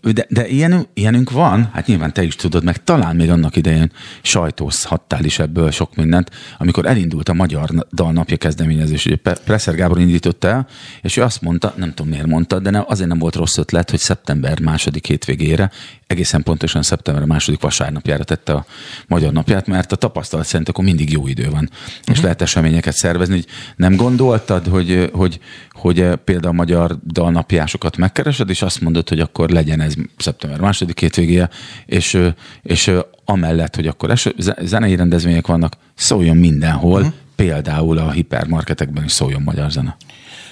De, 0.00 0.26
de 0.28 0.48
ilyen, 0.48 0.86
ilyenünk 0.94 1.30
van, 1.30 1.70
hát 1.72 1.86
nyilván 1.86 2.12
te 2.12 2.22
is 2.22 2.36
tudod, 2.36 2.64
meg 2.64 2.84
talán 2.84 3.16
még 3.16 3.30
annak 3.30 3.56
idején 3.56 3.92
sajtózhattál 4.22 5.24
is 5.24 5.38
ebből 5.38 5.70
sok 5.70 5.94
mindent, 5.94 6.30
amikor 6.58 6.86
elindult 6.86 7.28
a 7.28 7.32
Magyar 7.32 7.70
Dalnapja 7.92 8.36
kezdeményezés, 8.36 9.06
ugye 9.06 9.16
Presser 9.44 9.74
Gábor 9.74 10.00
indította 10.00 10.48
el, 10.48 10.66
és 11.02 11.16
ő 11.16 11.22
azt 11.22 11.42
mondta, 11.42 11.74
nem 11.76 11.88
tudom 11.94 12.08
miért 12.08 12.26
mondta, 12.26 12.58
de 12.58 12.70
ne, 12.70 12.82
azért 12.86 13.08
nem 13.08 13.18
volt 13.18 13.34
rossz 13.34 13.56
ötlet, 13.56 13.90
hogy 13.90 13.98
szeptember 13.98 14.60
második 14.60 15.06
hétvégére, 15.06 15.70
egészen 16.08 16.42
pontosan 16.42 16.82
szeptember 16.82 17.24
második 17.24 17.60
vasárnapjára 17.60 18.24
tette 18.24 18.52
a 18.52 18.66
Magyar 19.06 19.32
Napját, 19.32 19.66
mert 19.66 19.92
a 19.92 19.96
tapasztalat 19.96 20.46
szerint 20.46 20.68
akkor 20.68 20.84
mindig 20.84 21.12
jó 21.12 21.26
idő 21.26 21.44
van, 21.44 21.52
uh-huh. 21.52 21.68
és 22.04 22.14
mhm. 22.14 22.22
lehet 22.22 22.42
eseményeket 22.42 22.94
szervezni. 22.94 23.34
Hogy 23.34 23.46
nem 23.76 23.96
gondoltad, 23.96 24.66
hogy, 24.66 25.10
hogy, 25.12 25.40
hogy 25.70 26.14
például 26.24 26.52
a 26.52 26.56
Magyar 26.56 26.98
Dalnapjásokat 27.06 27.96
megkeresed, 27.96 28.50
és 28.50 28.62
azt 28.62 28.80
mondod, 28.80 29.08
hogy 29.08 29.20
akkor 29.20 29.50
legyen 29.50 29.80
ez 29.88 29.94
szeptember 30.16 30.60
második 30.60 31.00
hétvégéje, 31.00 31.48
és, 31.86 32.18
és 32.62 32.90
amellett, 33.24 33.74
hogy 33.74 33.86
akkor 33.86 34.10
es, 34.10 34.28
zenei 34.62 34.96
rendezvények 34.96 35.46
vannak, 35.46 35.76
szóljon 35.94 36.36
mindenhol, 36.36 37.00
uh-huh. 37.00 37.14
például 37.36 37.98
a 37.98 38.10
hipermarketekben 38.10 39.04
is 39.04 39.12
szóljon 39.12 39.42
magyar 39.42 39.70
zene. 39.70 39.96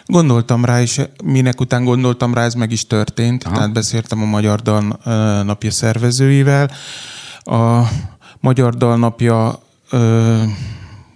Gondoltam 0.06 0.64
rá, 0.64 0.80
és 0.80 1.00
minek 1.24 1.60
után 1.60 1.84
gondoltam 1.84 2.34
rá, 2.34 2.44
ez 2.44 2.54
meg 2.54 2.72
is 2.72 2.86
történt. 2.86 3.44
Aha. 3.44 3.54
Tehát 3.54 3.72
beszéltem 3.72 4.22
a 4.22 4.26
Magyar 4.26 4.60
Dal 4.60 4.98
napja 5.44 5.70
szervezőivel. 5.70 6.70
A 7.40 7.82
Magyar 8.40 8.74
Dal 8.74 8.96
napja 8.96 9.62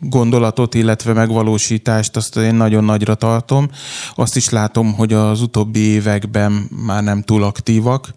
gondolatot, 0.00 0.74
illetve 0.74 1.12
megvalósítást, 1.12 2.16
azt 2.16 2.36
én 2.36 2.54
nagyon 2.54 2.84
nagyra 2.84 3.14
tartom. 3.14 3.70
Azt 4.14 4.36
is 4.36 4.48
látom, 4.48 4.92
hogy 4.94 5.12
az 5.12 5.40
utóbbi 5.42 5.78
években 5.78 6.68
már 6.86 7.02
nem 7.02 7.22
túl 7.22 7.42
aktívak. 7.42 8.08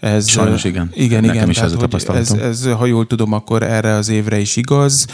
Ez, 0.00 0.28
Sajnos 0.28 0.64
igen. 0.64 0.90
Igen, 0.94 1.20
Nekem 1.20 1.36
igen. 1.36 1.48
Is 1.48 1.54
tehát, 1.54 1.70
ez, 1.70 1.76
a 1.76 1.80
tapasztalatom. 1.80 2.38
ez, 2.38 2.44
ez, 2.44 2.72
ha 2.72 2.86
jól 2.86 3.06
tudom, 3.06 3.32
akkor 3.32 3.62
erre 3.62 3.94
az 3.94 4.08
évre 4.08 4.38
is 4.38 4.56
igaz. 4.56 5.06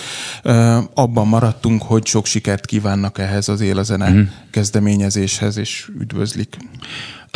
Abban 0.95 1.27
maradtunk, 1.27 1.83
hogy 1.83 2.07
sok 2.07 2.27
sikert 2.27 2.67
kívánnak 2.67 3.19
ehhez 3.19 3.49
az 3.49 3.61
élazene 3.61 4.09
uh-huh. 4.09 4.27
kezdeményezéshez, 4.51 5.57
és 5.57 5.91
üdvözlik. 6.01 6.57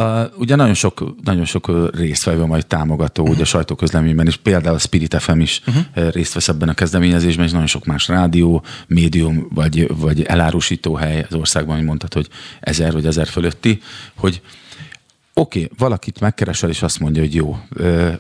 Uh, 0.03 0.39
ugye 0.39 0.57
nagyon 0.57 0.75
sok, 0.75 1.15
nagyon 1.23 1.45
sok 1.45 1.91
résztvevő, 1.97 2.45
majd 2.45 2.67
támogató, 2.67 3.23
uh-huh. 3.23 3.37
ugye 3.37 3.45
sajtóközleményben 3.45 4.27
is, 4.27 4.37
például 4.37 4.75
a 4.75 4.79
Spirit 4.79 5.17
FM 5.21 5.41
is 5.41 5.61
uh-huh. 5.67 6.13
részt 6.13 6.35
vesz 6.35 6.49
ebben 6.49 6.69
a 6.69 6.75
kezdeményezésben, 6.75 7.45
és 7.45 7.51
nagyon 7.51 7.67
sok 7.67 7.85
más 7.85 8.09
rádió, 8.09 8.65
médium, 8.87 9.47
vagy, 9.51 9.97
vagy 9.97 10.23
elárusító 10.23 10.95
hely 10.95 11.27
az 11.29 11.35
országban, 11.35 11.77
hogy 11.77 11.85
mondtad, 11.85 12.13
hogy 12.13 12.29
ezer 12.61 12.93
vagy 12.93 13.07
ezer 13.07 13.27
fölötti, 13.27 13.81
hogy 14.15 14.41
Oké, 15.37 15.63
okay, 15.63 15.77
valakit 15.79 16.21
megkeresel, 16.21 16.71
és 16.71 16.83
azt 16.83 16.99
mondja, 16.99 17.23
hogy 17.23 17.35
jó, 17.35 17.59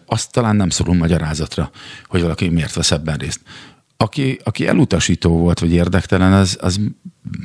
azt 0.06 0.32
talán 0.32 0.56
nem 0.56 0.70
szorul 0.70 0.94
magyarázatra, 0.94 1.70
hogy 2.06 2.20
valaki 2.20 2.48
miért 2.48 2.74
vesz 2.74 2.90
ebben 2.90 3.16
részt 3.16 3.40
aki, 3.96 4.38
aki 4.44 4.66
elutasító 4.66 5.38
volt, 5.38 5.58
vagy 5.58 5.72
érdektelen, 5.72 6.32
az, 6.32 6.58
az 6.60 6.80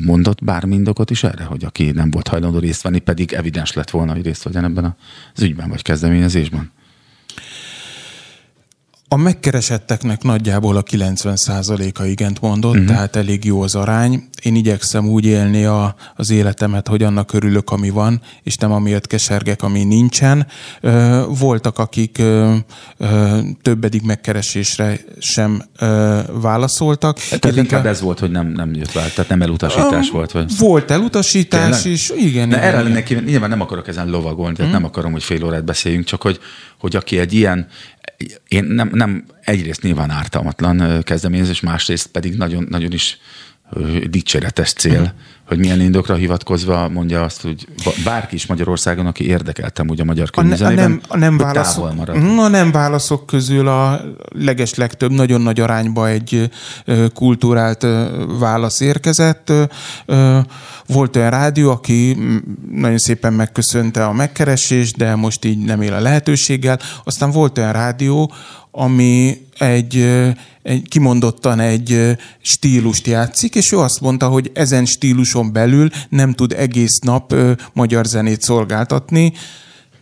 mondott 0.06 0.44
bármi 0.44 0.76
indokot 0.76 1.10
is 1.10 1.24
erre, 1.24 1.44
hogy 1.44 1.64
aki 1.64 1.92
nem 1.92 2.12
volt 2.12 2.28
hajlandó 2.28 2.60
részt 2.60 2.82
venni, 2.82 3.00
pedig 3.00 3.34
evidens 3.34 3.74
lett 3.74 3.90
volna, 3.90 4.14
hogy 4.14 4.24
részt 4.24 4.44
vegyen 4.44 4.64
ebben 4.64 4.96
az 5.36 5.42
ügyben, 5.42 5.70
vagy 5.70 5.82
kezdeményezésben? 5.82 6.72
A 9.12 9.18
megkeresetteknek 9.18 10.24
nagyjából 10.24 10.76
a 10.76 10.84
90%-a 10.84 12.04
igent 12.04 12.42
mondott, 12.42 12.74
uh-huh. 12.74 12.88
tehát 12.88 13.16
elég 13.16 13.46
jó 13.46 13.62
az 13.62 13.76
arány. 13.76 14.24
Én 14.44 14.56
igyekszem 14.56 15.08
úgy 15.08 15.26
élni 15.26 15.66
a, 15.66 15.96
az 16.16 16.30
életemet, 16.30 16.88
hogy 16.88 17.04
annak 17.04 17.34
örülök, 17.34 17.70
ami 17.70 17.90
van, 17.90 18.22
és 18.44 18.56
nem 18.56 18.72
amiatt 18.72 19.08
kesergek, 19.08 19.64
ami 19.64 19.84
nincsen. 19.84 20.48
Ö, 20.82 21.24
voltak, 21.40 21.80
akik 21.80 22.18
ö, 22.18 22.56
ö, 22.98 23.38
többedik 23.62 24.02
megkeresésre 24.02 25.00
sem 25.20 25.62
ö, 25.80 26.20
válaszoltak. 26.42 27.18
Tehát 27.18 27.58
inkább 27.58 27.86
ez 27.86 28.02
volt, 28.02 28.20
hogy 28.20 28.32
nem, 28.32 28.48
nem 28.48 28.74
jött 28.74 28.92
vele, 28.92 29.08
tehát 29.08 29.30
nem 29.30 29.42
elutasítás 29.42 30.08
ö, 30.10 30.12
volt? 30.12 30.32
Vagy? 30.32 30.58
Volt 30.58 30.92
elutasítás 30.92 31.82
Tényleg? 31.82 32.00
is, 32.00 32.10
igen. 32.10 32.50
De 32.50 32.58
igen, 32.58 32.76
erre 32.76 32.90
neki, 32.90 33.14
nyilván 33.14 33.50
nem 33.50 33.62
akarok 33.62 33.88
ezen 33.88 34.10
lovagolni, 34.10 34.56
tehát 34.56 34.72
uh-huh. 34.72 34.72
nem 34.72 34.86
akarom, 34.86 35.12
hogy 35.12 35.24
fél 35.24 35.46
órát 35.46 35.64
beszéljünk, 35.64 36.06
csak 36.06 36.22
hogy, 36.22 36.40
hogy 36.80 36.96
aki 36.96 37.20
egy 37.20 37.34
ilyen 37.34 37.68
én 38.48 38.64
nem, 38.64 38.90
nem 38.94 39.26
egyrészt 39.44 39.82
nyilván 39.82 40.10
ártalmatlan 40.10 41.04
kezdeményezés, 41.04 41.60
másrészt 41.60 42.08
pedig 42.08 42.36
nagyon, 42.36 42.68
nagyon 42.70 42.92
is 42.92 43.18
dicséretes 44.10 44.74
cél, 44.74 44.94
uh-huh. 44.94 45.10
hogy 45.48 45.58
milyen 45.58 45.82
indokra 45.82 46.16
hivatkozva 46.16 46.90
mondja 46.90 47.24
azt, 47.24 47.42
hogy 47.42 47.68
bárki 48.04 48.36
is 48.36 48.46
Magyarországon, 48.46 49.06
aki 49.06 49.26
érdekeltem 49.28 49.90
úgy 49.90 50.00
a 50.02 50.04
magyar 50.04 50.30
könyvzenében, 50.30 50.86
a, 50.86 50.88
nem, 50.88 51.02
a 51.08 51.18
nem 51.18 51.38
válaszok, 51.38 51.92
a 52.38 52.48
nem 52.48 52.72
válaszok 52.72 53.26
közül 53.26 53.68
a 53.68 54.02
leges 54.30 54.74
legtöbb, 54.74 55.12
nagyon 55.12 55.42
nagy 55.42 55.60
arányba 55.60 56.08
egy 56.08 56.50
kultúrált 57.14 57.86
válasz 58.40 58.80
érkezett. 58.80 59.52
Volt 60.86 61.16
olyan 61.16 61.30
rádió, 61.30 61.72
aki 61.72 62.18
nagyon 62.72 62.98
szépen 62.98 63.34
megköszönte 63.34 64.06
a 64.06 64.14
megkeresést, 64.14 64.98
de 64.98 65.16
most 65.16 65.46
így 65.46 65.58
nem 65.58 65.82
él 65.82 65.94
a 65.94 66.00
lehetőséggel. 66.00 66.80
Aztán 67.04 67.32
volt 67.32 67.58
olyan 67.58 67.72
rádió, 67.72 68.34
ami 68.72 69.38
egy, 69.58 70.10
egy 70.70 70.88
kimondottan 70.88 71.60
egy 71.60 72.18
stílust 72.42 73.08
játszik, 73.08 73.56
és 73.56 73.72
ő 73.72 73.78
azt 73.78 74.02
mondta, 74.02 74.28
hogy 74.28 74.52
ezen 74.54 74.86
stíluson 74.86 75.54
belül 75.54 75.90
nem 76.10 76.34
tud 76.34 76.54
egész 76.54 77.00
nap 77.00 77.36
magyar 77.74 78.06
zenét 78.06 78.42
szolgáltatni, 78.42 79.34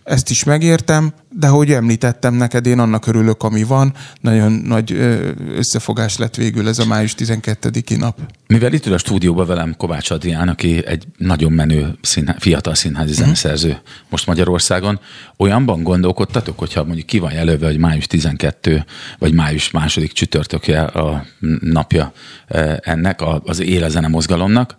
ezt 0.08 0.30
is 0.30 0.44
megértem, 0.44 1.14
de 1.30 1.48
hogy 1.48 1.72
említettem 1.72 2.34
neked, 2.34 2.66
én 2.66 2.80
annak 2.80 3.08
örülök, 3.08 3.44
ami 3.44 3.64
van. 3.64 3.94
Nagyon 4.22 4.52
nagy 4.52 4.92
összefogás 5.56 6.18
lett 6.18 6.36
végül 6.36 6.68
ez 6.68 6.80
a 6.80 6.86
május 6.86 7.16
12-i 7.18 8.00
nap. 8.00 8.20
Mivel 8.48 8.74
itt 8.74 8.86
ül 8.86 8.94
a 8.94 8.98
stúdióban 8.98 9.48
velem 9.48 9.76
Kovács 9.78 10.10
Adrián, 10.10 10.48
aki 10.48 10.86
egy 10.86 11.08
nagyon 11.18 11.52
menő 11.52 11.98
színhá, 12.02 12.36
fiatal 12.40 12.76
színházi 12.76 13.10
uh-huh. 13.10 13.26
zeneszerző 13.26 13.78
most 14.10 14.28
Magyarországon, 14.28 15.00
olyanban 15.38 15.84
gondolkodtatok, 15.84 16.60
hogyha 16.60 16.84
mondjuk 16.84 17.06
ki 17.06 17.20
van 17.20 17.32
jelölve, 17.32 17.66
hogy 17.66 17.78
május 17.78 18.08
12 18.08 18.86
vagy 19.18 19.34
május 19.34 19.72
második 19.72 20.12
csütörtökje 20.12 20.82
a 20.82 21.26
napja 21.60 22.14
ennek, 22.82 23.22
az 23.44 23.60
élezene 23.60 24.08
mozgalomnak, 24.08 24.78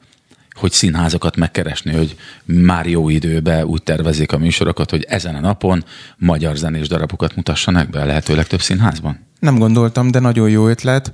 hogy 0.59 0.73
színházakat 0.73 1.37
megkeresni, 1.37 1.93
hogy 1.93 2.17
már 2.45 2.87
jó 2.87 3.09
időben 3.09 3.65
úgy 3.65 3.83
tervezik 3.83 4.33
a 4.33 4.39
műsorokat, 4.39 4.91
hogy 4.91 5.05
ezen 5.09 5.35
a 5.35 5.41
napon 5.41 5.85
magyar 6.17 6.57
zenés 6.57 6.89
darabokat 6.89 7.37
mutassanak 7.37 7.91
be 7.91 8.01
a 8.01 8.05
lehető 8.05 8.35
legtöbb 8.35 8.61
színházban? 8.61 9.27
Nem 9.41 9.59
gondoltam, 9.59 10.11
de 10.11 10.19
nagyon 10.19 10.49
jó 10.49 10.69
ötlet. 10.69 11.11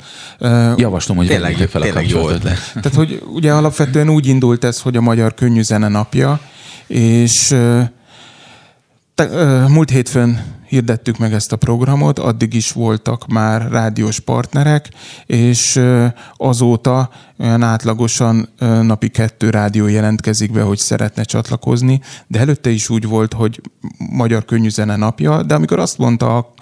Javaslom, 0.76 1.16
hogy 1.16 1.26
tényleg, 1.26 1.56
fel 1.56 1.80
a 1.80 1.84
tényleg 1.84 2.08
jó 2.08 2.28
ötlet. 2.28 2.58
Tehát, 2.82 2.94
hogy 2.94 3.22
ugye 3.26 3.52
alapvetően 3.52 4.08
úgy 4.08 4.26
indult 4.26 4.64
ez, 4.64 4.80
hogy 4.80 4.96
a 4.96 5.00
Magyar 5.00 5.34
Könnyű 5.34 5.62
Zene 5.62 5.88
napja, 5.88 6.40
és 6.86 7.54
te, 9.14 9.26
múlt 9.68 9.90
hétfőn 9.90 10.54
hirdettük 10.68 11.18
meg 11.18 11.32
ezt 11.32 11.52
a 11.52 11.56
programot, 11.56 12.18
addig 12.18 12.54
is 12.54 12.72
voltak 12.72 13.26
már 13.26 13.70
rádiós 13.70 14.20
partnerek, 14.20 14.88
és 15.26 15.80
azóta 16.36 17.10
olyan 17.38 17.62
átlagosan 17.62 18.48
napi 18.82 19.08
kettő 19.08 19.50
rádió 19.50 19.86
jelentkezik 19.86 20.52
be, 20.52 20.62
hogy 20.62 20.78
szeretne 20.78 21.22
csatlakozni, 21.22 22.00
de 22.26 22.38
előtte 22.38 22.70
is 22.70 22.88
úgy 22.88 23.06
volt, 23.06 23.32
hogy 23.32 23.60
Magyar 23.98 24.44
Könnyűzene 24.44 24.96
napja, 24.96 25.42
de 25.42 25.54
amikor 25.54 25.78
azt 25.78 25.98
mondta 25.98 26.36
a, 26.36 26.52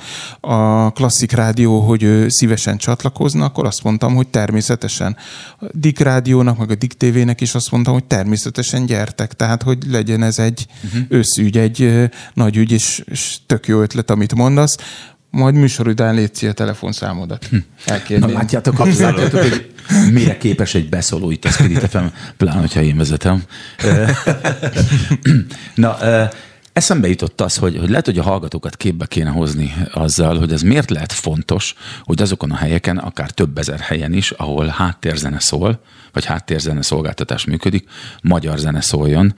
a 0.41 0.91
klasszik 0.91 1.33
rádió, 1.33 1.81
hogy 1.81 2.25
szívesen 2.29 2.77
csatlakozna, 2.77 3.45
akkor 3.45 3.67
azt 3.67 3.83
mondtam, 3.83 4.15
hogy 4.15 4.29
természetesen. 4.29 5.17
A 5.61 5.65
Dik 5.73 5.99
rádiónak, 5.99 6.59
meg 6.59 6.71
a 6.71 6.75
Dik 6.75 6.93
TV-nek 6.93 7.41
is 7.41 7.55
azt 7.55 7.71
mondtam, 7.71 7.93
hogy 7.93 8.05
természetesen 8.05 8.87
gyertek, 8.87 9.33
tehát 9.33 9.63
hogy 9.63 9.79
legyen 9.91 10.23
ez 10.23 10.39
egy 10.39 10.67
uh-huh. 10.85 11.03
összügy, 11.09 11.59
egy 11.59 12.11
nagy 12.35 12.57
ügy, 12.57 12.73
és, 12.73 13.03
és 13.07 13.39
tök 13.47 13.67
jó 13.67 13.81
ötlet, 13.81 14.11
amit 14.11 14.35
mondasz 14.35 14.77
majd 15.33 15.55
műsor 15.55 15.89
után 15.89 16.15
létszi 16.15 16.47
a 16.47 16.53
telefonszámodat. 16.53 17.45
Hm. 17.45 17.57
Na 18.19 18.27
látjátok, 18.27 18.79
látjátok, 18.79 19.41
hogy 19.41 19.73
mire 20.11 20.37
képes 20.37 20.75
egy 20.75 20.89
beszóló 20.89 21.31
itt 21.31 21.45
a 21.45 21.49
Spirit 21.49 21.89
FM, 21.89 22.05
pláne, 22.37 22.61
hogyha 22.61 22.83
én 22.83 22.97
vezetem. 22.97 23.43
Na, 25.75 25.97
Eszembe 26.73 27.09
jutott 27.09 27.41
az, 27.41 27.57
hogy, 27.57 27.79
hogy 27.79 27.89
lehet, 27.89 28.05
hogy 28.05 28.19
a 28.19 28.23
hallgatókat 28.23 28.77
képbe 28.77 29.07
kéne 29.07 29.31
hozni 29.31 29.75
azzal, 29.93 30.39
hogy 30.39 30.53
ez 30.53 30.63
miért 30.63 30.91
lehet 30.91 31.13
fontos, 31.13 31.75
hogy 32.03 32.23
azokon 32.23 32.51
a 32.51 32.57
helyeken, 32.57 32.99
akár 32.99 33.31
több 33.31 33.59
ezer 33.59 33.79
helyen 33.79 34.13
is, 34.13 34.31
ahol 34.31 34.67
háttérzene 34.67 35.41
szól, 35.41 35.81
vagy 36.13 36.25
háttérzene 36.25 36.83
szolgáltatás 36.83 37.45
működik, 37.45 37.89
magyar 38.23 38.59
zene 38.59 38.81
szóljon. 38.81 39.35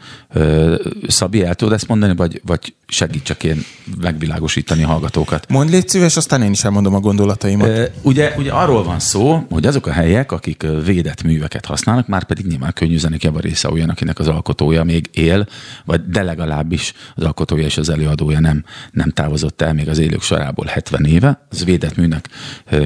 Szabi, 1.06 1.44
el 1.44 1.54
tudod 1.54 1.74
ezt 1.74 1.88
mondani, 1.88 2.14
vagy, 2.16 2.40
vagy 2.44 2.74
segítsek 2.86 3.44
én 3.44 3.64
megvilágosítani 4.00 4.82
a 4.82 4.86
hallgatókat? 4.86 5.48
Mondd 5.48 5.70
légy 5.70 5.88
szíves, 5.88 6.16
aztán 6.16 6.42
én 6.42 6.50
is 6.50 6.64
elmondom 6.64 6.94
a 6.94 7.00
gondolataimat. 7.00 7.90
Ugye, 8.02 8.34
ugye 8.36 8.52
arról 8.52 8.84
van 8.84 9.00
szó, 9.00 9.46
hogy 9.50 9.66
azok 9.66 9.86
a 9.86 9.92
helyek, 9.92 10.32
akik 10.32 10.66
védett 10.84 11.22
műveket 11.22 11.64
használnak, 11.64 12.06
már 12.06 12.24
pedig 12.24 12.46
nyilván 12.46 12.72
könnyű 12.72 12.98
zenék 12.98 13.30
része 13.40 13.70
olyan, 13.70 13.88
akinek 13.88 14.18
az 14.18 14.28
alkotója 14.28 14.84
még 14.84 15.10
él, 15.12 15.46
vagy 15.84 16.00
de 16.08 16.22
legalábbis 16.22 16.92
az 17.14 17.24
alkotója 17.24 17.64
és 17.64 17.76
az 17.76 17.88
előadója 17.88 18.40
nem, 18.40 18.64
nem 18.90 19.10
távozott 19.10 19.62
el 19.62 19.72
még 19.72 19.88
az 19.88 19.98
élők 19.98 20.22
sorából 20.22 20.66
70 20.66 21.04
éve, 21.04 21.46
az 21.50 21.64
védett 21.64 21.96
műnek 21.96 22.28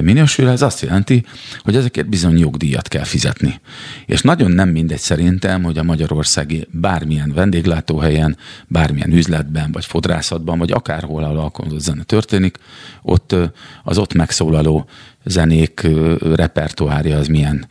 minősül, 0.01 0.47
ez 0.47 0.61
azt 0.61 0.81
jelenti, 0.81 1.25
hogy 1.63 1.75
ezeket 1.75 2.09
bizony 2.09 2.37
jogdíjat 2.37 2.87
kell 2.87 3.03
fizetni. 3.03 3.59
És 4.05 4.21
nagyon 4.21 4.51
nem 4.51 4.69
mindegy 4.69 4.99
szerintem, 4.99 5.63
hogy 5.63 5.77
a 5.77 5.83
magyarországi 5.83 6.67
bármilyen 6.71 7.31
vendéglátóhelyen, 7.33 8.37
bármilyen 8.67 9.13
üzletben, 9.13 9.71
vagy 9.71 9.85
fodrászatban, 9.89 10.59
vagy 10.59 10.71
akárhol, 10.71 11.23
ahol 11.23 11.37
alkalmazott 11.37 11.79
zene 11.79 12.03
történik, 12.03 12.57
ott 13.01 13.35
az 13.83 13.97
ott 13.97 14.13
megszólaló 14.13 14.85
zenék 15.25 15.87
repertoárja 16.19 17.17
az 17.17 17.27
milyen, 17.27 17.67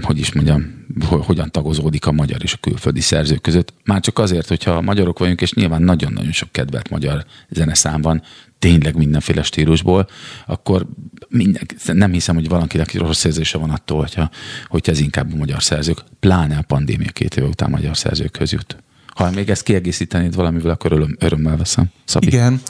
hogy 0.00 0.18
is 0.18 0.32
mondjam, 0.32 0.86
hogyan 1.08 1.50
tagozódik 1.50 2.06
a 2.06 2.12
magyar 2.12 2.42
és 2.42 2.52
a 2.52 2.58
külföldi 2.60 3.00
szerzők 3.00 3.40
között. 3.40 3.74
Már 3.84 4.00
csak 4.00 4.18
azért, 4.18 4.48
hogyha 4.48 4.80
magyarok 4.80 5.18
vagyunk, 5.18 5.40
és 5.40 5.52
nyilván 5.52 5.82
nagyon-nagyon 5.82 6.32
sok 6.32 6.52
kedvelt 6.52 6.90
magyar 6.90 7.24
zeneszám 7.48 8.02
van, 8.02 8.22
tényleg 8.58 8.96
mindenféle 8.96 9.42
stílusból, 9.42 10.08
akkor 10.46 10.86
minden, 11.28 11.62
nem 11.86 12.12
hiszem, 12.12 12.34
hogy 12.34 12.48
valakinek 12.48 12.94
rossz 12.94 13.24
érzése 13.24 13.58
van 13.58 13.70
attól, 13.70 13.98
hogyha, 13.98 14.30
hogyha 14.66 14.92
ez 14.92 15.00
inkább 15.00 15.32
a 15.32 15.36
magyar 15.36 15.62
szerzők, 15.62 15.98
pláne 16.20 16.56
a 16.56 16.62
pandémia 16.62 17.10
két 17.12 17.36
év 17.36 17.44
után 17.44 17.70
magyar 17.70 17.96
szerzőkhöz 17.96 18.52
jut. 18.52 18.76
Ha 19.14 19.30
még 19.30 19.50
ezt 19.50 19.62
kiegészítenéd 19.62 20.34
valamivel, 20.34 20.70
akkor 20.70 20.92
öröm, 20.92 21.16
örömmel 21.18 21.56
veszem. 21.56 21.84
Szabi. 22.04 22.26
Igen. 22.26 22.60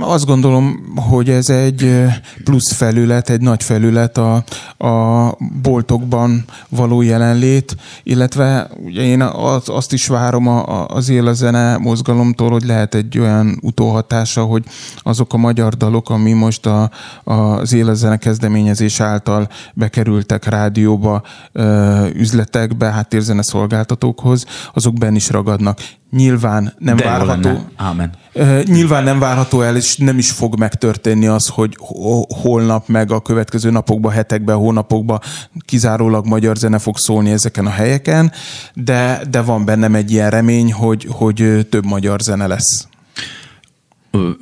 Azt 0.00 0.26
gondolom, 0.26 0.92
hogy 0.96 1.30
ez 1.30 1.50
egy 1.50 2.04
plusz 2.44 2.72
felület, 2.72 3.30
egy 3.30 3.40
nagy 3.40 3.62
felület 3.62 4.18
a, 4.18 4.44
a 4.88 5.36
boltokban 5.62 6.44
való 6.68 7.02
jelenlét, 7.02 7.76
illetve 8.02 8.70
ugye 8.84 9.02
én 9.02 9.22
az, 9.22 9.62
azt 9.68 9.92
is 9.92 10.06
várom 10.06 10.48
az 10.86 11.08
élezene 11.08 11.76
mozgalomtól, 11.76 12.50
hogy 12.50 12.64
lehet 12.64 12.94
egy 12.94 13.18
olyan 13.18 13.58
utóhatása, 13.60 14.44
hogy 14.44 14.64
azok 14.98 15.32
a 15.32 15.36
magyar 15.36 15.74
dalok, 15.74 16.10
ami 16.10 16.32
most 16.32 16.66
a, 16.66 16.90
az 17.24 17.72
élezene 17.72 18.16
kezdeményezés 18.16 19.00
által 19.00 19.48
bekerültek 19.74 20.44
rádióba, 20.44 21.22
üzletekbe, 22.14 22.90
háttérzene 22.90 23.42
szolgáltatókhoz, 23.42 24.44
azok 24.72 24.94
benn 24.94 25.14
is 25.14 25.30
ragadnak 25.30 25.63
nyilván 26.10 26.74
nem 26.78 26.96
De 26.96 27.04
várható. 27.04 27.64
Amen. 27.76 28.10
Nyilván 28.64 29.04
nem 29.04 29.18
várható 29.18 29.60
el, 29.60 29.76
és 29.76 29.96
nem 29.96 30.18
is 30.18 30.30
fog 30.30 30.58
megtörténni 30.58 31.26
az, 31.26 31.46
hogy 31.46 31.76
holnap, 32.28 32.88
meg 32.88 33.12
a 33.12 33.20
következő 33.20 33.70
napokban, 33.70 34.12
hetekben, 34.12 34.56
hónapokban 34.56 35.20
kizárólag 35.64 36.26
magyar 36.26 36.56
zene 36.56 36.78
fog 36.78 36.98
szólni 36.98 37.30
ezeken 37.30 37.66
a 37.66 37.70
helyeken, 37.70 38.32
de, 38.74 39.22
de 39.30 39.40
van 39.40 39.64
bennem 39.64 39.94
egy 39.94 40.10
ilyen 40.10 40.30
remény, 40.30 40.72
hogy, 40.72 41.06
hogy 41.10 41.66
több 41.70 41.84
magyar 41.84 42.20
zene 42.20 42.46
lesz. 42.46 42.88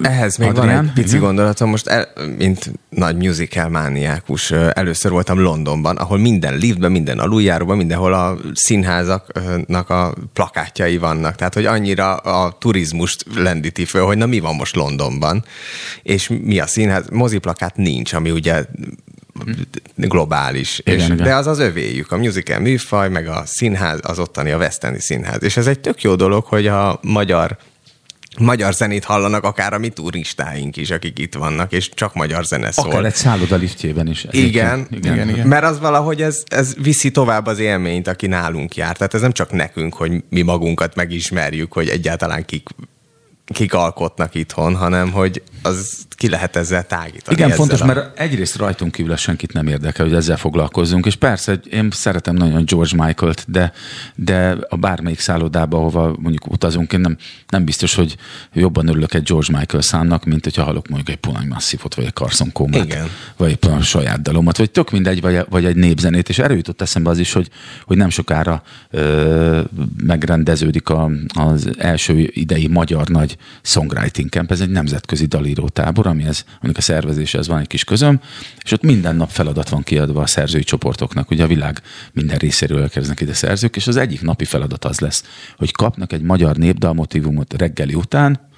Ehhez 0.03 0.37
még 0.37 0.49
Adrián, 0.49 0.77
van 0.77 0.85
egy 0.85 0.93
pici 0.93 1.09
igen? 1.09 1.21
gondolatom. 1.21 1.71
Most, 1.71 1.87
el, 1.87 2.09
mint 2.39 2.73
nagy 2.89 3.17
musical 3.17 3.69
mániákus, 3.69 4.51
először 4.51 5.11
voltam 5.11 5.41
Londonban, 5.41 5.97
ahol 5.97 6.19
minden 6.19 6.57
liftben, 6.57 6.93
minden 6.93 7.19
aluljáróban, 7.19 7.77
mindenhol 7.77 8.13
a 8.13 8.37
színházaknak 8.55 9.91
a 9.91 10.15
plakátjai 10.33 10.99
vannak. 10.99 11.35
Tehát, 11.35 11.55
hogy 11.55 11.67
annyira 11.67 12.17
a 12.17 12.57
turizmust 12.59 13.25
lendíti 13.35 13.85
föl, 13.85 14.05
hogy 14.05 14.17
na 14.17 14.27
mi 14.27 14.41
van 14.41 14.55
most 14.55 14.75
Londonban, 14.75 15.45
és 16.03 16.31
mi 16.43 16.59
a 16.59 16.67
színház. 16.67 17.05
Moziplakát 17.11 17.77
nincs, 17.77 18.13
ami 18.13 18.31
ugye 18.31 18.65
globális. 19.97 20.81
Igen, 20.85 20.99
és, 20.99 21.05
igen. 21.05 21.17
De 21.17 21.35
az 21.35 21.47
az 21.47 21.59
övéjük, 21.59 22.13
a 22.13 22.17
musical 22.17 22.59
műfaj, 22.59 23.09
meg 23.09 23.27
a 23.27 23.43
színház, 23.47 23.99
az 24.03 24.19
ottani, 24.19 24.51
a 24.51 24.57
West 24.57 24.87
színház. 24.99 25.43
És 25.43 25.57
ez 25.57 25.67
egy 25.67 25.81
tök 25.81 26.03
jó 26.03 26.15
dolog, 26.15 26.45
hogy 26.45 26.67
a 26.67 26.99
magyar 27.03 27.57
magyar 28.39 28.73
zenét 28.75 29.05
hallanak, 29.05 29.45
akár 29.45 29.73
a 29.73 29.79
mi 29.79 29.89
turistáink 29.89 30.77
is, 30.77 30.91
akik 30.91 31.19
itt 31.19 31.35
vannak, 31.35 31.73
és 31.73 31.89
csak 31.89 32.15
magyar 32.15 32.45
zene 32.45 32.71
szól. 32.71 32.87
Akár 32.87 33.05
egy 33.05 33.15
szálloda 33.15 33.57
liftjében 33.57 34.07
is. 34.07 34.27
Igen, 34.31 34.87
igen, 34.91 35.13
igen, 35.15 35.29
igen, 35.29 35.47
mert 35.47 35.65
az 35.65 35.81
valahogy 35.81 36.23
ez, 36.23 36.43
ez 36.47 36.75
viszi 36.83 37.11
tovább 37.11 37.47
az 37.47 37.59
élményt, 37.59 38.09
aki 38.09 38.27
nálunk 38.27 38.77
jár. 38.77 38.97
Tehát 38.97 39.15
ez 39.15 39.21
nem 39.21 39.33
csak 39.33 39.53
nekünk, 39.53 39.95
hogy 39.95 40.25
mi 40.29 40.43
magunkat 40.43 40.95
megismerjük, 40.95 41.73
hogy 41.73 41.89
egyáltalán 41.89 42.45
kik 42.45 42.69
kik 43.45 43.75
alkotnak 43.75 44.35
itthon, 44.35 44.77
hanem 44.77 45.11
hogy 45.11 45.43
az 45.63 46.07
ki 46.11 46.29
lehet 46.29 46.57
ezzel 46.57 46.87
tágítani. 46.87 47.37
Igen, 47.37 47.51
ezzel 47.51 47.59
fontos, 47.59 47.81
a... 47.81 47.85
mert 47.85 48.19
egyrészt 48.19 48.57
rajtunk 48.57 48.93
kívül 48.93 49.17
senkit 49.17 49.53
nem 49.53 49.67
érdekel, 49.67 50.07
hogy 50.07 50.15
ezzel 50.15 50.37
foglalkozzunk, 50.37 51.07
és 51.07 51.15
persze 51.15 51.61
én 51.71 51.89
szeretem 51.91 52.35
nagyon 52.35 52.65
George 52.65 53.05
Michael-t, 53.05 53.45
de, 53.49 53.73
de 54.15 54.57
a 54.69 54.77
bármelyik 54.77 55.21
szállodába, 55.21 55.77
ahova 55.77 56.17
mondjuk 56.19 56.51
utazunk, 56.51 56.93
én 56.93 57.01
nem, 57.01 57.17
nem 57.49 57.65
biztos, 57.65 57.95
hogy 57.95 58.17
jobban 58.53 58.89
örülök 58.89 59.15
egy 59.15 59.23
George 59.23 59.59
Michael 59.59 59.83
számnak, 59.83 60.25
mint 60.25 60.45
hogyha 60.45 60.63
hallok 60.63 60.89
mondjuk 60.89 61.09
egy 61.09 61.17
Polany 61.17 61.47
Massifot, 61.47 61.95
vagy 61.95 62.05
egy 62.05 62.15
Carson 62.15 62.53
Comet, 62.53 62.85
Igen. 62.85 63.09
vagy 63.37 63.51
egy 63.51 63.71
a 63.71 63.81
saját 63.81 64.23
dalomat, 64.23 64.57
vagy 64.57 64.71
tök 64.71 64.91
mindegy, 64.91 65.21
vagy, 65.21 65.45
vagy 65.49 65.65
egy 65.65 65.77
népzenét, 65.77 66.29
és 66.29 66.39
erről 66.39 66.57
jutott 66.57 66.81
eszembe 66.81 67.11
az 67.11 67.19
is, 67.19 67.33
hogy, 67.33 67.49
hogy 67.85 67.97
nem 67.97 68.11
sokára 68.11 68.63
ö, 68.91 69.61
megrendeződik 69.97 70.89
a, 70.89 71.11
az 71.35 71.71
első 71.79 72.31
idei 72.33 72.67
magyar 72.67 73.09
nagy 73.09 73.32
songwriting 73.63 74.29
camp, 74.29 74.51
ez 74.51 74.61
egy 74.61 74.71
nemzetközi 74.71 75.27
dalíró 75.27 75.69
tábor, 75.69 76.07
amihez, 76.07 76.45
aminek 76.59 76.77
a 76.77 76.81
szervezéshez 76.83 77.49
van 77.49 77.59
egy 77.59 77.67
kis 77.67 77.85
közöm, 77.85 78.21
és 78.65 78.73
ott 78.73 78.83
minden 78.83 79.17
nap 79.17 79.31
feladat 79.31 79.69
van 79.69 79.83
kiadva 79.83 80.23
a 80.23 80.27
szerzői 80.27 80.65
csoportoknak. 80.65 81.31
Ugye 81.31 81.45
a 81.45 81.47
világ 81.47 81.83
minden 82.13 82.37
részéről 82.37 82.83
elkezdnek 82.83 83.21
ide 83.21 83.35
szerzők, 83.35 83.77
és 83.77 83.87
az 83.87 83.97
egyik 83.97 84.23
napi 84.23 84.45
feladat 84.45 84.85
az 84.85 85.01
lesz, 85.01 85.25
hogy 85.57 85.73
kapnak 85.73 86.13
egy 86.13 86.23
magyar 86.23 86.57
népdalmotívumot 86.57 87.55
reggeli 87.55 87.95
után, 87.95 88.51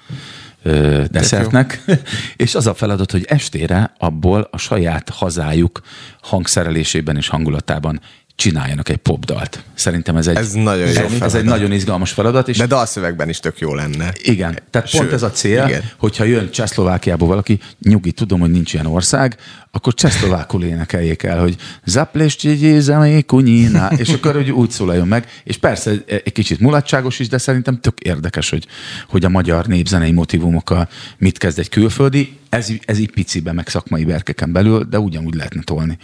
desszertnek, 1.11 1.83
és 2.35 2.55
az 2.55 2.67
a 2.67 2.73
feladat, 2.73 3.11
hogy 3.11 3.25
estére 3.27 3.93
abból 3.97 4.47
a 4.51 4.57
saját 4.57 5.09
hazájuk 5.09 5.81
hangszerelésében 6.21 7.15
és 7.15 7.27
hangulatában 7.27 8.01
csináljanak 8.35 8.89
egy 8.89 8.97
popdalt. 8.97 9.63
Szerintem 9.73 10.15
ez 10.15 10.27
egy, 10.27 10.35
Ez 10.35 10.51
nagyon 10.51 10.87
jó 10.87 11.07
ez, 11.19 11.33
egy 11.33 11.43
nagyon 11.43 11.71
izgalmas 11.71 12.11
feladat. 12.11 12.47
És 12.47 12.57
De 12.57 12.65
dalszövegben 12.65 13.29
is 13.29 13.39
tök 13.39 13.59
jó 13.59 13.73
lenne. 13.73 14.13
igen, 14.23 14.59
tehát 14.69 14.87
Sőt, 14.87 14.99
pont 15.01 15.13
ez 15.13 15.23
a 15.23 15.31
cél, 15.31 15.65
igen. 15.67 15.83
hogyha 15.97 16.23
jön 16.23 16.51
Csehszlovákiából 16.51 17.27
valaki, 17.27 17.59
nyugi, 17.81 18.11
tudom, 18.11 18.39
hogy 18.39 18.51
nincs 18.51 18.73
ilyen 18.73 18.85
ország, 18.85 19.37
akkor 19.71 19.93
csehszlovákul 19.93 20.63
énekeljék 20.63 21.23
el, 21.23 21.39
hogy 21.39 21.55
zaplestjegyézemé 21.85 23.21
kunyina, 23.21 23.87
és 23.97 24.09
akkor 24.09 24.37
úgy, 24.37 24.51
úgy 24.51 24.69
szólaljon 24.69 25.07
meg. 25.07 25.27
És 25.43 25.57
persze 25.57 25.91
egy, 26.05 26.31
kicsit 26.31 26.59
mulatságos 26.59 27.19
is, 27.19 27.27
de 27.27 27.37
szerintem 27.37 27.79
tök 27.79 27.99
érdekes, 27.99 28.49
hogy, 28.49 28.67
hogy 29.09 29.25
a 29.25 29.29
magyar 29.29 29.65
népzenei 29.65 30.11
motivumokkal 30.11 30.89
mit 31.17 31.37
kezd 31.37 31.59
egy 31.59 31.69
külföldi. 31.69 32.37
Ez, 32.49 32.67
ez 32.85 32.99
így 32.99 33.11
piciben, 33.11 33.55
meg 33.55 33.67
szakmai 33.67 34.05
berkeken 34.05 34.51
belül, 34.51 34.83
de 34.83 34.99
ugyanúgy 34.99 35.35
lehetne 35.35 35.61
tolni 35.61 35.97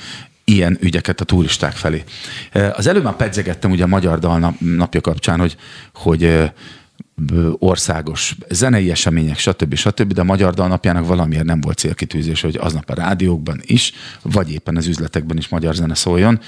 ilyen 0.52 0.78
ügyeket 0.82 1.22
a 1.22 1.24
turisták 1.26 1.74
felé. 1.74 2.04
Eh, 2.52 2.78
Az 2.78 2.88
előbb 2.88 3.04
már 3.04 3.16
pedzegettem 3.16 3.72
ugye 3.72 3.84
a 3.84 3.88
Magyar 3.88 4.20
Dal 4.20 4.40
nap- 4.40 4.60
napja 4.60 5.02
kapcsán, 5.02 5.40
hogy, 5.40 5.56
hogy 5.94 6.24
eh, 6.24 6.52
országos 7.60 8.36
zenei 8.50 8.92
események, 8.92 9.38
stb. 9.38 9.76
stb., 9.76 10.14
de 10.14 10.22
a 10.22 10.24
Magyar 10.24 10.54
Dal 10.54 10.68
napjának 10.68 11.08
valamiért 11.08 11.46
nem 11.46 11.62
volt 11.62 11.78
célkitűzés, 11.78 12.42
hogy 12.42 12.58
aznap 12.60 12.90
a 12.90 12.94
rádiókban 12.94 13.60
is, 13.66 13.92
vagy 14.22 14.52
éppen 14.52 14.78
az 14.78 14.88
üzletekben 14.88 15.38
is 15.38 15.48
magyar 15.48 15.76
zene 15.76 15.96
szóljon. 15.96 16.40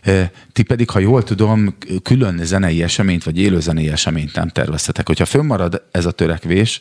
Eh, 0.00 0.28
Ti 0.52 0.62
pedig, 0.62 0.90
ha 0.90 0.98
jól 0.98 1.22
tudom, 1.22 1.76
külön 2.02 2.40
zenei 2.44 2.82
eseményt, 2.82 3.24
vagy 3.24 3.38
élő 3.38 3.60
zenei 3.60 3.88
eseményt 3.88 4.34
nem 4.34 4.48
terveztetek. 4.48 5.06
Hogyha 5.06 5.24
fönnmarad 5.24 5.82
ez 5.90 6.06
a 6.06 6.10
törekvés, 6.10 6.80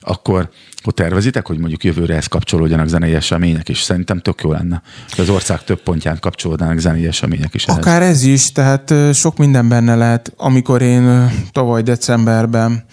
akkor, 0.00 0.50
akkor 0.80 0.92
tervezitek, 0.92 1.46
hogy 1.46 1.58
mondjuk 1.58 1.84
jövőre 1.84 2.14
ezt 2.16 2.28
kapcsolódjanak 2.28 2.88
zenei 2.88 3.14
események 3.14 3.68
is. 3.68 3.80
Szerintem 3.82 4.20
tök 4.20 4.40
jó 4.42 4.52
lenne, 4.52 4.82
hogy 5.10 5.24
az 5.24 5.30
ország 5.30 5.64
több 5.64 5.82
pontján 5.82 6.18
kapcsolódnának 6.20 6.78
zenei 6.78 7.06
események 7.06 7.54
is. 7.54 7.64
ehhez. 7.64 7.84
Ez 8.02 8.22
is, 8.22 8.52
tehát 8.52 8.94
sok 9.12 9.36
minden 9.36 9.68
benne 9.68 9.94
lehet. 9.94 10.32
Amikor 10.36 10.82
én 10.82 11.30
tavaly 11.52 11.82
decemberben 11.82 12.84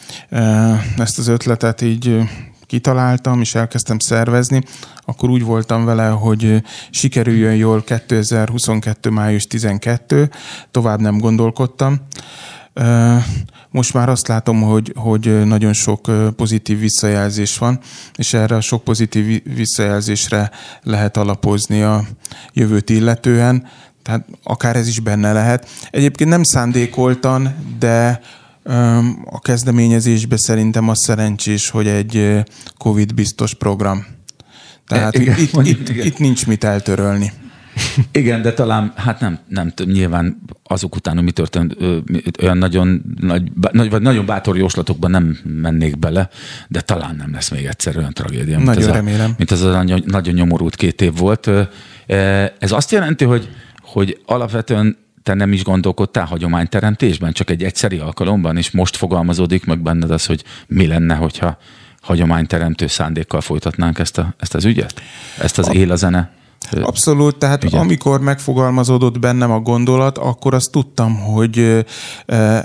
ezt 0.97 1.19
az 1.19 1.27
ötletet 1.27 1.81
így 1.81 2.19
kitaláltam, 2.65 3.41
és 3.41 3.55
elkezdtem 3.55 3.99
szervezni, 3.99 4.63
akkor 5.05 5.29
úgy 5.29 5.43
voltam 5.43 5.85
vele, 5.85 6.07
hogy 6.07 6.63
sikerüljön 6.89 7.55
jól 7.55 7.83
2022. 7.83 9.09
május 9.09 9.47
12, 9.47 10.29
tovább 10.71 10.99
nem 10.99 11.17
gondolkodtam. 11.17 12.01
Most 13.69 13.93
már 13.93 14.09
azt 14.09 14.27
látom, 14.27 14.61
hogy, 14.61 14.93
hogy 14.95 15.45
nagyon 15.45 15.73
sok 15.73 16.11
pozitív 16.35 16.79
visszajelzés 16.79 17.57
van, 17.57 17.79
és 18.15 18.33
erre 18.33 18.55
a 18.55 18.61
sok 18.61 18.83
pozitív 18.83 19.25
vi- 19.25 19.43
visszajelzésre 19.55 20.51
lehet 20.83 21.17
alapozni 21.17 21.81
a 21.81 22.03
jövőt 22.53 22.89
illetően, 22.89 23.67
tehát 24.03 24.25
akár 24.43 24.75
ez 24.75 24.87
is 24.87 24.99
benne 24.99 25.33
lehet. 25.33 25.69
Egyébként 25.91 26.29
nem 26.29 26.43
szándékoltan, 26.43 27.55
de 27.79 28.21
a 29.25 29.39
kezdeményezésben 29.39 30.37
szerintem 30.37 30.89
az 30.89 31.03
szerencsés, 31.03 31.69
hogy 31.69 31.87
egy 31.87 32.17
ö, 32.17 32.39
Covid 32.77 33.13
biztos 33.13 33.53
program. 33.53 34.05
Tehát 34.87 35.15
E, 35.15 35.21
igen, 35.21 35.39
itt, 35.39 35.53
mondjuk, 35.53 35.79
itt, 35.79 35.89
igen. 35.89 36.05
itt 36.05 36.17
nincs 36.17 36.47
mit 36.47 36.63
eltörölni. 36.63 37.31
Igen, 38.11 38.41
de 38.41 38.53
talán, 38.53 38.93
hát 38.95 39.19
nem, 39.19 39.39
nem 39.47 39.73
nyilván 39.85 40.41
azok 40.63 40.95
után, 40.95 41.15
hogy 41.15 41.23
mi 41.23 41.31
történt, 41.31 41.75
olyan 42.41 42.57
nagyon, 42.57 43.01
nagy, 43.21 43.51
vagy 43.89 44.01
nagyon 44.01 44.25
bátor 44.25 44.57
jóslatokban 44.57 45.11
nem 45.11 45.37
mennék 45.43 45.99
bele, 45.99 46.29
de 46.67 46.81
talán 46.81 47.15
nem 47.15 47.33
lesz 47.33 47.49
még 47.51 47.65
egyszer 47.65 47.97
olyan 47.97 48.13
tragédia. 48.13 48.55
mint 48.55 48.67
Nagyon 48.67 48.81
ez 48.83 48.87
a- 48.89 48.93
remélem. 48.93 49.33
Mint 49.37 49.51
az 49.51 49.61
a 49.61 49.71
nagyon, 49.71 50.03
nagyon 50.05 50.33
nyomorult 50.33 50.75
két 50.75 51.01
év 51.01 51.17
volt. 51.17 51.47
E, 52.07 52.53
Ez 52.59 52.71
azt 52.71 52.91
jelenti, 52.91 53.25
hogy, 53.25 53.49
hogy 53.81 54.21
alapvetően 54.25 54.97
te 55.23 55.33
nem 55.33 55.51
is 55.53 55.63
gondolkodtál 55.63 56.25
hagyományteremtésben, 56.25 57.31
csak 57.31 57.49
egy 57.49 57.63
egyszeri 57.63 57.97
alkalomban, 57.97 58.57
és 58.57 58.71
most 58.71 58.95
fogalmazódik 58.95 59.65
meg 59.65 59.79
benned 59.81 60.11
az, 60.11 60.25
hogy 60.25 60.43
mi 60.67 60.87
lenne, 60.87 61.15
hogyha 61.15 61.57
hagyományteremtő 62.01 62.87
szándékkal 62.87 63.41
folytatnánk 63.41 63.99
ezt, 63.99 64.17
a, 64.17 64.33
ezt 64.39 64.55
az 64.55 64.65
ügyet? 64.65 65.01
Ezt 65.41 65.57
az 65.57 65.73
él 65.73 65.91
a 65.91 65.95
zene? 65.95 66.31
Abszolút, 66.81 67.37
tehát 67.37 67.63
Ügyet. 67.63 67.79
Amikor 67.79 68.21
megfogalmazódott 68.21 69.19
bennem 69.19 69.51
a 69.51 69.59
gondolat, 69.59 70.17
akkor 70.17 70.53
azt 70.53 70.71
tudtam, 70.71 71.19
hogy 71.19 71.85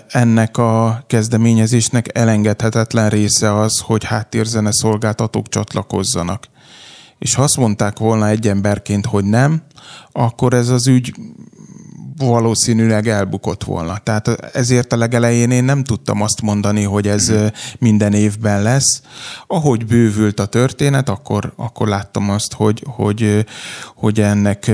ennek 0.09 0.56
a 0.56 1.05
kezdeményezésnek 1.06 2.19
elengedhetetlen 2.19 3.09
része 3.09 3.59
az, 3.60 3.78
hogy 3.78 4.05
háttérzene 4.05 4.73
szolgáltatók 4.73 5.48
csatlakozzanak. 5.48 6.47
És 7.19 7.35
ha 7.35 7.43
azt 7.43 7.56
mondták 7.56 7.98
volna 7.98 8.28
egy 8.28 8.48
emberként, 8.48 9.06
hogy 9.06 9.24
nem, 9.24 9.62
akkor 10.12 10.55
ez 10.55 10.69
az 10.69 10.86
ügy 10.86 11.14
valószínűleg 12.16 13.09
elbukott 13.09 13.64
volna. 13.64 13.98
Tehát 13.98 14.28
ezért 14.52 14.93
a 14.93 14.97
legelején 14.97 15.51
én 15.51 15.64
nem 15.64 15.84
tudtam 15.84 16.22
azt 16.22 16.43
mondani, 16.43 16.82
hogy 16.82 17.09
ez 17.09 17.28
ö, 17.28 17.47
minden 17.78 18.12
évben 18.12 18.62
lesz. 18.62 19.02
Ahogy 19.47 19.86
bővült 19.86 20.40
a 20.40 20.47
történet, 20.47 21.09
akkor, 21.09 21.52
akkor 21.56 21.89
láttam 21.89 22.30
azt, 22.30 22.52
hogy, 22.52 22.82
hogy, 22.86 23.47
hogy 23.94 24.20
ennek 24.20 24.70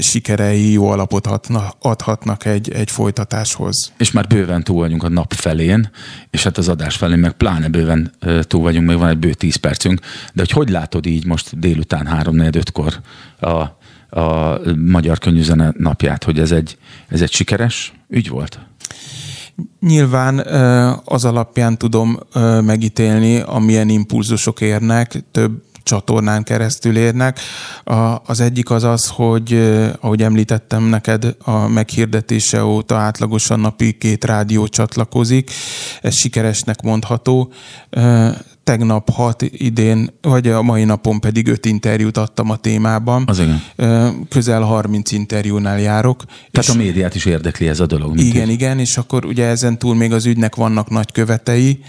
sikerei 0.00 0.72
jó 0.72 0.88
alapot 0.88 1.26
hatna, 1.26 1.74
adhatnak 1.80 2.44
egy, 2.44 2.72
egy 2.72 2.90
folytatáshoz. 2.90 3.92
és 3.98 4.10
már 4.10 4.26
bőven 4.26 4.64
túl 4.64 4.78
vagyunk 4.78 5.02
a 5.02 5.08
nap 5.08 5.32
felén, 5.32 5.90
és 6.30 6.42
hát 6.42 6.58
az 6.58 6.68
adás 6.68 6.96
felén 6.96 7.18
meg 7.18 7.32
pláne 7.32 7.68
bőven 7.68 8.12
túl 8.40 8.62
vagyunk, 8.62 8.86
még 8.86 8.98
van 8.98 9.08
egy 9.08 9.18
bő 9.18 9.32
10 9.32 9.56
percünk, 9.56 10.00
de 10.32 10.40
hogy 10.40 10.50
hogy 10.50 10.68
látod 10.68 11.06
így 11.06 11.26
most 11.26 11.58
délután 11.58 12.06
3 12.06 12.36
4 12.36 12.72
kor 12.72 13.00
a, 13.40 13.78
a 14.10 14.58
Magyar 14.76 15.18
Könyvzene 15.18 15.72
napját, 15.78 16.24
hogy 16.24 16.38
ez 16.38 16.50
egy, 16.50 16.78
ez 17.08 17.20
egy 17.20 17.32
sikeres 17.32 17.92
ügy 18.08 18.28
volt? 18.28 18.58
Nyilván 19.80 20.38
az 21.04 21.24
alapján 21.24 21.78
tudom 21.78 22.18
megítélni, 22.64 23.40
amilyen 23.40 23.88
impulzusok 23.88 24.60
érnek, 24.60 25.22
több 25.30 25.62
csatornán 25.82 26.42
keresztül 26.42 26.96
érnek. 26.96 27.40
Az 28.24 28.40
egyik 28.40 28.70
az 28.70 28.84
az, 28.84 29.08
hogy 29.08 29.52
ahogy 30.00 30.22
említettem 30.22 30.82
neked, 30.82 31.36
a 31.44 31.68
meghirdetése 31.68 32.64
óta 32.64 32.96
átlagosan 32.96 33.60
napi 33.60 33.92
két 33.92 34.24
rádió 34.24 34.66
csatlakozik. 34.66 35.50
Ez 36.02 36.14
sikeresnek 36.14 36.82
mondható. 36.82 37.52
Tegnap 38.64 39.10
hat 39.10 39.42
idén, 39.42 40.10
vagy 40.20 40.48
a 40.48 40.62
mai 40.62 40.84
napon 40.84 41.20
pedig 41.20 41.48
öt 41.48 41.66
interjút 41.66 42.16
adtam 42.16 42.50
a 42.50 42.56
témában. 42.56 43.24
Az 43.26 43.38
igen. 43.38 43.62
Közel 44.28 44.62
30 44.62 45.12
interjúnál 45.12 45.80
járok. 45.80 46.24
Tehát 46.50 46.70
a 46.70 46.74
médiát 46.74 47.14
is 47.14 47.24
érdekli 47.24 47.68
ez 47.68 47.80
a 47.80 47.86
dolog. 47.86 48.18
Igen, 48.18 48.48
így. 48.48 48.52
igen, 48.52 48.78
és 48.78 48.96
akkor 48.96 49.24
ugye 49.24 49.46
ezen 49.46 49.78
túl 49.78 49.94
még 49.94 50.12
az 50.12 50.26
ügynek 50.26 50.54
vannak 50.54 50.90
nagy 50.90 51.12
követei, 51.12 51.80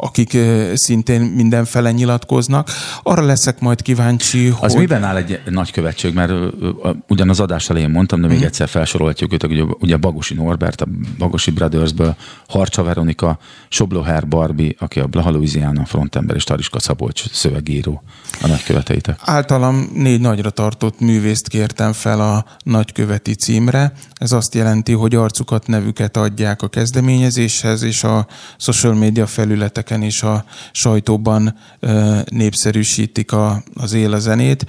akik 0.00 0.36
szintén 0.74 1.20
mindenfele 1.20 1.92
nyilatkoznak. 1.92 2.70
Arra 3.02 3.22
leszek 3.22 3.60
majd 3.60 3.82
kíváncsi, 3.82 4.48
Az 4.60 4.72
hogy... 4.72 4.80
miben 4.80 5.04
áll 5.04 5.16
egy 5.16 5.40
nagykövetség? 5.50 6.14
Mert 6.14 6.32
ugyan 7.08 7.28
az 7.28 7.40
adás 7.40 7.70
elején 7.70 7.90
mondtam, 7.90 8.20
de 8.20 8.26
még 8.26 8.36
Mhm. 8.36 8.46
egyszer 8.46 8.68
felsorolhatjuk 8.68 9.32
őt, 9.32 9.42
ugye, 9.44 9.62
ugye 9.62 9.96
Bagosi 9.96 10.34
Norbert, 10.34 10.80
a 10.80 10.86
Bagosi 11.18 11.50
Brothersből, 11.50 12.16
Harcsa 12.48 12.82
Veronika, 12.82 13.38
Sobloher 13.68 14.28
Barbi, 14.28 14.76
aki 14.78 15.00
a 15.00 15.06
Blaha 15.06 15.30
Louisiana 15.30 15.84
frontember, 15.84 16.36
és 16.36 16.44
Tariska 16.44 16.80
Szabolcs 16.80 17.30
szövegíró 17.32 18.02
a 18.42 18.46
nagyköveteitek. 18.46 19.20
Általam 19.24 19.90
négy 19.94 20.20
nagyra 20.20 20.50
tartott 20.50 21.00
művészt 21.00 21.48
kértem 21.48 21.92
fel 21.92 22.20
a 22.20 22.44
nagyköveti 22.62 23.34
címre. 23.34 23.92
Ez 24.14 24.32
azt 24.32 24.54
jelenti, 24.54 24.92
hogy 24.92 25.14
arcukat, 25.14 25.66
nevüket 25.66 26.16
adják 26.16 26.62
a 26.62 26.68
kezdeményezéshez, 26.68 27.82
és 27.82 28.04
a 28.04 28.26
social 28.56 28.94
media 28.94 29.26
felületeken 29.88 30.02
és 30.02 30.22
a 30.22 30.44
sajtóban 30.72 31.54
népszerűsítik 32.24 33.32
a, 33.32 33.62
az 33.74 33.92
él 33.92 34.12
a 34.12 34.18
zenét. 34.18 34.66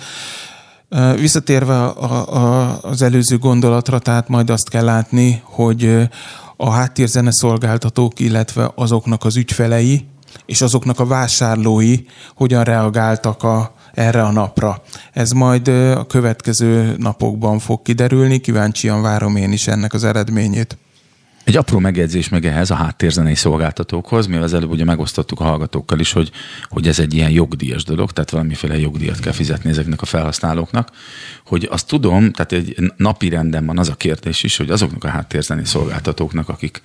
Ö, 0.90 1.14
Visszatérve 1.16 1.86
a, 1.86 2.36
a, 2.36 2.80
az 2.82 3.02
előző 3.02 3.38
gondolatra, 3.38 4.00
tehát 4.00 4.28
majd 4.28 4.50
azt 4.50 4.70
kell 4.70 4.84
látni, 4.84 5.42
hogy 5.44 6.10
a 6.58 6.70
háttérzene 6.70 7.32
szolgáltatók, 7.32 8.20
illetve 8.20 8.72
azoknak 8.76 9.26
az 9.26 9.36
ügyfelei, 9.38 10.06
és 10.46 10.62
azoknak 10.62 11.00
a 11.00 11.06
vásárlói 11.06 11.98
hogyan 12.36 12.64
reagáltak 12.64 13.44
a, 13.44 13.74
erre 13.94 14.24
a 14.24 14.32
napra. 14.32 14.82
Ez 15.14 15.32
majd 15.32 15.68
a 15.98 16.06
következő 16.06 16.96
napokban 16.98 17.60
fog 17.60 17.82
kiderülni, 17.82 18.40
kíváncsian 18.40 19.02
várom 19.02 19.36
én 19.36 19.52
is 19.52 19.68
ennek 19.68 19.94
az 19.94 20.04
eredményét. 20.04 20.78
Egy 21.50 21.58
apró 21.58 21.80
megjegyzés 21.80 22.30
meg 22.30 22.46
ehhez 22.46 22.72
a 22.72 22.76
háttérzenei 22.76 23.36
szolgáltatókhoz, 23.36 24.28
mivel 24.28 24.44
az 24.44 24.54
előbb 24.54 24.70
ugye 24.70 24.84
megosztottuk 24.84 25.40
a 25.40 25.44
hallgatókkal 25.44 26.00
is, 26.00 26.12
hogy, 26.12 26.32
hogy 26.70 26.88
ez 26.88 27.00
egy 27.00 27.14
ilyen 27.14 27.30
jogdíjas 27.30 27.84
dolog, 27.84 28.12
tehát 28.12 28.30
valamiféle 28.30 28.80
jogdíjat 28.80 29.20
kell 29.20 29.32
fizetni 29.32 29.70
ezeknek 29.70 30.02
a 30.02 30.06
felhasználóknak, 30.06 30.90
hogy 31.46 31.68
azt 31.72 31.88
tudom, 31.88 32.32
tehát 32.32 32.52
egy 32.52 32.94
napi 32.98 33.30
renden 33.30 33.66
van 33.66 33.78
az 33.78 33.90
a 33.90 33.96
kérdés 33.96 34.44
is, 34.44 34.58
hogy 34.58 34.70
azoknak 34.70 35.04
a 35.04 35.08
háttérzenei 35.08 35.66
szolgáltatóknak, 35.66 36.50
akik 36.50 36.82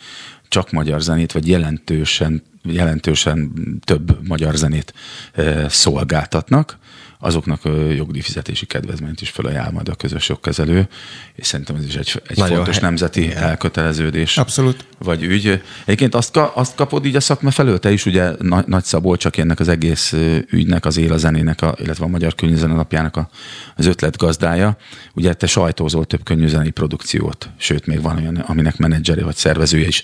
csak 0.48 0.70
magyar 0.70 1.00
zenét, 1.00 1.32
vagy 1.32 1.48
jelentősen, 1.48 2.42
jelentősen 2.62 3.52
több 3.84 4.28
magyar 4.28 4.54
zenét 4.54 4.94
e, 5.32 5.68
szolgáltatnak, 5.68 6.78
azoknak 7.24 7.60
jogdíjfizetési 7.96 8.66
kedvezményt 8.66 9.20
is 9.20 9.30
felajánl 9.30 9.70
majd 9.70 9.88
a 9.88 9.94
közös 9.94 10.28
jogkezelő, 10.28 10.88
és 11.34 11.46
szerintem 11.46 11.76
ez 11.76 11.84
is 11.84 11.94
egy, 11.94 12.22
egy 12.26 12.36
Nagyon 12.36 12.56
fontos 12.56 12.78
nemzeti 12.78 13.22
igen. 13.22 13.42
elköteleződés. 13.42 14.36
Abszolút. 14.36 14.84
Vagy 14.98 15.22
ügy. 15.22 15.62
Egyébként 15.84 16.14
azt, 16.14 16.36
azt 16.36 16.74
kapod 16.74 17.04
így 17.06 17.16
a 17.16 17.20
szakma 17.20 17.50
felől, 17.50 17.78
te 17.78 17.92
is 17.92 18.06
ugye 18.06 18.32
Nagy, 18.38 18.66
Nagy 18.66 18.84
Szabolcs, 18.84 19.20
csak 19.20 19.36
ennek 19.36 19.60
az 19.60 19.68
egész 19.68 20.14
ügynek, 20.50 20.84
az 20.84 20.96
élezenének, 20.96 21.62
a, 21.62 21.74
illetve 21.78 22.04
a 22.04 22.08
Magyar 22.08 22.34
Könyvzene 22.34 22.74
napjának 22.74 23.16
a, 23.16 23.28
az 23.76 23.86
ötlet 23.86 24.16
gazdája. 24.16 24.76
Ugye 25.14 25.34
te 25.34 25.46
sajtózol 25.46 26.04
több 26.04 26.22
könyvzenei 26.22 26.70
produkciót, 26.70 27.48
sőt, 27.56 27.86
még 27.86 28.02
van 28.02 28.16
olyan, 28.16 28.36
aminek 28.36 28.76
menedzsere 28.76 29.24
vagy 29.24 29.36
szervezője 29.36 29.86
is. 29.86 30.02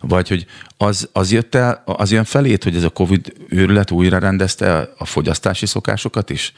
Vagy 0.00 0.28
hogy 0.28 0.46
az, 0.82 1.08
az 1.12 1.32
jött 1.32 1.54
el, 1.54 1.82
az 1.86 2.12
jön 2.12 2.24
felét, 2.24 2.64
hogy 2.64 2.76
ez 2.76 2.82
a 2.82 2.88
Covid 2.88 3.32
őrület 3.48 3.90
újra 3.90 4.18
rendezte 4.18 4.88
a 4.98 5.04
fogyasztási 5.04 5.66
szokásokat 5.66 6.30
is? 6.30 6.52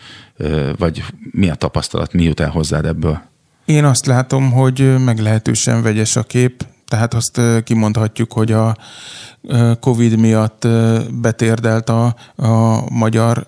Vagy 0.78 1.04
mi 1.30 1.50
a 1.50 1.54
tapasztalat, 1.54 2.12
mi 2.12 2.22
jut 2.22 2.40
el 2.40 2.50
hozzád 2.50 2.84
ebből? 2.84 3.22
Én 3.64 3.84
azt 3.84 4.06
látom, 4.06 4.50
hogy 4.50 5.04
meglehetősen 5.04 5.82
vegyes 5.82 6.16
a 6.16 6.22
kép, 6.22 6.66
tehát 6.88 7.14
azt 7.14 7.40
kimondhatjuk, 7.64 8.32
hogy 8.32 8.52
a 8.52 8.76
Covid 9.80 10.18
miatt 10.18 10.68
betérdelt 11.20 11.88
a, 11.88 12.14
a 12.36 12.84
magyar 12.90 13.44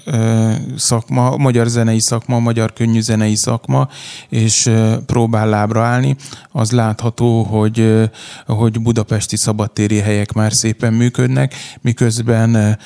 szakma, 0.77 1.31
a 1.31 1.37
magyar 1.37 1.67
zenei 1.67 2.01
szakma, 2.01 2.37
a 2.37 2.41
magyar 2.41 2.73
könnyű 2.73 3.01
zenei 3.01 3.37
szakma, 3.37 3.89
és 4.29 4.71
próbál 5.07 5.49
lábra 5.49 5.83
állni. 5.83 6.17
Az 6.53 6.71
látható, 6.71 7.43
hogy, 7.43 8.09
hogy 8.47 8.81
budapesti 8.81 9.37
szabadtéri 9.37 9.99
helyek 9.99 10.33
már 10.33 10.53
szépen 10.53 10.93
működnek, 10.93 11.55
miközben 11.81 12.79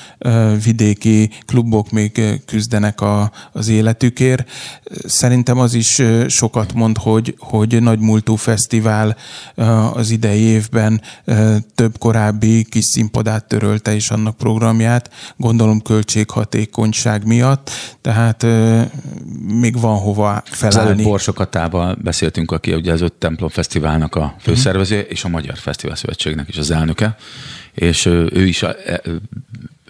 vidéki 0.63 1.29
klubok 1.45 1.91
még 1.91 2.41
küzdenek 2.45 3.01
a, 3.01 3.31
az 3.51 3.67
életükért. 3.67 4.49
Szerintem 5.05 5.59
az 5.59 5.73
is 5.73 6.01
sokat 6.27 6.73
mond, 6.73 6.97
hogy, 6.97 7.35
hogy 7.39 7.81
nagy 7.81 7.99
múltú 7.99 8.35
fesztivál 8.35 9.15
az 9.93 10.09
idei 10.09 10.40
évben 10.41 11.01
több 11.75 11.97
korábbi 11.97 12.63
kis 12.63 12.85
színpadát 12.85 13.45
törölte 13.45 13.93
is 13.93 14.09
annak 14.09 14.37
programját, 14.37 15.09
gondolom 15.37 15.81
költséghatékonyság 15.81 17.25
miatt, 17.25 17.69
tehát 18.01 18.45
még 19.47 19.79
van 19.79 19.97
hova 19.97 20.43
felállni. 20.45 20.89
Az 20.89 20.97
előbb 20.97 21.03
Borsokatával 21.03 21.97
beszéltünk, 22.01 22.51
aki 22.51 22.73
ugye 22.73 22.91
az 22.91 23.01
öt 23.01 23.13
templom 23.13 23.49
fesztiválnak 23.49 24.15
a 24.15 24.35
főszervezője, 24.39 24.99
uh-huh. 24.99 25.15
és 25.15 25.23
a 25.23 25.29
Magyar 25.29 25.57
Fesztivál 25.57 25.95
Szövetségnek 25.95 26.47
is 26.47 26.57
az 26.57 26.71
elnöke, 26.71 27.15
és 27.73 28.05
ő 28.05 28.45
is 28.45 28.63
a, 28.63 28.75
e, 28.85 29.01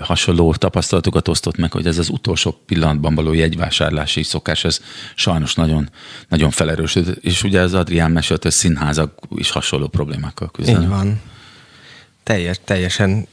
hasonló 0.02 0.54
tapasztalatokat 0.54 1.28
osztott 1.28 1.58
meg, 1.58 1.72
hogy 1.72 1.88
ez 1.88 1.98
az 1.98 2.10
utolsó 2.10 2.62
pillanatban 2.66 3.16
való 3.16 3.34
jegyvásárlási 3.34 4.24
szokás, 4.24 4.64
ez 4.64 4.82
sajnos 5.16 5.56
nagyon, 5.56 5.90
nagyon 6.28 6.50
felerősödött, 6.50 7.24
és 7.24 7.44
ugye 7.44 7.62
az 7.62 7.74
Adrián 7.74 8.12
mesélt, 8.12 8.44
hogy 8.44 8.52
színházak 8.52 9.20
is 9.36 9.50
hasonló 9.50 9.88
problémákkal 9.88 10.52
küzdenek. 10.52 10.82
Így 10.82 10.88
van 10.88 11.22
teljes, 12.24 12.60
teljesen 12.64 13.28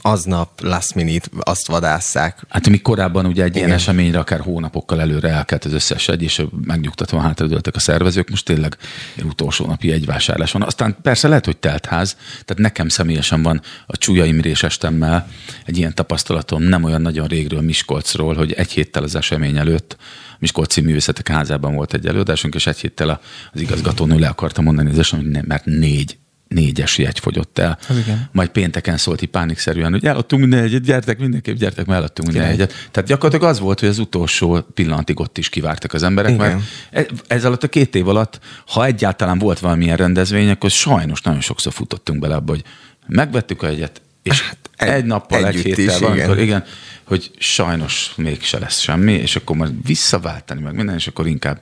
aznap 0.00 0.60
last 0.60 0.94
minute 0.94 1.28
azt 1.40 1.66
vadásszák. 1.66 2.46
Hát 2.48 2.68
mi 2.68 2.78
korábban 2.78 3.26
ugye 3.26 3.42
egy 3.42 3.48
Igen. 3.48 3.62
ilyen 3.62 3.76
eseményre 3.76 4.18
akár 4.18 4.40
hónapokkal 4.40 5.00
előre 5.00 5.28
elkelt 5.28 5.64
az 5.64 5.72
összes 5.72 6.08
egy, 6.08 6.22
és 6.22 6.42
megnyugtatóan 6.64 7.22
hátradőltek 7.22 7.76
a 7.76 7.80
szervezők, 7.80 8.30
most 8.30 8.44
tényleg 8.44 8.76
utolsó 9.24 9.66
napi 9.66 9.92
egyvásárlás 9.92 10.52
van. 10.52 10.62
Aztán 10.62 10.96
persze 11.02 11.28
lehet, 11.28 11.44
hogy 11.44 11.56
teltház, 11.56 12.16
tehát 12.44 12.62
nekem 12.62 12.88
személyesen 12.88 13.42
van 13.42 13.60
a 13.86 13.96
Csúlya 13.96 14.24
Imrés 14.24 14.62
estemmel 14.62 15.28
egy 15.64 15.76
ilyen 15.76 15.94
tapasztalatom, 15.94 16.62
nem 16.62 16.84
olyan 16.84 17.00
nagyon 17.00 17.26
régről 17.26 17.60
Miskolcról, 17.60 18.34
hogy 18.34 18.52
egy 18.52 18.70
héttel 18.70 19.02
az 19.02 19.14
esemény 19.14 19.56
előtt 19.56 19.96
Miskolci 20.38 20.80
Művészetek 20.80 21.28
Házában 21.28 21.74
volt 21.74 21.94
egy 21.94 22.06
előadásunk, 22.06 22.54
és 22.54 22.66
egy 22.66 22.78
héttel 22.78 23.20
az 23.52 23.60
igazgatónő 23.60 24.18
le 24.18 24.28
akarta 24.28 24.62
mondani 24.62 24.90
az 24.90 24.98
esemény, 24.98 25.24
hogy 25.24 25.34
nem, 25.34 25.44
mert 25.46 25.64
négy 25.64 26.18
négyes 26.48 26.98
jegy 26.98 27.18
fogyott 27.18 27.58
el. 27.58 27.78
Az 27.88 27.98
igen. 27.98 28.28
Majd 28.32 28.48
pénteken 28.48 28.96
szólt 28.96 29.22
így 29.22 29.28
pánikszerűen, 29.28 29.90
hogy 29.90 30.04
eladtunk 30.04 30.42
minden 30.42 30.62
egyet, 30.62 30.82
gyertek 30.82 31.18
mindenképp, 31.18 31.56
gyertek, 31.56 31.86
mert 31.86 31.98
eladtunk 31.98 32.32
minden 32.32 32.48
egyet. 32.48 32.88
Tehát 32.90 33.08
gyakorlatilag 33.08 33.52
az 33.52 33.60
volt, 33.60 33.80
hogy 33.80 33.88
az 33.88 33.98
utolsó 33.98 34.60
pillanatig 34.74 35.20
ott 35.20 35.38
is 35.38 35.48
kivártak 35.48 35.92
az 35.92 36.02
emberek, 36.02 36.32
igen. 36.32 36.62
mert 36.90 37.12
ez 37.26 37.44
alatt 37.44 37.62
a 37.62 37.68
két 37.68 37.94
év 37.94 38.08
alatt, 38.08 38.40
ha 38.66 38.84
egyáltalán 38.84 39.38
volt 39.38 39.58
valamilyen 39.58 39.96
rendezvény, 39.96 40.50
akkor 40.50 40.70
sajnos 40.70 41.22
nagyon 41.22 41.40
sokszor 41.40 41.72
futottunk 41.72 42.20
bele 42.20 42.34
abba, 42.34 42.52
hogy 42.52 42.64
megvettük 43.06 43.62
a 43.62 43.66
egyet, 43.66 44.00
és 44.22 44.42
hát 44.42 44.58
egy, 44.76 44.88
egy 44.88 45.04
nappal, 45.04 45.46
egy 45.46 45.54
héttel 45.54 45.84
is, 45.84 45.98
van, 45.98 46.14
igen. 46.14 46.38
Igen, 46.38 46.64
hogy 47.04 47.30
sajnos 47.38 48.12
mégse 48.16 48.58
lesz 48.58 48.78
semmi, 48.78 49.12
és 49.12 49.36
akkor 49.36 49.56
majd 49.56 49.72
visszaváltani 49.86 50.60
meg 50.60 50.74
minden, 50.74 50.94
és 50.94 51.06
akkor 51.06 51.26
inkább 51.26 51.60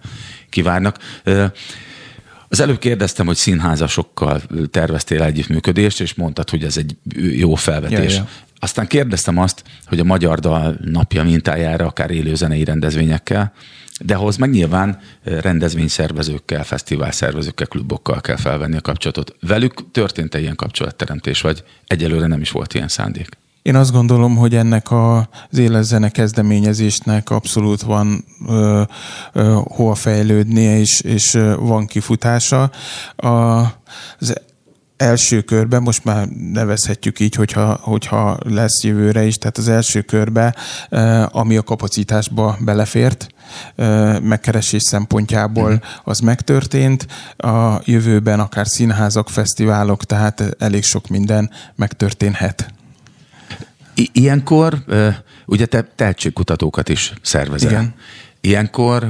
kivárnak. 0.51 0.99
Az 2.55 2.61
előbb 2.61 2.79
kérdeztem, 2.79 3.27
hogy 3.27 3.37
színházasokkal 3.37 4.43
terveztél 4.71 5.23
együttműködést, 5.23 6.01
és 6.01 6.15
mondtad, 6.15 6.51
hogy 6.51 6.65
ez 6.65 6.77
egy 6.77 6.97
jó 7.17 7.55
felvetés. 7.55 8.13
Ja, 8.13 8.19
ja. 8.19 8.29
Aztán 8.59 8.87
kérdeztem 8.87 9.39
azt, 9.39 9.63
hogy 9.87 9.99
a 9.99 10.05
Magyar 10.05 10.39
Dal 10.39 10.77
napja 10.85 11.23
mintájára, 11.23 11.87
akár 11.87 12.11
élőzenei 12.11 12.65
rendezvényekkel, 12.65 13.53
de 14.01 14.15
ahhoz 14.15 14.37
meg 14.37 14.51
nyilván 14.51 15.01
rendezvényszervezőkkel, 15.25 16.65
fesztiválszervezőkkel, 16.65 17.67
klubokkal 17.67 18.21
kell 18.21 18.37
felvenni 18.37 18.77
a 18.77 18.81
kapcsolatot. 18.81 19.37
Velük 19.41 19.91
történt-e 19.91 20.41
ilyen 20.41 20.57
kapcsolatteremtés, 20.57 21.41
vagy 21.41 21.65
egyelőre 21.87 22.27
nem 22.27 22.41
is 22.41 22.51
volt 22.51 22.75
ilyen 22.75 22.89
szándék? 22.89 23.29
Én 23.65 23.75
azt 23.77 23.93
gondolom, 23.93 24.37
hogy 24.37 24.55
ennek 24.55 24.87
az 24.91 25.59
élezene 25.59 26.09
kezdeményezésnek 26.09 27.31
abszolút 27.31 27.83
van 27.83 28.25
ö, 28.49 28.83
ö, 29.33 29.59
hova 29.65 29.95
fejlődnie, 29.95 30.79
és, 30.79 31.01
és 31.01 31.39
van 31.59 31.87
kifutása. 31.87 32.71
A, 33.17 33.29
az 34.19 34.41
első 34.97 35.41
körben, 35.41 35.83
most 35.83 36.05
már 36.05 36.29
nevezhetjük 36.53 37.21
így, 37.21 37.35
hogyha, 37.35 37.79
hogyha 37.83 38.39
lesz 38.43 38.83
jövőre 38.83 39.25
is, 39.25 39.39
tehát 39.39 39.59
az 39.59 39.69
első 39.69 40.01
körbe, 40.01 40.55
ami 41.29 41.57
a 41.57 41.63
kapacitásba 41.63 42.57
belefért, 42.61 43.27
megkeresés 44.23 44.83
szempontjából 44.83 45.71
mhm. 45.71 45.83
az 46.05 46.19
megtörtént. 46.19 47.07
A 47.37 47.81
jövőben 47.85 48.41
akár 48.41 48.67
színházak, 48.67 49.29
fesztiválok, 49.29 50.05
tehát 50.05 50.57
elég 50.59 50.83
sok 50.83 51.09
minden 51.09 51.51
megtörténhet. 51.77 52.75
I- 53.95 54.11
ilyenkor, 54.13 54.85
ugye 55.47 55.67
te 55.67 55.83
tehetségkutatókat 55.95 56.89
is 56.89 57.13
szervezel. 57.23 57.71
Igen. 57.71 57.95
Ilyenkor 58.41 59.07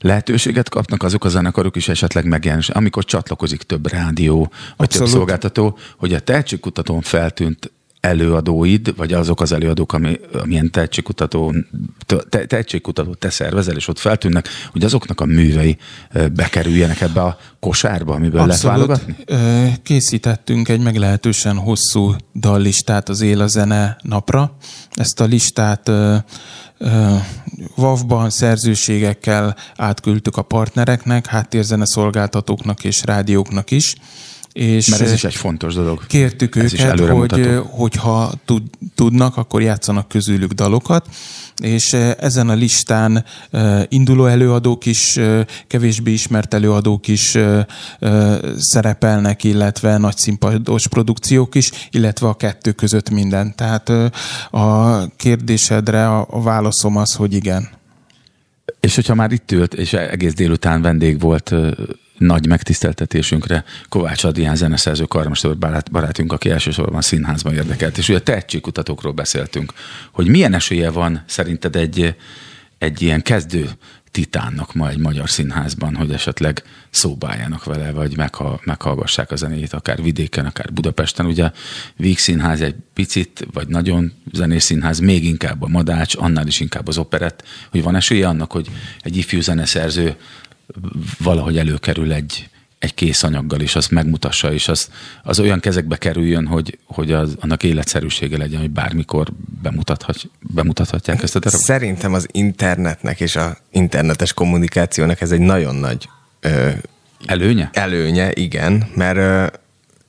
lehetőséget 0.00 0.68
kapnak 0.68 1.02
azok 1.02 1.24
a 1.24 1.28
zenekarok 1.28 1.76
is 1.76 1.88
esetleg 1.88 2.24
megjelenni, 2.24 2.64
amikor 2.68 3.04
csatlakozik 3.04 3.62
több 3.62 3.90
rádió, 3.90 4.38
vagy 4.38 4.50
Abszolút. 4.76 5.08
több 5.08 5.16
szolgáltató, 5.16 5.78
hogy 5.96 6.12
a 6.14 6.20
tehetségkutatón 6.20 7.00
feltűnt 7.00 7.70
előadóid, 8.06 8.96
vagy 8.96 9.12
azok 9.12 9.40
az 9.40 9.52
előadók, 9.52 9.92
ami, 9.92 10.20
amilyen 10.42 10.70
tehetségkutató, 10.70 11.54
te, 12.28 12.46
tehetségkutató 12.46 13.14
te 13.14 13.30
szervezel, 13.30 13.76
és 13.76 13.88
ott 13.88 13.98
feltűnnek, 13.98 14.48
hogy 14.72 14.84
azoknak 14.84 15.20
a 15.20 15.24
művei 15.24 15.76
bekerüljenek 16.32 17.00
ebbe 17.00 17.22
a 17.22 17.38
kosárba, 17.60 18.14
amiből 18.14 18.40
Abszolút. 18.40 18.76
lehet 18.76 18.96
válogatni? 18.96 19.82
Készítettünk 19.82 20.68
egy 20.68 20.80
meglehetősen 20.80 21.56
hosszú 21.56 22.14
dallistát 22.34 23.08
az 23.08 23.20
Él 23.20 23.40
a 23.40 23.46
Zene 23.46 23.96
napra. 24.02 24.56
Ezt 24.94 25.20
a 25.20 25.24
listát 25.24 25.90
WAV-ban 27.76 28.30
szerzőségekkel 28.30 29.56
átküldtük 29.76 30.36
a 30.36 30.42
partnereknek, 30.42 31.26
háttérzene 31.26 31.84
szolgáltatóknak 31.84 32.84
és 32.84 33.04
rádióknak 33.04 33.70
is 33.70 33.94
és 34.56 34.88
Mert 34.88 35.02
ez 35.02 35.12
is 35.12 35.24
egy 35.24 35.34
fontos 35.34 35.74
dolog. 35.74 36.06
Kértük 36.06 36.56
ez 36.56 36.72
őket, 36.72 37.00
hogy 37.00 37.60
hogyha 37.70 38.32
tud, 38.44 38.62
tudnak, 38.94 39.36
akkor 39.36 39.62
játszanak 39.62 40.08
közülük 40.08 40.52
dalokat, 40.52 41.08
és 41.62 41.92
ezen 42.18 42.48
a 42.48 42.54
listán 42.54 43.24
induló 43.88 44.26
előadók 44.26 44.86
is, 44.86 45.18
kevésbé 45.66 46.12
ismert 46.12 46.54
előadók 46.54 47.08
is 47.08 47.38
szerepelnek, 48.56 49.44
illetve 49.44 49.98
nagy 49.98 50.16
színpados 50.16 50.86
produkciók 50.86 51.54
is, 51.54 51.70
illetve 51.90 52.28
a 52.28 52.34
kettő 52.34 52.72
között 52.72 53.10
minden. 53.10 53.54
Tehát 53.54 53.88
a 54.50 55.06
kérdésedre 55.16 56.08
a 56.08 56.42
válaszom 56.42 56.96
az, 56.96 57.14
hogy 57.14 57.34
igen. 57.34 57.68
És 58.80 58.94
hogyha 58.94 59.14
már 59.14 59.32
itt 59.32 59.52
ült, 59.52 59.74
és 59.74 59.92
egész 59.92 60.34
délután 60.34 60.82
vendég 60.82 61.20
volt 61.20 61.54
nagy 62.18 62.46
megtiszteltetésünkre 62.46 63.64
Kovács 63.88 64.24
Adrián 64.24 64.56
zeneszerző 64.56 65.04
karmester 65.04 65.58
barátunk, 65.90 66.32
aki 66.32 66.50
elsősorban 66.50 67.00
színházban 67.00 67.54
érdekelt, 67.54 67.98
és 67.98 68.08
ugye 68.08 68.18
a 68.18 68.22
tehetségkutatókról 68.22 69.12
beszéltünk, 69.12 69.72
hogy 70.12 70.28
milyen 70.28 70.54
esélye 70.54 70.90
van 70.90 71.22
szerinted 71.26 71.76
egy, 71.76 72.16
egy 72.78 73.02
ilyen 73.02 73.22
kezdő 73.22 73.70
titánnak 74.16 74.74
ma 74.74 74.88
egy 74.88 74.98
magyar 74.98 75.30
színházban, 75.30 75.94
hogy 75.96 76.12
esetleg 76.12 76.62
szóba 76.90 77.28
álljanak 77.28 77.64
vele, 77.64 77.90
vagy 77.90 78.16
megha, 78.16 78.60
meghallgassák 78.64 79.30
a 79.30 79.36
zenét, 79.36 79.72
akár 79.72 80.02
vidéken, 80.02 80.46
akár 80.46 80.72
Budapesten. 80.72 81.26
Ugye 81.26 81.50
Víg 81.96 82.18
Színház 82.18 82.60
egy 82.60 82.74
picit, 82.94 83.46
vagy 83.52 83.68
nagyon 83.68 84.12
zenés 84.32 84.62
színház, 84.62 84.98
még 84.98 85.24
inkább 85.24 85.62
a 85.62 85.68
Madács, 85.68 86.14
annál 86.16 86.46
is 86.46 86.60
inkább 86.60 86.88
az 86.88 86.98
operett, 86.98 87.42
hogy 87.70 87.82
van 87.82 87.94
esélye 87.94 88.28
annak, 88.28 88.52
hogy 88.52 88.68
egy 89.00 89.16
ifjú 89.16 89.40
zeneszerző 89.40 90.16
valahogy 91.18 91.58
előkerül 91.58 92.12
egy, 92.12 92.48
egy 92.78 92.94
kész 92.94 93.22
anyaggal, 93.22 93.60
és 93.60 93.76
azt 93.76 93.90
megmutassa, 93.90 94.52
és 94.52 94.68
az, 94.68 94.90
az 95.22 95.40
olyan 95.40 95.60
kezekbe 95.60 95.96
kerüljön, 95.96 96.46
hogy, 96.46 96.78
hogy 96.84 97.12
az, 97.12 97.36
annak 97.40 97.62
életszerűsége 97.62 98.36
legyen, 98.36 98.60
hogy 98.60 98.70
bármikor 98.70 99.28
bemutathat, 99.62 100.16
bemutathatják 100.40 101.22
ezt 101.22 101.36
a 101.36 101.38
darabot? 101.38 101.64
Szerintem 101.64 102.14
az 102.14 102.26
internetnek 102.30 103.20
és 103.20 103.36
a 103.36 103.56
internetes 103.70 104.32
kommunikációnak 104.32 105.20
ez 105.20 105.30
egy 105.30 105.40
nagyon 105.40 105.74
nagy 105.74 106.08
ö, 106.40 106.70
előnye? 107.24 107.70
Előnye, 107.72 108.30
igen, 108.32 108.86
mert 108.94 109.16
ö, 109.16 109.46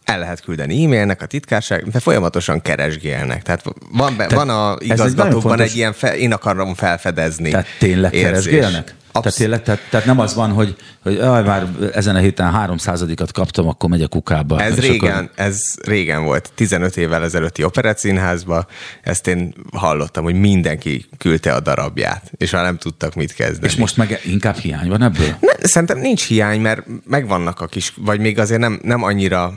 el 0.04 0.20
lehet 0.20 0.42
küldeni 0.42 0.84
e-mailnek 0.84 1.22
a 1.22 1.26
titkárság, 1.26 1.88
de 1.88 2.00
folyamatosan 2.00 2.62
keresgélnek. 2.62 3.42
Tehát 3.42 3.64
van, 3.92 4.18
be, 4.18 4.26
Tehát 4.26 4.46
van 4.46 4.50
a 4.50 4.78
igazgatókban 4.80 5.60
egy, 5.60 5.70
egy 5.70 5.76
ilyen, 5.76 5.94
fe, 5.94 6.18
én 6.18 6.32
akarom 6.32 6.74
felfedezni. 6.74 7.50
Tehát 7.50 7.68
tényleg 7.80 8.14
érzés. 8.14 8.30
keresgélnek? 8.30 8.96
Absz- 9.18 9.38
tehát, 9.38 9.38
tényleg, 9.38 9.64
tehát, 9.64 9.90
tehát 9.90 10.06
nem 10.06 10.20
az 10.20 10.36
van, 10.36 10.52
hogy, 10.52 10.76
hogy 11.02 11.18
aj, 11.18 11.44
már 11.44 11.68
ezen 11.94 12.16
a 12.16 12.20
héten 12.20 12.54
300-at 12.56 13.30
kaptam, 13.34 13.68
akkor 13.68 13.90
megy 13.90 14.02
a 14.02 14.08
kukába. 14.08 14.62
Ez 14.62 14.80
régen, 14.80 15.16
akkor... 15.16 15.30
ez 15.36 15.76
régen 15.82 16.24
volt, 16.24 16.52
15 16.56 16.98
évvel 16.98 17.24
ezelőtti 17.24 17.64
operetszínházba, 17.64 18.66
ezt 19.02 19.28
én 19.28 19.54
hallottam, 19.74 20.24
hogy 20.24 20.40
mindenki 20.40 21.06
küldte 21.18 21.54
a 21.54 21.60
darabját, 21.60 22.32
és 22.38 22.52
már 22.52 22.64
nem 22.64 22.78
tudtak 22.78 23.16
mit 23.16 23.34
kezdeni. 23.34 23.68
És 23.68 23.76
most 23.76 23.98
meg 23.98 24.22
inkább 24.26 24.56
hiány 24.56 24.90
van 24.90 25.02
ebből? 25.02 25.36
Ne, 25.40 25.68
szerintem 25.68 26.00
nincs 26.00 26.26
hiány, 26.26 26.62
mert 26.62 26.86
megvannak 27.06 27.62
a 27.62 27.66
kis, 27.66 27.94
vagy 27.98 28.20
még 28.20 28.40
azért 28.40 28.60
nem, 28.60 28.80
nem 28.84 29.04
annyira 29.04 29.54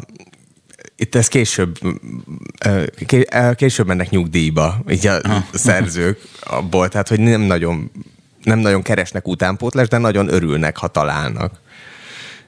itt 0.96 1.14
ez 1.14 1.28
később, 1.28 1.78
később 3.54 3.86
mennek 3.86 4.10
nyugdíjba, 4.10 4.80
így 4.90 5.06
a 5.06 5.20
szerzők 5.52 6.20
abból, 6.40 6.88
tehát 6.88 7.08
hogy 7.08 7.20
nem 7.20 7.40
nagyon 7.40 7.90
nem 8.42 8.58
nagyon 8.58 8.82
keresnek 8.82 9.28
utánpótlást, 9.28 9.90
de 9.90 9.98
nagyon 9.98 10.32
örülnek, 10.32 10.76
ha 10.76 10.88
találnak. 10.88 11.60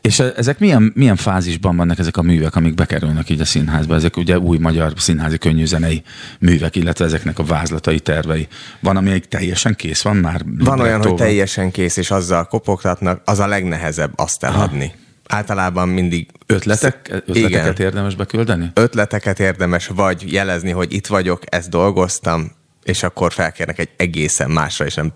És 0.03 0.19
e- 0.19 0.33
ezek 0.37 0.59
milyen, 0.59 0.93
milyen 0.95 1.17
fázisban 1.17 1.77
vannak 1.77 1.99
ezek 1.99 2.17
a 2.17 2.23
művek, 2.23 2.57
amik 2.57 2.75
bekerülnek 2.75 3.31
így 3.31 3.41
a 3.41 3.45
színházba? 3.45 3.95
Ezek 3.95 4.17
ugye 4.17 4.39
új 4.39 4.59
magyar 4.59 4.93
színházi 4.97 5.39
könnyűzenei 5.39 6.03
művek, 6.39 6.77
illetve 6.77 7.05
ezeknek 7.05 7.39
a 7.39 7.45
vázlatai, 7.45 8.01
tervei. 8.01 8.49
Van, 8.81 8.97
ami 8.97 9.21
teljesen 9.21 9.75
kész 9.75 10.03
van 10.03 10.17
már? 10.17 10.43
Van 10.59 10.81
olyan, 10.81 11.03
hogy 11.03 11.15
teljesen 11.15 11.71
kész, 11.71 11.97
és 11.97 12.11
azzal 12.11 12.45
kopogtatnak, 12.45 13.23
az 13.25 13.39
a 13.39 13.47
legnehezebb 13.47 14.13
azt 14.17 14.45
eladni. 14.45 14.85
Aha. 14.85 15.01
Általában 15.27 15.89
mindig 15.89 16.29
ötletek, 16.47 17.09
ötleteket 17.11 17.51
igen, 17.51 17.75
érdemes 17.77 18.15
beküldeni? 18.15 18.71
Ötleteket 18.75 19.41
érdemes, 19.41 19.87
vagy 19.87 20.33
jelezni, 20.33 20.71
hogy 20.71 20.93
itt 20.93 21.07
vagyok, 21.07 21.43
ezt 21.45 21.69
dolgoztam, 21.69 22.53
és 22.83 23.03
akkor 23.03 23.33
felkérnek 23.33 23.79
egy 23.79 23.91
egészen 23.97 24.51
másra, 24.51 24.85
és 24.85 24.95
nem 24.95 25.13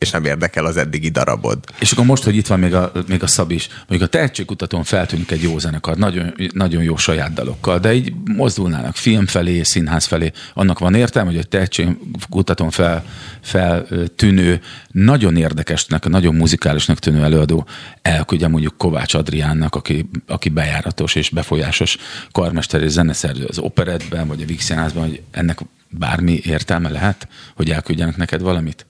és 0.00 0.10
nem 0.10 0.24
érdekel 0.24 0.64
az 0.64 0.76
eddigi 0.76 1.08
darabod. 1.08 1.58
És 1.78 1.92
akkor 1.92 2.04
most, 2.04 2.22
hogy 2.22 2.36
itt 2.36 2.46
van 2.46 2.58
még 2.58 2.74
a, 2.74 2.92
még 3.06 3.22
a 3.22 3.26
Szab 3.26 3.50
is, 3.50 3.68
mondjuk 3.88 4.02
a 4.02 4.06
tehetségkutatón 4.06 4.84
feltűnik 4.84 5.30
egy 5.30 5.42
jó 5.42 5.58
zenekar, 5.58 5.96
nagyon, 5.96 6.34
nagyon 6.52 6.82
jó 6.82 6.96
saját 6.96 7.32
dalokkal, 7.32 7.78
de 7.78 7.94
így 7.94 8.12
mozdulnának 8.36 8.96
film 8.96 9.26
felé, 9.26 9.62
színház 9.62 10.04
felé, 10.04 10.32
annak 10.54 10.78
van 10.78 10.94
értelme, 10.94 11.30
hogy 11.30 11.38
a 11.38 11.42
tehetségkutatón 11.42 12.70
fel, 12.70 13.04
feltűnő, 13.40 14.60
nagyon 14.90 15.36
érdekesnek, 15.36 16.08
nagyon 16.08 16.34
muzikálisnak 16.34 16.98
tűnő 16.98 17.22
előadó 17.22 17.66
elküldje 18.02 18.48
mondjuk 18.48 18.76
Kovács 18.76 19.14
Adriánnak, 19.14 19.74
aki, 19.74 20.10
aki 20.26 20.48
bejáratos 20.48 21.14
és 21.14 21.30
befolyásos 21.30 21.96
karmester 22.32 22.82
és 22.82 22.90
zeneszerző 22.90 23.44
az 23.44 23.58
operetben, 23.58 24.28
vagy 24.28 24.42
a 24.42 24.46
Vix 24.46 24.72
hogy 24.94 25.22
ennek 25.30 25.58
bármi 25.88 26.40
értelme 26.44 26.88
lehet, 26.88 27.28
hogy 27.54 27.70
elküldjenek 27.70 28.16
neked 28.16 28.40
valamit? 28.40 28.86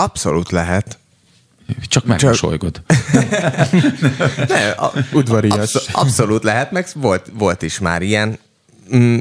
Abszolút 0.00 0.50
lehet. 0.50 0.98
Csak 1.88 2.04
megmosolygod. 2.04 2.82
ne, 4.48 4.70
a, 4.70 4.92
Udvarias. 5.12 5.74
Absz- 5.74 5.88
abszolút 5.92 6.42
lehet, 6.42 6.70
meg 6.70 6.86
volt, 6.94 7.26
volt 7.32 7.62
is 7.62 7.78
már 7.78 8.02
ilyen. 8.02 8.38
Mm, 8.94 9.18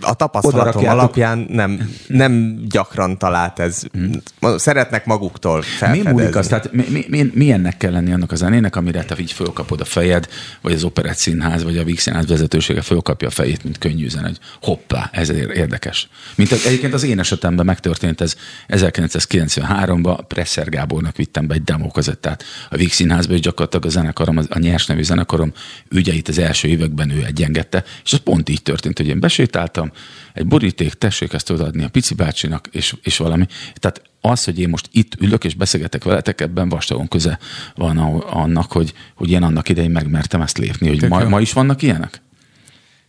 a 0.00 0.14
tapasztalatom 0.14 0.88
alapján 0.88 1.46
nem, 1.50 1.90
nem 2.06 2.62
gyakran 2.68 3.18
talált 3.18 3.58
ez. 3.58 3.82
Hmm. 3.92 4.10
Szeretnek 4.56 5.06
maguktól 5.06 5.62
felfedezni. 5.62 6.10
Mi 6.10 6.20
múlik 6.20 6.36
az? 6.36 6.46
Tehát 6.46 6.72
mi, 6.72 6.84
mi, 6.88 7.04
mi, 7.08 7.30
milyennek 7.34 7.76
kell 7.76 7.92
lenni 7.92 8.12
annak 8.12 8.32
a 8.32 8.36
zenének, 8.36 8.76
amire 8.76 9.04
te 9.04 9.14
így 9.18 9.32
fölkapod 9.32 9.80
a 9.80 9.84
fejed, 9.84 10.28
vagy 10.60 10.72
az 10.72 10.84
Operett 10.84 11.16
Színház, 11.16 11.62
vagy 11.62 11.78
a 11.78 11.84
Víg 11.84 11.98
Színház 11.98 12.26
vezetősége 12.26 12.82
fölkapja 12.82 13.28
a 13.28 13.30
fejét, 13.30 13.64
mint 13.64 13.78
könnyű 13.78 14.08
zene, 14.08 14.26
hogy 14.26 14.38
hoppá, 14.62 15.10
ez 15.12 15.28
érdekes. 15.30 16.08
Mint 16.34 16.52
egyébként 16.52 16.94
az 16.94 17.02
én 17.02 17.18
esetemben 17.18 17.64
megtörtént 17.64 18.20
ez 18.20 18.34
1993-ban, 18.68 20.18
Presser 20.28 20.68
Gábornak 20.68 21.16
vittem 21.16 21.46
be 21.46 21.54
egy 21.54 21.64
demókazettát 21.64 22.44
a 22.70 22.76
Víg 22.76 22.92
Színházba, 22.92 23.32
és 23.32 23.40
gyakorlatilag 23.40 23.86
a 23.86 23.88
zenekarom, 23.88 24.36
a 24.48 24.58
nyers 24.58 24.86
nevű 24.86 25.02
zenekarom 25.02 25.52
ügyeit 25.90 26.28
az 26.28 26.38
első 26.38 26.68
években 26.68 27.10
ő 27.10 27.24
egyengette, 27.24 27.84
és 28.04 28.12
az 28.12 28.18
pont 28.18 28.48
így 28.48 28.62
történt, 28.62 28.96
hogy 28.96 29.06
én 29.06 29.20
besétáltam, 29.20 29.89
egy 30.32 30.46
boríték, 30.46 30.94
tessék 30.94 31.32
ezt 31.32 31.50
odaadni 31.50 31.84
a 31.84 31.88
pici 31.88 32.14
bácsinak, 32.14 32.68
és, 32.70 32.96
és 33.02 33.16
valami. 33.16 33.46
Tehát 33.74 34.02
az, 34.20 34.44
hogy 34.44 34.58
én 34.58 34.68
most 34.68 34.88
itt 34.92 35.14
ülök 35.20 35.44
és 35.44 35.54
beszélgetek 35.54 36.04
veletek, 36.04 36.40
ebben 36.40 36.68
vastagon 36.68 37.08
köze 37.08 37.38
van 37.74 37.98
annak, 38.20 38.72
hogy, 38.72 38.92
hogy 39.14 39.30
én 39.30 39.42
annak 39.42 39.68
idején 39.68 39.90
megmertem 39.90 40.40
ezt 40.40 40.58
lépni. 40.58 40.88
Hogy 40.88 41.08
ma, 41.08 41.28
ma 41.28 41.40
is 41.40 41.52
vannak 41.52 41.82
ilyenek? 41.82 42.22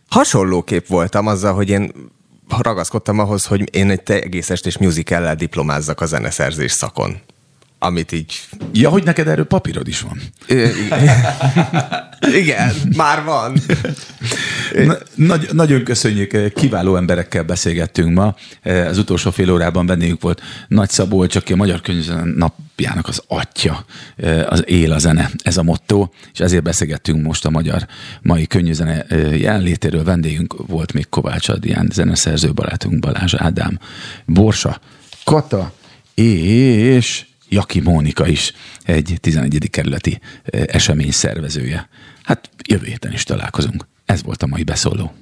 Hasonlóképp 0.08 0.86
voltam 0.86 1.26
azzal, 1.26 1.54
hogy 1.54 1.68
én 1.68 1.92
ragaszkodtam 2.58 3.18
ahhoz, 3.18 3.46
hogy 3.46 3.74
én 3.76 3.90
egy 3.90 4.10
egész 4.10 4.50
estés 4.50 4.78
musical 4.78 5.34
diplomázzak 5.34 6.00
a 6.00 6.06
zeneszerzés 6.06 6.72
szakon 6.72 7.20
amit 7.82 8.12
így... 8.12 8.40
Ja, 8.72 8.88
hogy 8.88 9.04
neked 9.04 9.28
erről 9.28 9.44
papírod 9.44 9.88
is 9.88 10.00
van. 10.00 10.20
Igen, 12.42 12.72
már 12.96 13.24
van. 13.24 13.56
Na, 14.84 14.96
nagy, 15.14 15.48
nagyon 15.52 15.84
köszönjük, 15.84 16.52
kiváló 16.54 16.96
emberekkel 16.96 17.42
beszélgettünk 17.42 18.14
ma. 18.14 18.34
Az 18.88 18.98
utolsó 18.98 19.30
fél 19.30 19.50
órában 19.50 19.86
vendégünk 19.86 20.20
volt 20.20 20.42
Nagy 20.68 20.90
Szabolcs, 20.90 21.36
aki 21.36 21.52
a 21.52 21.56
Magyar 21.56 21.80
Könyvzene 21.80 22.22
napjának 22.24 23.08
az 23.08 23.22
atya, 23.26 23.84
az 24.46 24.62
él 24.66 24.92
a 24.92 24.98
zene, 24.98 25.30
ez 25.44 25.56
a 25.56 25.62
motto, 25.62 26.08
és 26.32 26.40
ezért 26.40 26.62
beszélgettünk 26.62 27.22
most 27.22 27.44
a 27.44 27.50
magyar 27.50 27.86
mai 28.20 28.46
könnyűzene 28.46 29.04
jelenlétéről. 29.36 30.04
Vendégünk 30.04 30.54
volt 30.66 30.92
még 30.92 31.08
Kovács 31.08 31.48
Adrián, 31.48 31.90
zeneszerző 31.92 32.52
barátunk 32.52 32.98
Balázs 32.98 33.34
Ádám, 33.34 33.78
Borsa, 34.26 34.80
Kata, 35.24 35.72
és 36.14 37.24
Jaki 37.52 37.80
Mónika 37.80 38.26
is 38.26 38.52
egy 38.84 39.16
11. 39.20 39.70
kerületi 39.70 40.20
esemény 40.50 41.10
szervezője. 41.10 41.88
Hát 42.22 42.50
jövő 42.68 42.86
héten 42.86 43.12
is 43.12 43.24
találkozunk. 43.24 43.86
Ez 44.04 44.22
volt 44.22 44.42
a 44.42 44.46
mai 44.46 44.62
beszóló. 44.62 45.12